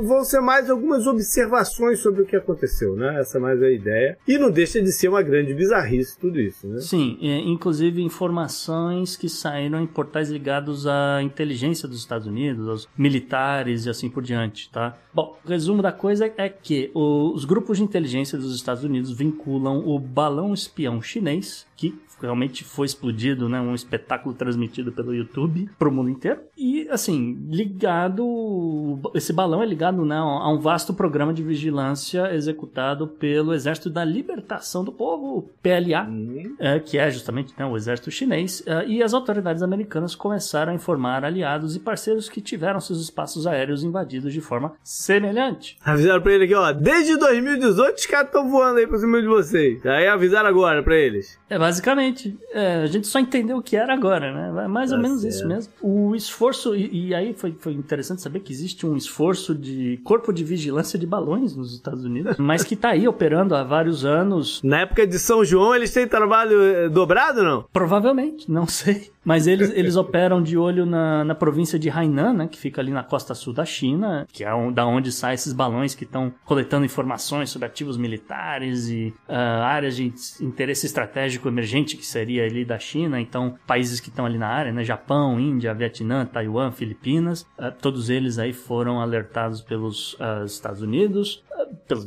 vão 0.03 0.23
ser 0.23 0.41
mais 0.41 0.69
algumas 0.69 1.07
observações 1.07 2.01
sobre 2.01 2.23
o 2.23 2.27
que 2.27 2.37
aconteceu, 2.37 2.95
né? 2.95 3.21
Essa 3.21 3.39
é 3.39 3.41
mais 3.41 3.63
a 3.63 3.71
ideia. 3.71 4.19
E 4.29 4.37
não 4.37 4.51
deixa 4.51 4.74
de 4.83 4.93
ser 4.93 5.09
uma 5.09 5.23
grande 5.23 5.55
bizarrice 5.55 6.19
tudo 6.19 6.41
isso, 6.41 6.67
né? 6.67 6.81
Sim, 6.81 7.19
é, 7.21 7.39
inclusive 7.39 8.03
informações 8.03 9.17
que 9.17 9.29
saíram 9.29 9.81
em 9.81 9.87
portais 9.87 10.31
ligados 10.31 10.87
à 10.87 11.23
inteligência 11.23 11.89
dos 11.89 11.99
Estados 11.99 12.27
Unidos, 12.27 12.69
aos 12.69 12.89
militares 12.97 13.87
e 13.87 13.91
assim 13.91 14.09
por 14.09 14.23
diante, 14.23 14.71
tá? 14.71 14.97
Bom, 15.13 15.37
o 15.45 15.49
resumo 15.49 15.83
da 15.83 15.93
coisa 15.93 16.33
é 16.37 16.49
que 16.49 16.91
os 16.95 17.45
grupos 17.45 17.79
de 17.79 17.85
inteligência 17.85 18.37
dos 18.37 18.55
Estados 18.55 18.83
Unidos 18.83 19.13
vinculam 19.13 19.87
o 19.87 19.99
balão 19.99 20.53
espião 20.53 21.01
chinês, 21.01 21.67
que 21.77 21.95
realmente 22.21 22.65
foi 22.65 22.87
explodido, 22.87 23.49
né? 23.49 23.61
Um 23.61 23.75
espetáculo 23.75 24.35
transmitido 24.35 24.93
pelo 24.93 25.15
YouTube 25.15 25.71
para 25.79 25.89
o 25.89 25.93
mundo 25.93 26.11
inteiro. 26.11 26.41
E, 26.57 26.89
assim, 26.89 27.39
ligado. 27.49 29.01
Esse 29.15 29.33
balão 29.33 29.63
é 29.63 29.67
ligado 29.67 30.05
né, 30.05 30.17
a 30.17 30.49
um 30.49 30.59
vasto 30.59 30.95
programa 30.95 31.33
de 31.33 31.43
vigilância 31.43 32.35
executado 32.35 33.07
pelo 33.07 33.55
Exército 33.55 33.91
da 33.91 34.05
Libertação 34.05 34.85
do 34.85 34.93
Povo, 34.93 35.51
PLA, 35.63 36.07
uhum. 36.09 36.57
é, 36.59 36.79
que 36.79 36.99
é 36.99 37.11
justamente 37.11 37.55
né, 37.59 37.65
o 37.65 37.77
exército 37.77 38.11
chinês. 38.11 38.63
É, 38.67 38.87
e 38.87 39.03
as 39.03 39.15
autoridades 39.15 39.63
americanas 39.63 40.15
começaram 40.15 40.73
a 40.73 40.75
informar 40.75 41.25
aliados 41.25 41.77
e 41.77 41.81
parceiros 41.81 42.29
que 42.29 42.41
tiveram 42.41 42.81
seus 42.81 43.01
espaços 43.01 43.47
aéreos 43.47 43.83
invadidos 43.83 44.33
de 44.33 44.41
forma 44.41 44.73
semelhante. 44.83 45.77
Avisaram 45.85 46.23
para 46.23 46.33
ele 46.33 46.45
aqui, 46.45 46.55
ó. 46.55 46.73
Desde 46.73 47.17
2018 47.17 47.97
os 47.97 48.07
caras 48.07 48.27
estão 48.27 48.49
voando 48.49 48.79
aí 48.79 48.87
para 48.87 48.99
cima 48.99 49.21
de 49.21 49.27
vocês. 49.27 49.85
Aí 49.85 50.07
avisaram 50.07 50.49
agora 50.49 50.83
para 50.83 50.97
eles. 50.97 51.39
É 51.49 51.59
basicamente 51.59 52.04
Exatamente. 52.05 52.39
É, 52.53 52.83
a 52.83 52.87
gente 52.87 53.07
só 53.07 53.19
entendeu 53.19 53.59
o 53.59 53.63
que 53.63 53.77
era 53.77 53.95
agora, 53.95 54.33
né? 54.33 54.69
Mais 54.69 54.91
tá 54.91 54.97
ou 54.97 55.03
menos 55.03 55.23
certo. 55.23 55.35
isso 55.35 55.49
mesmo. 55.49 55.73
O 55.81 56.15
esforço, 56.15 56.75
e, 56.75 57.09
e, 57.09 57.15
aí 57.15 57.35
foi, 57.35 57.57
foi 57.59 57.73
interessante 57.73 58.21
saber 58.23 58.41
que 58.41 58.53
existe 58.53 58.87
um 58.87 58.97
esforço 58.97 59.55
de 59.55 60.01
corpo 60.05 60.33
de 60.33 60.45
vigilância 60.45 60.99
de 60.99 61.07
balões 61.07 61.57
nos 61.57 61.73
Estados 61.75 62.05
Unidos, 62.05 62.37
mas 62.39 62.65
que 62.65 62.77
tá 62.77 62.91
aí 62.91 63.09
operando 63.09 63.55
há 63.55 63.63
vários 63.63 64.05
anos. 64.05 64.61
Na 64.63 64.81
época 64.81 65.07
de 65.07 65.19
São 65.19 65.45
João, 65.45 65.75
eles 65.75 65.93
têm 65.93 66.07
trabalho 66.07 66.63
eh, 66.63 66.89
dobrado, 66.89 67.43
não? 67.43 67.65
Provavelmente, 67.73 68.51
não 68.51 68.67
sei. 68.67 69.15
Mas 69.25 69.47
eles, 69.47 69.71
eles 69.71 69.97
operam 69.97 70.43
de 70.43 70.59
olho 70.59 70.85
na, 70.85 71.25
na 71.25 71.35
província 71.35 71.79
de 71.79 71.89
Hainan, 71.89 72.35
né, 72.35 72.47
que 72.47 72.59
fica 72.59 72.81
ali 72.81 72.93
na 72.93 73.03
costa 73.03 73.35
sul 73.35 73.55
da 73.55 73.65
China, 73.65 74.27
que 74.31 74.45
é 74.45 74.55
um, 74.55 74.71
da 74.71 74.87
onde 74.87 75.11
saem 75.11 75.35
esses 75.35 75.53
balões 75.53 75.95
que 75.95 76.05
estão 76.05 76.33
coletando 76.45 76.85
informações 76.85 77.49
sobre 77.49 77.67
ativos 77.67 77.97
militares 77.97 78.89
e 78.89 79.15
uh, 79.29 79.33
áreas 79.33 79.97
de 79.97 80.13
interesse 80.43 80.85
estratégico 80.85 81.49
emergente, 81.49 81.94
que 81.97 82.07
seria 82.07 82.45
ali 82.45 82.65
da 82.65 82.79
China. 82.79 83.21
Então, 83.21 83.57
países 83.67 84.01
que 84.01 84.09
estão 84.09 84.27
ali 84.27 84.39
na 84.39 84.49
área, 84.49 84.73
né, 84.73 84.85
Japão, 84.85 85.39
Índia, 85.39 85.75
Vietnã, 85.75 86.27
Taiwan, 86.27 86.71
Filipinas, 86.73 87.43
uh, 87.59 87.73
todos 87.81 88.11
eles 88.11 88.39
aí 88.39 88.53
foram 88.53 89.01
alertados 89.01 89.61
pelos 89.61 90.15
uh, 90.15 90.45
Estados 90.45 90.83
Unidos, 90.83 91.43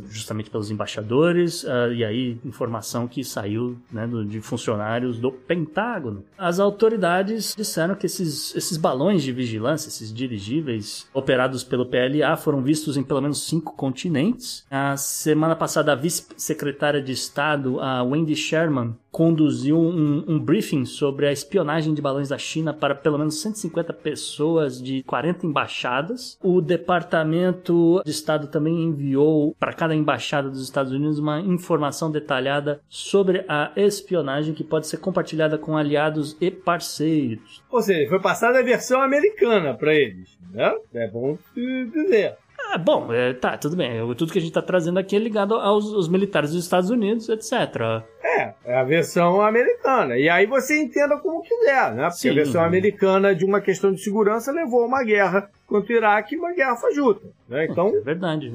justamente 0.09 0.49
pelos 0.49 0.69
embaixadores, 0.71 1.65
e 1.95 2.03
aí 2.03 2.37
informação 2.43 3.07
que 3.07 3.23
saiu 3.23 3.77
né, 3.91 4.05
do, 4.05 4.25
de 4.25 4.41
funcionários 4.41 5.19
do 5.19 5.31
Pentágono. 5.31 6.23
As 6.37 6.59
autoridades 6.59 6.97
autoridades 6.97 7.55
disseram 7.55 7.95
que 7.95 8.05
esses, 8.05 8.55
esses 8.55 8.77
balões 8.77 9.23
de 9.23 9.31
vigilância, 9.31 9.87
esses 9.87 10.13
dirigíveis 10.13 11.07
operados 11.13 11.63
pelo 11.63 11.85
PLA, 11.85 12.35
foram 12.37 12.61
vistos 12.61 12.97
em 12.97 13.03
pelo 13.03 13.21
menos 13.21 13.47
cinco 13.47 13.75
continentes. 13.75 14.65
A 14.69 14.97
semana 14.97 15.55
passada, 15.55 15.91
a 15.91 15.95
vice-secretária 15.95 17.01
de 17.01 17.11
Estado, 17.11 17.79
a 17.79 18.03
Wendy 18.03 18.35
Sherman, 18.35 18.95
conduziu 19.11 19.76
um, 19.79 20.23
um, 20.27 20.39
briefing 20.39 20.85
sobre 20.85 21.27
a 21.27 21.31
espionagem 21.31 21.93
de 21.93 22.01
balões 22.01 22.29
da 22.29 22.37
China 22.37 22.73
para 22.73 22.95
pelo 22.95 23.17
menos 23.17 23.41
150 23.41 23.93
pessoas 23.93 24.81
de 24.81 25.03
40 25.03 25.45
embaixadas. 25.45 26.37
O 26.41 26.61
Departamento 26.61 28.01
de 28.03 28.11
Estado 28.11 28.47
também 28.47 28.83
enviou 28.83 29.55
para 29.59 29.73
cada 29.73 29.95
embaixada 29.95 30.49
dos 30.49 30.63
Estados 30.63 30.91
Unidos 30.91 31.19
uma 31.19 31.39
informação 31.39 32.11
detalhada 32.11 32.81
sobre 32.89 33.45
a 33.47 33.71
espionagem 33.75 34.53
que 34.53 34.63
pode 34.63 34.87
ser 34.87 34.97
compartilhada 34.97 35.57
com 35.57 35.77
aliados 35.77 36.35
e 36.39 36.49
parceiros. 36.51 37.63
Ou 37.69 37.81
seja, 37.81 38.09
foi 38.09 38.19
passada 38.19 38.59
a 38.59 38.63
versão 38.63 39.01
americana 39.01 39.73
para 39.73 39.93
eles, 39.93 40.37
né? 40.51 40.73
É 40.93 41.07
bom 41.07 41.37
dizer. 41.55 42.35
Ah, 42.69 42.77
bom, 42.77 43.13
é, 43.13 43.33
tá, 43.33 43.57
tudo 43.57 43.75
bem. 43.75 43.91
Tudo 44.15 44.31
que 44.31 44.39
a 44.39 44.41
gente 44.41 44.51
tá 44.51 44.61
trazendo 44.61 44.99
aqui 44.99 45.15
é 45.15 45.19
ligado 45.19 45.55
aos, 45.55 45.93
aos 45.93 46.09
militares 46.09 46.51
dos 46.51 46.63
Estados 46.63 46.89
Unidos, 46.89 47.29
etc. 47.29 48.03
É, 48.27 48.53
é 48.65 48.77
a 48.77 48.83
versão 48.83 49.41
americana. 49.41 50.17
E 50.17 50.27
aí 50.27 50.45
você 50.45 50.77
entenda 50.77 51.17
como 51.17 51.41
quiser, 51.41 51.93
né? 51.93 52.03
Porque 52.03 52.19
Sim. 52.19 52.29
a 52.31 52.33
versão 52.33 52.63
americana 52.63 53.33
de 53.33 53.45
uma 53.45 53.61
questão 53.61 53.93
de 53.93 54.03
segurança 54.03 54.51
levou 54.51 54.83
a 54.83 54.85
uma 54.85 55.03
guerra 55.03 55.49
contra 55.67 55.93
o 55.93 55.97
Iraque 55.97 56.35
e 56.35 56.37
uma 56.37 56.53
guerra 56.53 56.75
fajuta. 56.77 57.27
Né? 57.47 57.65
Então... 57.65 57.89
É 57.89 58.01
verdade, 58.01 58.51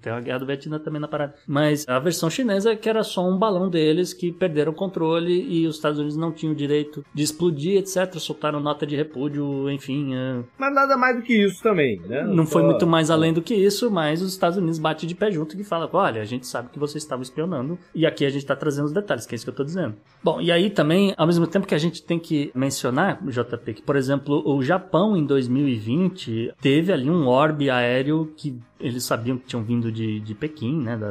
tem 0.00 0.12
a 0.12 0.20
guerra 0.20 0.38
do 0.38 0.46
Vietnã 0.46 0.78
também 0.78 1.00
na 1.00 1.08
parada. 1.08 1.34
Mas 1.46 1.86
a 1.88 1.98
versão 1.98 2.30
chinesa 2.30 2.72
é 2.72 2.76
que 2.76 2.88
era 2.88 3.02
só 3.02 3.28
um 3.28 3.36
balão 3.36 3.68
deles 3.68 4.12
que 4.12 4.32
perderam 4.32 4.72
o 4.72 4.74
controle 4.74 5.32
e 5.48 5.66
os 5.66 5.76
Estados 5.76 5.98
Unidos 5.98 6.16
não 6.16 6.32
tinham 6.32 6.52
o 6.52 6.56
direito 6.56 7.04
de 7.12 7.22
explodir, 7.22 7.78
etc. 7.78 8.14
Soltaram 8.18 8.60
nota 8.60 8.86
de 8.86 8.96
repúdio, 8.96 9.68
enfim. 9.70 10.14
É... 10.14 10.42
Mas 10.56 10.74
nada 10.74 10.96
mais 10.96 11.16
do 11.16 11.22
que 11.22 11.34
isso 11.34 11.62
também, 11.62 12.00
né? 12.06 12.22
Não 12.24 12.46
foi 12.46 12.62
muito 12.62 12.86
mais 12.86 13.10
além 13.10 13.32
do 13.32 13.42
que 13.42 13.54
isso, 13.54 13.90
mas 13.90 14.22
os 14.22 14.30
Estados 14.30 14.56
Unidos 14.56 14.78
batem 14.78 15.08
de 15.08 15.14
pé 15.14 15.30
junto 15.30 15.60
e 15.60 15.64
falam: 15.64 15.88
olha, 15.92 16.22
a 16.22 16.24
gente 16.24 16.46
sabe 16.46 16.68
que 16.70 16.78
você 16.78 16.98
estava 16.98 17.22
espionando 17.22 17.78
e 17.94 18.06
aqui 18.06 18.24
a 18.24 18.30
gente 18.30 18.42
está 18.42 18.54
trazendo 18.54 18.86
os 18.86 18.92
detalhes, 18.92 19.03
que 19.26 19.34
é 19.34 19.36
isso 19.36 19.44
que 19.44 19.50
eu 19.50 19.52
estou 19.52 19.66
dizendo. 19.66 19.94
Bom, 20.22 20.40
e 20.40 20.50
aí 20.50 20.70
também, 20.70 21.14
ao 21.16 21.26
mesmo 21.26 21.46
tempo 21.46 21.66
que 21.66 21.74
a 21.74 21.78
gente 21.78 22.02
tem 22.02 22.18
que 22.18 22.50
mencionar, 22.54 23.20
JP, 23.22 23.74
que 23.74 23.82
por 23.82 23.96
exemplo, 23.96 24.42
o 24.46 24.62
Japão 24.62 25.16
em 25.16 25.24
2020 25.24 26.54
teve 26.60 26.92
ali 26.92 27.10
um 27.10 27.26
orbe 27.26 27.70
aéreo 27.70 28.32
que 28.36 28.58
eles 28.80 29.04
sabiam 29.04 29.38
que 29.38 29.46
tinham 29.46 29.62
vindo 29.62 29.90
de, 29.90 30.20
de 30.20 30.34
Pequim, 30.34 30.82
né? 30.82 30.96
Da, 30.96 31.10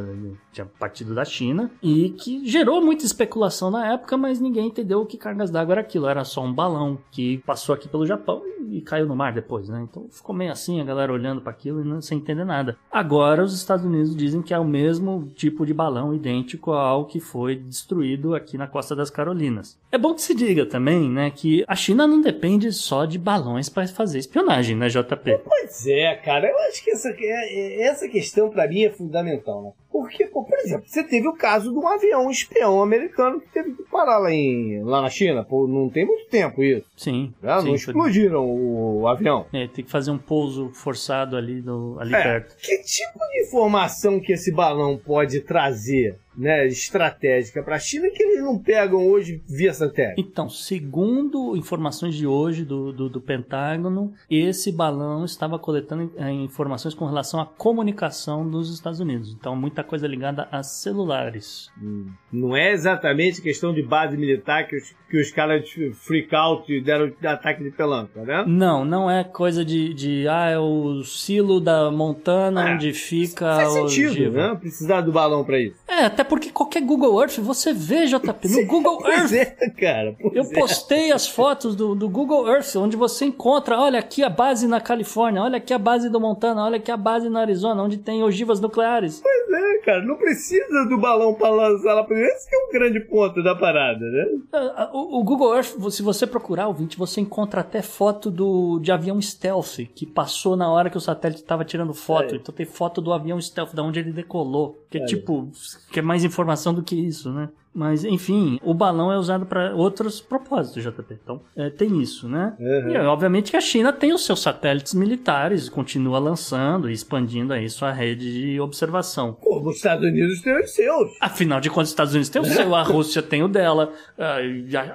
tinha 0.52 0.66
partido 0.66 1.16
da 1.16 1.26
China, 1.26 1.72
e 1.82 2.12
que 2.12 2.48
gerou 2.48 2.84
muita 2.84 3.06
especulação 3.06 3.72
na 3.72 3.94
época, 3.94 4.16
mas 4.16 4.40
ninguém 4.40 4.68
entendeu 4.68 5.04
que 5.06 5.18
cargas 5.18 5.50
d'água 5.50 5.74
era 5.74 5.82
aquilo. 5.82 6.08
Era 6.08 6.24
só 6.24 6.44
um 6.44 6.54
balão 6.54 7.00
que 7.10 7.40
passou 7.40 7.74
aqui 7.74 7.88
pelo 7.88 8.06
Japão 8.06 8.44
e 8.70 8.82
caiu 8.82 9.08
no 9.08 9.16
mar 9.16 9.34
depois, 9.34 9.70
né? 9.70 9.82
Então 9.90 10.08
ficou 10.10 10.36
meio 10.36 10.52
assim, 10.52 10.80
a 10.80 10.84
galera 10.84 11.12
olhando 11.12 11.42
para 11.42 11.52
aquilo 11.52 11.82
e 11.82 11.84
não 11.84 12.02
sem 12.02 12.20
entender 12.20 12.46
nada. 12.46 12.78
Agora 12.92 13.44
os 13.44 13.54
Estados 13.54 13.86
Unidos 13.86 14.16
dizem 14.16 14.42
que 14.42 14.54
é 14.54 14.60
o 14.60 14.66
mesmo 14.66 15.32
tipo 15.36 15.66
de 15.66 15.74
balão 15.74 16.14
idêntico 16.14 16.72
ao 16.72 17.06
que 17.06 17.20
foi 17.20 17.56
destruído 17.74 18.36
aqui 18.36 18.58
na 18.58 18.68
costa 18.68 18.96
das 18.96 19.10
Carolinas. 19.10 19.78
É 19.92 19.98
bom 19.98 20.14
que 20.14 20.22
se 20.22 20.36
diga 20.36 20.66
também, 20.66 21.10
né, 21.10 21.32
que 21.32 21.66
a 21.68 21.76
China 21.76 22.08
não 22.08 22.22
depende 22.22 22.72
só 22.72 23.06
de 23.06 23.18
balões 23.18 23.68
para 23.68 23.88
fazer 23.88 24.20
espionagem, 24.20 24.76
né, 24.76 24.88
JP? 24.88 25.40
Pois 25.44 25.88
é, 25.88 26.16
cara. 26.16 26.48
Eu 26.48 26.58
acho 26.70 26.84
que 26.84 26.92
essa, 26.92 27.10
é, 27.10 27.82
é, 27.82 27.82
essa 27.88 28.08
questão 28.08 28.50
para 28.50 28.68
mim 28.68 28.84
é 28.84 28.90
fundamental, 28.90 29.64
né? 29.64 29.72
Porque, 29.94 30.26
por 30.26 30.48
exemplo, 30.58 30.86
você 30.88 31.04
teve 31.04 31.28
o 31.28 31.34
caso 31.34 31.72
de 31.72 31.78
um 31.78 31.88
avião 31.88 32.32
espião 32.32 32.82
americano 32.82 33.40
que 33.40 33.48
teve 33.50 33.74
que 33.74 33.84
parar 33.84 34.18
lá, 34.18 34.34
em, 34.34 34.82
lá 34.84 35.04
na 35.04 35.10
China. 35.10 35.44
Pô, 35.44 35.68
não 35.68 35.88
tem 35.88 36.04
muito 36.04 36.28
tempo 36.30 36.64
isso. 36.64 36.88
Sim. 36.98 37.32
Né? 37.40 37.62
sim 37.62 37.68
não 37.68 37.76
explodiram 37.76 38.44
o, 38.44 39.02
o 39.02 39.08
avião. 39.08 39.46
É, 39.54 39.68
tem 39.68 39.86
que 39.86 39.92
fazer 39.92 40.10
um 40.10 40.18
pouso 40.18 40.72
forçado 40.74 41.38
ali, 41.38 41.62
no, 41.62 42.00
ali 42.00 42.16
É, 42.16 42.24
perto. 42.24 42.56
Que 42.58 42.80
tipo 42.80 43.20
de 43.20 43.44
informação 43.44 44.20
que 44.20 44.34
esse 44.34 44.52
balão 44.52 44.98
pode 44.98 45.42
trazer, 45.42 46.18
né, 46.36 46.66
estratégica 46.66 47.62
para 47.62 47.76
a 47.76 47.80
China 47.80 48.10
que 48.10 48.24
eles 48.24 48.42
não 48.42 48.58
pegam 48.58 49.08
hoje 49.08 49.44
via 49.48 49.74
satélite? 49.74 50.20
Então, 50.20 50.50
segundo 50.50 51.56
informações 51.56 52.16
de 52.16 52.26
hoje 52.26 52.66
do, 52.66 52.92
do, 52.92 53.10
do 53.10 53.22
Pentágono, 53.22 54.12
esse 54.28 54.72
balão 54.72 55.24
estava 55.24 55.60
coletando 55.60 56.12
eh, 56.18 56.32
informações 56.32 56.96
com 56.96 57.06
relação 57.06 57.40
à 57.40 57.46
comunicação 57.46 58.50
dos 58.50 58.74
Estados 58.74 59.00
Unidos. 59.00 59.36
Então, 59.40 59.56
muita 59.56 59.83
coisa 59.84 60.08
ligada 60.08 60.48
a 60.52 60.64
celulares. 60.64 61.70
Hum, 61.82 62.08
Não 62.32 62.56
é 62.56 62.72
exatamente 62.72 63.42
questão 63.42 63.74
de 63.74 63.82
base 63.84 64.18
militar 64.18 64.68
que 64.68 64.76
os, 64.78 64.96
que 65.10 65.22
os 65.22 65.32
caras 65.32 65.64
freak 66.06 66.34
out 66.36 66.72
e 66.74 66.82
deram 66.82 67.10
de 67.20 67.28
ataque 67.28 67.64
de 67.64 67.72
pelanca, 67.72 68.22
né? 68.24 68.44
Não, 68.48 68.84
não 68.86 69.10
é 69.10 69.24
coisa 69.24 69.64
de, 69.64 69.94
de 69.94 70.28
ah, 70.28 70.50
é 70.50 70.58
o 70.58 71.04
silo 71.04 71.60
da 71.60 71.92
Montana 71.92 72.70
É, 72.70 72.74
onde 72.74 72.94
fica 72.94 73.56
Faz 73.56 73.74
sentido, 73.74 74.32
né? 74.32 74.58
Precisar 74.60 75.02
do 75.02 75.12
balão 75.12 75.44
para 75.44 75.60
isso. 75.60 75.78
É, 75.88 76.06
até 76.06 76.24
porque 76.24 76.50
qualquer 76.50 76.82
Google 76.82 77.20
Earth, 77.22 77.38
você 77.40 77.74
vê, 77.74 78.06
JP, 78.06 78.48
no 78.50 78.66
Google 78.68 78.98
Pois 79.00 79.32
Earth. 79.34 79.56
é, 79.62 79.70
cara. 79.70 80.16
Eu 80.34 80.44
é. 80.44 80.54
postei 80.54 81.12
as 81.12 81.28
fotos 81.28 81.76
do, 81.76 81.94
do 81.96 82.10
Google 82.10 82.48
Earth, 82.48 82.76
onde 82.76 82.96
você 82.98 83.26
encontra, 83.26 83.80
olha 83.80 84.00
aqui 84.00 84.24
a 84.24 84.30
base 84.30 84.68
na 84.68 84.80
Califórnia, 84.82 85.42
olha 85.42 85.58
aqui 85.58 85.74
a 85.74 85.80
base 85.80 86.10
do 86.10 86.20
Montana, 86.20 86.64
olha 86.64 86.78
aqui 86.78 86.92
a 86.92 86.98
base 86.98 87.30
na 87.30 87.42
Arizona, 87.42 87.84
onde 87.84 87.98
tem 87.98 88.24
ogivas 88.24 88.60
nucleares. 88.60 89.22
Pois 89.22 89.62
é, 89.62 89.73
cara. 89.80 90.04
Não 90.04 90.16
precisa 90.16 90.86
do 90.86 90.98
balão 90.98 91.34
para 91.34 91.50
lançar 91.50 91.94
lá 91.94 92.04
pra 92.04 92.20
Esse 92.20 92.50
que 92.50 92.56
é 92.56 92.60
o 92.60 92.72
grande 92.72 93.00
ponto 93.02 93.44
da 93.44 93.56
parada, 93.56 94.00
né? 94.00 94.26
Ah, 94.54 94.90
O, 94.94 95.20
o 95.20 95.24
Google 95.24 95.56
Earth, 95.56 95.76
se 95.92 96.02
você 96.02 96.26
procurar, 96.28 96.68
ouvinte, 96.68 96.98
você 96.98 97.22
encontra 97.22 97.62
até 97.62 97.82
foto 97.82 98.30
do, 98.30 98.80
de 98.80 98.92
avião 98.92 99.22
stealth, 99.22 99.78
que 99.96 100.06
passou 100.06 100.56
na 100.56 100.72
hora 100.72 100.90
que 100.90 100.98
o 100.98 101.02
satélite 101.02 101.42
estava 101.42 101.66
tirando 101.66 101.94
foto. 101.94 102.36
É. 102.36 102.38
Então 102.38 102.54
tem 102.54 102.66
foto 102.66 103.02
do 103.02 103.14
avião 103.14 103.40
stealth, 103.40 103.74
da 103.74 103.84
onde 103.84 104.00
ele 104.00 104.12
decolou. 104.12 104.84
Que 104.90 104.98
é 104.98 105.02
Olha. 105.02 105.08
tipo, 105.08 105.50
que 105.92 106.00
é 106.00 106.02
mais 106.02 106.24
informação 106.24 106.74
do 106.74 106.84
que 106.84 106.96
isso, 106.96 107.32
né? 107.32 107.50
Mas, 107.74 108.04
enfim, 108.06 108.60
o 108.64 108.74
balão 108.74 109.12
é 109.12 109.18
usado 109.18 109.46
para 109.46 109.74
outros 109.76 110.22
propósitos, 110.22 110.84
JP. 110.84 111.18
Então, 111.24 111.42
é, 111.56 111.70
tem 111.70 112.00
isso, 112.02 112.28
né? 112.30 112.54
Uhum. 112.60 112.90
E, 112.92 112.98
obviamente, 112.98 113.50
que 113.52 113.58
a 113.58 113.62
China 113.62 113.92
tem 113.92 114.14
os 114.14 114.26
seus 114.26 114.42
satélites 114.42 114.94
militares, 114.94 115.70
continua 115.70 116.20
lançando 116.20 116.90
e 116.90 116.94
expandindo 116.94 117.52
aí 117.54 117.70
sua 117.70 117.92
rede 117.92 118.32
de 118.32 118.60
observação. 118.60 119.34
Pô, 119.42 119.60
os 119.68 119.78
Estados 119.78 120.06
Unidos 120.06 120.42
têm 120.42 120.56
os 120.62 120.74
seus. 120.74 121.12
Afinal 121.20 121.60
de 121.60 121.70
contas, 121.70 121.88
os 121.88 121.92
Estados 121.94 122.14
Unidos 122.14 122.30
tem 122.30 122.42
o 122.42 122.46
seu, 122.46 122.76
a 122.76 122.84
Rússia 122.84 123.22
tem 123.24 123.42
o 123.44 123.48
dela, 123.48 123.92
a, 124.18 124.38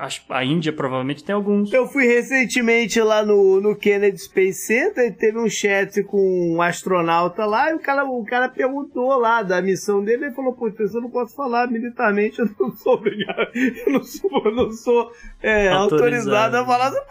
a- 0.07 0.39
a 0.39 0.45
Índia 0.45 0.73
provavelmente 0.73 1.25
tem 1.25 1.35
alguns. 1.35 1.73
Eu 1.73 1.87
fui 1.89 2.07
recentemente 2.07 3.01
lá 3.01 3.25
no, 3.25 3.61
no 3.61 3.75
Kennedy 3.75 4.19
Space 4.19 4.67
Center 4.67 5.07
e 5.09 5.13
teve 5.13 5.39
um 5.39 5.49
chat 5.49 6.03
com 6.05 6.55
um 6.57 6.63
astronauta 6.63 7.45
lá 7.45 7.71
e 7.71 7.75
o 7.75 7.79
cara, 7.81 8.05
o 8.05 8.25
cara 8.25 8.49
perguntou 8.49 9.09
lá 9.19 9.43
da 9.43 9.61
missão 9.61 10.03
dele 10.05 10.27
e 10.27 10.31
falou, 10.33 10.53
pô, 10.53 10.69
eu 10.69 11.01
não 11.01 11.11
posso 11.11 11.35
falar 11.35 11.67
militarmente, 11.69 12.39
eu 12.39 12.49
não 12.59 12.68
sou 12.77 12.95
obrigado, 12.95 13.51
eu 13.55 13.93
não 13.93 14.03
sou, 14.05 14.43
eu 14.45 14.55
não 14.55 14.73
sou 14.73 15.13
é, 15.43 15.69
Autorizado. 15.69 15.95
autorizado 15.95 16.57
a 16.57 16.67
falar 16.67 16.89
essa 16.89 17.07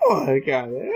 porra, 0.00 0.40
cara. 0.40 0.70
É, 0.72 0.90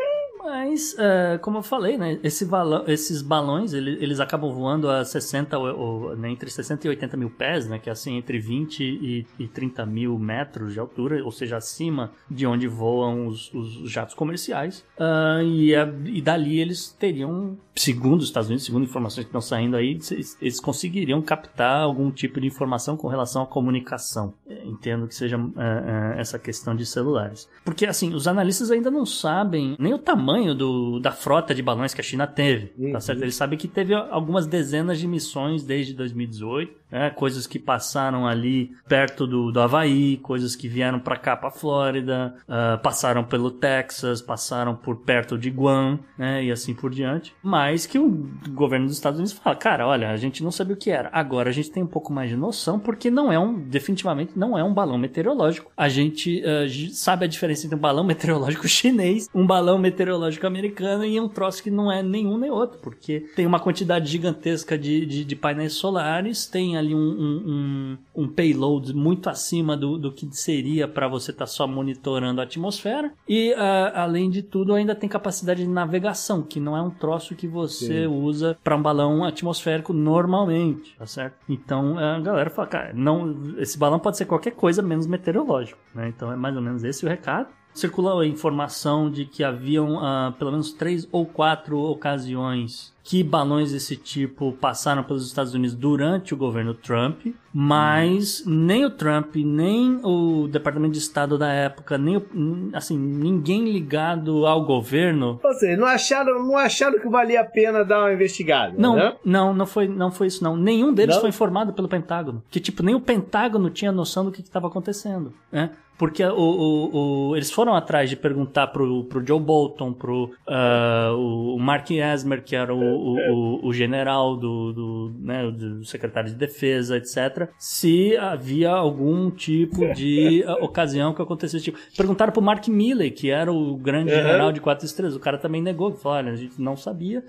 Mas, 0.45 0.95
é, 0.99 1.39
como 1.39 1.59
eu 1.59 1.63
falei, 1.63 1.97
né, 1.97 2.19
esse 2.23 2.45
balão- 2.45 2.85
esses 2.87 3.23
balões, 3.23 3.73
ele- 3.73 3.97
eles 4.01 4.21
acabam 4.21 4.53
voando 4.53 4.91
a 4.91 5.05
60, 5.05 5.59
ou, 5.59 6.15
né, 6.17 6.31
entre 6.31 6.51
60 6.51 6.87
e 6.87 6.91
80 6.91 7.17
mil 7.17 7.31
pés, 7.31 7.67
né, 7.67 7.79
que 7.79 7.89
é 7.89 7.93
assim, 7.93 8.17
entre 8.19 8.39
20 8.39 8.81
e, 8.85 9.27
e 9.39 9.49
30 9.49 9.87
mil 9.87 10.19
metros 10.19 10.75
de 10.75 10.79
altura, 10.81 11.25
ou 11.25 11.33
seja, 11.33 11.57
acima 11.57 12.13
de 12.31 12.47
onde 12.47 12.69
voam 12.69 13.27
os, 13.27 13.53
os 13.55 13.91
jatos 13.91 14.15
comerciais. 14.15 14.85
Ah, 14.99 15.41
e, 15.43 15.75
a- 15.75 15.91
e 16.05 16.21
dali 16.21 16.61
eles 16.61 16.89
teriam, 16.91 17.57
segundo 17.75 18.21
os 18.21 18.27
Estados 18.27 18.49
Unidos, 18.51 18.67
segundo 18.67 18.85
informações 18.85 19.25
que 19.25 19.29
estão 19.31 19.41
saindo 19.41 19.77
aí, 19.77 19.93
eles, 19.93 20.37
eles 20.41 20.61
conseguiriam 20.61 21.23
captar 21.23 21.81
algum 21.81 22.11
tipo 22.11 22.39
de 22.41 22.47
informação 22.47 22.97
com 22.97 23.09
relação 23.09 23.43
à 23.43 23.47
comunicação. 23.47 24.35
É, 24.47 24.65
Entendo 24.65 25.07
que 25.07 25.15
seja 25.15 25.37
é, 25.57 26.17
é, 26.17 26.21
essa 26.21 26.39
questão 26.39 26.75
de 26.75 26.85
celulares. 26.85 27.49
Porque, 27.65 27.87
assim, 27.87 28.13
os 28.15 28.27
analistas 28.27 28.71
ainda 28.71 28.91
não 28.91 29.07
sabem 29.07 29.77
nem 29.79 29.95
o 29.95 29.99
tamanho 29.99 30.34
do, 30.55 30.99
da 31.01 31.13
frota 31.13 31.55
de 31.55 31.63
balões 31.63 31.95
que 31.95 32.01
a 32.01 32.05
China 32.05 32.27
teve, 32.27 32.73
Uhum. 32.79 32.93
tá 32.93 33.01
certo? 33.01 33.23
Eles 33.23 33.35
sabem 33.37 33.59
que 33.59 33.69
teve 33.69 33.95
algumas 33.95 34.47
dezenas 34.47 34.99
de 34.99 35.07
missões 35.07 35.63
desde 35.63 35.95
2018, 35.95 36.73
né? 36.91 37.11
coisas 37.11 37.47
que 37.47 37.59
passaram 37.59 38.27
ali 38.27 38.73
perto 38.89 39.27
do, 39.27 39.51
do 39.53 39.61
Havaí, 39.61 40.17
coisas 40.19 40.55
que 40.57 40.69
vieram 40.69 40.99
para 40.99 41.17
cá, 41.17 41.37
para 41.37 41.51
Flórida, 41.51 42.35
ah, 42.49 42.79
passaram 42.83 43.23
pelo 43.25 43.51
Texas, 43.51 44.21
passaram 44.23 44.75
por 44.75 44.97
perto 44.97 45.37
de 45.39 45.51
Guam, 45.51 45.99
né? 46.19 46.45
E 46.45 46.51
assim 46.53 46.75
por 46.75 46.91
diante. 46.91 47.35
Mas 47.43 47.87
que 47.87 47.99
o 47.99 48.29
governo 48.51 48.87
dos 48.87 48.95
Estados 48.97 49.19
Unidos 49.19 49.33
fala, 49.37 49.57
cara, 49.57 49.87
olha, 49.87 50.11
a 50.11 50.17
gente 50.17 50.43
não 50.43 50.51
sabia 50.51 50.75
o 50.75 50.79
que 50.79 50.91
era. 50.91 51.09
Agora 51.13 51.51
a 51.51 51.53
gente 51.53 51.71
tem 51.71 51.83
um 51.83 51.87
pouco 51.87 52.13
mais 52.13 52.31
de 52.31 52.37
noção, 52.37 52.79
porque 52.79 53.11
não 53.11 53.33
é 53.33 53.39
um, 53.39 53.55
definitivamente, 53.59 54.33
não 54.37 54.57
é 54.59 54.63
um 54.65 54.73
balão 54.73 54.97
meteorológico. 54.99 55.71
A 55.77 55.89
gente 55.89 56.43
j- 56.69 56.91
sabe 56.91 57.25
a 57.25 57.29
diferença 57.29 57.67
entre 57.67 57.77
um 57.77 57.81
balão 57.81 58.05
meteorológico 58.05 58.67
chinês, 58.69 59.29
um 59.35 59.47
balão 59.47 59.79
meteorológico 59.79 60.24
americano 60.47 61.05
e 61.05 61.21
um 61.21 61.29
troço 61.29 61.63
que 61.63 61.71
não 61.71 61.91
é 61.91 62.03
nenhum 62.03 62.39
nem 62.39 62.51
outro, 62.51 62.79
porque 62.81 63.21
tem 63.35 63.47
uma 63.47 63.61
quantidade 63.61 64.11
gigantesca 64.11 64.79
de, 64.79 65.05
de, 65.07 65.25
de 65.25 65.37
painéis 65.37 65.75
solares, 65.75 66.47
tem 66.47 66.77
ali 66.77 66.95
um, 66.95 66.99
um, 66.99 67.99
um, 68.17 68.23
um 68.23 68.29
payload 68.29 68.95
muito 68.95 69.29
acima 69.29 69.77
do, 69.77 69.99
do 69.99 70.13
que 70.13 70.29
seria 70.33 70.87
para 70.87 71.09
você 71.09 71.31
estar 71.31 71.47
só 71.47 71.67
monitorando 71.67 72.41
a 72.41 72.45
atmosfera, 72.45 73.13
e 73.29 73.53
ah, 73.55 74.03
além 74.03 74.31
de 74.31 74.43
tudo, 74.43 74.75
ainda 74.75 74.95
tem 74.95 75.09
capacidade 75.09 75.63
de 75.63 75.69
navegação, 75.69 76.43
que 76.43 76.61
não 76.61 76.77
é 76.77 76.83
um 76.83 76.91
troço 76.91 77.35
que 77.35 77.47
você 77.47 78.03
Sim. 78.03 78.07
usa 78.07 78.57
para 78.63 78.77
um 78.77 78.83
balão 78.83 79.25
atmosférico 79.25 79.93
normalmente, 79.93 80.95
tá 80.97 81.07
certo? 81.07 81.37
Então 81.49 81.99
a 81.99 82.21
galera 82.21 82.51
fala, 82.51 82.69
cara, 82.69 82.93
não, 82.95 83.55
esse 83.59 83.79
balão 83.79 83.99
pode 83.99 84.17
ser 84.17 84.25
qualquer 84.25 84.53
coisa 84.53 84.83
menos 84.83 85.07
meteorológico, 85.07 85.79
né? 85.95 86.09
Então 86.09 86.33
é 86.33 86.37
mais 86.37 86.57
ou 86.57 86.63
menos 86.63 86.85
esse 86.85 87.05
o 87.05 87.09
recado. 87.09 87.49
Circulou 87.75 88.21
a 88.21 88.27
informação 88.27 89.11
de 89.11 89.25
que 89.25 89.43
haviam 89.43 89.99
ah, 90.01 90.33
pelo 90.39 90.53
menos 90.53 90.73
três 90.73 91.09
ou 91.11 91.27
quatro 91.27 91.77
ocasiões 91.79 92.95
que 93.03 93.23
balões 93.23 93.71
desse 93.73 93.97
tipo 93.99 94.53
passaram 94.59 95.03
pelos 95.03 95.27
Estados 95.27 95.53
Unidos 95.53 95.75
durante 95.77 96.33
o 96.33 96.37
governo 96.39 96.73
Trump, 96.73 97.27
mas 97.53 98.43
nem 98.47 98.85
o 98.87 98.91
Trump, 98.91 99.37
nem 99.37 100.01
o 100.03 100.49
Departamento 100.49 100.93
de 100.93 100.99
Estado 101.01 101.37
da 101.37 101.49
época, 101.53 101.99
nem 101.99 102.17
o- 102.17 102.25
assim, 102.73 102.97
ninguém 102.99 103.71
ligado 103.71 104.47
ao 104.47 104.65
governo 104.65 105.39
Ou 105.45 105.53
seja, 105.53 105.77
não 105.77 105.87
acharam, 105.87 106.47
não 106.47 106.57
acharam 106.57 106.99
que 106.99 107.09
valia 107.09 107.43
a 107.43 107.45
pena 107.45 107.85
dar 107.85 108.01
uma 108.01 108.13
investigada, 108.15 108.75
não, 108.79 108.97
né? 108.97 109.15
não, 109.23 109.53
não 109.53 109.67
foi, 109.67 109.87
não 109.87 110.11
foi 110.11 110.29
isso 110.29 110.43
não. 110.43 110.57
Nenhum 110.57 110.93
deles 110.95 111.15
Não? 111.17 111.21
foi 111.21 111.29
informado 111.29 111.75
pelo 111.75 111.89
Pentágono. 111.89 112.43
Que 112.51 112.59
tipo, 112.59 112.83
nem 112.83 112.95
o 112.95 113.01
Pentágono 113.01 113.69
tinha 113.69 113.93
noção 113.93 114.25
do 114.25 114.33
que 114.33 114.41
estava 114.41 114.67
acontecendo, 114.69 115.33
né? 115.53 115.73
Porque 115.97 116.25
o, 116.25 116.33
o- 116.35 117.29
o- 117.31 117.37
eles 117.37 117.51
foram 117.51 117.75
atrás 117.75 118.11
de 118.11 118.17
perguntar 118.17 118.67
pro, 118.69 119.05
pro 119.05 119.25
Joe 119.27 119.39
Bolton, 119.41 119.93
pro 119.93 120.31
ah, 120.47 121.13
o, 121.17 121.59
Mark 121.59 121.91
Esmer, 121.91 122.43
que 122.43 122.57
era 122.57 122.75
o, 122.75 122.79
o, 122.81 123.67
o- 123.67 123.73
general 123.73 124.37
do, 124.37 124.73
do, 124.73 125.13
né, 125.21 125.51
do 125.51 125.85
secretário 125.85 126.31
de 126.31 126.37
defesa, 126.37 126.97
etc., 126.97 127.49
se 127.59 128.17
havia 128.17 128.71
algum 128.71 129.31
tipo 129.31 129.87
de 129.95 130.43
ah, 130.47 130.57
ocasião 130.65 131.15
que 131.15 131.23
acontecesse 131.23 131.57
esse 131.57 131.65
tipo. 131.67 131.79
Perguntaram 131.97 132.33
pro 132.33 132.43
Mark 132.43 132.67
Milley, 132.69 133.11
que 133.11 133.31
era 133.31 133.53
o 133.53 133.77
grande 133.77 134.13
Uhum. 134.13 134.17
general 134.19 134.53
de 134.53 134.61
quatro 134.61 134.85
estrelas. 134.85 135.15
O 135.15 135.21
cara 135.21 135.39
também 135.39 135.63
negou, 135.63 135.93
falou, 135.93 136.19
olha, 136.19 136.33
a 136.33 136.37
gente 136.37 136.61
não 136.61 136.77
sabia. 136.77 137.23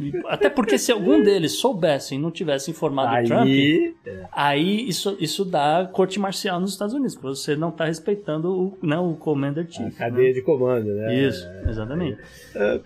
E- 0.00 0.12
até 0.26 0.48
porque 0.48 0.78
se 0.78 0.92
algum 0.92 1.22
deles 1.22 1.52
soubessem 1.58 2.18
e 2.18 2.22
não 2.22 2.30
tivesse 2.30 2.70
informado 2.70 3.14
o 3.22 3.24
Trump, 3.26 3.42
Aí, 3.42 3.94
aí 4.32 4.88
isso, 4.88 5.16
isso 5.20 5.44
dá 5.44 5.88
corte 5.92 6.18
marcial 6.20 6.60
nos 6.60 6.72
Estados 6.72 6.94
Unidos, 6.94 7.14
porque 7.14 7.28
você 7.36 7.56
não 7.56 7.71
está 7.72 7.84
respeitando 7.84 8.50
o, 8.50 8.78
né, 8.86 8.98
o 8.98 9.14
Commander 9.14 9.66
a 9.68 9.70
Chief. 9.70 9.96
cadeia 9.96 10.32
de 10.32 10.42
comando, 10.42 10.86
né? 10.94 11.06
né? 11.06 11.14
Isso, 11.14 11.46
exatamente. 11.68 12.18
É. 12.54 12.80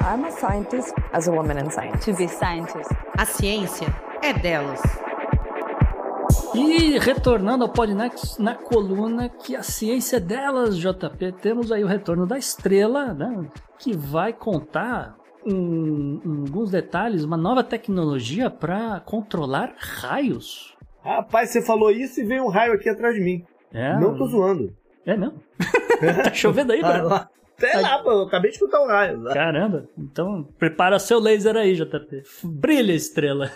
I'm 0.00 0.24
a 0.24 0.30
scientist 0.30 0.94
as 1.12 1.28
a 1.28 1.32
woman 1.32 1.58
in 1.58 1.70
science. 1.70 2.04
to 2.04 2.14
be 2.14 2.28
scientists. 2.28 2.96
A 3.18 3.24
ciência 3.26 3.86
é 4.22 4.32
delas. 4.32 4.80
E 6.54 6.98
retornando 6.98 7.64
ao 7.64 7.70
Podnext 7.70 8.40
na 8.40 8.54
coluna 8.54 9.28
que 9.28 9.54
a 9.54 9.62
ciência 9.62 10.18
delas, 10.18 10.78
JP, 10.78 11.32
temos 11.42 11.70
aí 11.70 11.84
o 11.84 11.86
retorno 11.86 12.26
da 12.26 12.38
estrela, 12.38 13.12
né? 13.12 13.46
Que 13.78 13.94
vai 13.96 14.32
contar 14.32 15.16
um, 15.46 16.20
alguns 16.44 16.70
detalhes, 16.70 17.24
uma 17.24 17.36
nova 17.36 17.62
tecnologia 17.62 18.50
para 18.50 19.00
controlar 19.00 19.74
raios. 19.78 20.74
Rapaz, 21.02 21.50
você 21.50 21.62
falou 21.62 21.90
isso 21.90 22.20
e 22.20 22.24
veio 22.24 22.44
um 22.44 22.48
raio 22.48 22.72
aqui 22.72 22.88
atrás 22.88 23.14
de 23.14 23.20
mim. 23.20 23.44
É, 23.72 23.98
Não 23.98 24.16
tô 24.16 24.26
zoando. 24.26 24.74
É 25.04 25.16
mesmo? 25.16 25.40
tá 26.24 26.32
chovendo 26.34 26.72
aí, 26.72 26.80
Ah, 26.82 27.02
lá. 27.02 27.30
Até 27.56 27.80
lá, 27.80 28.02
pô, 28.02 28.10
eu 28.10 28.22
acabei 28.22 28.50
de 28.50 28.56
escutar 28.56 28.82
um 28.82 28.86
raio. 28.86 29.22
Caramba, 29.24 29.88
então 29.96 30.46
prepara 30.58 30.98
seu 30.98 31.18
laser 31.18 31.56
aí, 31.56 31.74
JP. 31.74 32.22
Brilha, 32.44 32.92
estrela. 32.92 33.50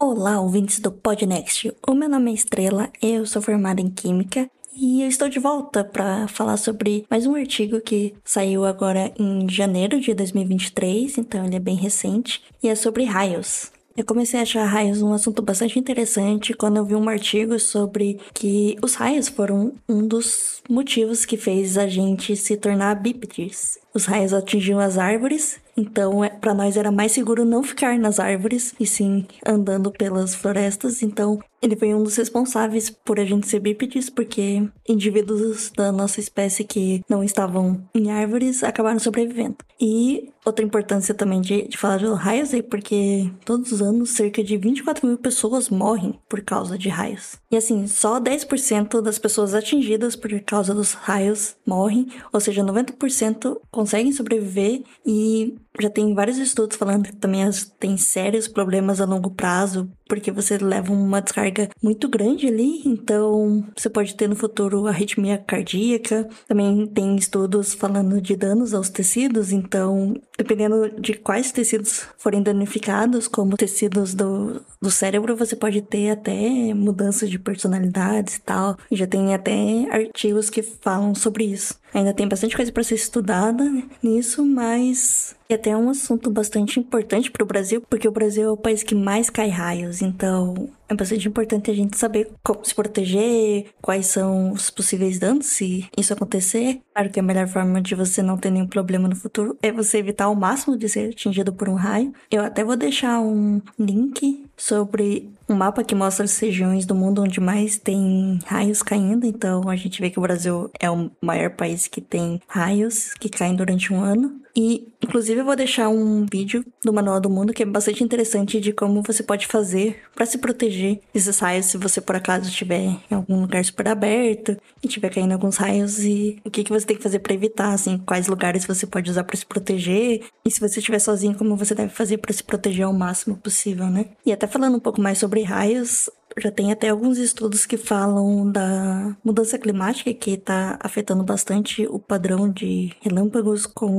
Olá, 0.00 0.40
ouvintes 0.40 0.80
do 0.80 0.90
Podnext. 0.90 1.72
O 1.86 1.94
meu 1.94 2.08
nome 2.08 2.30
é 2.30 2.34
Estrela, 2.34 2.90
eu 3.02 3.26
sou 3.26 3.42
formada 3.42 3.80
em 3.80 3.90
Química 3.90 4.48
e 4.74 5.02
eu 5.02 5.08
estou 5.08 5.28
de 5.28 5.38
volta 5.38 5.84
para 5.84 6.26
falar 6.28 6.56
sobre 6.56 7.04
mais 7.10 7.26
um 7.26 7.34
artigo 7.34 7.80
que 7.80 8.14
saiu 8.24 8.64
agora 8.64 9.12
em 9.18 9.48
janeiro 9.48 10.00
de 10.00 10.14
2023, 10.14 11.18
então 11.18 11.44
ele 11.44 11.56
é 11.56 11.60
bem 11.60 11.76
recente, 11.76 12.42
e 12.62 12.68
é 12.68 12.74
sobre 12.74 13.04
raios. 13.04 13.70
Eu 13.94 14.06
comecei 14.06 14.40
a 14.40 14.42
achar 14.42 14.64
raios 14.64 15.02
um 15.02 15.12
assunto 15.12 15.42
bastante 15.42 15.78
interessante 15.78 16.54
quando 16.54 16.78
eu 16.78 16.84
vi 16.84 16.94
um 16.94 17.08
artigo 17.10 17.58
sobre 17.58 18.18
que 18.32 18.76
os 18.82 18.94
raios 18.94 19.28
foram 19.28 19.74
um 19.86 20.06
dos 20.06 20.62
motivos 20.68 21.26
que 21.26 21.36
fez 21.36 21.76
a 21.76 21.86
gente 21.86 22.34
se 22.34 22.56
tornar 22.56 22.94
bípedes. 22.94 23.78
Os 23.92 24.06
raios 24.06 24.32
atingiam 24.32 24.80
as 24.80 24.96
árvores, 24.96 25.60
então 25.76 26.22
é, 26.24 26.28
para 26.28 26.54
nós 26.54 26.76
era 26.76 26.90
mais 26.90 27.12
seguro 27.12 27.44
não 27.44 27.62
ficar 27.62 27.98
nas 27.98 28.18
árvores 28.18 28.74
e 28.78 28.86
sim 28.86 29.26
andando 29.46 29.90
pelas 29.90 30.34
florestas. 30.34 31.02
Então 31.02 31.38
ele 31.60 31.76
foi 31.76 31.94
um 31.94 32.02
dos 32.02 32.16
responsáveis 32.16 32.90
por 32.90 33.20
a 33.20 33.24
gente 33.24 33.46
ser 33.46 33.60
bípedes, 33.60 34.10
porque 34.10 34.68
indivíduos 34.88 35.70
da 35.76 35.92
nossa 35.92 36.20
espécie 36.20 36.64
que 36.64 37.02
não 37.08 37.22
estavam 37.22 37.82
em 37.94 38.10
árvores 38.10 38.64
acabaram 38.64 38.98
sobrevivendo. 38.98 39.56
E 39.80 40.31
outra 40.44 40.64
importância 40.64 41.14
também 41.14 41.40
de, 41.40 41.68
de 41.68 41.78
falar 41.78 41.98
de 41.98 42.06
raios 42.06 42.52
é 42.52 42.62
porque 42.62 43.30
todos 43.44 43.72
os 43.72 43.80
anos 43.80 44.10
cerca 44.10 44.42
de 44.42 44.56
24 44.56 45.06
mil 45.06 45.18
pessoas 45.18 45.68
morrem 45.68 46.18
por 46.28 46.40
causa 46.42 46.76
de 46.76 46.88
raios. 46.88 47.36
E 47.50 47.56
assim, 47.56 47.86
só 47.86 48.20
10% 48.20 49.00
das 49.00 49.18
pessoas 49.18 49.54
atingidas 49.54 50.16
por 50.16 50.30
causa 50.40 50.74
dos 50.74 50.92
raios 50.92 51.54
morrem, 51.66 52.08
ou 52.32 52.40
seja, 52.40 52.62
90% 52.62 53.58
conseguem 53.70 54.12
sobreviver 54.12 54.82
e 55.06 55.56
já 55.80 55.88
tem 55.88 56.14
vários 56.14 56.38
estudos 56.38 56.76
falando 56.76 57.04
que 57.04 57.16
também 57.16 57.48
tem 57.78 57.96
sérios 57.96 58.46
problemas 58.46 59.00
a 59.00 59.06
longo 59.06 59.30
prazo, 59.30 59.90
porque 60.06 60.30
você 60.30 60.58
leva 60.58 60.92
uma 60.92 61.20
descarga 61.20 61.70
muito 61.82 62.08
grande 62.08 62.46
ali, 62.46 62.82
então 62.84 63.64
você 63.76 63.88
pode 63.88 64.14
ter 64.14 64.28
no 64.28 64.36
futuro 64.36 64.86
arritmia 64.86 65.38
cardíaca. 65.38 66.28
Também 66.46 66.86
tem 66.86 67.16
estudos 67.16 67.72
falando 67.72 68.20
de 68.20 68.36
danos 68.36 68.74
aos 68.74 68.90
tecidos, 68.90 69.52
então 69.52 70.14
dependendo 70.36 71.00
de 71.00 71.14
quais 71.14 71.50
tecidos 71.50 72.06
forem 72.18 72.42
danificados, 72.42 73.26
como 73.26 73.56
tecidos 73.56 74.14
do, 74.14 74.62
do 74.82 74.90
cérebro, 74.90 75.36
você 75.36 75.54
pode 75.54 75.80
ter 75.80 76.10
até 76.10 76.74
mudanças 76.74 77.30
de 77.30 77.38
personalidades 77.38 78.34
e 78.34 78.40
tal. 78.40 78.76
Já 78.90 79.06
tem 79.06 79.32
até 79.32 79.86
artigos 79.90 80.50
que 80.50 80.60
falam 80.60 81.14
sobre 81.14 81.44
isso. 81.44 81.80
Ainda 81.94 82.12
tem 82.12 82.26
bastante 82.26 82.56
coisa 82.56 82.72
para 82.72 82.82
ser 82.82 82.96
estudada 82.96 83.64
nisso, 84.02 84.44
mas 84.44 85.36
é 85.48 85.54
até 85.54 85.76
um 85.76 85.90
assunto 85.90 86.30
bastante 86.30 86.80
importante 86.80 87.30
para 87.30 87.44
o 87.44 87.46
Brasil, 87.46 87.82
porque 87.88 88.08
o 88.08 88.12
Brasil 88.12 88.44
é 88.44 88.50
o 88.50 88.56
país 88.56 88.82
que 88.82 88.94
mais 88.94 89.28
cai 89.28 89.50
raios, 89.50 90.00
então 90.00 90.70
é 90.88 90.94
bastante 90.94 91.28
importante 91.28 91.70
a 91.70 91.74
gente 91.74 91.98
saber 91.98 92.30
como 92.42 92.64
se 92.64 92.74
proteger, 92.74 93.66
quais 93.82 94.06
são 94.06 94.52
os 94.52 94.70
possíveis 94.70 95.18
danos 95.18 95.46
se 95.46 95.86
isso 95.96 96.14
acontecer. 96.14 96.80
Claro 96.94 97.10
que 97.10 97.20
a 97.20 97.22
melhor 97.22 97.46
forma 97.46 97.80
de 97.80 97.94
você 97.94 98.22
não 98.22 98.38
ter 98.38 98.50
nenhum 98.50 98.66
problema 98.66 99.06
no 99.06 99.16
futuro 99.16 99.56
é 99.62 99.70
você 99.70 99.98
evitar 99.98 100.24
ao 100.24 100.34
máximo 100.34 100.78
de 100.78 100.88
ser 100.88 101.10
atingido 101.10 101.52
por 101.52 101.68
um 101.68 101.74
raio. 101.74 102.12
Eu 102.30 102.42
até 102.42 102.64
vou 102.64 102.76
deixar 102.76 103.20
um 103.20 103.60
link 103.78 104.46
sobre 104.62 105.24
um 105.52 105.56
mapa 105.56 105.84
que 105.84 105.94
mostra 105.94 106.24
as 106.24 106.38
regiões 106.38 106.86
do 106.86 106.94
mundo 106.94 107.22
onde 107.22 107.40
mais 107.40 107.78
tem 107.78 108.38
raios 108.46 108.82
caindo. 108.82 109.26
Então 109.26 109.68
a 109.68 109.76
gente 109.76 110.00
vê 110.00 110.10
que 110.10 110.18
o 110.18 110.22
Brasil 110.22 110.70
é 110.80 110.90
o 110.90 111.10
maior 111.20 111.50
país 111.50 111.86
que 111.86 112.00
tem 112.00 112.40
raios 112.48 113.14
que 113.14 113.28
caem 113.28 113.54
durante 113.54 113.92
um 113.92 114.00
ano. 114.00 114.42
E, 114.54 114.92
inclusive, 115.02 115.40
eu 115.40 115.44
vou 115.44 115.56
deixar 115.56 115.88
um 115.88 116.26
vídeo 116.30 116.64
do 116.84 116.92
Manual 116.92 117.20
do 117.20 117.30
Mundo 117.30 117.54
que 117.54 117.62
é 117.62 117.66
bastante 117.66 118.04
interessante 118.04 118.60
de 118.60 118.72
como 118.72 119.02
você 119.02 119.22
pode 119.22 119.46
fazer 119.46 120.02
para 120.14 120.26
se 120.26 120.38
proteger 120.38 121.00
desses 121.12 121.38
raios 121.38 121.66
se 121.66 121.78
você, 121.78 122.00
por 122.00 122.16
acaso, 122.16 122.48
estiver 122.48 122.80
em 123.10 123.14
algum 123.14 123.40
lugar 123.40 123.64
super 123.64 123.88
aberto 123.88 124.56
e 124.82 124.86
estiver 124.86 125.08
caindo 125.08 125.32
alguns 125.32 125.56
raios 125.56 126.00
e 126.00 126.38
o 126.44 126.50
que, 126.50 126.64
que 126.64 126.70
você 126.70 126.84
tem 126.84 126.96
que 126.96 127.02
fazer 127.02 127.20
para 127.20 127.32
evitar, 127.32 127.72
assim, 127.72 127.96
quais 127.98 128.26
lugares 128.26 128.66
você 128.66 128.86
pode 128.86 129.10
usar 129.10 129.24
para 129.24 129.36
se 129.36 129.46
proteger 129.46 130.22
e 130.44 130.50
se 130.50 130.60
você 130.60 130.80
estiver 130.80 130.98
sozinho, 130.98 131.36
como 131.36 131.56
você 131.56 131.74
deve 131.74 131.92
fazer 131.92 132.18
para 132.18 132.32
se 132.32 132.44
proteger 132.44 132.84
ao 132.84 132.92
máximo 132.92 133.36
possível, 133.36 133.86
né? 133.86 134.06
E 134.26 134.32
até 134.32 134.46
falando 134.46 134.76
um 134.76 134.80
pouco 134.80 135.00
mais 135.00 135.18
sobre 135.18 135.41
raios, 135.44 136.10
já 136.38 136.50
tem 136.50 136.72
até 136.72 136.88
alguns 136.88 137.18
estudos 137.18 137.66
que 137.66 137.76
falam 137.76 138.50
da 138.50 139.16
mudança 139.24 139.58
climática 139.58 140.12
que 140.12 140.32
está 140.32 140.78
afetando 140.80 141.22
bastante 141.22 141.86
o 141.86 141.98
padrão 141.98 142.50
de 142.50 142.92
relâmpagos, 143.00 143.66
com 143.66 143.90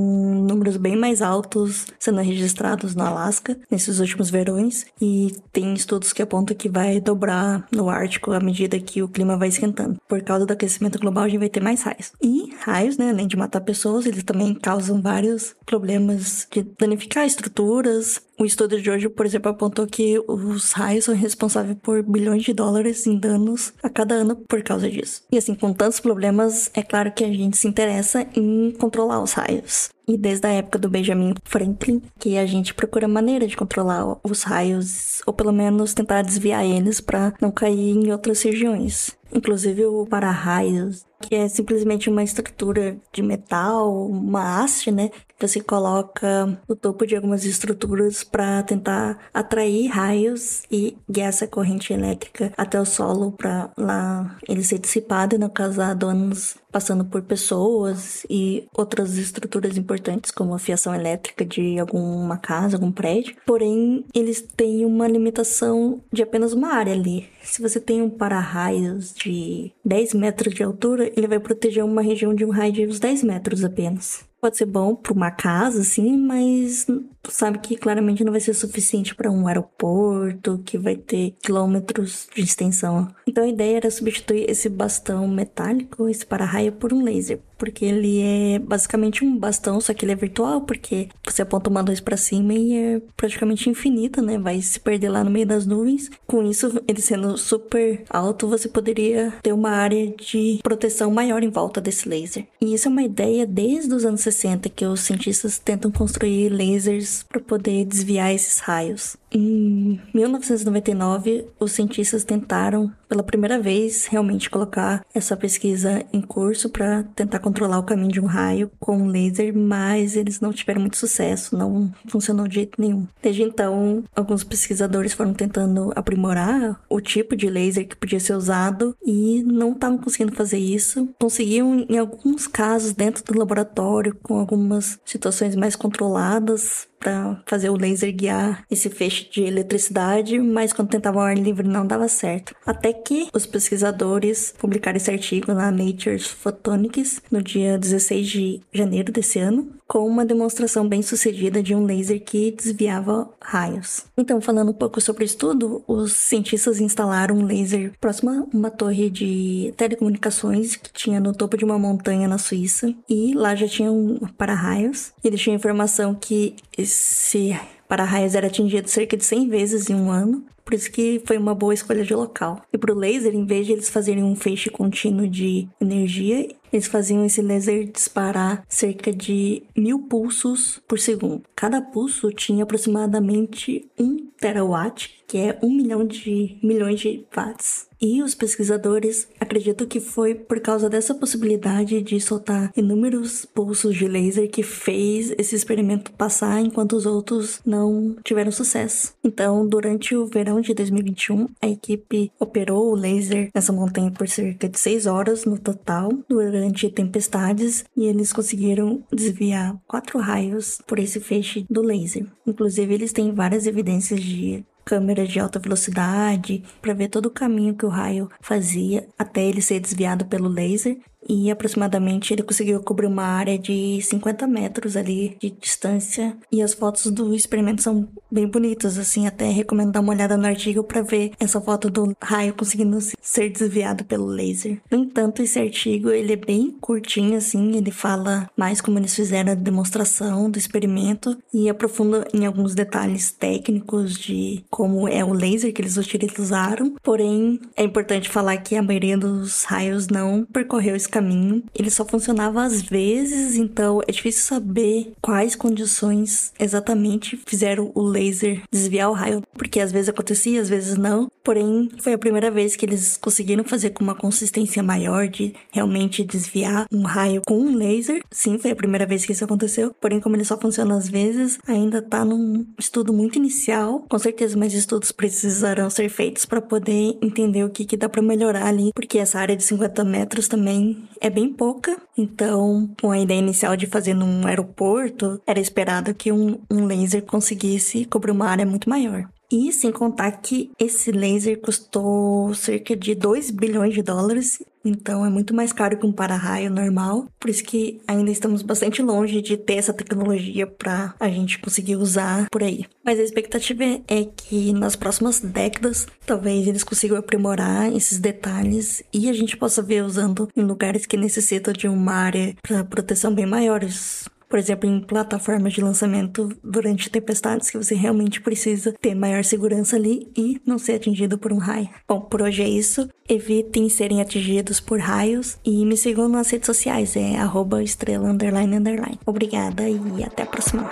números 0.48 0.78
bem 0.78 0.96
mais 0.96 1.22
altos 1.22 1.88
sendo 2.00 2.22
registrados 2.22 2.96
no 2.96 3.04
Alasca 3.04 3.58
nesses 3.70 4.00
últimos 4.00 4.30
verões. 4.30 4.86
E 5.02 5.36
tem 5.52 5.74
estudos 5.74 6.14
que 6.14 6.22
apontam 6.22 6.56
que 6.56 6.70
vai 6.70 7.00
dobrar 7.00 7.68
no 7.72 7.90
Ártico 7.90 8.32
à 8.32 8.40
medida 8.40 8.80
que 8.80 9.02
o 9.02 9.08
clima 9.08 9.38
vai 9.38 9.50
esquentando. 9.50 10.00
Por 10.08 10.22
causa 10.22 10.46
do 10.46 10.54
aquecimento 10.54 11.00
global, 11.00 11.24
a 11.24 11.30
gente 11.30 11.40
vai 11.40 11.50
ter 11.50 11.62
mais 11.62 11.84
raios. 11.84 12.12
E 12.22 12.54
raios, 12.60 12.98
né, 12.98 13.10
além 13.10 13.28
de 13.28 13.38
matar 13.38 13.62
pessoas, 13.62 14.06
eles 14.06 14.24
também 14.24 14.54
causam 14.54 15.02
vários 15.02 15.56
problemas 15.66 16.48
de 16.52 16.64
danificar 16.78 17.26
estruturas, 17.26 18.22
o 18.40 18.46
estudo 18.46 18.82
de 18.82 18.90
hoje, 18.90 19.08
por 19.10 19.26
exemplo, 19.26 19.52
apontou 19.52 19.86
que 19.86 20.20
os 20.28 20.72
raios 20.72 21.06
são 21.06 21.16
responsáveis 21.16 21.78
por 21.82 22.02
bilhões 22.02 22.23
de 22.32 22.54
dólares 22.54 23.06
em 23.06 23.18
danos 23.18 23.74
a 23.82 23.90
cada 23.90 24.16
ano 24.16 24.36
por 24.36 24.62
causa 24.64 24.90
disso. 24.90 25.24
E 25.32 25.38
assim, 25.38 25.56
com 25.56 25.74
tantos 25.74 26.00
problemas, 26.00 26.72
é 26.74 26.82
claro 26.82 27.12
que 27.12 27.24
a 27.24 27.32
gente 27.32 27.58
se 27.58 27.68
interessa 27.68 28.28
em 28.36 28.72
controlar 28.72 29.22
os 29.22 29.34
raios. 29.34 29.90
E 30.08 30.18
desde 30.18 30.48
a 30.48 30.52
época 30.52 30.78
do 30.78 30.90
Benjamin 30.90 31.34
Franklin, 31.46 32.02
que 32.20 32.38
a 32.38 32.46
gente 32.46 32.74
procura 32.74 33.08
maneira 33.08 33.48
de 33.48 33.56
controlar 33.56 34.18
os 34.24 34.44
raios, 34.44 35.22
ou 35.26 35.34
pelo 35.34 35.54
menos 35.54 35.94
tentar 35.94 36.22
desviar 36.22 36.66
eles 36.66 37.00
para 37.00 37.34
não 37.42 37.52
cair 37.52 37.92
em 37.92 38.12
outras 38.12 38.42
regiões. 38.42 39.16
Inclusive 39.34 39.86
o 39.86 40.06
para-raios, 40.06 41.06
que 41.28 41.36
é 41.36 41.48
simplesmente 41.48 42.10
uma 42.10 42.24
estrutura 42.24 42.98
de 43.12 43.22
metal, 43.22 44.08
uma 44.08 44.62
haste, 44.62 44.92
né? 44.92 45.10
Você 45.40 45.60
coloca 45.60 46.58
no 46.68 46.76
topo 46.76 47.06
de 47.06 47.16
algumas 47.16 47.44
estruturas 47.44 48.24
para 48.24 48.64
tentar 48.64 49.20
atrair 49.34 49.88
raios 49.88 50.64
e 50.72 50.98
guiar 51.10 51.30
essa 51.30 51.48
corrente 51.48 51.92
elétrica 51.92 52.54
até 52.58 52.80
o 52.80 52.86
solo 52.86 53.32
para 53.32 53.70
lá 53.78 54.38
ele 54.48 54.64
ser 54.64 54.80
dissipado 54.80 55.36
e 55.36 55.40
não 55.40 55.50
causar 55.50 55.96
danos 55.96 56.56
passando 56.74 57.06
por 57.06 57.22
pessoas 57.22 58.26
e 58.28 58.68
outras 58.76 59.16
estruturas 59.16 59.78
importantes, 59.78 60.32
como 60.32 60.56
a 60.56 60.60
fiação 60.60 60.94
elétrica 60.94 61.46
de 61.46 61.78
alguma 61.78 62.36
casa, 62.36 62.76
algum 62.76 62.92
prédio. 62.92 63.36
Porém, 63.46 64.04
eles 64.14 64.42
têm 64.42 64.84
uma 64.84 65.08
limitação 65.08 66.02
de 66.12 66.24
apenas 66.24 66.52
uma 66.52 66.74
área 66.74 66.92
ali. 66.92 67.30
Se 67.44 67.62
você 67.62 67.80
tem 67.80 68.02
um 68.02 68.10
para-raios 68.10 69.14
de 69.14 69.72
10 69.86 70.16
metros 70.16 70.56
de 70.56 70.64
altura, 70.64 71.12
ele 71.16 71.28
vai 71.28 71.40
proteger 71.40 71.84
uma 71.84 72.02
região 72.02 72.34
de 72.34 72.46
um 72.46 72.50
raio 72.50 72.74
de 72.74 72.88
uns 72.88 73.00
10 73.00 73.24
metros 73.24 73.64
apenas. 73.64 74.26
Pode 74.42 74.58
ser 74.58 74.66
bom 74.66 74.96
para 74.96 75.14
uma 75.14 75.32
casa, 75.32 75.82
assim, 75.82 76.18
mas 76.18 76.86
tu 77.24 77.32
sabe 77.32 77.58
que 77.60 77.78
claramente 77.78 78.24
não 78.24 78.34
vai 78.34 78.42
ser 78.42 78.54
suficiente 78.54 79.16
para 79.16 79.32
um 79.32 79.48
aeroporto 79.48 80.62
que 80.66 80.78
vai 80.78 80.98
ter 80.98 81.34
quilômetros 81.42 82.28
de 82.36 82.42
extensão. 82.42 83.08
Então 83.26 83.46
a 83.46 83.48
ideia 83.48 83.78
era 83.78 83.90
substituir 83.90 84.50
esse 84.50 84.68
bastão 84.68 85.26
metálico, 85.28 86.10
esse 86.10 86.26
para-raio, 86.26 86.74
por 86.74 86.94
um 86.94 87.02
laser, 87.02 87.40
porque 87.58 87.86
ele 87.86 88.20
é 88.20 88.60
basicamente 88.60 89.24
um 89.24 89.38
bastão, 89.38 89.80
só 89.80 89.94
que 89.94 90.04
ele 90.04 90.12
é 90.12 90.16
virtual, 90.16 90.62
porque 90.62 91.08
você 91.26 91.42
aponta 91.42 91.70
uma 91.70 91.82
luz 91.82 92.02
para 92.02 92.18
cima 92.18 92.54
e 92.54 92.76
é 92.76 93.02
praticamente 93.16 93.70
infinita, 93.70 94.22
né? 94.22 94.38
Vai 94.38 94.62
se 94.62 94.80
perder 94.80 95.08
lá 95.08 95.24
no 95.24 95.32
meio 95.32 95.48
das 95.48 95.66
nuvens. 95.66 96.12
Com 96.28 96.44
isso, 96.44 96.84
ele 96.86 97.02
sendo 97.02 97.38
super 97.38 98.04
alto, 98.10 98.50
você 98.50 98.68
poderia 98.68 99.34
ter 99.42 99.54
uma 99.54 99.70
área 99.70 100.08
de 100.08 100.60
proteção 100.62 101.10
maior 101.10 101.42
em 101.42 101.50
volta 101.50 101.80
desse 101.80 102.10
laser. 102.10 102.46
E 102.60 102.74
isso 102.74 102.90
é 102.90 102.92
uma 102.92 103.04
ideia 103.04 103.46
desde 103.46 103.94
os 103.94 104.04
anos 104.04 104.22
60 104.22 104.68
que 104.68 104.86
os 104.86 105.00
cientistas 105.00 105.58
tentam 105.58 105.90
construir 105.90 106.50
lasers 106.50 107.13
para 107.22 107.40
poder 107.40 107.86
desviar 107.86 108.34
esses 108.34 108.60
raios. 108.60 109.16
Em 109.32 110.02
1999, 110.14 111.46
os 111.60 111.74
cientistas 111.74 112.24
tentaram 112.24 112.92
pela 113.14 113.22
primeira 113.22 113.60
vez, 113.60 114.08
realmente 114.08 114.50
colocar 114.50 115.06
essa 115.14 115.38
pesquisa 115.38 116.04
em 116.12 116.20
curso 116.20 116.68
para 116.68 117.04
tentar 117.16 117.38
controlar 117.38 117.78
o 117.78 117.84
caminho 117.84 118.12
de 118.12 118.20
um 118.20 118.26
raio 118.26 118.72
com 118.80 118.98
um 118.98 119.08
laser, 119.08 119.56
mas 119.56 120.16
eles 120.16 120.40
não 120.40 120.52
tiveram 120.52 120.82
muito 120.82 120.98
sucesso, 120.98 121.56
não 121.56 121.94
funcionou 122.08 122.48
de 122.48 122.56
jeito 122.56 122.82
nenhum. 122.82 123.08
Desde 123.22 123.44
então, 123.44 124.04
alguns 124.16 124.44
pesquisadores 124.44 125.14
foram 125.14 125.32
tentando 125.32 125.94
aprimorar 125.96 126.82
o 126.90 127.00
tipo 127.00 127.36
de 127.36 127.48
laser 127.48 127.88
que 127.88 127.96
podia 127.96 128.20
ser 128.20 128.34
usado 128.34 128.98
e 129.06 129.44
não 129.44 129.74
estavam 129.74 130.00
conseguindo 130.00 130.36
fazer 130.36 130.58
isso. 130.58 131.08
Conseguiam, 131.22 131.86
em 131.88 132.00
alguns 132.00 132.48
casos, 132.48 132.94
dentro 132.94 133.24
do 133.24 133.38
laboratório, 133.38 134.18
com 134.24 134.40
algumas 134.40 135.00
situações 135.06 135.56
mais 135.56 135.76
controladas, 135.76 136.88
para 137.04 137.44
fazer 137.46 137.70
o 137.70 137.76
laser 137.76 138.16
guiar 138.16 138.64
esse 138.72 138.90
feixe 138.90 139.30
de 139.30 139.44
eletricidade, 139.44 140.40
mas 140.40 140.72
quando 140.72 140.90
tentava 140.90 141.20
ao 141.20 141.26
ar 141.26 141.38
livre 141.38 141.68
não 141.68 141.86
dava 141.86 142.08
certo. 142.08 142.56
Até 142.66 142.94
que 143.04 143.28
os 143.34 143.46
pesquisadores 143.46 144.54
publicaram 144.58 144.98
esse 144.98 145.12
artigo 145.12 145.54
na 145.54 145.72
Nature 145.72 146.20
Photonics 146.20 147.22
no 147.32 147.42
dia 147.42 147.78
16 147.78 148.28
de 148.28 148.62
janeiro 148.74 149.12
desse 149.12 149.40
ano, 149.40 149.68
com 149.88 150.08
uma 150.08 150.26
demonstração 150.26 150.88
bem 150.88 151.02
sucedida 151.02 151.62
de 151.62 151.76
um 151.76 151.86
laser 151.86 152.24
que 152.24 152.52
desviava 152.52 153.30
raios. 153.42 154.06
Então, 154.18 154.42
falando 154.42 154.72
um 154.72 154.74
pouco 154.74 155.00
sobre 155.02 155.24
o 155.24 155.26
estudo, 155.26 155.84
os 155.88 156.14
cientistas 156.14 156.80
instalaram 156.80 157.36
um 157.36 157.46
laser 157.46 157.94
próximo 158.00 158.32
a 158.32 158.56
uma 158.56 158.72
torre 158.72 159.10
de 159.10 159.74
telecomunicações 159.78 160.76
que 160.76 160.92
tinha 160.92 161.20
no 161.20 161.34
topo 161.34 161.58
de 161.58 161.66
uma 161.66 161.78
montanha 161.78 162.28
na 162.28 162.38
Suíça, 162.38 162.94
e 163.10 163.34
lá 163.34 163.56
já 163.56 163.68
tinha 163.68 163.92
um 163.92 164.18
para-raios. 164.38 165.12
Eles 165.24 165.42
tinham 165.42 165.56
informação 165.56 166.16
que 166.16 166.56
esse 166.78 167.56
para-raios 167.88 168.34
era 168.34 168.48
atingido 168.48 168.90
cerca 168.90 169.16
de 169.16 169.24
100 169.24 169.50
vezes 169.50 169.90
em 169.90 169.96
um 169.96 170.10
ano, 170.10 170.44
por 170.64 170.74
isso 170.74 170.92
que 170.92 171.22
foi 171.26 171.38
uma 171.38 171.54
boa 171.54 171.74
escolha 171.74 172.04
de 172.04 172.14
local. 172.14 172.62
E 172.72 172.78
para 172.78 172.94
o 172.94 172.98
laser, 172.98 173.34
em 173.34 173.46
vez 173.46 173.66
de 173.66 173.74
eles 173.74 173.90
fazerem 173.90 174.24
um 174.24 174.36
feixe 174.36 174.70
contínuo 174.70 175.28
de 175.28 175.68
energia, 175.80 176.48
eles 176.72 176.88
faziam 176.88 177.24
esse 177.26 177.42
laser 177.42 177.90
disparar 177.92 178.64
cerca 178.68 179.14
de 179.14 179.64
mil 179.78 180.00
pulsos 180.00 180.82
por 180.88 180.98
segundo. 181.00 181.44
Cada 181.56 181.82
pulso 181.82 182.32
tinha 182.32 182.64
aproximadamente 182.64 183.88
um 184.00 184.28
terawatt, 184.40 185.23
que 185.34 185.40
é 185.40 185.58
um 185.64 185.74
milhão 185.74 186.06
de 186.06 186.60
milhões 186.62 187.00
de 187.00 187.26
watts. 187.36 187.88
E 188.00 188.22
os 188.22 188.36
pesquisadores 188.36 189.28
acreditam 189.40 189.88
que 189.88 190.00
foi 190.00 190.36
por 190.36 190.60
causa 190.60 190.88
dessa 190.88 191.16
possibilidade 191.16 192.04
de 192.04 192.20
soltar 192.20 192.72
inúmeros 192.78 193.44
pulsos 193.44 193.96
de 193.96 194.08
laser 194.08 194.48
que 194.48 194.62
fez 194.62 195.34
esse 195.36 195.56
experimento 195.56 196.12
passar 196.12 196.60
enquanto 196.60 196.94
os 196.94 197.08
outros 197.08 197.62
não 197.66 198.16
tiveram 198.24 198.52
sucesso. 198.52 199.16
Então, 199.24 199.66
durante 199.66 200.16
o 200.16 200.28
verão 200.28 200.62
de 200.62 200.72
2021, 200.74 201.48
a 201.60 201.68
equipe 201.68 202.32
operou 202.40 202.92
o 202.92 202.96
laser 202.96 203.50
nessa 203.56 203.74
montanha 203.74 204.12
por 204.12 204.28
cerca 204.28 204.70
de 204.70 204.78
6 204.78 205.08
horas 205.08 205.46
no 205.46 205.58
total, 205.58 206.12
durante 206.30 206.92
tempestades, 206.92 207.86
e 207.98 208.06
eles 208.06 208.32
conseguiram 208.32 209.02
desviar 209.12 209.82
quatro 209.88 210.20
raios 210.20 210.80
por 210.86 211.00
esse 211.00 211.20
feixe 211.20 211.66
do 211.68 211.82
laser. 211.82 212.28
Inclusive, 212.46 212.94
eles 212.94 213.14
têm 213.14 213.34
várias 213.34 213.66
evidências 213.66 214.22
de 214.22 214.64
câmeras 214.86 215.30
de 215.30 215.40
alta 215.40 215.60
velocidade 215.60 216.64
para 216.82 216.94
ver 216.94 217.10
todo 217.10 217.28
o 217.28 217.32
caminho 217.32 217.76
que 217.76 217.86
o 217.86 217.90
raio 217.90 218.30
fazia 218.42 219.08
até 219.18 219.44
ele 219.44 219.62
ser 219.62 219.80
desviado 219.80 220.26
pelo 220.26 220.48
laser 220.48 220.98
e 221.28 221.50
aproximadamente 221.52 222.34
ele 222.34 222.44
conseguiu 222.44 222.82
cobrir 222.82 223.08
uma 223.08 223.24
área 223.24 223.58
de 223.58 224.02
50 224.02 224.48
metros 224.48 224.96
ali 224.96 225.38
de 225.40 225.50
distância 225.52 226.36
e 226.52 226.62
as 226.62 226.74
fotos 226.74 227.12
do 227.12 227.34
experimento 227.34 227.82
são 227.82 228.08
bem 228.32 228.48
bonitas, 228.48 228.98
assim, 228.98 229.28
até 229.28 229.50
recomendo 229.50 229.92
dar 229.92 230.02
uma 230.02 230.14
olhada 230.14 230.36
no 230.36 230.48
artigo 230.48 230.84
para 230.84 231.02
ver 231.02 231.32
essa 231.40 231.62
foto 231.62 231.90
do 231.90 232.16
raio 232.22 232.54
conseguindo 232.54 232.98
ser 233.22 233.50
desviado 233.50 234.04
pelo 234.04 234.26
laser. 234.26 234.82
No 234.90 234.98
entanto, 234.98 235.42
esse 235.42 235.60
artigo 235.60 236.10
ele 236.10 236.34
é 236.34 236.36
bem 236.36 236.72
curtinho, 236.82 237.38
assim, 237.38 237.78
ele 237.78 237.92
fala 237.92 238.50
mais 238.58 238.82
como 238.82 238.98
eles 238.98 239.16
fizeram 239.16 239.52
a 239.52 239.56
demonstração 239.56 240.50
do 240.50 240.58
experimento 240.58 241.38
e 241.54 241.70
aprofunda 241.70 242.28
em 242.34 242.46
alguns 242.46 242.74
detalhes 242.74 243.32
técnicos 243.32 244.18
de 244.18 244.64
como 244.70 245.08
é 245.08 245.24
o 245.24 245.34
laser 245.34 245.72
que 245.74 245.82
eles 245.82 245.98
utilizaram. 245.98 246.96
Porém, 247.04 247.60
é 247.76 247.84
importante 247.84 248.30
falar 248.30 248.58
que 248.58 248.76
a 248.76 248.82
maioria 248.82 249.18
dos 249.18 249.64
raios 249.64 250.08
não 250.08 250.46
percorreu 250.46 250.96
esse 250.96 251.10
caminho. 251.14 251.64
Ele 251.76 251.92
só 251.92 252.04
funcionava 252.04 252.64
às 252.64 252.82
vezes, 252.82 253.56
então 253.56 254.02
é 254.08 254.12
difícil 254.12 254.42
saber 254.42 255.14
quais 255.22 255.56
condições 255.56 256.52
exatamente 256.60 257.40
fizeram 257.46 257.92
o 257.94 258.02
laser 258.02 258.64
desviar 258.72 259.12
o 259.12 259.14
raio, 259.14 259.44
porque 259.54 259.80
às 259.80 259.92
vezes 259.92 260.10
acontecia, 260.10 260.60
às 260.60 260.70
vezes 260.70 260.98
não. 260.98 261.30
Porém, 261.44 261.90
foi 262.02 262.14
a 262.14 262.18
primeira 262.18 262.50
vez 262.50 262.76
que 262.76 262.86
eles 262.86 263.18
conseguiram 263.18 263.64
fazer 263.64 263.92
com 263.92 264.04
uma 264.04 264.16
consistência 264.16 264.82
maior 264.82 265.28
de 265.28 265.54
realmente 265.72 266.24
desviar 266.24 266.88
um 266.92 267.04
raio 267.04 267.42
com 267.46 267.60
um 267.60 267.76
laser. 267.76 268.24
Sim, 268.32 268.58
foi 268.58 268.72
a 268.72 268.76
primeira 268.76 269.06
vez 269.06 269.26
que 269.26 269.34
isso 269.34 269.44
aconteceu. 269.44 269.94
Porém, 270.02 270.20
como 270.20 270.36
ele 270.36 270.46
só 270.46 270.58
funciona 270.60 270.96
às 270.98 271.10
vezes, 271.10 271.60
ainda 271.68 272.02
tá 272.02 272.26
num 272.26 272.66
estudo 272.80 273.14
muito 273.14 273.38
inicial. 273.38 274.06
Com 274.10 274.18
certeza 274.18 274.58
mais 274.58 274.74
estudos 274.74 275.12
precisarão 275.12 275.90
ser 275.90 276.10
feitos 276.10 276.46
para 276.46 276.62
poder 276.62 277.18
entender 277.22 277.64
o 277.64 277.70
que, 277.70 277.86
que 277.86 277.98
dá 277.98 278.10
para 278.10 278.22
melhorar 278.22 278.66
ali, 278.66 278.92
porque 278.96 279.20
essa 279.20 279.40
área 279.40 279.56
de 279.56 279.64
50 279.64 280.04
metros 280.04 280.48
também 280.48 281.03
é 281.20 281.30
bem 281.30 281.54
pouca. 281.54 281.98
Então, 282.18 282.90
com 283.02 283.12
a 283.12 283.20
ideia 283.20 283.40
inicial 283.40 283.76
de 283.76 283.88
fazer 283.88 284.14
num 284.14 284.46
aeroporto, 284.46 285.42
era 285.46 285.60
esperado 285.60 286.14
que 286.14 286.32
um, 286.32 286.60
um 286.70 286.86
laser 286.86 287.24
conseguisse 287.24 288.06
cobrir 288.06 288.32
uma 288.32 288.48
área 288.48 288.66
muito 288.66 288.90
maior. 288.90 289.28
E 289.52 289.72
sem 289.72 289.92
contar 289.92 290.32
que 290.32 290.72
esse 290.80 291.12
laser 291.12 291.62
custou 291.62 292.54
cerca 292.56 292.96
de 292.96 293.14
2 293.14 293.52
bilhões 293.52 293.94
de 293.94 294.02
dólares, 294.02 294.64
então 294.84 295.26
é 295.26 295.30
muito 295.30 295.54
mais 295.54 295.72
caro 295.72 295.98
que 295.98 296.06
um 296.06 296.12
para-raio 296.12 296.70
normal. 296.70 297.28
Por 297.40 297.50
isso 297.50 297.64
que 297.64 298.02
ainda 298.08 298.32
estamos 298.32 298.62
bastante 298.62 299.02
longe 299.02 299.42
de 299.42 299.58
ter 299.58 299.76
essa 299.76 299.94
tecnologia 299.94 300.68
para 300.68 301.14
a 301.20 301.30
gente 301.30 301.60
conseguir 301.60 301.96
usar 301.96 302.48
por 302.50 302.64
aí. 302.64 302.86
Mas 303.04 303.20
a 303.20 303.24
expectativa 303.24 303.84
é 304.08 304.26
que 304.26 304.74
nas 304.74 304.96
próximas 304.96 305.40
décadas, 305.40 306.08
talvez 306.26 306.68
eles 306.68 306.84
consigam 306.84 307.18
aprimorar 307.18 307.94
esses 307.94 308.20
detalhes 308.20 309.04
e 309.14 309.30
a 309.30 309.34
gente 309.34 309.58
possa 309.58 309.82
ver 309.82 310.04
usando 310.04 310.48
em 310.56 310.64
lugares 310.64 311.06
que 311.06 311.18
necessitam 311.18 311.74
de 311.74 311.88
uma 311.88 312.14
área 312.14 312.56
para 312.62 312.84
proteção 312.84 313.34
bem 313.34 313.46
maiores 313.46 314.26
por 314.54 314.60
exemplo, 314.60 314.88
em 314.88 315.00
plataformas 315.00 315.74
de 315.74 315.82
lançamento 315.82 316.48
durante 316.64 317.10
tempestades 317.10 317.72
que 317.72 317.78
você 317.80 317.96
realmente 317.96 318.40
precisa 318.40 318.94
ter 319.02 319.16
maior 319.16 319.44
segurança 319.44 319.96
ali 319.96 320.32
e 320.38 320.62
não 320.64 320.78
ser 320.78 320.94
atingido 320.94 321.40
por 321.40 321.52
um 321.52 321.58
raio. 321.58 321.90
Bom, 322.08 322.22
por 322.22 322.40
hoje 322.40 322.62
é 322.62 322.70
isso. 322.70 323.10
Evitem 323.28 323.90
serem 323.90 324.22
atingidos 324.22 324.80
por 324.80 325.00
raios 325.00 325.58
e 325.66 325.84
me 325.84 325.98
sigam 325.98 326.30
nas 326.30 326.52
redes 326.52 326.68
sociais, 326.68 327.16
é 327.16 327.36
arroba 327.38 327.82
estrela 327.82 328.30
underline 328.30 328.78
underline. 328.78 329.20
Obrigada 329.26 329.90
e 329.90 330.24
até 330.24 330.44
a 330.44 330.46
próxima. 330.46 330.88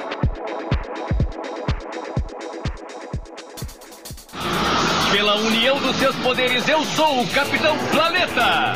Pela 5.12 5.36
união 5.36 5.80
dos 5.80 5.98
seus 5.98 6.16
poderes, 6.16 6.68
eu 6.68 6.84
sou 6.84 7.22
o 7.22 7.28
Capitão 7.28 7.78
Planeta! 7.92 8.74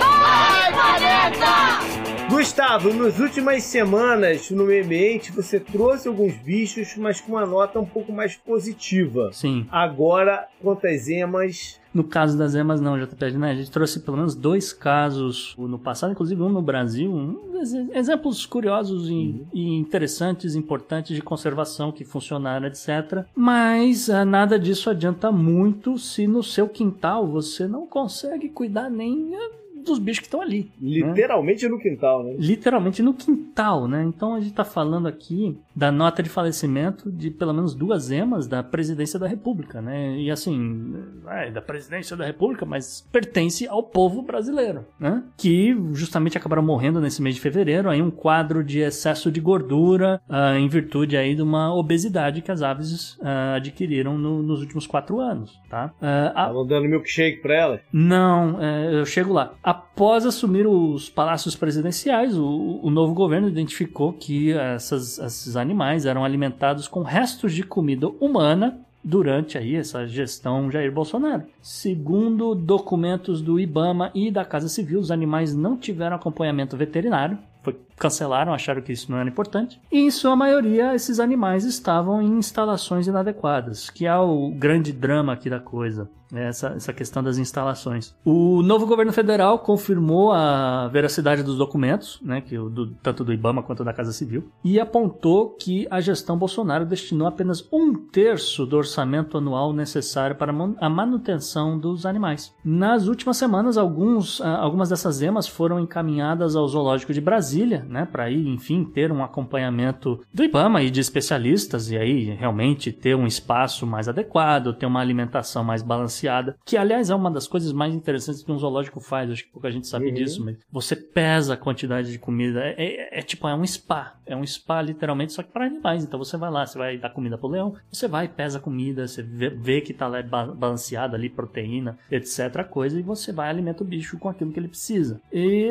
Vai, 0.00 0.72
Planeta! 0.72 2.03
Gustavo, 2.28 2.92
nas 2.92 3.18
últimas 3.20 3.62
semanas 3.64 4.50
no 4.50 4.64
meio 4.64 4.84
ambiente 4.84 5.30
você 5.30 5.60
trouxe 5.60 6.08
alguns 6.08 6.34
bichos, 6.36 6.96
mas 6.96 7.20
com 7.20 7.32
uma 7.32 7.46
nota 7.46 7.78
um 7.78 7.84
pouco 7.86 8.12
mais 8.12 8.36
positiva. 8.36 9.30
Sim. 9.32 9.66
Agora, 9.70 10.46
quanto 10.60 10.86
às 10.86 11.06
emas, 11.08 11.80
No 11.92 12.02
caso 12.02 12.36
das 12.36 12.54
emas, 12.54 12.80
não, 12.80 12.98
JPG, 12.98 13.38
né? 13.38 13.52
A 13.52 13.54
gente 13.54 13.70
trouxe 13.70 14.00
pelo 14.00 14.16
menos 14.16 14.34
dois 14.34 14.72
casos 14.72 15.54
no 15.56 15.78
passado, 15.78 16.10
inclusive 16.12 16.42
um 16.42 16.48
no 16.48 16.60
Brasil, 16.62 17.10
um, 17.12 17.56
ex- 17.58 17.72
exemplos 17.94 18.44
curiosos 18.46 19.08
e, 19.08 19.46
e 19.52 19.74
interessantes, 19.78 20.54
importantes 20.56 21.14
de 21.14 21.22
conservação 21.22 21.92
que 21.92 22.04
funcionaram, 22.04 22.66
etc. 22.66 23.24
Mas 23.34 24.10
ah, 24.10 24.24
nada 24.24 24.58
disso 24.58 24.90
adianta 24.90 25.30
muito 25.30 25.96
se 25.98 26.26
no 26.26 26.42
seu 26.42 26.68
quintal 26.68 27.28
você 27.28 27.68
não 27.68 27.86
consegue 27.86 28.48
cuidar 28.48 28.90
nem 28.90 29.30
ah, 29.36 29.50
dos 29.84 29.98
bichos 29.98 30.20
que 30.20 30.26
estão 30.26 30.40
ali. 30.40 30.70
né? 30.80 31.08
literalmente 31.08 31.68
no 31.68 31.78
quintal, 31.78 32.24
né? 32.24 32.34
literalmente 32.38 33.02
no 33.02 33.14
quintal, 33.14 33.86
né? 33.88 34.04
Então 34.04 34.34
a 34.34 34.40
gente 34.40 34.50
está 34.50 34.64
falando 34.64 35.06
aqui 35.06 35.56
da 35.74 35.90
nota 35.90 36.22
de 36.22 36.28
falecimento 36.28 37.10
de 37.10 37.30
pelo 37.30 37.52
menos 37.52 37.74
duas 37.74 38.10
emas 38.10 38.46
da 38.46 38.62
presidência 38.62 39.18
da 39.18 39.26
República, 39.26 39.80
né? 39.82 40.16
E 40.18 40.30
assim, 40.30 40.94
é 41.28 41.50
da 41.50 41.60
presidência 41.60 42.16
da 42.16 42.24
República, 42.24 42.64
mas 42.64 43.06
pertence 43.12 43.66
ao 43.66 43.82
povo 43.82 44.22
brasileiro, 44.22 44.84
né? 44.98 45.22
Que 45.36 45.76
justamente 45.92 46.36
acabaram 46.38 46.62
morrendo 46.62 47.00
nesse 47.00 47.20
mês 47.22 47.34
de 47.34 47.40
fevereiro, 47.40 47.90
aí 47.90 48.00
um 48.00 48.10
quadro 48.10 48.62
de 48.62 48.80
excesso 48.80 49.30
de 49.32 49.40
gordura 49.40 50.20
ah, 50.28 50.58
em 50.58 50.68
virtude 50.68 51.16
aí 51.16 51.34
de 51.34 51.42
uma 51.42 51.74
obesidade 51.74 52.40
que 52.42 52.50
as 52.50 52.62
aves 52.62 53.18
ah, 53.22 53.54
adquiriram 53.56 54.16
no- 54.18 54.42
nos 54.42 54.60
últimos 54.60 54.86
quatro 54.86 55.20
anos, 55.20 55.58
tá? 55.68 55.92
Ah, 56.00 56.32
a- 56.34 56.40
Estavam 56.44 56.66
dando 56.66 56.88
milkshake 56.88 57.40
pra 57.42 57.54
ela. 57.54 57.80
não, 57.92 58.60
é, 58.62 58.94
eu 59.00 59.06
chego 59.06 59.32
lá. 59.32 59.54
Após 59.62 60.24
assumir 60.26 60.66
os 60.66 61.08
palácios 61.08 61.56
presidenciais, 61.56 62.36
o, 62.38 62.80
o 62.82 62.90
novo 62.90 63.14
governo 63.14 63.48
identificou 63.48 64.12
que 64.12 64.52
essas- 64.52 65.18
esses 65.18 65.56
animais 65.64 66.06
eram 66.06 66.24
alimentados 66.24 66.86
com 66.86 67.02
restos 67.02 67.52
de 67.52 67.62
comida 67.62 68.08
humana 68.20 68.78
durante 69.02 69.58
aí 69.58 69.76
essa 69.76 70.06
gestão 70.06 70.70
Jair 70.70 70.92
Bolsonaro. 70.92 71.44
Segundo 71.60 72.54
documentos 72.54 73.42
do 73.42 73.58
IBAMA 73.58 74.10
e 74.14 74.30
da 74.30 74.44
Casa 74.44 74.68
Civil, 74.68 75.00
os 75.00 75.10
animais 75.10 75.54
não 75.54 75.76
tiveram 75.76 76.16
acompanhamento 76.16 76.76
veterinário, 76.76 77.38
foi, 77.62 77.76
cancelaram, 77.96 78.52
acharam 78.52 78.82
que 78.82 78.92
isso 78.92 79.10
não 79.10 79.18
era 79.18 79.28
importante. 79.28 79.80
E 79.90 79.98
em 79.98 80.10
sua 80.10 80.36
maioria, 80.36 80.94
esses 80.94 81.20
animais 81.20 81.64
estavam 81.64 82.20
em 82.20 82.38
instalações 82.38 83.06
inadequadas, 83.06 83.90
que 83.90 84.06
é 84.06 84.16
o 84.16 84.50
grande 84.50 84.92
drama 84.92 85.32
aqui 85.32 85.48
da 85.48 85.60
coisa. 85.60 86.08
Né, 86.34 86.48
essa, 86.48 86.68
essa 86.70 86.92
questão 86.92 87.22
das 87.22 87.38
instalações. 87.38 88.12
O 88.24 88.60
novo 88.60 88.86
governo 88.86 89.12
federal 89.12 89.60
confirmou 89.60 90.32
a 90.32 90.88
veracidade 90.88 91.44
dos 91.44 91.56
documentos, 91.56 92.18
né, 92.22 92.40
que 92.40 92.56
do, 92.56 92.88
tanto 92.94 93.22
do 93.22 93.32
IBAMA 93.32 93.62
quanto 93.62 93.84
da 93.84 93.92
Casa 93.92 94.12
Civil, 94.12 94.50
e 94.64 94.80
apontou 94.80 95.50
que 95.50 95.86
a 95.88 96.00
gestão 96.00 96.36
Bolsonaro 96.36 96.84
destinou 96.84 97.28
apenas 97.28 97.68
um 97.72 97.94
terço 97.94 98.66
do 98.66 98.76
orçamento 98.76 99.38
anual 99.38 99.72
necessário 99.72 100.34
para 100.34 100.52
a 100.80 100.90
manutenção 100.90 101.78
dos 101.78 102.04
animais. 102.04 102.52
Nas 102.64 103.06
últimas 103.06 103.36
semanas, 103.36 103.78
alguns, 103.78 104.40
ah, 104.40 104.56
algumas 104.56 104.88
dessas 104.88 105.22
emas 105.22 105.46
foram 105.46 105.78
encaminhadas 105.78 106.56
ao 106.56 106.66
Zoológico 106.66 107.12
de 107.12 107.20
Brasília, 107.20 107.83
né, 107.88 108.06
para 108.10 108.24
aí, 108.24 108.48
enfim, 108.48 108.84
ter 108.84 109.10
um 109.12 109.22
acompanhamento 109.22 110.20
do 110.32 110.44
IBAMA 110.44 110.82
e 110.82 110.90
de 110.90 111.00
especialistas, 111.00 111.90
e 111.90 111.96
aí 111.96 112.24
realmente 112.34 112.92
ter 112.92 113.14
um 113.14 113.26
espaço 113.26 113.86
mais 113.86 114.08
adequado, 114.08 114.72
ter 114.72 114.86
uma 114.86 115.00
alimentação 115.00 115.64
mais 115.64 115.82
balanceada 115.82 116.04
balanceada, 116.04 116.56
que 116.64 116.76
aliás 116.76 117.10
é 117.10 117.14
uma 117.14 117.30
das 117.30 117.46
coisas 117.46 117.72
mais 117.72 117.94
interessantes 117.94 118.42
que 118.42 118.52
um 118.52 118.58
zoológico 118.58 119.00
faz, 119.00 119.30
acho 119.30 119.44
que 119.44 119.52
pouca 119.52 119.70
gente 119.70 119.86
sabe 119.86 120.08
uhum. 120.08 120.14
disso, 120.14 120.44
mas 120.44 120.56
você 120.70 120.94
pesa 120.94 121.54
a 121.54 121.56
quantidade 121.56 122.12
de 122.12 122.18
comida, 122.18 122.60
é, 122.60 122.74
é, 122.78 123.18
é, 123.18 123.22
tipo, 123.22 123.48
é 123.48 123.54
um 123.54 123.66
spa, 123.66 124.16
é 124.26 124.36
um 124.36 124.46
spa 124.46 124.82
literalmente, 124.82 125.32
só 125.32 125.42
que 125.42 125.50
para 125.50 125.66
animais, 125.66 126.04
então 126.04 126.18
você 126.18 126.36
vai 126.36 126.50
lá, 126.50 126.66
você 126.66 126.78
vai 126.78 126.98
dar 126.98 127.10
comida 127.10 127.38
pro 127.38 127.48
leão, 127.48 127.74
você 127.90 128.06
vai, 128.06 128.28
pesa 128.28 128.58
a 128.58 128.60
comida, 128.60 129.06
você 129.06 129.22
vê, 129.22 129.50
vê 129.50 129.80
que 129.80 129.94
tá 129.94 130.06
lá 130.06 130.22
balanceada 130.22 131.16
ali, 131.16 131.28
proteína, 131.28 131.98
etc, 132.10 132.64
coisa, 132.68 132.98
e 132.98 133.02
você 133.02 133.32
vai 133.32 133.48
alimenta 133.48 133.82
o 133.82 133.86
bicho 133.86 134.18
com 134.18 134.28
aquilo 134.28 134.52
que 134.52 134.58
ele 134.58 134.68
precisa. 134.68 135.20
E, 135.32 135.70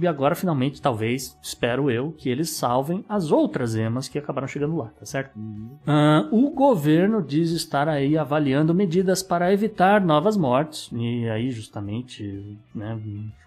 e 0.00 0.06
agora, 0.06 0.34
finalmente, 0.34 0.80
talvez, 0.80 1.36
espero 1.52 1.90
eu, 1.90 2.12
que 2.12 2.28
eles 2.28 2.50
salvem 2.50 3.04
as 3.08 3.32
outras 3.32 3.74
emas 3.74 4.08
que 4.08 4.18
acabaram 4.18 4.46
chegando 4.46 4.76
lá, 4.76 4.86
tá 4.98 5.06
certo? 5.06 5.36
Uhum. 5.36 5.76
Uh, 5.86 6.46
o 6.46 6.50
governo 6.50 7.22
diz 7.22 7.50
estar 7.50 7.88
aí 7.88 8.16
avaliando 8.18 8.74
medidas 8.74 9.22
para 9.22 9.52
evitar 9.52 9.72
evitar 9.72 10.00
novas 10.00 10.36
mortes. 10.36 10.90
E 10.92 11.28
aí, 11.28 11.50
justamente, 11.50 12.58
né, 12.74 12.98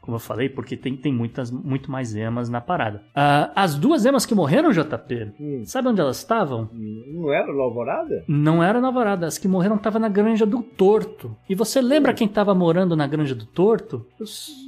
como 0.06 0.16
eu 0.16 0.20
falei, 0.20 0.48
porque 0.48 0.78
tem, 0.78 0.96
tem 0.96 1.12
muitas, 1.12 1.50
muito 1.50 1.92
mais 1.92 2.16
emas 2.16 2.48
na 2.48 2.62
parada. 2.62 3.02
Uh, 3.10 3.52
as 3.56 3.76
duas 3.76 4.06
emas 4.06 4.26
que 4.26 4.36
morreram, 4.36 4.72
JP, 4.72 5.32
hum. 5.40 5.64
sabe 5.66 5.88
onde 5.90 6.00
elas 6.00 6.18
estavam? 6.18 6.70
Não 6.72 7.34
era 7.34 7.52
na 7.52 7.64
Alvorada? 7.64 8.24
Não 8.28 8.64
era 8.64 8.80
na 8.80 8.88
Alvorada. 8.88 9.26
As 9.26 9.38
que 9.38 9.48
morreram 9.48 9.76
estavam 9.76 10.00
na 10.00 10.08
Granja 10.08 10.46
do 10.46 10.62
Torto. 10.62 11.36
E 11.50 11.56
você 11.56 11.82
lembra 11.82 12.12
hum. 12.12 12.16
quem 12.16 12.28
estava 12.28 12.54
morando 12.54 12.96
na 12.96 13.08
Granja 13.08 13.34
do 13.34 13.46
Torto? 13.46 14.06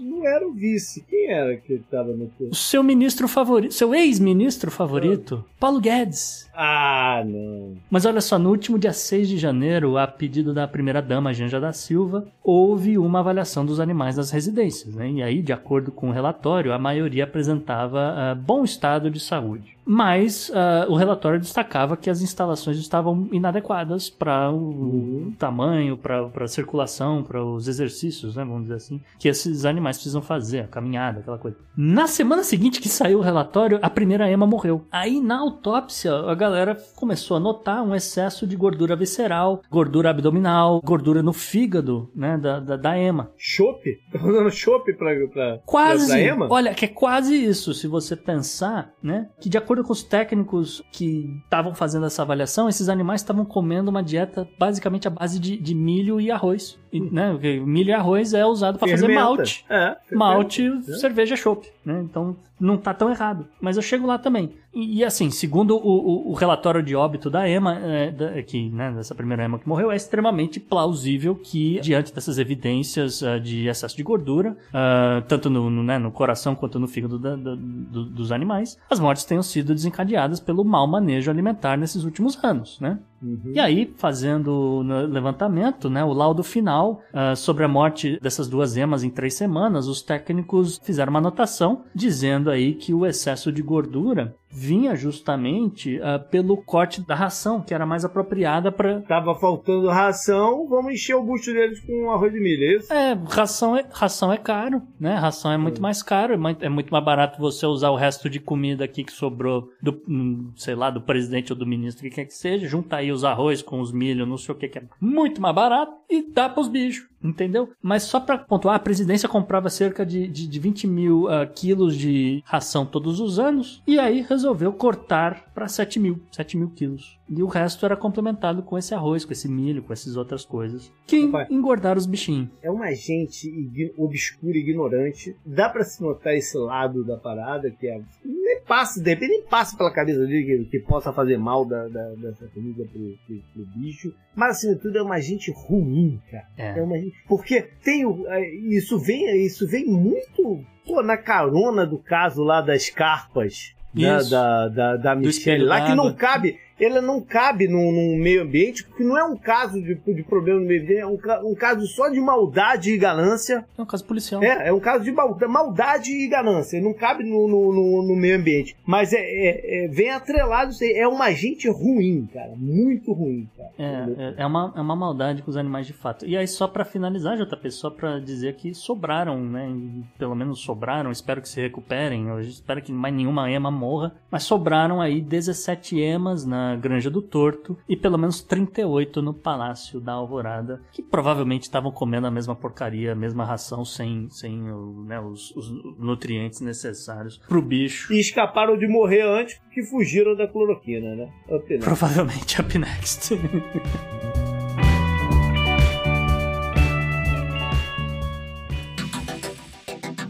Não 0.01 0.27
era 0.27 0.47
o 0.47 0.53
vice. 0.53 1.05
Quem 1.07 1.31
era 1.31 1.55
que 1.55 1.73
estava 1.73 2.11
no 2.11 2.31
O 2.49 2.55
seu 2.55 2.81
ministro 2.81 3.27
favorito, 3.27 3.73
seu 3.73 3.93
ex-ministro 3.93 4.71
favorito, 4.71 5.45
ah. 5.47 5.55
Paulo 5.59 5.79
Guedes. 5.79 6.49
Ah, 6.55 7.23
não. 7.25 7.75
Mas 7.89 8.05
olha 8.05 8.21
só, 8.21 8.39
no 8.39 8.49
último 8.49 8.79
dia 8.79 8.93
6 8.93 9.29
de 9.29 9.37
janeiro, 9.37 9.97
a 9.97 10.07
pedido 10.07 10.53
da 10.53 10.67
primeira-dama 10.67 11.33
Janja 11.33 11.59
da 11.59 11.71
Silva, 11.71 12.27
houve 12.43 12.97
uma 12.97 13.19
avaliação 13.19 13.63
dos 13.63 13.79
animais 13.79 14.17
nas 14.17 14.31
residências. 14.31 14.95
Né? 14.95 15.11
E 15.11 15.23
aí, 15.27 15.41
de 15.41 15.53
acordo 15.53 15.91
com 15.91 16.09
o 16.09 16.11
relatório, 16.11 16.73
a 16.73 16.79
maioria 16.79 17.25
apresentava 17.25 18.15
uh, 18.33 18.35
bom 18.35 18.63
estado 18.63 19.11
de 19.11 19.19
saúde 19.19 19.76
mas 19.87 20.49
uh, 20.49 20.91
o 20.91 20.95
relatório 20.95 21.39
destacava 21.39 21.95
que 21.95 22.09
as 22.09 22.21
instalações 22.21 22.77
estavam 22.77 23.29
inadequadas 23.31 24.09
para 24.09 24.51
o 24.51 24.57
uhum. 24.57 25.33
tamanho, 25.39 25.97
para 25.97 26.29
a 26.43 26.47
circulação, 26.47 27.23
para 27.23 27.41
os 27.41 27.69
exercícios, 27.69 28.35
né, 28.35 28.43
vamos 28.43 28.63
dizer 28.63 28.75
assim, 28.75 29.01
que 29.17 29.29
esses 29.29 29.63
animais 29.63 29.95
precisam 29.95 30.21
fazer, 30.21 30.59
a 30.59 30.67
caminhada, 30.67 31.21
aquela 31.21 31.37
coisa. 31.37 31.57
Na 31.75 32.05
semana 32.07 32.43
seguinte 32.43 32.81
que 32.81 32.89
saiu 32.89 33.19
o 33.19 33.21
relatório, 33.21 33.79
a 33.81 33.89
primeira 33.89 34.29
ema 34.29 34.45
morreu. 34.45 34.83
Aí 34.91 35.21
na 35.21 35.39
autópsia, 35.39 36.13
a 36.13 36.35
galera 36.35 36.77
começou 36.95 37.37
a 37.37 37.39
notar 37.39 37.81
um 37.81 37.95
excesso 37.95 38.45
de 38.45 38.57
gordura 38.57 38.95
visceral, 38.95 39.61
gordura 39.71 40.09
abdominal, 40.09 40.81
gordura 40.83 41.23
no 41.23 41.31
fígado, 41.31 42.09
né, 42.13 42.37
da, 42.37 42.59
da, 42.59 42.75
da 42.75 42.97
ema. 42.97 43.31
Chope? 43.37 43.99
Usando 44.13 44.51
chope 44.51 44.93
para 44.93 45.15
pra, 45.27 45.59
quase, 45.65 46.07
pra 46.07 46.19
ema? 46.19 46.47
Olha, 46.49 46.73
que 46.73 46.83
é 46.83 46.89
quase 46.89 47.35
isso, 47.35 47.73
se 47.73 47.87
você 47.87 48.17
pensar, 48.17 48.91
né, 49.01 49.29
que 49.39 49.47
de 49.47 49.57
acordo 49.57 49.76
acordo 49.77 49.83
com 49.83 49.93
os 49.93 50.03
técnicos 50.03 50.81
que 50.91 51.39
estavam 51.43 51.73
fazendo 51.73 52.05
essa 52.05 52.21
avaliação, 52.21 52.67
esses 52.67 52.89
animais 52.89 53.21
estavam 53.21 53.45
comendo 53.45 53.91
uma 53.91 54.01
dieta 54.01 54.47
basicamente 54.57 55.07
à 55.07 55.11
base 55.11 55.39
de, 55.39 55.57
de 55.57 55.75
milho 55.75 56.19
e 56.19 56.31
arroz. 56.31 56.79
Né, 56.99 57.33
milho 57.65 57.89
e 57.89 57.93
arroz 57.93 58.33
é 58.33 58.45
usado 58.45 58.77
para 58.77 58.87
fazer 58.87 59.07
malte. 59.07 59.65
É, 59.69 59.97
malte, 60.11 60.67
é. 60.67 60.93
cerveja, 60.93 61.35
chopp. 61.35 61.67
Né? 61.85 62.01
Então 62.03 62.35
não 62.59 62.77
tá 62.77 62.93
tão 62.93 63.09
errado. 63.09 63.47
Mas 63.61 63.77
eu 63.77 63.83
chego 63.83 64.07
lá 64.07 64.17
também. 64.17 64.51
E, 64.73 64.97
e 64.97 65.05
assim, 65.05 65.29
segundo 65.29 65.75
o, 65.75 65.79
o, 65.79 66.31
o, 66.31 66.33
relatório 66.33 66.83
de 66.83 66.95
óbito 66.95 67.29
da 67.29 67.47
EMA, 67.47 67.79
é, 67.79 68.11
da, 68.11 68.43
que, 68.43 68.69
né, 68.69 68.91
dessa 68.91 69.15
primeira 69.15 69.43
EMA 69.45 69.59
que 69.59 69.67
morreu, 69.67 69.91
é 69.91 69.95
extremamente 69.95 70.59
plausível 70.59 71.35
que, 71.35 71.79
diante 71.81 72.13
dessas 72.13 72.37
evidências 72.37 73.21
uh, 73.21 73.39
de 73.39 73.67
excesso 73.67 73.95
de 73.95 74.03
gordura, 74.03 74.51
uh, 74.69 75.21
tanto 75.27 75.49
no, 75.49 75.69
no, 75.69 75.83
né, 75.83 75.97
no, 75.97 76.11
coração 76.11 76.55
quanto 76.55 76.79
no 76.79 76.87
fígado 76.87 77.17
da, 77.17 77.35
da, 77.35 77.55
do, 77.55 78.05
dos 78.05 78.31
animais, 78.31 78.77
as 78.89 78.99
mortes 78.99 79.23
tenham 79.23 79.43
sido 79.43 79.73
desencadeadas 79.73 80.39
pelo 80.39 80.63
mau 80.63 80.87
manejo 80.87 81.29
alimentar 81.29 81.77
nesses 81.77 82.03
últimos 82.03 82.43
anos, 82.43 82.79
né? 82.79 82.99
Uhum. 83.21 83.51
E 83.53 83.59
aí, 83.59 83.93
fazendo 83.97 84.81
levantamento, 85.09 85.89
né, 85.89 86.03
o 86.03 86.13
laudo 86.13 86.43
final 86.43 87.01
uh, 87.13 87.35
sobre 87.35 87.63
a 87.63 87.67
morte 87.67 88.19
dessas 88.21 88.47
duas 88.47 88.77
emas 88.77 89.03
em 89.03 89.09
três 89.09 89.33
semanas, 89.33 89.87
os 89.87 90.01
técnicos 90.01 90.79
fizeram 90.83 91.09
uma 91.09 91.19
anotação 91.19 91.83
dizendo 91.93 92.49
aí 92.49 92.73
que 92.73 92.93
o 92.93 93.05
excesso 93.05 93.51
de 93.51 93.61
gordura 93.61 94.35
vinha 94.49 94.95
justamente 94.95 95.99
uh, 95.99 96.23
pelo 96.29 96.57
corte 96.57 97.01
da 97.01 97.15
ração, 97.15 97.61
que 97.61 97.73
era 97.73 97.85
mais 97.85 98.05
apropriada 98.05 98.71
para. 98.71 99.01
Tava 99.01 99.35
faltando 99.35 99.87
ração, 99.89 100.67
vamos 100.67 100.93
encher 100.93 101.15
o 101.15 101.23
bucho 101.23 101.53
deles 101.53 101.79
com 101.81 102.11
arroz 102.11 102.31
de 102.31 102.39
milho, 102.39 102.63
é 102.63 102.75
isso? 102.77 102.93
É, 102.93 103.17
ração 103.27 103.75
é, 103.75 103.85
ração 103.91 104.31
é 104.31 104.37
caro, 104.37 104.81
né? 104.99 105.15
Ração 105.15 105.51
é 105.51 105.57
muito 105.57 105.79
é. 105.79 105.81
mais 105.81 106.01
caro, 106.01 106.33
é 106.33 106.37
muito, 106.37 106.63
é 106.63 106.69
muito 106.69 106.91
mais 106.91 107.03
barato 107.03 107.39
você 107.39 107.65
usar 107.65 107.89
o 107.89 107.95
resto 107.95 108.29
de 108.29 108.39
comida 108.39 108.83
aqui 108.83 109.03
que 109.03 109.11
sobrou 109.11 109.69
do, 109.81 110.01
hum, 110.07 110.51
sei 110.55 110.75
lá, 110.75 110.89
do 110.89 111.01
presidente 111.01 111.51
ou 111.51 111.59
do 111.59 111.65
ministro, 111.65 112.03
que 112.03 112.09
quer 112.09 112.25
que 112.25 112.33
seja, 112.33 112.67
juntar 112.67 112.97
aí 112.97 113.11
os 113.11 113.23
arroz 113.23 113.61
com 113.61 113.79
os 113.79 113.91
milho, 113.91 114.25
não 114.25 114.37
sei 114.37 114.55
o 114.55 114.57
que, 114.57 114.69
que 114.69 114.79
é 114.79 114.83
muito 114.99 115.41
mais 115.41 115.55
barato 115.55 115.93
e 116.09 116.21
dá 116.31 116.49
pros 116.49 116.67
bichos. 116.67 117.07
Entendeu? 117.21 117.71
Mas 117.81 118.03
só 118.03 118.19
para 118.19 118.37
pontuar, 118.37 118.75
a 118.75 118.79
presidência 118.79 119.27
comprava 119.27 119.69
cerca 119.69 120.05
de, 120.05 120.27
de, 120.27 120.47
de 120.47 120.59
20 120.59 120.87
mil 120.87 121.23
uh, 121.23 121.47
quilos 121.53 121.95
de 121.95 122.43
ração 122.45 122.85
todos 122.85 123.19
os 123.19 123.39
anos 123.39 123.81
e 123.87 123.99
aí 123.99 124.21
resolveu 124.21 124.71
cortar 124.71 125.51
para 125.53 125.67
7 125.67 125.99
mil, 125.99 126.21
7 126.31 126.57
mil 126.57 126.69
quilos. 126.69 127.16
E 127.29 127.43
o 127.43 127.47
resto 127.47 127.85
era 127.85 127.95
complementado 127.95 128.63
com 128.63 128.77
esse 128.77 128.93
arroz, 128.93 129.25
com 129.25 129.33
esse 129.33 129.49
milho, 129.49 129.83
com 129.83 129.91
essas 129.91 130.15
outras 130.15 130.45
coisas. 130.45 130.91
Que 131.05 131.29
engordaram 131.49 131.97
os 131.97 132.05
bichinhos. 132.05 132.49
É 132.61 132.71
uma 132.71 132.93
gente 132.93 133.51
obscura 133.97 134.57
e 134.57 134.61
ignorante. 134.61 135.35
Dá 135.45 135.67
para 135.67 135.83
se 135.83 136.01
notar 136.01 136.33
esse 136.35 136.57
lado 136.57 137.03
da 137.03 137.17
parada, 137.17 137.69
que 137.69 137.87
é. 137.87 138.01
Nem 138.23 138.61
passa, 138.61 139.01
de 139.01 139.09
repente 139.09 139.29
nem 139.29 139.43
passa 139.43 139.75
pela 139.75 139.91
cabeça 139.91 140.19
dele 140.25 140.65
que, 140.65 140.65
que 140.71 140.79
possa 140.79 141.11
fazer 141.11 141.37
mal 141.37 141.65
da, 141.65 141.87
da, 141.87 142.09
dessa 142.15 142.47
comida 142.47 142.85
pro, 142.85 143.17
pro, 143.25 143.43
pro, 143.53 143.65
bicho. 143.75 144.13
Mas 144.33 144.57
acima 144.57 144.75
de 144.75 144.81
tudo 144.81 144.97
é 144.97 145.01
uma 145.01 145.19
gente 145.19 145.51
ruim, 145.51 146.21
cara. 146.31 146.47
É, 146.57 146.79
é 146.79 146.81
uma 146.81 146.97
gente. 146.97 147.15
Porque 147.27 147.61
tem 147.83 148.05
o. 148.05 148.25
É, 148.27 148.49
isso 148.49 148.97
vem, 148.97 149.45
isso 149.45 149.67
vem 149.67 149.85
muito 149.85 150.63
pô, 150.85 151.03
na 151.03 151.17
carona 151.17 151.85
do 151.85 151.97
caso 151.97 152.41
lá 152.41 152.61
das 152.61 152.89
carpas. 152.89 153.75
Da, 153.93 154.21
da, 154.21 154.67
da, 154.67 154.97
da 154.97 155.15
Michelle 155.15 155.63
lá, 155.63 155.87
que 155.87 155.95
não 155.95 156.13
cabe 156.13 156.59
ela 156.79 157.01
não 157.01 157.19
cabe 157.21 157.67
num, 157.67 157.91
num, 157.91 158.17
meio 158.17 158.43
ambiente, 158.43 158.83
porque 158.83 159.03
não 159.03 159.17
é 159.17 159.23
um 159.23 159.35
caso 159.35 159.81
de, 159.81 159.95
de 159.95 160.23
problema 160.23 160.59
no 160.59 160.65
meio 160.65 160.83
ambiente, 160.83 161.01
é 161.01 161.07
um, 161.07 161.51
um, 161.51 161.55
caso 161.55 161.85
só 161.87 162.09
de 162.09 162.19
maldade 162.19 162.91
e 162.91 162.97
ganância. 162.97 163.65
É 163.77 163.81
um 163.81 163.85
caso 163.85 164.05
policial. 164.05 164.43
É, 164.43 164.67
é 164.67 164.73
um 164.73 164.79
caso 164.79 165.03
de 165.03 165.11
maldade 165.11 166.11
e 166.11 166.27
ganância. 166.27 166.79
Não 166.79 166.93
cabe 166.93 167.23
no, 167.23 167.47
no, 167.47 167.73
no, 167.73 168.07
no 168.07 168.15
meio 168.15 168.37
ambiente. 168.37 168.75
Mas 168.85 169.11
é, 169.11 169.19
é, 169.19 169.85
é, 169.85 169.87
vem 169.87 170.11
atrelado, 170.11 170.71
é 170.81 171.07
uma 171.07 171.31
gente 171.31 171.67
ruim, 171.69 172.27
cara. 172.31 172.53
Muito 172.55 173.11
ruim, 173.11 173.49
cara. 173.57 173.69
É, 173.77 173.85
é, 173.85 174.33
é, 174.37 174.45
uma, 174.45 174.73
é 174.75 174.81
uma 174.81 174.95
maldade 174.95 175.41
com 175.41 175.49
os 175.49 175.57
animais 175.57 175.87
de 175.87 175.93
fato. 175.93 176.25
E 176.25 176.37
aí, 176.37 176.47
só 176.47 176.67
para 176.67 176.85
finalizar, 176.85 177.37
JP, 177.37 177.71
só 177.71 177.89
para 177.89 178.19
dizer 178.19 178.55
que 178.55 178.73
sobraram, 178.73 179.41
né? 179.41 179.75
Pelo 180.17 180.35
menos 180.35 180.59
sobraram, 180.59 181.11
espero 181.11 181.41
que 181.41 181.49
se 181.49 181.59
recuperem. 181.59 182.27
Eu 182.27 182.39
espero 182.39 182.81
que 182.81 182.91
mais 182.91 183.13
nenhuma 183.13 183.49
ema 183.49 183.71
morra. 183.71 184.13
Mas 184.29 184.43
sobraram 184.43 185.01
aí 185.01 185.21
17 185.21 185.99
emas 185.99 186.45
na 186.45 186.66
na 186.67 186.75
Granja 186.75 187.09
do 187.09 187.21
Torto 187.21 187.77
e 187.87 187.95
pelo 187.95 188.17
menos 188.17 188.41
38 188.41 189.21
no 189.21 189.33
Palácio 189.33 189.99
da 189.99 190.13
Alvorada, 190.13 190.81
que 190.91 191.01
provavelmente 191.01 191.63
estavam 191.63 191.91
comendo 191.91 192.27
a 192.27 192.31
mesma 192.31 192.55
porcaria, 192.55 193.13
a 193.13 193.15
mesma 193.15 193.45
ração, 193.45 193.85
sem, 193.85 194.27
sem 194.29 194.61
né, 195.05 195.19
os, 195.19 195.55
os, 195.55 195.69
nutrientes 195.97 196.61
necessários 196.61 197.37
pro 197.47 197.61
bicho. 197.61 198.13
E 198.13 198.19
escaparam 198.19 198.77
de 198.77 198.87
morrer 198.87 199.21
antes 199.21 199.59
que 199.71 199.83
fugiram 199.83 200.35
da 200.35 200.47
cloroquina, 200.47 201.15
né? 201.15 201.29
Up 201.49 201.77
provavelmente 201.79 202.59
up 202.59 202.77
next. 202.77 203.33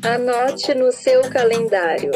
Anote 0.04 0.74
no 0.74 0.92
seu 0.92 1.22
calendário. 1.30 2.12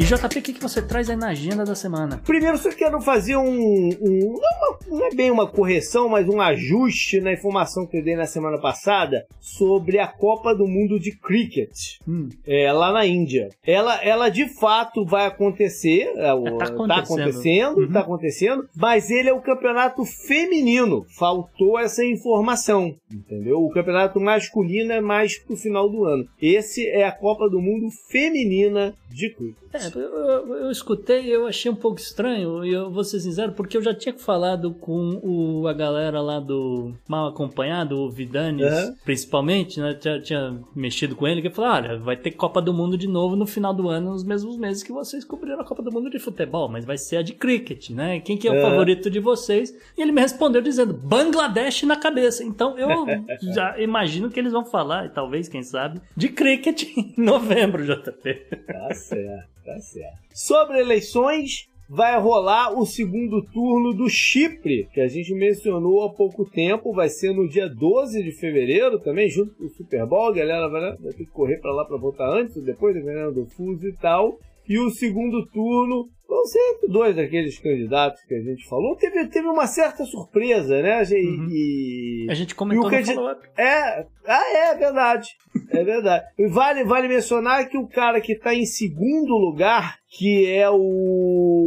E 0.00 0.02
JP, 0.02 0.38
o 0.38 0.42
que, 0.42 0.54
que 0.54 0.62
você 0.62 0.80
traz 0.80 1.10
aí 1.10 1.16
na 1.16 1.28
agenda 1.28 1.62
da 1.62 1.74
semana? 1.74 2.22
Primeiro, 2.24 2.56
só 2.56 2.70
quero 2.70 2.98
fazer 3.02 3.36
um. 3.36 3.90
um 3.90 4.32
não, 4.32 4.40
é 4.40 4.88
não 4.88 5.06
é 5.06 5.14
bem 5.14 5.30
uma 5.30 5.46
correção, 5.46 6.08
mas 6.08 6.26
um 6.26 6.40
ajuste 6.40 7.20
na 7.20 7.34
informação 7.34 7.86
que 7.86 7.98
eu 7.98 8.02
dei 8.02 8.16
na 8.16 8.24
semana 8.24 8.58
passada 8.58 9.26
sobre 9.38 9.98
a 9.98 10.06
Copa 10.06 10.54
do 10.54 10.66
Mundo 10.66 10.98
de 10.98 11.12
Cricket. 11.12 11.98
Hum. 12.08 12.30
é, 12.46 12.72
lá 12.72 12.90
na 12.90 13.04
Índia. 13.04 13.50
Ela, 13.62 14.02
ela 14.02 14.30
de 14.30 14.48
fato 14.58 15.04
vai 15.04 15.26
acontecer. 15.26 16.10
É, 16.16 16.32
tá 16.56 16.64
tá 16.64 16.64
acontecendo. 16.64 16.90
acontecendo, 17.02 17.78
Uhum. 17.80 17.92
tá 17.92 18.00
acontecendo, 18.00 18.68
mas 18.74 19.10
ele 19.10 19.28
é 19.28 19.34
o 19.34 19.42
campeonato 19.42 20.02
feminino. 20.06 21.04
Faltou 21.18 21.78
essa 21.78 22.02
informação, 22.02 22.96
entendeu? 23.12 23.62
O 23.62 23.70
campeonato 23.70 24.18
masculino 24.18 24.92
é 24.92 25.00
mais 25.02 25.38
pro 25.38 25.58
final 25.58 25.90
do 25.90 26.06
ano. 26.06 26.26
Esse 26.40 26.88
é 26.88 27.04
a 27.04 27.12
Copa 27.12 27.50
do 27.50 27.60
Mundo 27.60 27.88
feminina 28.10 28.94
de 29.10 29.28
cricket. 29.34 29.60
É, 29.72 29.89
eu, 29.94 30.02
eu- 30.02 30.54
eu 30.56 30.70
escutei 30.70 31.26
eu 31.34 31.46
achei 31.46 31.70
um 31.70 31.74
pouco 31.76 31.98
estranho, 31.98 32.64
e 32.64 32.72
eu 32.72 32.90
vou 32.90 33.04
ser 33.04 33.20
sincero, 33.20 33.52
porque 33.52 33.76
eu 33.76 33.82
já 33.82 33.94
tinha 33.94 34.14
falado 34.16 34.72
com 34.74 35.20
o, 35.22 35.66
a 35.66 35.72
galera 35.72 36.20
lá 36.20 36.38
do 36.40 36.92
Mal 37.08 37.28
Acompanhado, 37.28 37.98
o 37.98 38.10
Vidanes, 38.10 38.72
Aham. 38.72 38.94
principalmente, 39.04 39.80
né? 39.80 39.94
Tinha, 39.94 40.20
tinha 40.20 40.60
mexido 40.74 41.14
com 41.16 41.26
ele, 41.26 41.42
que 41.42 41.50
falou: 41.50 41.70
olha, 41.72 41.98
vai 41.98 42.16
ter 42.16 42.30
Copa 42.32 42.60
do 42.62 42.72
Mundo 42.74 42.96
de 42.96 43.06
novo 43.08 43.36
no 43.36 43.46
final 43.46 43.72
do 43.74 43.88
ano, 43.88 44.10
nos 44.12 44.24
mesmos 44.24 44.56
meses 44.56 44.82
que 44.82 44.92
vocês 44.92 45.24
cobriram 45.24 45.60
a 45.60 45.64
Copa 45.64 45.82
do 45.82 45.92
Mundo 45.92 46.10
de 46.10 46.18
futebol, 46.18 46.68
mas 46.68 46.84
vai 46.84 46.96
ser 46.98 47.16
a 47.18 47.22
de 47.22 47.32
cricket, 47.34 47.90
né? 47.90 48.20
Quem 48.20 48.36
que 48.36 48.46
é 48.48 48.50
o 48.50 48.54
Aham. 48.54 48.62
favorito 48.62 49.10
de 49.10 49.20
vocês? 49.20 49.74
E 49.96 50.02
ele 50.02 50.12
me 50.12 50.20
respondeu 50.20 50.60
dizendo: 50.62 50.92
Bangladesh 50.94 51.82
na 51.84 51.96
cabeça. 51.96 52.42
Então 52.44 52.78
eu 52.78 53.06
já 53.54 53.78
imagino 53.80 54.30
que 54.30 54.38
eles 54.38 54.52
vão 54.52 54.64
falar, 54.64 55.06
e 55.06 55.10
talvez, 55.10 55.48
quem 55.48 55.62
sabe, 55.62 56.00
de 56.16 56.28
cricket 56.28 56.82
em 56.96 57.14
novembro, 57.16 57.84
JP. 57.84 58.34
Tá 58.66 58.94
certo, 58.94 59.48
tá 59.64 59.78
certo. 59.80 60.18
Sobre 60.32 60.78
eleições, 60.78 61.68
vai 61.88 62.16
rolar 62.20 62.78
o 62.78 62.86
segundo 62.86 63.42
turno 63.42 63.92
do 63.92 64.08
Chipre, 64.08 64.88
que 64.92 65.00
a 65.00 65.08
gente 65.08 65.34
mencionou 65.34 66.04
há 66.04 66.12
pouco 66.12 66.48
tempo. 66.48 66.92
Vai 66.92 67.08
ser 67.08 67.34
no 67.34 67.48
dia 67.48 67.68
12 67.68 68.22
de 68.22 68.30
fevereiro 68.30 69.00
também, 69.00 69.28
junto 69.28 69.54
com 69.56 69.64
o 69.64 69.68
Super 69.68 70.06
Bowl. 70.06 70.28
A 70.28 70.34
galera 70.34 70.68
vai, 70.68 70.96
vai 70.96 71.12
ter 71.12 71.24
que 71.24 71.32
correr 71.32 71.58
pra 71.58 71.72
lá 71.72 71.84
pra 71.84 71.96
votar 71.96 72.30
antes 72.30 72.56
ou 72.56 72.62
depois, 72.62 72.94
dependendo 72.94 73.34
do 73.34 73.46
fuso 73.46 73.86
e 73.88 73.92
tal. 73.94 74.38
E 74.68 74.78
o 74.78 74.90
segundo 74.90 75.44
turno 75.46 76.08
ser 76.46 76.58
entre 76.58 76.88
dois 76.88 77.16
daqueles 77.16 77.58
candidatos 77.58 78.22
que 78.24 78.34
a 78.34 78.40
gente 78.40 78.68
falou. 78.68 78.96
Teve, 78.96 79.26
teve 79.28 79.48
uma 79.48 79.66
certa 79.66 80.04
surpresa, 80.04 80.80
né? 80.82 81.02
E, 81.10 81.26
Uhum. 81.26 81.46
e- 81.50 82.26
A 82.30 82.34
gente 82.34 82.54
comentou 82.54 82.84
no 82.84 82.90
candi- 82.90 83.14
follow-up. 83.14 83.46
é, 83.58 84.06
ah, 84.26 84.56
é 84.56 84.74
verdade. 84.76 85.28
É 85.70 85.82
verdade. 85.84 86.24
E 86.38 86.46
Vale, 86.46 86.84
vale 86.84 87.08
mencionar 87.08 87.68
que 87.68 87.76
o 87.78 87.86
cara 87.88 88.20
que 88.20 88.34
tá 88.36 88.54
em 88.54 88.64
segundo 88.66 89.34
lugar, 89.36 89.96
que 90.08 90.46
é 90.46 90.68
o 90.70 91.59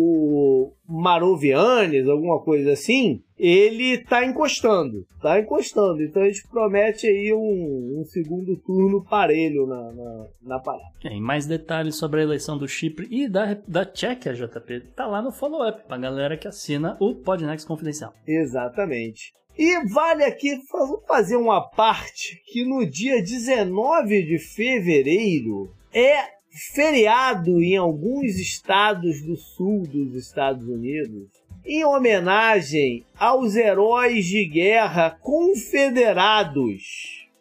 Marovianes, 0.88 2.08
alguma 2.08 2.40
coisa 2.42 2.72
assim, 2.74 3.22
ele 3.38 3.98
tá 4.00 4.26
encostando. 4.26 5.06
Tá 5.22 5.40
encostando. 5.40 6.02
Então 6.04 6.22
a 6.22 6.26
gente 6.28 6.48
promete 6.50 7.08
aí 7.08 7.34
um, 7.34 8.00
um 8.00 8.04
segundo 8.06 8.56
turno 8.58 9.04
parelho 9.04 9.66
na, 9.68 9.92
na, 9.92 10.28
na 10.42 10.60
parada. 10.60 10.84
É, 11.04 11.16
e 11.16 11.22
mais 11.22 11.46
detalhes 11.46 11.96
sobre 11.96 12.22
a 12.22 12.24
eleição 12.24 12.58
do 12.58 12.68
Chipre 12.68 13.08
e 13.10 13.28
da, 13.28 13.54
da 13.68 13.86
Tchequia, 13.86 14.34
JP, 14.34 14.82
tá 14.96 15.06
lá 15.08 15.22
no 15.22 15.32
follow-up, 15.32 15.88
pra 15.88 15.98
galera 15.98 16.38
que 16.38 16.48
assina 16.48 16.98
o 17.00 17.16
Podnext 17.16 17.68
Confidencial. 17.68 18.14
Exatamente. 18.28 19.34
E 19.58 19.86
vale 19.88 20.24
aqui 20.24 20.58
fa- 20.68 20.98
fazer 21.08 21.36
uma 21.36 21.62
parte 21.70 22.42
que 22.52 22.66
no 22.66 22.86
dia 22.90 23.22
19 23.22 24.24
de 24.26 24.40
fevereiro 24.40 25.72
é 25.94 26.33
feriado 26.54 27.62
em 27.62 27.76
alguns 27.76 28.36
estados 28.36 29.22
do 29.24 29.36
sul 29.36 29.84
dos 29.88 30.14
Estados 30.16 30.68
Unidos 30.68 31.28
em 31.66 31.84
homenagem 31.84 33.06
aos 33.18 33.56
heróis 33.56 34.26
de 34.26 34.46
guerra 34.46 35.18
confederados. 35.22 36.82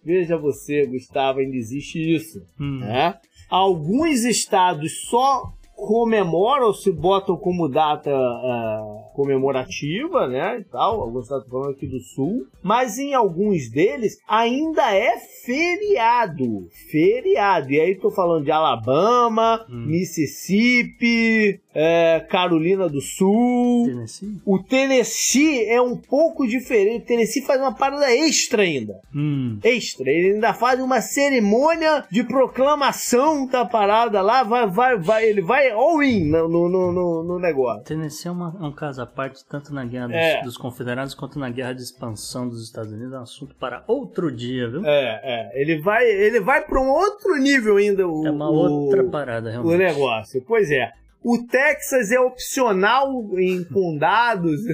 Veja 0.04 0.36
você, 0.36 0.86
Gustavo, 0.86 1.40
ainda 1.40 1.56
existe 1.56 1.98
isso 1.98 2.40
Hum. 2.58 2.78
né? 2.80 3.18
Alguns 3.50 4.24
estados 4.24 5.02
só 5.08 5.52
comemoram, 5.74 6.72
se 6.72 6.90
botam 6.90 7.36
como 7.36 7.68
data 7.68 8.10
ah, 8.10 9.10
comemorativa, 9.14 10.26
né, 10.28 10.58
e 10.60 10.64
tal, 10.64 11.00
alguns 11.00 11.24
estados 11.24 11.48
falando 11.48 11.70
aqui 11.72 11.86
do 11.86 12.00
sul, 12.00 12.46
mas 12.62 12.98
em 12.98 13.14
alguns 13.14 13.70
deles 13.70 14.18
ainda 14.28 14.94
é 14.94 15.16
feriado, 15.44 16.68
feriado, 16.90 17.70
e 17.72 17.80
aí 17.80 17.94
tô 17.94 18.10
falando 18.10 18.44
de 18.44 18.50
Alabama, 18.50 19.64
Hum. 19.68 19.86
Mississippi, 19.86 21.60
é, 21.74 22.20
Carolina 22.28 22.88
do 22.88 23.00
Sul, 23.00 23.86
Tennessee? 23.86 24.40
o 24.44 24.58
Tennessee 24.62 25.64
é 25.66 25.80
um 25.80 25.96
pouco 25.96 26.46
diferente, 26.46 27.02
o 27.02 27.06
Tennessee 27.06 27.42
faz 27.42 27.60
uma 27.60 27.74
parada 27.74 28.14
extra 28.14 28.62
ainda, 28.62 28.94
Hum. 29.14 29.58
extra. 29.62 30.10
Ele 30.10 30.34
ainda 30.34 30.52
faz 30.54 30.80
uma 30.80 31.00
cerimônia 31.00 32.04
de 32.10 32.22
proclamação 32.24 33.46
da 33.46 33.64
parada 33.64 34.20
lá. 34.20 34.42
Vai, 34.42 34.66
vai, 34.66 34.98
vai. 34.98 35.28
Ele 35.28 35.40
vai 35.40 35.70
all-in 35.70 36.24
no, 36.30 36.48
no, 36.48 36.68
no, 36.68 37.22
no- 37.24 37.38
negócio. 37.38 37.84
Tennessee 37.84 38.28
é 38.28 38.30
uma- 38.30 38.54
um 38.60 38.72
caso 38.72 39.01
à 39.02 39.06
parte, 39.06 39.44
tanto 39.48 39.72
na 39.74 39.84
guerra 39.84 40.06
dos, 40.08 40.16
É. 40.16 40.42
dos 40.42 40.56
confederados 40.56 41.14
quanto 41.14 41.38
na 41.38 41.50
guerra 41.50 41.72
de 41.72 41.82
expansão 41.82 42.48
dos 42.48 42.62
Estados 42.64 42.92
Unidos. 42.92 43.12
É 43.12 43.18
um 43.18 43.22
assunto 43.22 43.54
para 43.56 43.84
outro 43.86 44.30
dia, 44.30 44.68
viu? 44.68 44.84
É, 44.84 45.20
é. 45.22 45.60
Ele 45.60 45.80
vai, 45.80 46.04
ele 46.06 46.40
vai 46.40 46.64
para 46.64 46.80
um 46.80 46.88
outro 46.88 47.36
nível 47.36 47.76
ainda. 47.76 48.06
O, 48.08 48.26
É 48.26 48.30
uma 48.30 48.50
o- 48.50 48.54
outra 48.54 49.04
parada, 49.04 49.48
o 49.48 49.52
realmente. 49.52 49.78
negócio. 49.78 50.42
Pois 50.46 50.70
é. 50.70 50.90
O 51.24 51.46
Texas 51.46 52.10
é 52.10 52.18
opcional 52.18 53.08
em 53.38 53.62
condados 53.64 54.60
e, 54.66 54.72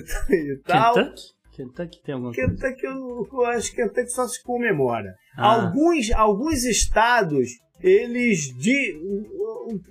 e 0.54 0.56
tal. 0.66 0.94
Kentucky? 0.94 1.22
Kentucky 1.58 2.00
tem 2.04 2.14
alguma 2.14 2.32
coisa? 2.32 2.50
Kentucky, 2.50 2.86
eu, 2.86 3.28
eu 3.32 3.44
acho 3.46 3.70
que 3.70 3.82
Kentucky 3.82 4.10
só 4.10 4.26
se 4.28 4.42
comemora. 4.42 5.14
Ah. 5.36 5.64
Alguns, 5.66 6.10
alguns 6.12 6.64
estados, 6.64 7.48
eles 7.82 8.56
de. 8.56 8.98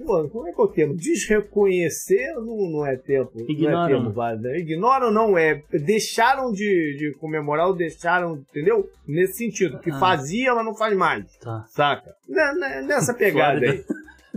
Pô, 0.06 0.28
como 0.30 0.48
é 0.48 0.52
que 0.54 0.60
é 0.60 0.64
o 0.64 0.68
termo? 0.68 0.96
Desreconhecer 0.96 2.34
não, 2.36 2.70
não 2.72 2.86
é 2.86 2.96
tempo. 2.98 3.32
Não 3.36 3.46
é 3.46 3.52
Ignoram. 3.52 3.88
termo 3.88 4.12
válido. 4.12 4.44
né? 4.44 4.58
Ignoram 4.60 5.12
não 5.12 5.38
é. 5.38 5.62
Deixaram 5.72 6.52
de, 6.52 6.96
de 6.98 7.14
comemorar 7.20 7.68
ou 7.68 7.76
deixaram, 7.76 8.38
entendeu? 8.50 8.90
Nesse 9.08 9.34
sentido. 9.34 9.80
Que 9.80 9.92
Ah. 9.92 10.00
fazia, 10.00 10.56
mas 10.56 10.66
não 10.66 10.74
faz 10.76 10.96
mais. 10.98 11.26
Tá. 11.38 11.64
Saca? 11.70 12.16
Né- 12.28 12.54
né- 12.56 12.82
Nessa 12.82 13.14
pegada 13.16 13.60
aí. 13.66 13.84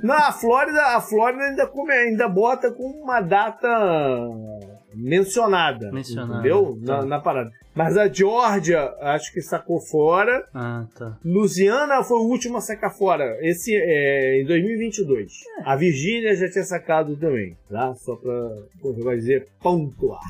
Na 0.03 0.33
Flórida, 0.33 0.81
a 0.97 1.01
Flórida 1.01 1.43
ainda, 1.45 1.67
come, 1.67 1.93
ainda 1.93 2.29
bota 2.29 2.71
com 2.71 2.85
uma 3.03 3.21
data 3.21 3.69
mencionada. 5.01 5.91
Mencionada, 5.93 6.39
Entendeu? 6.41 6.79
tá. 6.85 6.99
Na, 6.99 7.07
na 7.07 7.21
parada. 7.21 7.51
Mas 7.75 7.97
a 7.97 8.09
Georgia, 8.09 8.95
acho 9.01 9.33
que 9.33 9.41
sacou 9.41 9.81
fora. 9.81 10.45
Ah, 10.53 10.87
tá. 10.99 11.19
Louisiana 11.25 12.03
foi 12.03 12.19
o 12.19 12.29
último 12.29 12.59
a 12.59 12.61
sacar 12.61 12.95
fora. 12.97 13.39
Esse 13.41 13.75
é 13.75 14.43
em 14.43 14.45
2022. 14.47 15.33
A 15.65 15.77
Virgínia 15.77 16.35
já 16.35 16.51
tinha 16.51 16.65
sacado 16.65 17.17
também. 17.17 17.57
Tá? 17.69 17.95
Só 17.95 18.17
pra, 18.17 18.33
como 18.81 18.95
você 18.95 19.05
vai 19.05 19.17
dizer, 19.17 19.49
pontuar. 19.63 20.21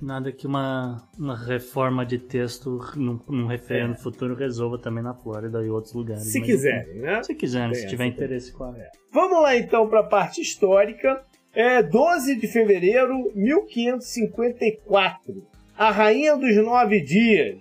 Nada 0.00 0.32
que 0.32 0.48
uma, 0.48 1.00
uma 1.16 1.36
reforma 1.36 2.04
de 2.04 2.18
texto 2.18 2.80
num, 2.96 3.20
num 3.28 3.46
referendo 3.46 3.94
futuro 3.94 4.34
resolva 4.34 4.76
também 4.76 5.04
na 5.04 5.14
Flórida 5.14 5.64
e 5.64 5.70
outros 5.70 5.94
lugares. 5.94 6.26
É. 6.26 6.30
Se 6.30 6.40
quiserem, 6.40 6.96
né? 6.96 7.22
Se 7.22 7.34
quiserem, 7.36 7.70
Tem 7.70 7.82
se 7.82 7.86
tiver 7.86 8.06
interesse, 8.06 8.52
claro. 8.52 8.76
Vamos 9.12 9.40
lá 9.40 9.56
então 9.56 9.88
para 9.88 10.00
a 10.00 10.04
parte 10.04 10.40
histórica. 10.40 11.22
É 11.54 11.82
12 11.82 12.36
de 12.36 12.46
fevereiro 12.48 13.30
de 13.34 13.40
1554. 13.40 15.42
A 15.76 15.90
Rainha 15.90 16.36
dos 16.36 16.54
Nove 16.56 17.00
Dias, 17.00 17.58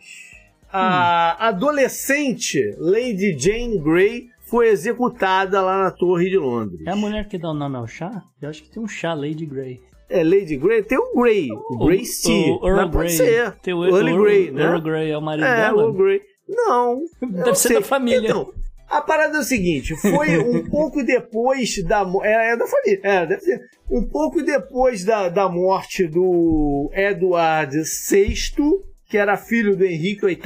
a 0.71 1.47
adolescente 1.47 2.73
Lady 2.77 3.37
Jane 3.37 3.77
Grey, 3.79 4.27
foi 4.47 4.69
executada 4.69 5.61
lá 5.61 5.83
na 5.83 5.91
Torre 5.91 6.29
de 6.29 6.37
Londres. 6.37 6.81
É 6.85 6.91
a 6.91 6.95
mulher 6.95 7.27
que 7.27 7.37
dá 7.37 7.51
o 7.51 7.53
nome 7.53 7.75
ao 7.77 7.87
chá? 7.87 8.21
Eu 8.41 8.49
acho 8.49 8.63
que 8.63 8.69
tem 8.69 8.81
um 8.83 8.87
chá 8.87 9.13
Lady 9.13 9.45
Grey. 9.45 9.81
É 10.09 10.23
Lady 10.23 10.57
Grey? 10.57 10.83
Tem 10.83 10.97
o 10.97 11.13
Grey, 11.15 11.49
o 11.51 11.85
Grey 11.85 12.05
Sea. 12.05 12.53
O 12.61 12.67
Earl 12.67 12.89
Grey. 12.89 13.09
ser. 13.09 13.51
Tem 13.61 13.73
o 13.73 13.85
Earl 13.85 14.07
Earl- 14.09 14.23
Grey, 14.23 14.51
né? 14.51 14.61
Earl 14.63 14.81
Grey 14.81 15.11
é 15.11 15.17
o 15.17 15.21
marido 15.21 15.45
É, 15.45 15.55
dela? 15.55 15.85
o 15.87 15.93
Grey. 15.93 16.21
Não. 16.49 16.99
Deve 17.21 17.55
ser 17.55 17.69
sei. 17.69 17.77
da 17.77 17.81
família. 17.81 18.27
Então, 18.29 18.51
a 18.91 19.01
parada 19.01 19.37
é 19.37 19.39
o 19.39 19.43
seguinte, 19.43 19.95
foi 19.95 20.37
um 20.43 20.69
pouco 20.69 21.03
depois 21.03 21.81
da... 21.83 22.05
É, 22.23 22.51
é 22.51 22.57
da 22.57 22.67
família, 22.67 22.99
é, 23.03 23.25
deve 23.25 23.41
ser. 23.41 23.61
Um 23.89 24.07
pouco 24.07 24.41
depois 24.43 25.03
da, 25.03 25.29
da 25.29 25.47
morte 25.49 26.07
do 26.07 26.89
Edward 26.93 27.75
VI, 27.77 28.33
que 29.09 29.17
era 29.17 29.37
filho 29.37 29.75
do 29.75 29.85
Henrique 29.85 30.25
VIII, 30.25 30.39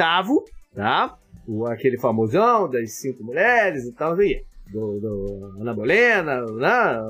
tá? 0.75 1.17
O, 1.47 1.65
aquele 1.65 1.97
famosão 1.99 2.69
das 2.69 2.93
cinco 2.99 3.23
mulheres 3.23 3.83
e 3.85 3.93
tal, 3.93 4.15
quê. 4.15 4.41
do, 4.71 4.99
do 4.99 5.61
Ana 5.61 5.73
Bolena, 5.73 6.41
né? 6.41 7.01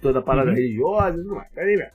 toda 0.00 0.18
a 0.18 0.22
parada 0.22 0.50
Uhum. 0.50 0.56
religiosa 0.56 1.18
e 1.18 1.22
tudo 1.22 1.34
mais. 1.34 1.48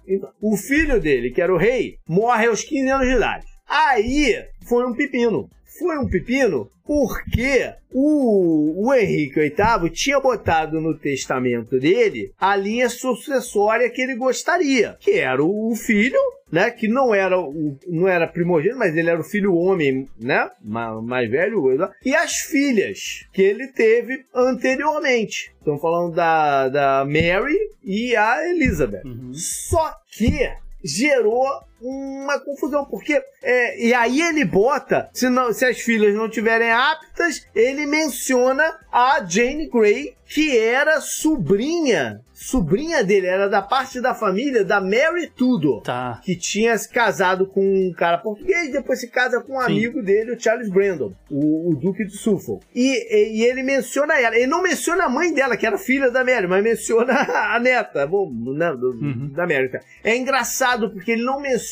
Então, 0.08 0.30
o 0.42 0.58
filho 0.58 1.00
dele, 1.00 1.30
que 1.32 1.42
era 1.42 1.54
o 1.54 1.58
rei, 1.58 1.98
morre 2.08 2.48
aos 2.48 2.64
15 2.64 2.90
anos 2.90 3.08
de 3.08 3.14
idade. 3.16 3.46
Aí 3.68 4.34
foi 4.68 4.86
um 4.86 4.94
pepino. 4.96 5.48
Foi 5.80 5.98
um 5.98 6.08
pepino 6.08 6.70
porque 6.86 7.72
o, 7.92 8.88
o 8.88 8.94
Henrique 8.94 9.40
VIII 9.40 9.90
tinha 9.92 10.20
botado 10.20 10.82
no 10.82 10.98
testamento 10.98 11.80
dele 11.80 12.34
a 12.40 12.56
linha 12.56 12.90
sucessória 12.90 13.90
que 13.90 14.02
ele 14.02 14.16
gostaria, 14.16 14.98
que 15.00 15.12
era 15.12 15.44
o 15.44 15.76
filho, 15.76 16.20
né, 16.52 16.72
que 16.72 16.88
não 16.88 17.14
era 17.14 17.40
o 17.40 17.78
não 17.88 18.08
era 18.08 18.28
primogênito, 18.28 18.80
mas 18.80 18.98
ele 18.98 19.10
era 19.10 19.20
o 19.20 19.24
filho 19.24 19.54
homem, 19.54 20.08
né, 20.20 20.50
mais, 20.64 21.04
mais 21.04 21.30
velho, 21.30 21.64
e 22.04 22.16
as 22.16 22.38
filhas 22.38 23.28
que 23.32 23.42
ele 23.42 23.68
teve 23.68 24.26
anteriormente. 24.34 25.54
Estamos 25.60 25.82
falando 25.82 26.16
da, 26.16 26.70
da 26.70 27.06
Mary 27.06 27.58
e 27.84 28.16
a 28.16 28.50
Elizabeth. 28.50 29.04
Uhum. 29.06 29.32
Só 29.34 29.94
que 30.12 30.52
gerou 30.84 31.46
uma 31.82 32.40
confusão, 32.40 32.86
porque 32.86 33.22
é, 33.42 33.88
e 33.88 33.94
aí 33.94 34.22
ele 34.22 34.44
bota, 34.44 35.10
se, 35.14 35.30
não, 35.30 35.54
se 35.54 35.66
as 35.66 35.80
filhas 35.80 36.14
não 36.14 36.30
tiverem 36.30 36.72
aptas, 36.72 37.46
ele 37.56 37.86
menciona 37.86 38.78
a 38.92 39.24
Jane 39.26 39.70
Grey, 39.70 40.16
que 40.26 40.58
era 40.58 41.02
sobrinha, 41.02 42.22
sobrinha 42.34 43.04
dele, 43.04 43.26
era 43.26 43.50
da 43.50 43.62
parte 43.62 44.00
da 44.00 44.14
família 44.14 44.64
da 44.64 44.80
Mary 44.80 45.28
Tudor, 45.28 45.82
tá. 45.82 46.22
que 46.24 46.36
tinha 46.36 46.78
se 46.78 46.88
casado 46.88 47.48
com 47.48 47.62
um 47.62 47.92
cara 47.94 48.20
português, 48.20 48.72
depois 48.72 49.00
se 49.00 49.08
casa 49.08 49.42
com 49.42 49.58
um 49.58 49.62
Sim. 49.62 49.72
amigo 49.72 50.04
dele, 50.04 50.34
o 50.34 50.40
Charles 50.40 50.70
Brandon, 50.70 51.14
o, 51.32 51.72
o 51.72 51.76
Duque 51.76 52.06
de 52.06 52.16
Suffolk. 52.16 52.64
E, 52.76 52.92
e, 53.12 53.40
e, 53.40 53.44
ele 53.44 53.64
menciona 53.64 54.20
ela, 54.20 54.36
ele 54.36 54.46
não 54.46 54.62
menciona 54.62 55.06
a 55.06 55.10
mãe 55.10 55.34
dela, 55.34 55.58
que 55.58 55.66
era 55.66 55.78
filha 55.80 56.12
da 56.12 56.24
Mary, 56.24 56.46
mas 56.46 56.64
menciona 56.64 57.14
a 57.56 57.60
neta, 57.60 58.06
bom, 58.06 58.28
uhum. 58.28 59.32
da 59.34 59.48
Mary. 59.48 59.72
É 60.04 60.16
engraçado 60.16 60.92
porque 60.92 61.14
ele 61.14 61.24
não 61.24 61.42
menciona 61.42 61.69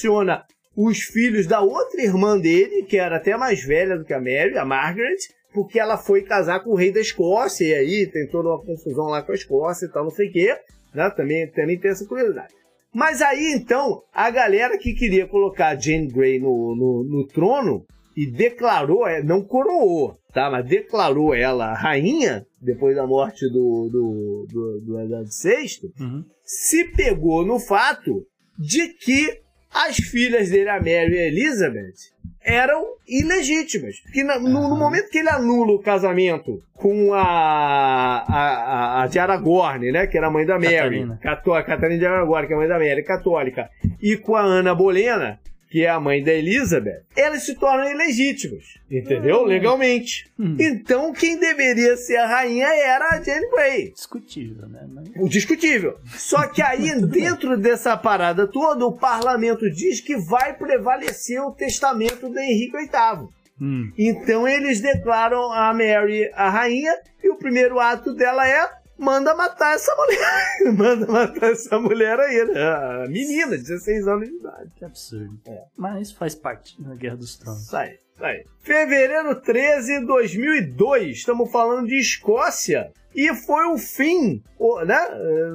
os 0.76 1.00
filhos 1.00 1.48
da 1.48 1.62
outra 1.62 2.02
irmã 2.02 2.40
dele, 2.40 2.84
que 2.84 2.98
era 2.98 3.18
até 3.18 3.36
mais 3.36 3.64
velha 3.64 3.98
do 3.98 4.06
que 4.06 4.14
a 4.14 4.20
Mary, 4.20 4.58
a 4.58 4.64
Margaret, 4.66 5.18
porque 5.54 5.80
ela 5.80 5.98
foi 5.98 6.22
casar 6.22 6.64
com 6.64 6.72
o 6.72 6.76
rei 6.76 6.92
da 6.92 7.00
Escócia, 7.00 7.66
e 7.66 7.74
aí 7.74 8.08
tem 8.12 8.28
toda 8.28 8.50
uma 8.50 8.64
confusão 8.64 9.06
lá 9.06 9.24
com 9.24 9.32
a 9.32 9.36
Escócia 9.36 9.86
e 9.88 9.92
tal, 9.92 10.04
não 10.04 10.12
sei 10.12 10.30
o 10.30 10.32
quê. 10.32 10.56
Né? 10.94 11.10
Também, 11.12 11.50
também 11.52 11.80
tem 11.80 11.92
essa 11.92 12.06
curiosidade. 12.06 12.54
Mas 12.94 13.22
aí, 13.22 13.54
então, 13.54 14.02
a 14.14 14.30
galera 14.30 14.78
que 14.78 14.94
queria 14.94 15.28
colocar 15.28 15.76
Jane 15.76 16.08
Grey 16.08 16.40
no, 16.40 16.76
no, 16.76 17.04
no 17.04 17.28
trono 17.28 17.86
e 18.16 18.26
declarou, 18.26 19.08
é, 19.08 19.22
não 19.22 19.44
coroou, 19.44 20.18
tá? 20.34 20.50
Mas 20.50 20.66
declarou 20.66 21.36
ela 21.36 21.76
rainha, 21.76 22.46
depois 22.60 22.96
da 22.96 23.06
morte 23.06 23.48
do, 23.48 23.90
do, 23.92 24.48
do, 24.52 24.82
do 24.82 25.00
Eduardo 25.00 25.30
VI, 25.30 25.92
uhum. 26.00 26.24
se 26.44 26.86
pegou 26.96 27.46
no 27.46 27.60
fato 27.60 28.26
de 28.58 28.88
que 28.88 29.42
as 29.86 29.98
filhas 29.98 30.50
dele, 30.50 30.70
a 30.70 30.80
Mary 30.80 31.14
e 31.14 31.20
a 31.20 31.28
Elizabeth, 31.28 31.94
eram 32.42 32.84
ilegítimas. 33.08 34.00
Porque 34.00 34.24
no, 34.24 34.40
no, 34.40 34.78
momento 34.78 35.10
que 35.10 35.18
ele 35.18 35.30
anula 35.30 35.74
o 35.74 35.80
casamento 35.80 36.64
com 36.74 37.14
a, 37.14 37.22
a, 37.22 39.04
a, 39.04 39.08
de 39.08 39.20
Aragorn, 39.20 39.92
né, 39.92 40.08
que 40.08 40.18
era 40.18 40.28
a 40.28 40.32
mãe 40.32 40.46
da 40.46 40.58
Mary, 40.58 41.06
Catarina. 41.20 41.64
Catarina 41.66 42.00
de 42.00 42.06
Aragorn, 42.06 42.48
que 42.48 42.54
é 42.54 42.56
a 42.56 42.60
mãe 42.60 42.68
da 42.68 42.80
Mary, 42.80 43.04
católica, 43.04 43.70
e 44.02 44.16
com 44.16 44.36
a 44.36 44.42
Ana 44.42 44.74
Bolena, 44.74 45.40
que 45.70 45.84
é 45.84 45.90
a 45.90 46.00
mãe 46.00 46.24
da 46.24 46.34
Elizabeth, 46.34 47.04
elas 47.16 47.44
se 47.44 47.56
tornam 47.56 47.92
ilegítimas, 47.92 48.64
entendeu? 48.90 49.42
Hum. 49.42 49.46
Legalmente. 49.46 50.32
Hum. 50.40 50.56
Então, 50.60 51.12
quem 51.14 51.38
deveria 51.38 51.98
ser 51.98 52.18
a 52.18 52.28
rainha 52.28 52.68
era 52.68 53.10
a 53.10 53.22
Jane 53.22 53.50
Grey. 53.52 53.92
Discutível, 53.92 54.68
né? 54.68 54.88
Mas... 54.94 55.10
O 55.18 55.28
discutível. 55.28 55.98
Só 56.16 56.48
que 56.48 56.62
aí, 56.62 56.90
dentro 57.06 57.58
dessa 57.58 57.98
parada 57.98 58.48
toda, 58.48 58.86
o 58.86 58.98
parlamento 58.98 59.70
diz 59.70 60.00
que 60.00 60.16
vai 60.16 60.54
prevalecer 60.56 61.42
o 61.42 61.52
testamento 61.52 62.30
do 62.30 62.40
Henrique 62.40 62.78
VIII. 62.78 63.28
Hum. 63.60 63.92
Então 63.98 64.48
eles 64.48 64.80
declaram 64.80 65.52
a 65.52 65.74
Mary 65.74 66.30
a 66.34 66.50
rainha 66.50 66.94
e 67.24 67.30
o 67.30 67.38
primeiro 67.38 67.80
ato 67.80 68.14
dela 68.14 68.48
é 68.48 68.70
manda 68.98 69.36
matar 69.36 69.76
essa 69.76 69.96
mulher. 69.96 70.74
manda 70.78 71.08
matar 71.08 71.52
essa 71.52 71.80
mulher 71.80 72.20
aí, 72.20 72.46
né? 72.46 72.62
A 72.64 73.06
menina, 73.08 73.58
16 73.58 74.08
anos 74.08 74.28
de 74.28 74.36
idade. 74.36 74.72
Que 74.76 74.86
absurdo. 74.86 75.40
É. 75.46 75.64
Mas 75.76 76.12
faz 76.12 76.36
parte 76.36 76.82
da 76.82 76.96
Guerra 76.96 77.18
dos 77.18 77.38
Tronos. 77.38 77.68
Sai, 77.68 78.00
sai. 78.18 78.44
Fevereiro 78.62 79.40
13 79.42 80.00
de 80.00 80.06
2002. 80.06 81.18
Estamos 81.18 81.52
falando 81.52 81.88
de 81.88 82.00
Escócia. 82.00 82.92
E 83.16 83.34
foi 83.34 83.66
o 83.66 83.78
fim, 83.78 84.44
né? 84.86 85.00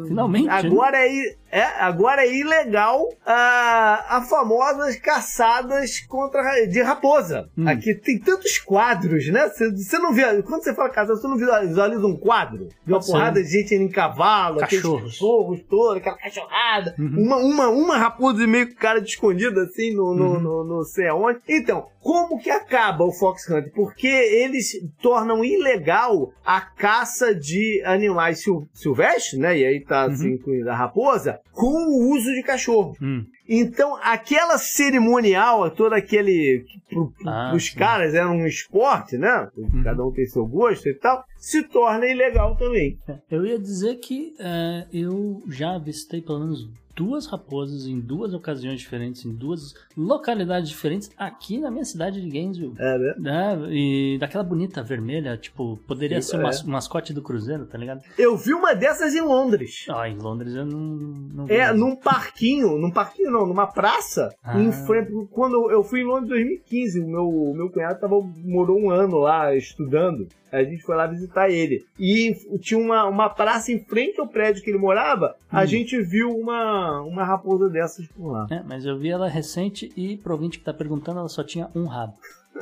Finalmente. 0.08 0.48
Agora 0.48 0.98
né? 0.98 1.08
é 1.08 1.36
é, 1.52 1.62
agora 1.62 2.24
é 2.24 2.34
ilegal 2.34 3.06
a, 3.26 4.16
a 4.16 4.22
famosas 4.22 4.96
caçadas 4.96 6.00
contra 6.00 6.64
de 6.66 6.80
raposa. 6.80 7.50
Hum. 7.56 7.68
Aqui 7.68 7.94
tem 7.94 8.18
tantos 8.18 8.56
quadros, 8.56 9.28
né? 9.28 9.50
Você 9.50 9.98
não 9.98 10.14
vê. 10.14 10.42
Quando 10.42 10.64
você 10.64 10.74
fala 10.74 10.88
caçada, 10.88 11.14
você 11.14 11.28
não 11.28 11.36
visualiza 11.36 12.06
um 12.06 12.16
quadro 12.16 12.68
de 12.86 12.92
uma 12.92 13.00
Pode 13.00 13.06
porrada 13.06 13.36
ser. 13.36 13.44
de 13.44 13.50
gente 13.50 13.74
indo 13.74 13.84
em 13.84 13.90
cavalo, 13.90 14.60
cachorros, 14.60 15.12
cachorros 15.12 15.62
todos, 15.68 15.98
aquela 15.98 16.16
cachorrada, 16.16 16.94
uhum. 16.98 17.22
uma, 17.22 17.36
uma, 17.36 17.68
uma 17.68 17.98
raposa 17.98 18.46
meio 18.46 18.68
com 18.70 18.76
cara 18.76 18.98
de 19.02 19.10
escondida 19.10 19.64
assim 19.64 19.94
no, 19.94 20.14
no, 20.14 20.24
uhum. 20.32 20.40
no, 20.40 20.64
no, 20.64 20.84
sei 20.84 21.08
aonde. 21.08 21.40
Então, 21.46 21.86
como 22.00 22.40
que 22.40 22.50
acaba 22.50 23.04
o 23.04 23.12
Fox 23.12 23.48
Hunt? 23.48 23.70
Porque 23.74 24.08
eles 24.08 24.72
tornam 25.02 25.44
ilegal 25.44 26.32
a 26.44 26.62
caça 26.62 27.34
de 27.34 27.82
animais 27.84 28.42
silvestres, 28.72 29.38
né? 29.38 29.58
E 29.58 29.66
aí 29.66 29.80
tá 29.80 30.04
assim, 30.04 30.40
uhum. 30.46 30.68
a 30.70 30.74
raposa, 30.74 31.41
com 31.52 31.66
o 31.66 32.10
uso 32.14 32.32
de 32.32 32.42
cachorro. 32.42 32.96
Hum. 33.00 33.24
Então, 33.48 33.98
aquela 34.02 34.56
cerimonial, 34.56 35.70
todo 35.70 35.92
aquele. 35.92 36.64
Pro, 36.88 37.12
ah, 37.26 37.52
os 37.54 37.68
caras 37.70 38.14
era 38.14 38.30
um 38.30 38.46
esporte, 38.46 39.18
né? 39.18 39.48
Uhum. 39.56 39.82
Cada 39.82 40.04
um 40.04 40.12
tem 40.12 40.24
seu 40.26 40.46
gosto 40.46 40.88
e 40.88 40.94
tal, 40.94 41.24
se 41.36 41.62
torna 41.64 42.06
ilegal 42.06 42.56
também. 42.56 42.98
É, 43.06 43.18
eu 43.30 43.44
ia 43.44 43.58
dizer 43.58 43.96
que 43.96 44.34
é, 44.38 44.86
eu 44.92 45.42
já 45.48 45.76
visitei 45.78 46.22
pelo 46.22 46.40
menos 46.40 46.68
duas 46.94 47.26
raposas 47.26 47.86
em 47.86 47.98
duas 47.98 48.34
ocasiões 48.34 48.80
diferentes, 48.80 49.24
em 49.24 49.32
duas 49.32 49.74
localidades 49.96 50.68
diferentes, 50.68 51.10
aqui 51.16 51.58
na 51.58 51.70
minha 51.70 51.84
cidade 51.84 52.20
de 52.20 52.28
Gainesville. 52.28 52.74
É, 52.78 52.98
né? 52.98 53.14
É, 53.24 53.74
e 53.74 54.18
daquela 54.18 54.44
bonita 54.44 54.82
vermelha, 54.82 55.36
tipo, 55.36 55.78
poderia 55.86 56.20
Sim, 56.20 56.30
ser 56.30 56.36
o 56.36 56.46
é. 56.46 56.70
mascote 56.70 57.12
do 57.12 57.22
Cruzeiro, 57.22 57.66
tá 57.66 57.78
ligado? 57.78 58.02
Eu 58.18 58.36
vi 58.36 58.54
uma 58.54 58.74
dessas 58.74 59.14
em 59.14 59.20
Londres. 59.20 59.86
Ah, 59.88 60.08
em 60.08 60.16
Londres 60.16 60.54
eu 60.54 60.66
não, 60.66 60.78
não 60.78 61.46
vi. 61.46 61.54
É, 61.54 61.72
mesmo. 61.72 61.86
num 61.86 61.96
parquinho, 61.96 62.78
num 62.78 62.90
parquinho 62.90 63.30
não, 63.30 63.46
numa 63.46 63.66
praça, 63.66 64.34
ah. 64.42 64.60
em 64.60 64.70
frente, 64.72 65.10
quando 65.30 65.70
eu 65.70 65.82
fui 65.82 66.00
em 66.00 66.04
Londres 66.04 66.26
em 66.26 66.28
2015, 66.28 67.00
o 67.00 67.06
meu, 67.06 67.52
meu 67.54 67.70
cunhado 67.70 68.00
tava, 68.00 68.20
morou 68.20 68.78
um 68.78 68.90
ano 68.90 69.18
lá 69.18 69.54
estudando, 69.54 70.28
a 70.52 70.62
gente 70.62 70.82
foi 70.82 70.94
lá 70.94 71.06
visitar 71.06 71.48
ele. 71.50 71.86
E 71.98 72.36
tinha 72.60 72.78
uma, 72.78 73.06
uma 73.06 73.30
praça 73.30 73.72
em 73.72 73.82
frente 73.82 74.20
ao 74.20 74.28
prédio 74.28 74.62
que 74.62 74.68
ele 74.70 74.78
morava, 74.78 75.34
hum. 75.44 75.46
a 75.50 75.64
gente 75.64 75.98
viu 76.02 76.36
uma, 76.36 77.00
uma 77.00 77.24
raposa 77.24 77.70
dessas 77.70 78.06
por 78.08 78.30
lá. 78.30 78.46
É, 78.50 78.62
mas 78.62 78.84
eu 78.84 78.98
vi 78.98 79.08
ela 79.08 79.28
recente 79.28 79.90
e 79.96 80.18
pro 80.18 80.34
ouvinte 80.34 80.58
que 80.58 80.64
tá 80.64 80.74
perguntando, 80.74 81.20
ela 81.20 81.28
só 81.28 81.42
tinha 81.42 81.70
um 81.74 81.86
rabo. 81.86 82.18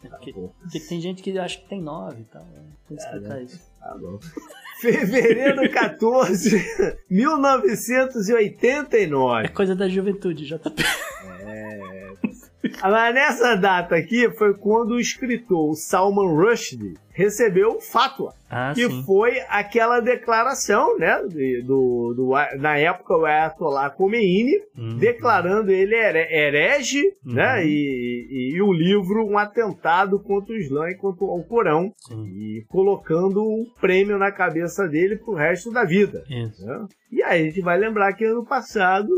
porque, 0.00 0.32
porque, 0.32 0.80
tem 0.88 0.98
gente 1.00 1.22
que 1.22 1.38
acha 1.38 1.58
que 1.58 1.68
tem 1.68 1.82
nove 1.82 2.22
e 2.22 2.24
tal. 2.24 2.44
Né? 2.44 2.62
Tem 2.88 2.96
que 2.96 3.02
explicar 3.02 3.42
isso. 3.42 3.60
Tá 3.78 3.94
bom. 3.98 4.18
Fevereiro 4.80 5.70
14, 5.70 6.96
1989. 7.10 9.42
É 9.44 9.48
coisa 9.48 9.76
da 9.76 9.88
juventude, 9.88 10.46
JP. 10.46 10.82
É. 11.40 11.91
Mas 12.82 13.14
nessa 13.14 13.56
data 13.56 13.96
aqui 13.96 14.30
foi 14.30 14.54
quando 14.54 14.92
o 14.92 15.00
escritor 15.00 15.74
Salman 15.74 16.34
Rushdie 16.34 16.94
recebeu 17.12 17.76
o 17.76 17.80
fatwa, 17.80 18.32
ah, 18.50 18.72
que 18.74 18.88
sim. 18.88 19.02
foi 19.04 19.38
aquela 19.48 20.00
declaração, 20.00 20.96
né, 20.98 21.22
do, 21.64 22.14
do, 22.14 22.30
na 22.58 22.78
época 22.78 23.14
o 23.14 23.26
Ayatollah 23.26 23.90
Khomeini, 23.90 24.58
uhum. 24.76 24.96
declarando 24.96 25.70
ele 25.70 25.94
herege, 25.94 27.02
uhum. 27.24 27.34
né, 27.34 27.66
e, 27.66 28.26
e, 28.30 28.56
e, 28.56 28.62
o 28.62 28.72
livro 28.72 29.26
um 29.26 29.36
atentado 29.36 30.18
contra 30.20 30.54
o 30.54 30.56
Islã 30.56 30.88
e 30.88 30.96
contra 30.96 31.24
o 31.24 31.44
Corão, 31.44 31.92
sim. 31.98 32.24
e 32.24 32.64
colocando 32.68 33.42
um 33.42 33.66
prêmio 33.78 34.16
na 34.16 34.32
cabeça 34.32 34.88
dele 34.88 35.16
pro 35.16 35.34
resto 35.34 35.70
da 35.70 35.84
vida. 35.84 36.24
Né? 36.60 36.86
E 37.10 37.22
aí 37.22 37.42
a 37.42 37.44
gente 37.44 37.60
vai 37.60 37.76
lembrar 37.78 38.14
que 38.14 38.24
ano 38.24 38.44
passado 38.44 39.10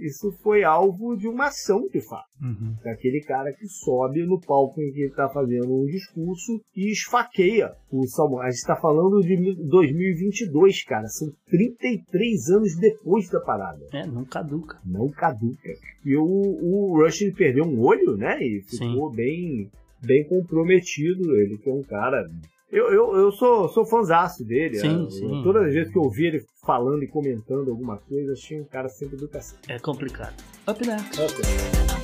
isso 0.00 0.32
foi 0.42 0.64
alvo 0.64 1.16
de 1.16 1.28
uma 1.28 1.46
ação, 1.46 1.88
de 1.88 2.00
fato. 2.00 2.28
Uhum. 2.42 2.74
Daquele 2.82 3.20
cara 3.20 3.52
que 3.52 3.66
sobe 3.66 4.24
no 4.24 4.40
palco 4.40 4.80
em 4.80 4.92
que 4.92 5.00
ele 5.00 5.10
está 5.10 5.28
fazendo 5.28 5.74
um 5.74 5.86
discurso 5.86 6.60
e 6.76 6.90
esfaqueia 6.90 7.72
o 7.90 8.06
Salmão. 8.06 8.40
A 8.40 8.50
gente 8.50 8.58
está 8.58 8.76
falando 8.76 9.20
de 9.20 9.36
2022, 9.66 10.84
cara. 10.84 11.06
São 11.08 11.28
33 11.48 12.50
anos 12.50 12.76
depois 12.76 13.28
da 13.30 13.40
parada. 13.40 13.86
É, 13.92 14.06
não 14.06 14.24
caduca. 14.24 14.78
Não 14.84 15.08
caduca. 15.08 15.70
E 16.04 16.16
o, 16.16 16.24
o 16.24 17.02
Rush 17.02 17.32
perdeu 17.36 17.64
um 17.64 17.80
olho, 17.80 18.16
né? 18.16 18.38
E 18.42 18.62
ficou 18.62 19.10
Sim. 19.10 19.16
bem 19.16 19.70
bem 20.02 20.24
comprometido. 20.24 21.34
Ele 21.36 21.56
que 21.58 21.70
é 21.70 21.72
um 21.72 21.82
cara 21.82 22.28
eu, 22.74 22.92
eu, 22.92 23.16
eu 23.16 23.30
sou, 23.30 23.68
sou 23.68 23.86
fãzaço 23.86 24.44
dele. 24.44 24.74
Sim, 24.80 25.06
é, 25.06 25.10
sim. 25.10 25.42
Todas 25.44 25.66
as 25.66 25.72
vezes 25.72 25.92
que 25.92 25.96
eu 25.96 26.02
ouvi 26.02 26.26
ele 26.26 26.44
falando 26.66 27.04
e 27.04 27.06
comentando 27.06 27.70
alguma 27.70 27.98
coisa, 27.98 28.32
achei 28.32 28.60
um 28.60 28.64
cara 28.64 28.88
sempre 28.88 29.16
do 29.16 29.28
cacete. 29.28 29.70
É 29.70 29.78
complicado. 29.78 30.34
Up 30.68 30.84
next. 30.84 31.22
Up 31.22 31.34
next. 31.36 31.94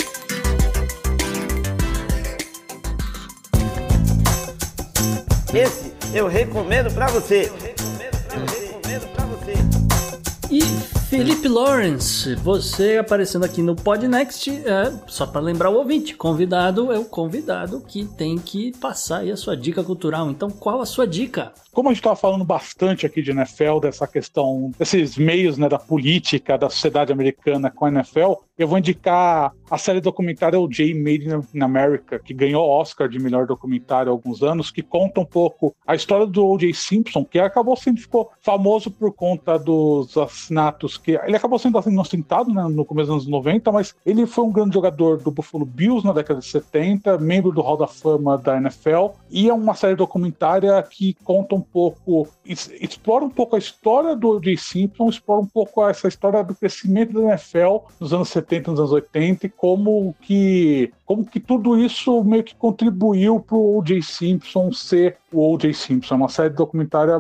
Esse 5.53 5.93
eu 6.17 6.29
recomendo 6.29 6.95
para 6.95 7.09
você. 7.09 7.47
Eu 7.47 7.57
recomendo 7.57 9.09
pra 9.13 9.25
você. 9.27 9.55
você. 9.55 10.55
E 10.55 11.00
Felipe 11.11 11.49
Lawrence, 11.49 12.37
você 12.37 12.97
aparecendo 12.97 13.45
aqui 13.45 13.61
no 13.61 13.75
Podnext, 13.75 14.49
é, 14.49 14.93
só 15.09 15.27
para 15.27 15.41
lembrar 15.41 15.69
o 15.69 15.75
ouvinte, 15.75 16.15
convidado 16.15 16.93
é 16.93 16.99
o 17.01 17.05
convidado 17.05 17.81
que 17.81 18.05
tem 18.05 18.39
que 18.39 18.71
passar 18.79 19.19
aí 19.19 19.33
a 19.33 19.37
sua 19.37 19.57
dica 19.57 19.83
cultural. 19.83 20.31
Então, 20.31 20.49
qual 20.49 20.81
a 20.81 20.87
sua 20.87 21.09
dica? 21.09 21.53
Como 21.73 21.89
a 21.89 21.93
gente 21.93 22.01
estava 22.01 22.17
falando 22.17 22.45
bastante 22.45 23.07
aqui 23.07 23.23
de 23.23 23.31
NFL, 23.31 23.79
dessa 23.81 24.07
questão, 24.07 24.73
desses 24.77 25.17
meios 25.17 25.57
né, 25.57 25.69
da 25.69 25.79
política, 25.79 26.59
da 26.59 26.69
sociedade 26.69 27.13
americana 27.13 27.71
com 27.71 27.85
a 27.85 27.89
NFL, 27.89 28.35
eu 28.59 28.69
vou 28.69 28.77
indicar 28.77 29.55
a 29.71 29.79
série 29.79 30.01
documentária 30.01 30.59
O.J. 30.59 30.93
Made 30.95 31.29
in 31.55 31.63
America, 31.63 32.19
que 32.19 32.35
ganhou 32.35 32.69
Oscar 32.69 33.09
de 33.09 33.19
melhor 33.19 33.47
documentário 33.47 34.11
há 34.11 34.13
alguns 34.13 34.43
anos, 34.43 34.71
que 34.71 34.83
conta 34.83 35.21
um 35.21 35.25
pouco 35.25 35.75
a 35.87 35.95
história 35.95 36.27
do 36.27 36.47
O.J. 36.47 36.75
Simpson, 36.75 37.25
que 37.25 37.39
acabou 37.39 37.77
sendo 37.77 38.01
ficou 38.01 38.31
famoso 38.41 38.91
por 38.91 39.13
conta 39.13 39.59
dos 39.59 40.17
assassinatos 40.17 40.99
que 40.99 41.13
ele 41.13 41.37
acabou 41.37 41.59
sendo 41.59 41.81
inocentado 41.87 42.53
né, 42.53 42.63
no 42.65 42.85
começo 42.85 43.07
dos 43.07 43.23
anos 43.23 43.29
90, 43.29 43.73
mas 43.73 43.95
ele 44.05 44.27
foi 44.27 44.45
um 44.45 44.53
grande 44.53 44.75
jogador 44.75 45.19
do 45.19 45.31
Buffalo 45.31 45.65
Bills 45.65 46.05
na 46.05 46.13
década 46.13 46.41
de 46.41 46.47
70, 46.47 47.17
membro 47.19 47.53
do 47.53 47.63
Hall 47.63 47.77
da 47.77 47.87
Fama 47.87 48.37
da 48.37 48.57
NFL, 48.57 49.11
e 49.31 49.49
é 49.49 49.55
uma 49.55 49.75
série 49.75 49.95
documentária 49.95 50.83
que 50.83 51.15
conta 51.25 51.55
um 51.55 51.60
pouco, 51.61 52.29
explora 52.45 53.25
um 53.25 53.31
pouco 53.31 53.57
a 53.57 53.59
história 53.59 54.17
do 54.17 54.31
O.J. 54.31 54.57
Simpson, 54.57 55.09
explora 55.09 55.43
um 55.43 55.47
pouco 55.47 55.87
essa 55.89 56.09
história 56.09 56.43
do 56.43 56.55
crescimento 56.55 57.13
da 57.13 57.21
NFL 57.21 57.79
nos 57.99 58.13
anos 58.13 58.29
70, 58.29 58.71
nos 58.71 58.81
anos 58.81 58.93
80, 58.93 59.47
e 59.47 59.51
como 59.51 60.15
que, 60.21 60.93
como 61.05 61.25
que 61.25 61.41
tudo 61.41 61.79
isso 61.79 62.23
meio 62.25 62.45
que 62.45 62.55
contribuiu 62.55 63.41
para 63.41 63.57
o 63.57 63.79
O.J. 63.79 64.03
Simpson 64.03 64.73
ser 64.73 65.17
o 65.33 65.53
O.J. 65.53 65.73
Simpson. 65.73 66.15
É 66.15 66.17
uma 66.17 66.29
série 66.29 66.51
documentária, 66.51 67.15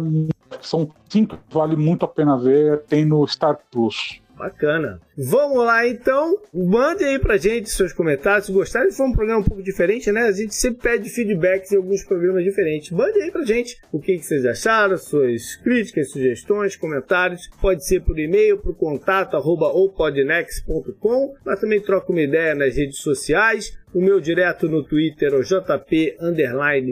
são 0.60 0.90
cinco, 1.08 1.38
vale 1.50 1.76
muito 1.76 2.04
a 2.04 2.08
pena 2.08 2.36
ver, 2.36 2.82
tem 2.82 3.04
no 3.04 3.26
Star 3.26 3.58
Plus. 3.70 4.20
Bacana. 4.36 4.98
Vamos 5.22 5.59
lá 5.59 5.86
então. 5.86 6.40
Mande 6.55 7.05
aí 7.05 7.18
pra 7.18 7.36
gente 7.36 7.68
seus 7.68 7.92
comentários. 7.92 8.47
Se 8.47 8.52
gostaram, 8.52 8.90
foi 8.90 9.06
um 9.06 9.12
programa 9.12 9.40
um 9.40 9.44
pouco 9.44 9.62
diferente, 9.62 10.10
né? 10.10 10.22
A 10.22 10.32
gente 10.32 10.55
sempre 10.55 10.80
pede 10.80 11.10
feedbacks 11.10 11.70
em 11.72 11.76
alguns 11.76 12.02
programas 12.02 12.42
diferentes. 12.42 12.90
Mande 12.90 13.20
aí 13.20 13.30
pra 13.30 13.44
gente 13.44 13.76
o 13.92 14.01
que, 14.01 14.18
vocês 14.18 14.47
acharam, 14.47 14.97
suas 14.97 15.56
críticas, 15.56 16.10
sugestões, 16.10 16.74
comentários. 16.74 17.51
Pode 17.60 17.86
ser 17.86 18.01
por 18.01 18.18
e-mail, 18.18 18.56
por 18.56 18.74
contato, 18.74 19.36
arroba 19.36 19.66
opodnex.com. 19.66 21.34
Mas 21.44 21.60
também 21.60 21.82
troca 21.82 22.10
uma 22.10 22.22
ideia 22.22 22.55
nas 22.55 22.74
redes 22.74 22.98
sociais. 22.98 23.78
O 23.92 24.01
meu 24.01 24.20
direto 24.20 24.68
no 24.68 24.84
Twitter 24.84 25.32
é 25.32 25.36
o 25.36 25.42
JP 25.42 26.16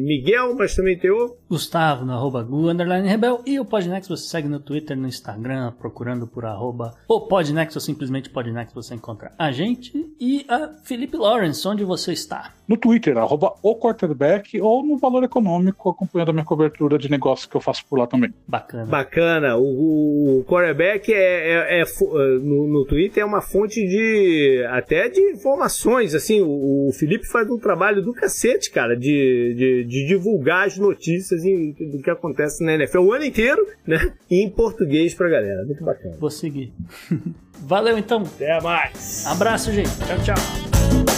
Miguel, 0.03 0.57
mas 0.57 0.75
também 0.75 0.99
tem 0.99 1.13
o 1.13 1.37
Gustavo 1.49 2.11
arroba 2.11 2.43
Gu 2.43 2.67
Rebel 2.67 3.41
e 3.47 3.61
o 3.61 3.65
Podnext 3.65 4.11
você 4.11 4.29
segue 4.29 4.49
no 4.49 4.59
Twitter 4.59 4.97
no 4.97 5.07
Instagram 5.07 5.73
procurando 5.79 6.27
por 6.27 6.45
arroba 6.45 6.95
o 7.07 7.21
Podnext 7.21 7.77
ou 7.77 7.81
simplesmente 7.81 8.18
Podnext 8.27 8.75
você 8.75 8.95
encontra 8.95 9.33
a 9.39 9.53
gente 9.53 10.15
e 10.19 10.45
a 10.49 10.69
Felipe 10.83 11.17
Lawrence, 11.17 11.67
onde 11.67 11.85
você 11.85 12.13
está? 12.13 12.53
No 12.69 12.77
Twitter, 12.77 13.17
arroba 13.17 13.55
o 13.63 13.75
quarterback 13.75 14.61
ou 14.61 14.85
no 14.85 14.99
Valor 14.99 15.25
Econômico, 15.25 15.89
acompanhando 15.89 16.29
a 16.29 16.33
minha 16.33 16.45
cobertura 16.45 16.99
de 16.99 17.11
negócios 17.11 17.47
que 17.47 17.57
eu 17.57 17.61
faço 17.61 17.85
por 17.87 17.99
lá 17.99 18.07
também. 18.07 18.33
Bacana. 18.47 18.85
Bacana. 18.85 19.57
O, 19.57 20.41
o 20.41 20.45
quarterback 20.45 21.13
é, 21.13 21.17
é, 21.17 21.81
é, 21.81 21.83
é 21.83 21.85
no, 22.41 22.69
no 22.69 22.85
Twitter 22.85 23.23
é 23.23 23.27
uma 23.27 23.41
fonte 23.41 23.87
de 23.87 24.65
até 24.71 25.09
de 25.09 25.21
informações, 25.21 26.15
assim, 26.15 26.43
o 26.43 26.69
o 26.69 26.93
Felipe 26.93 27.27
faz 27.27 27.49
um 27.51 27.59
trabalho 27.59 28.03
do 28.03 28.13
cacete, 28.13 28.71
cara, 28.71 28.97
de, 28.97 29.55
de, 29.55 29.85
de 29.85 30.07
divulgar 30.07 30.67
as 30.67 30.79
notícias 30.79 31.45
em, 31.45 31.73
do 31.73 32.03
que 32.03 32.11
acontece 32.11 32.65
na 32.65 32.75
NFL 32.75 33.01
o 33.01 33.13
ano 33.13 33.25
inteiro, 33.25 33.67
né? 33.87 34.13
E 34.31 34.43
em 34.43 34.51
português 34.51 35.15
pra 35.15 35.29
galera. 35.29 35.65
Muito 35.65 35.85
bacana. 35.85 36.17
Vou 36.19 36.31
seguir. 36.31 36.73
Valeu 37.61 37.99
então. 37.99 38.23
Até 38.23 38.61
mais. 38.61 39.27
Abraço, 39.27 39.73
gente. 39.73 39.91
Tchau, 40.07 40.19
tchau. 40.25 41.18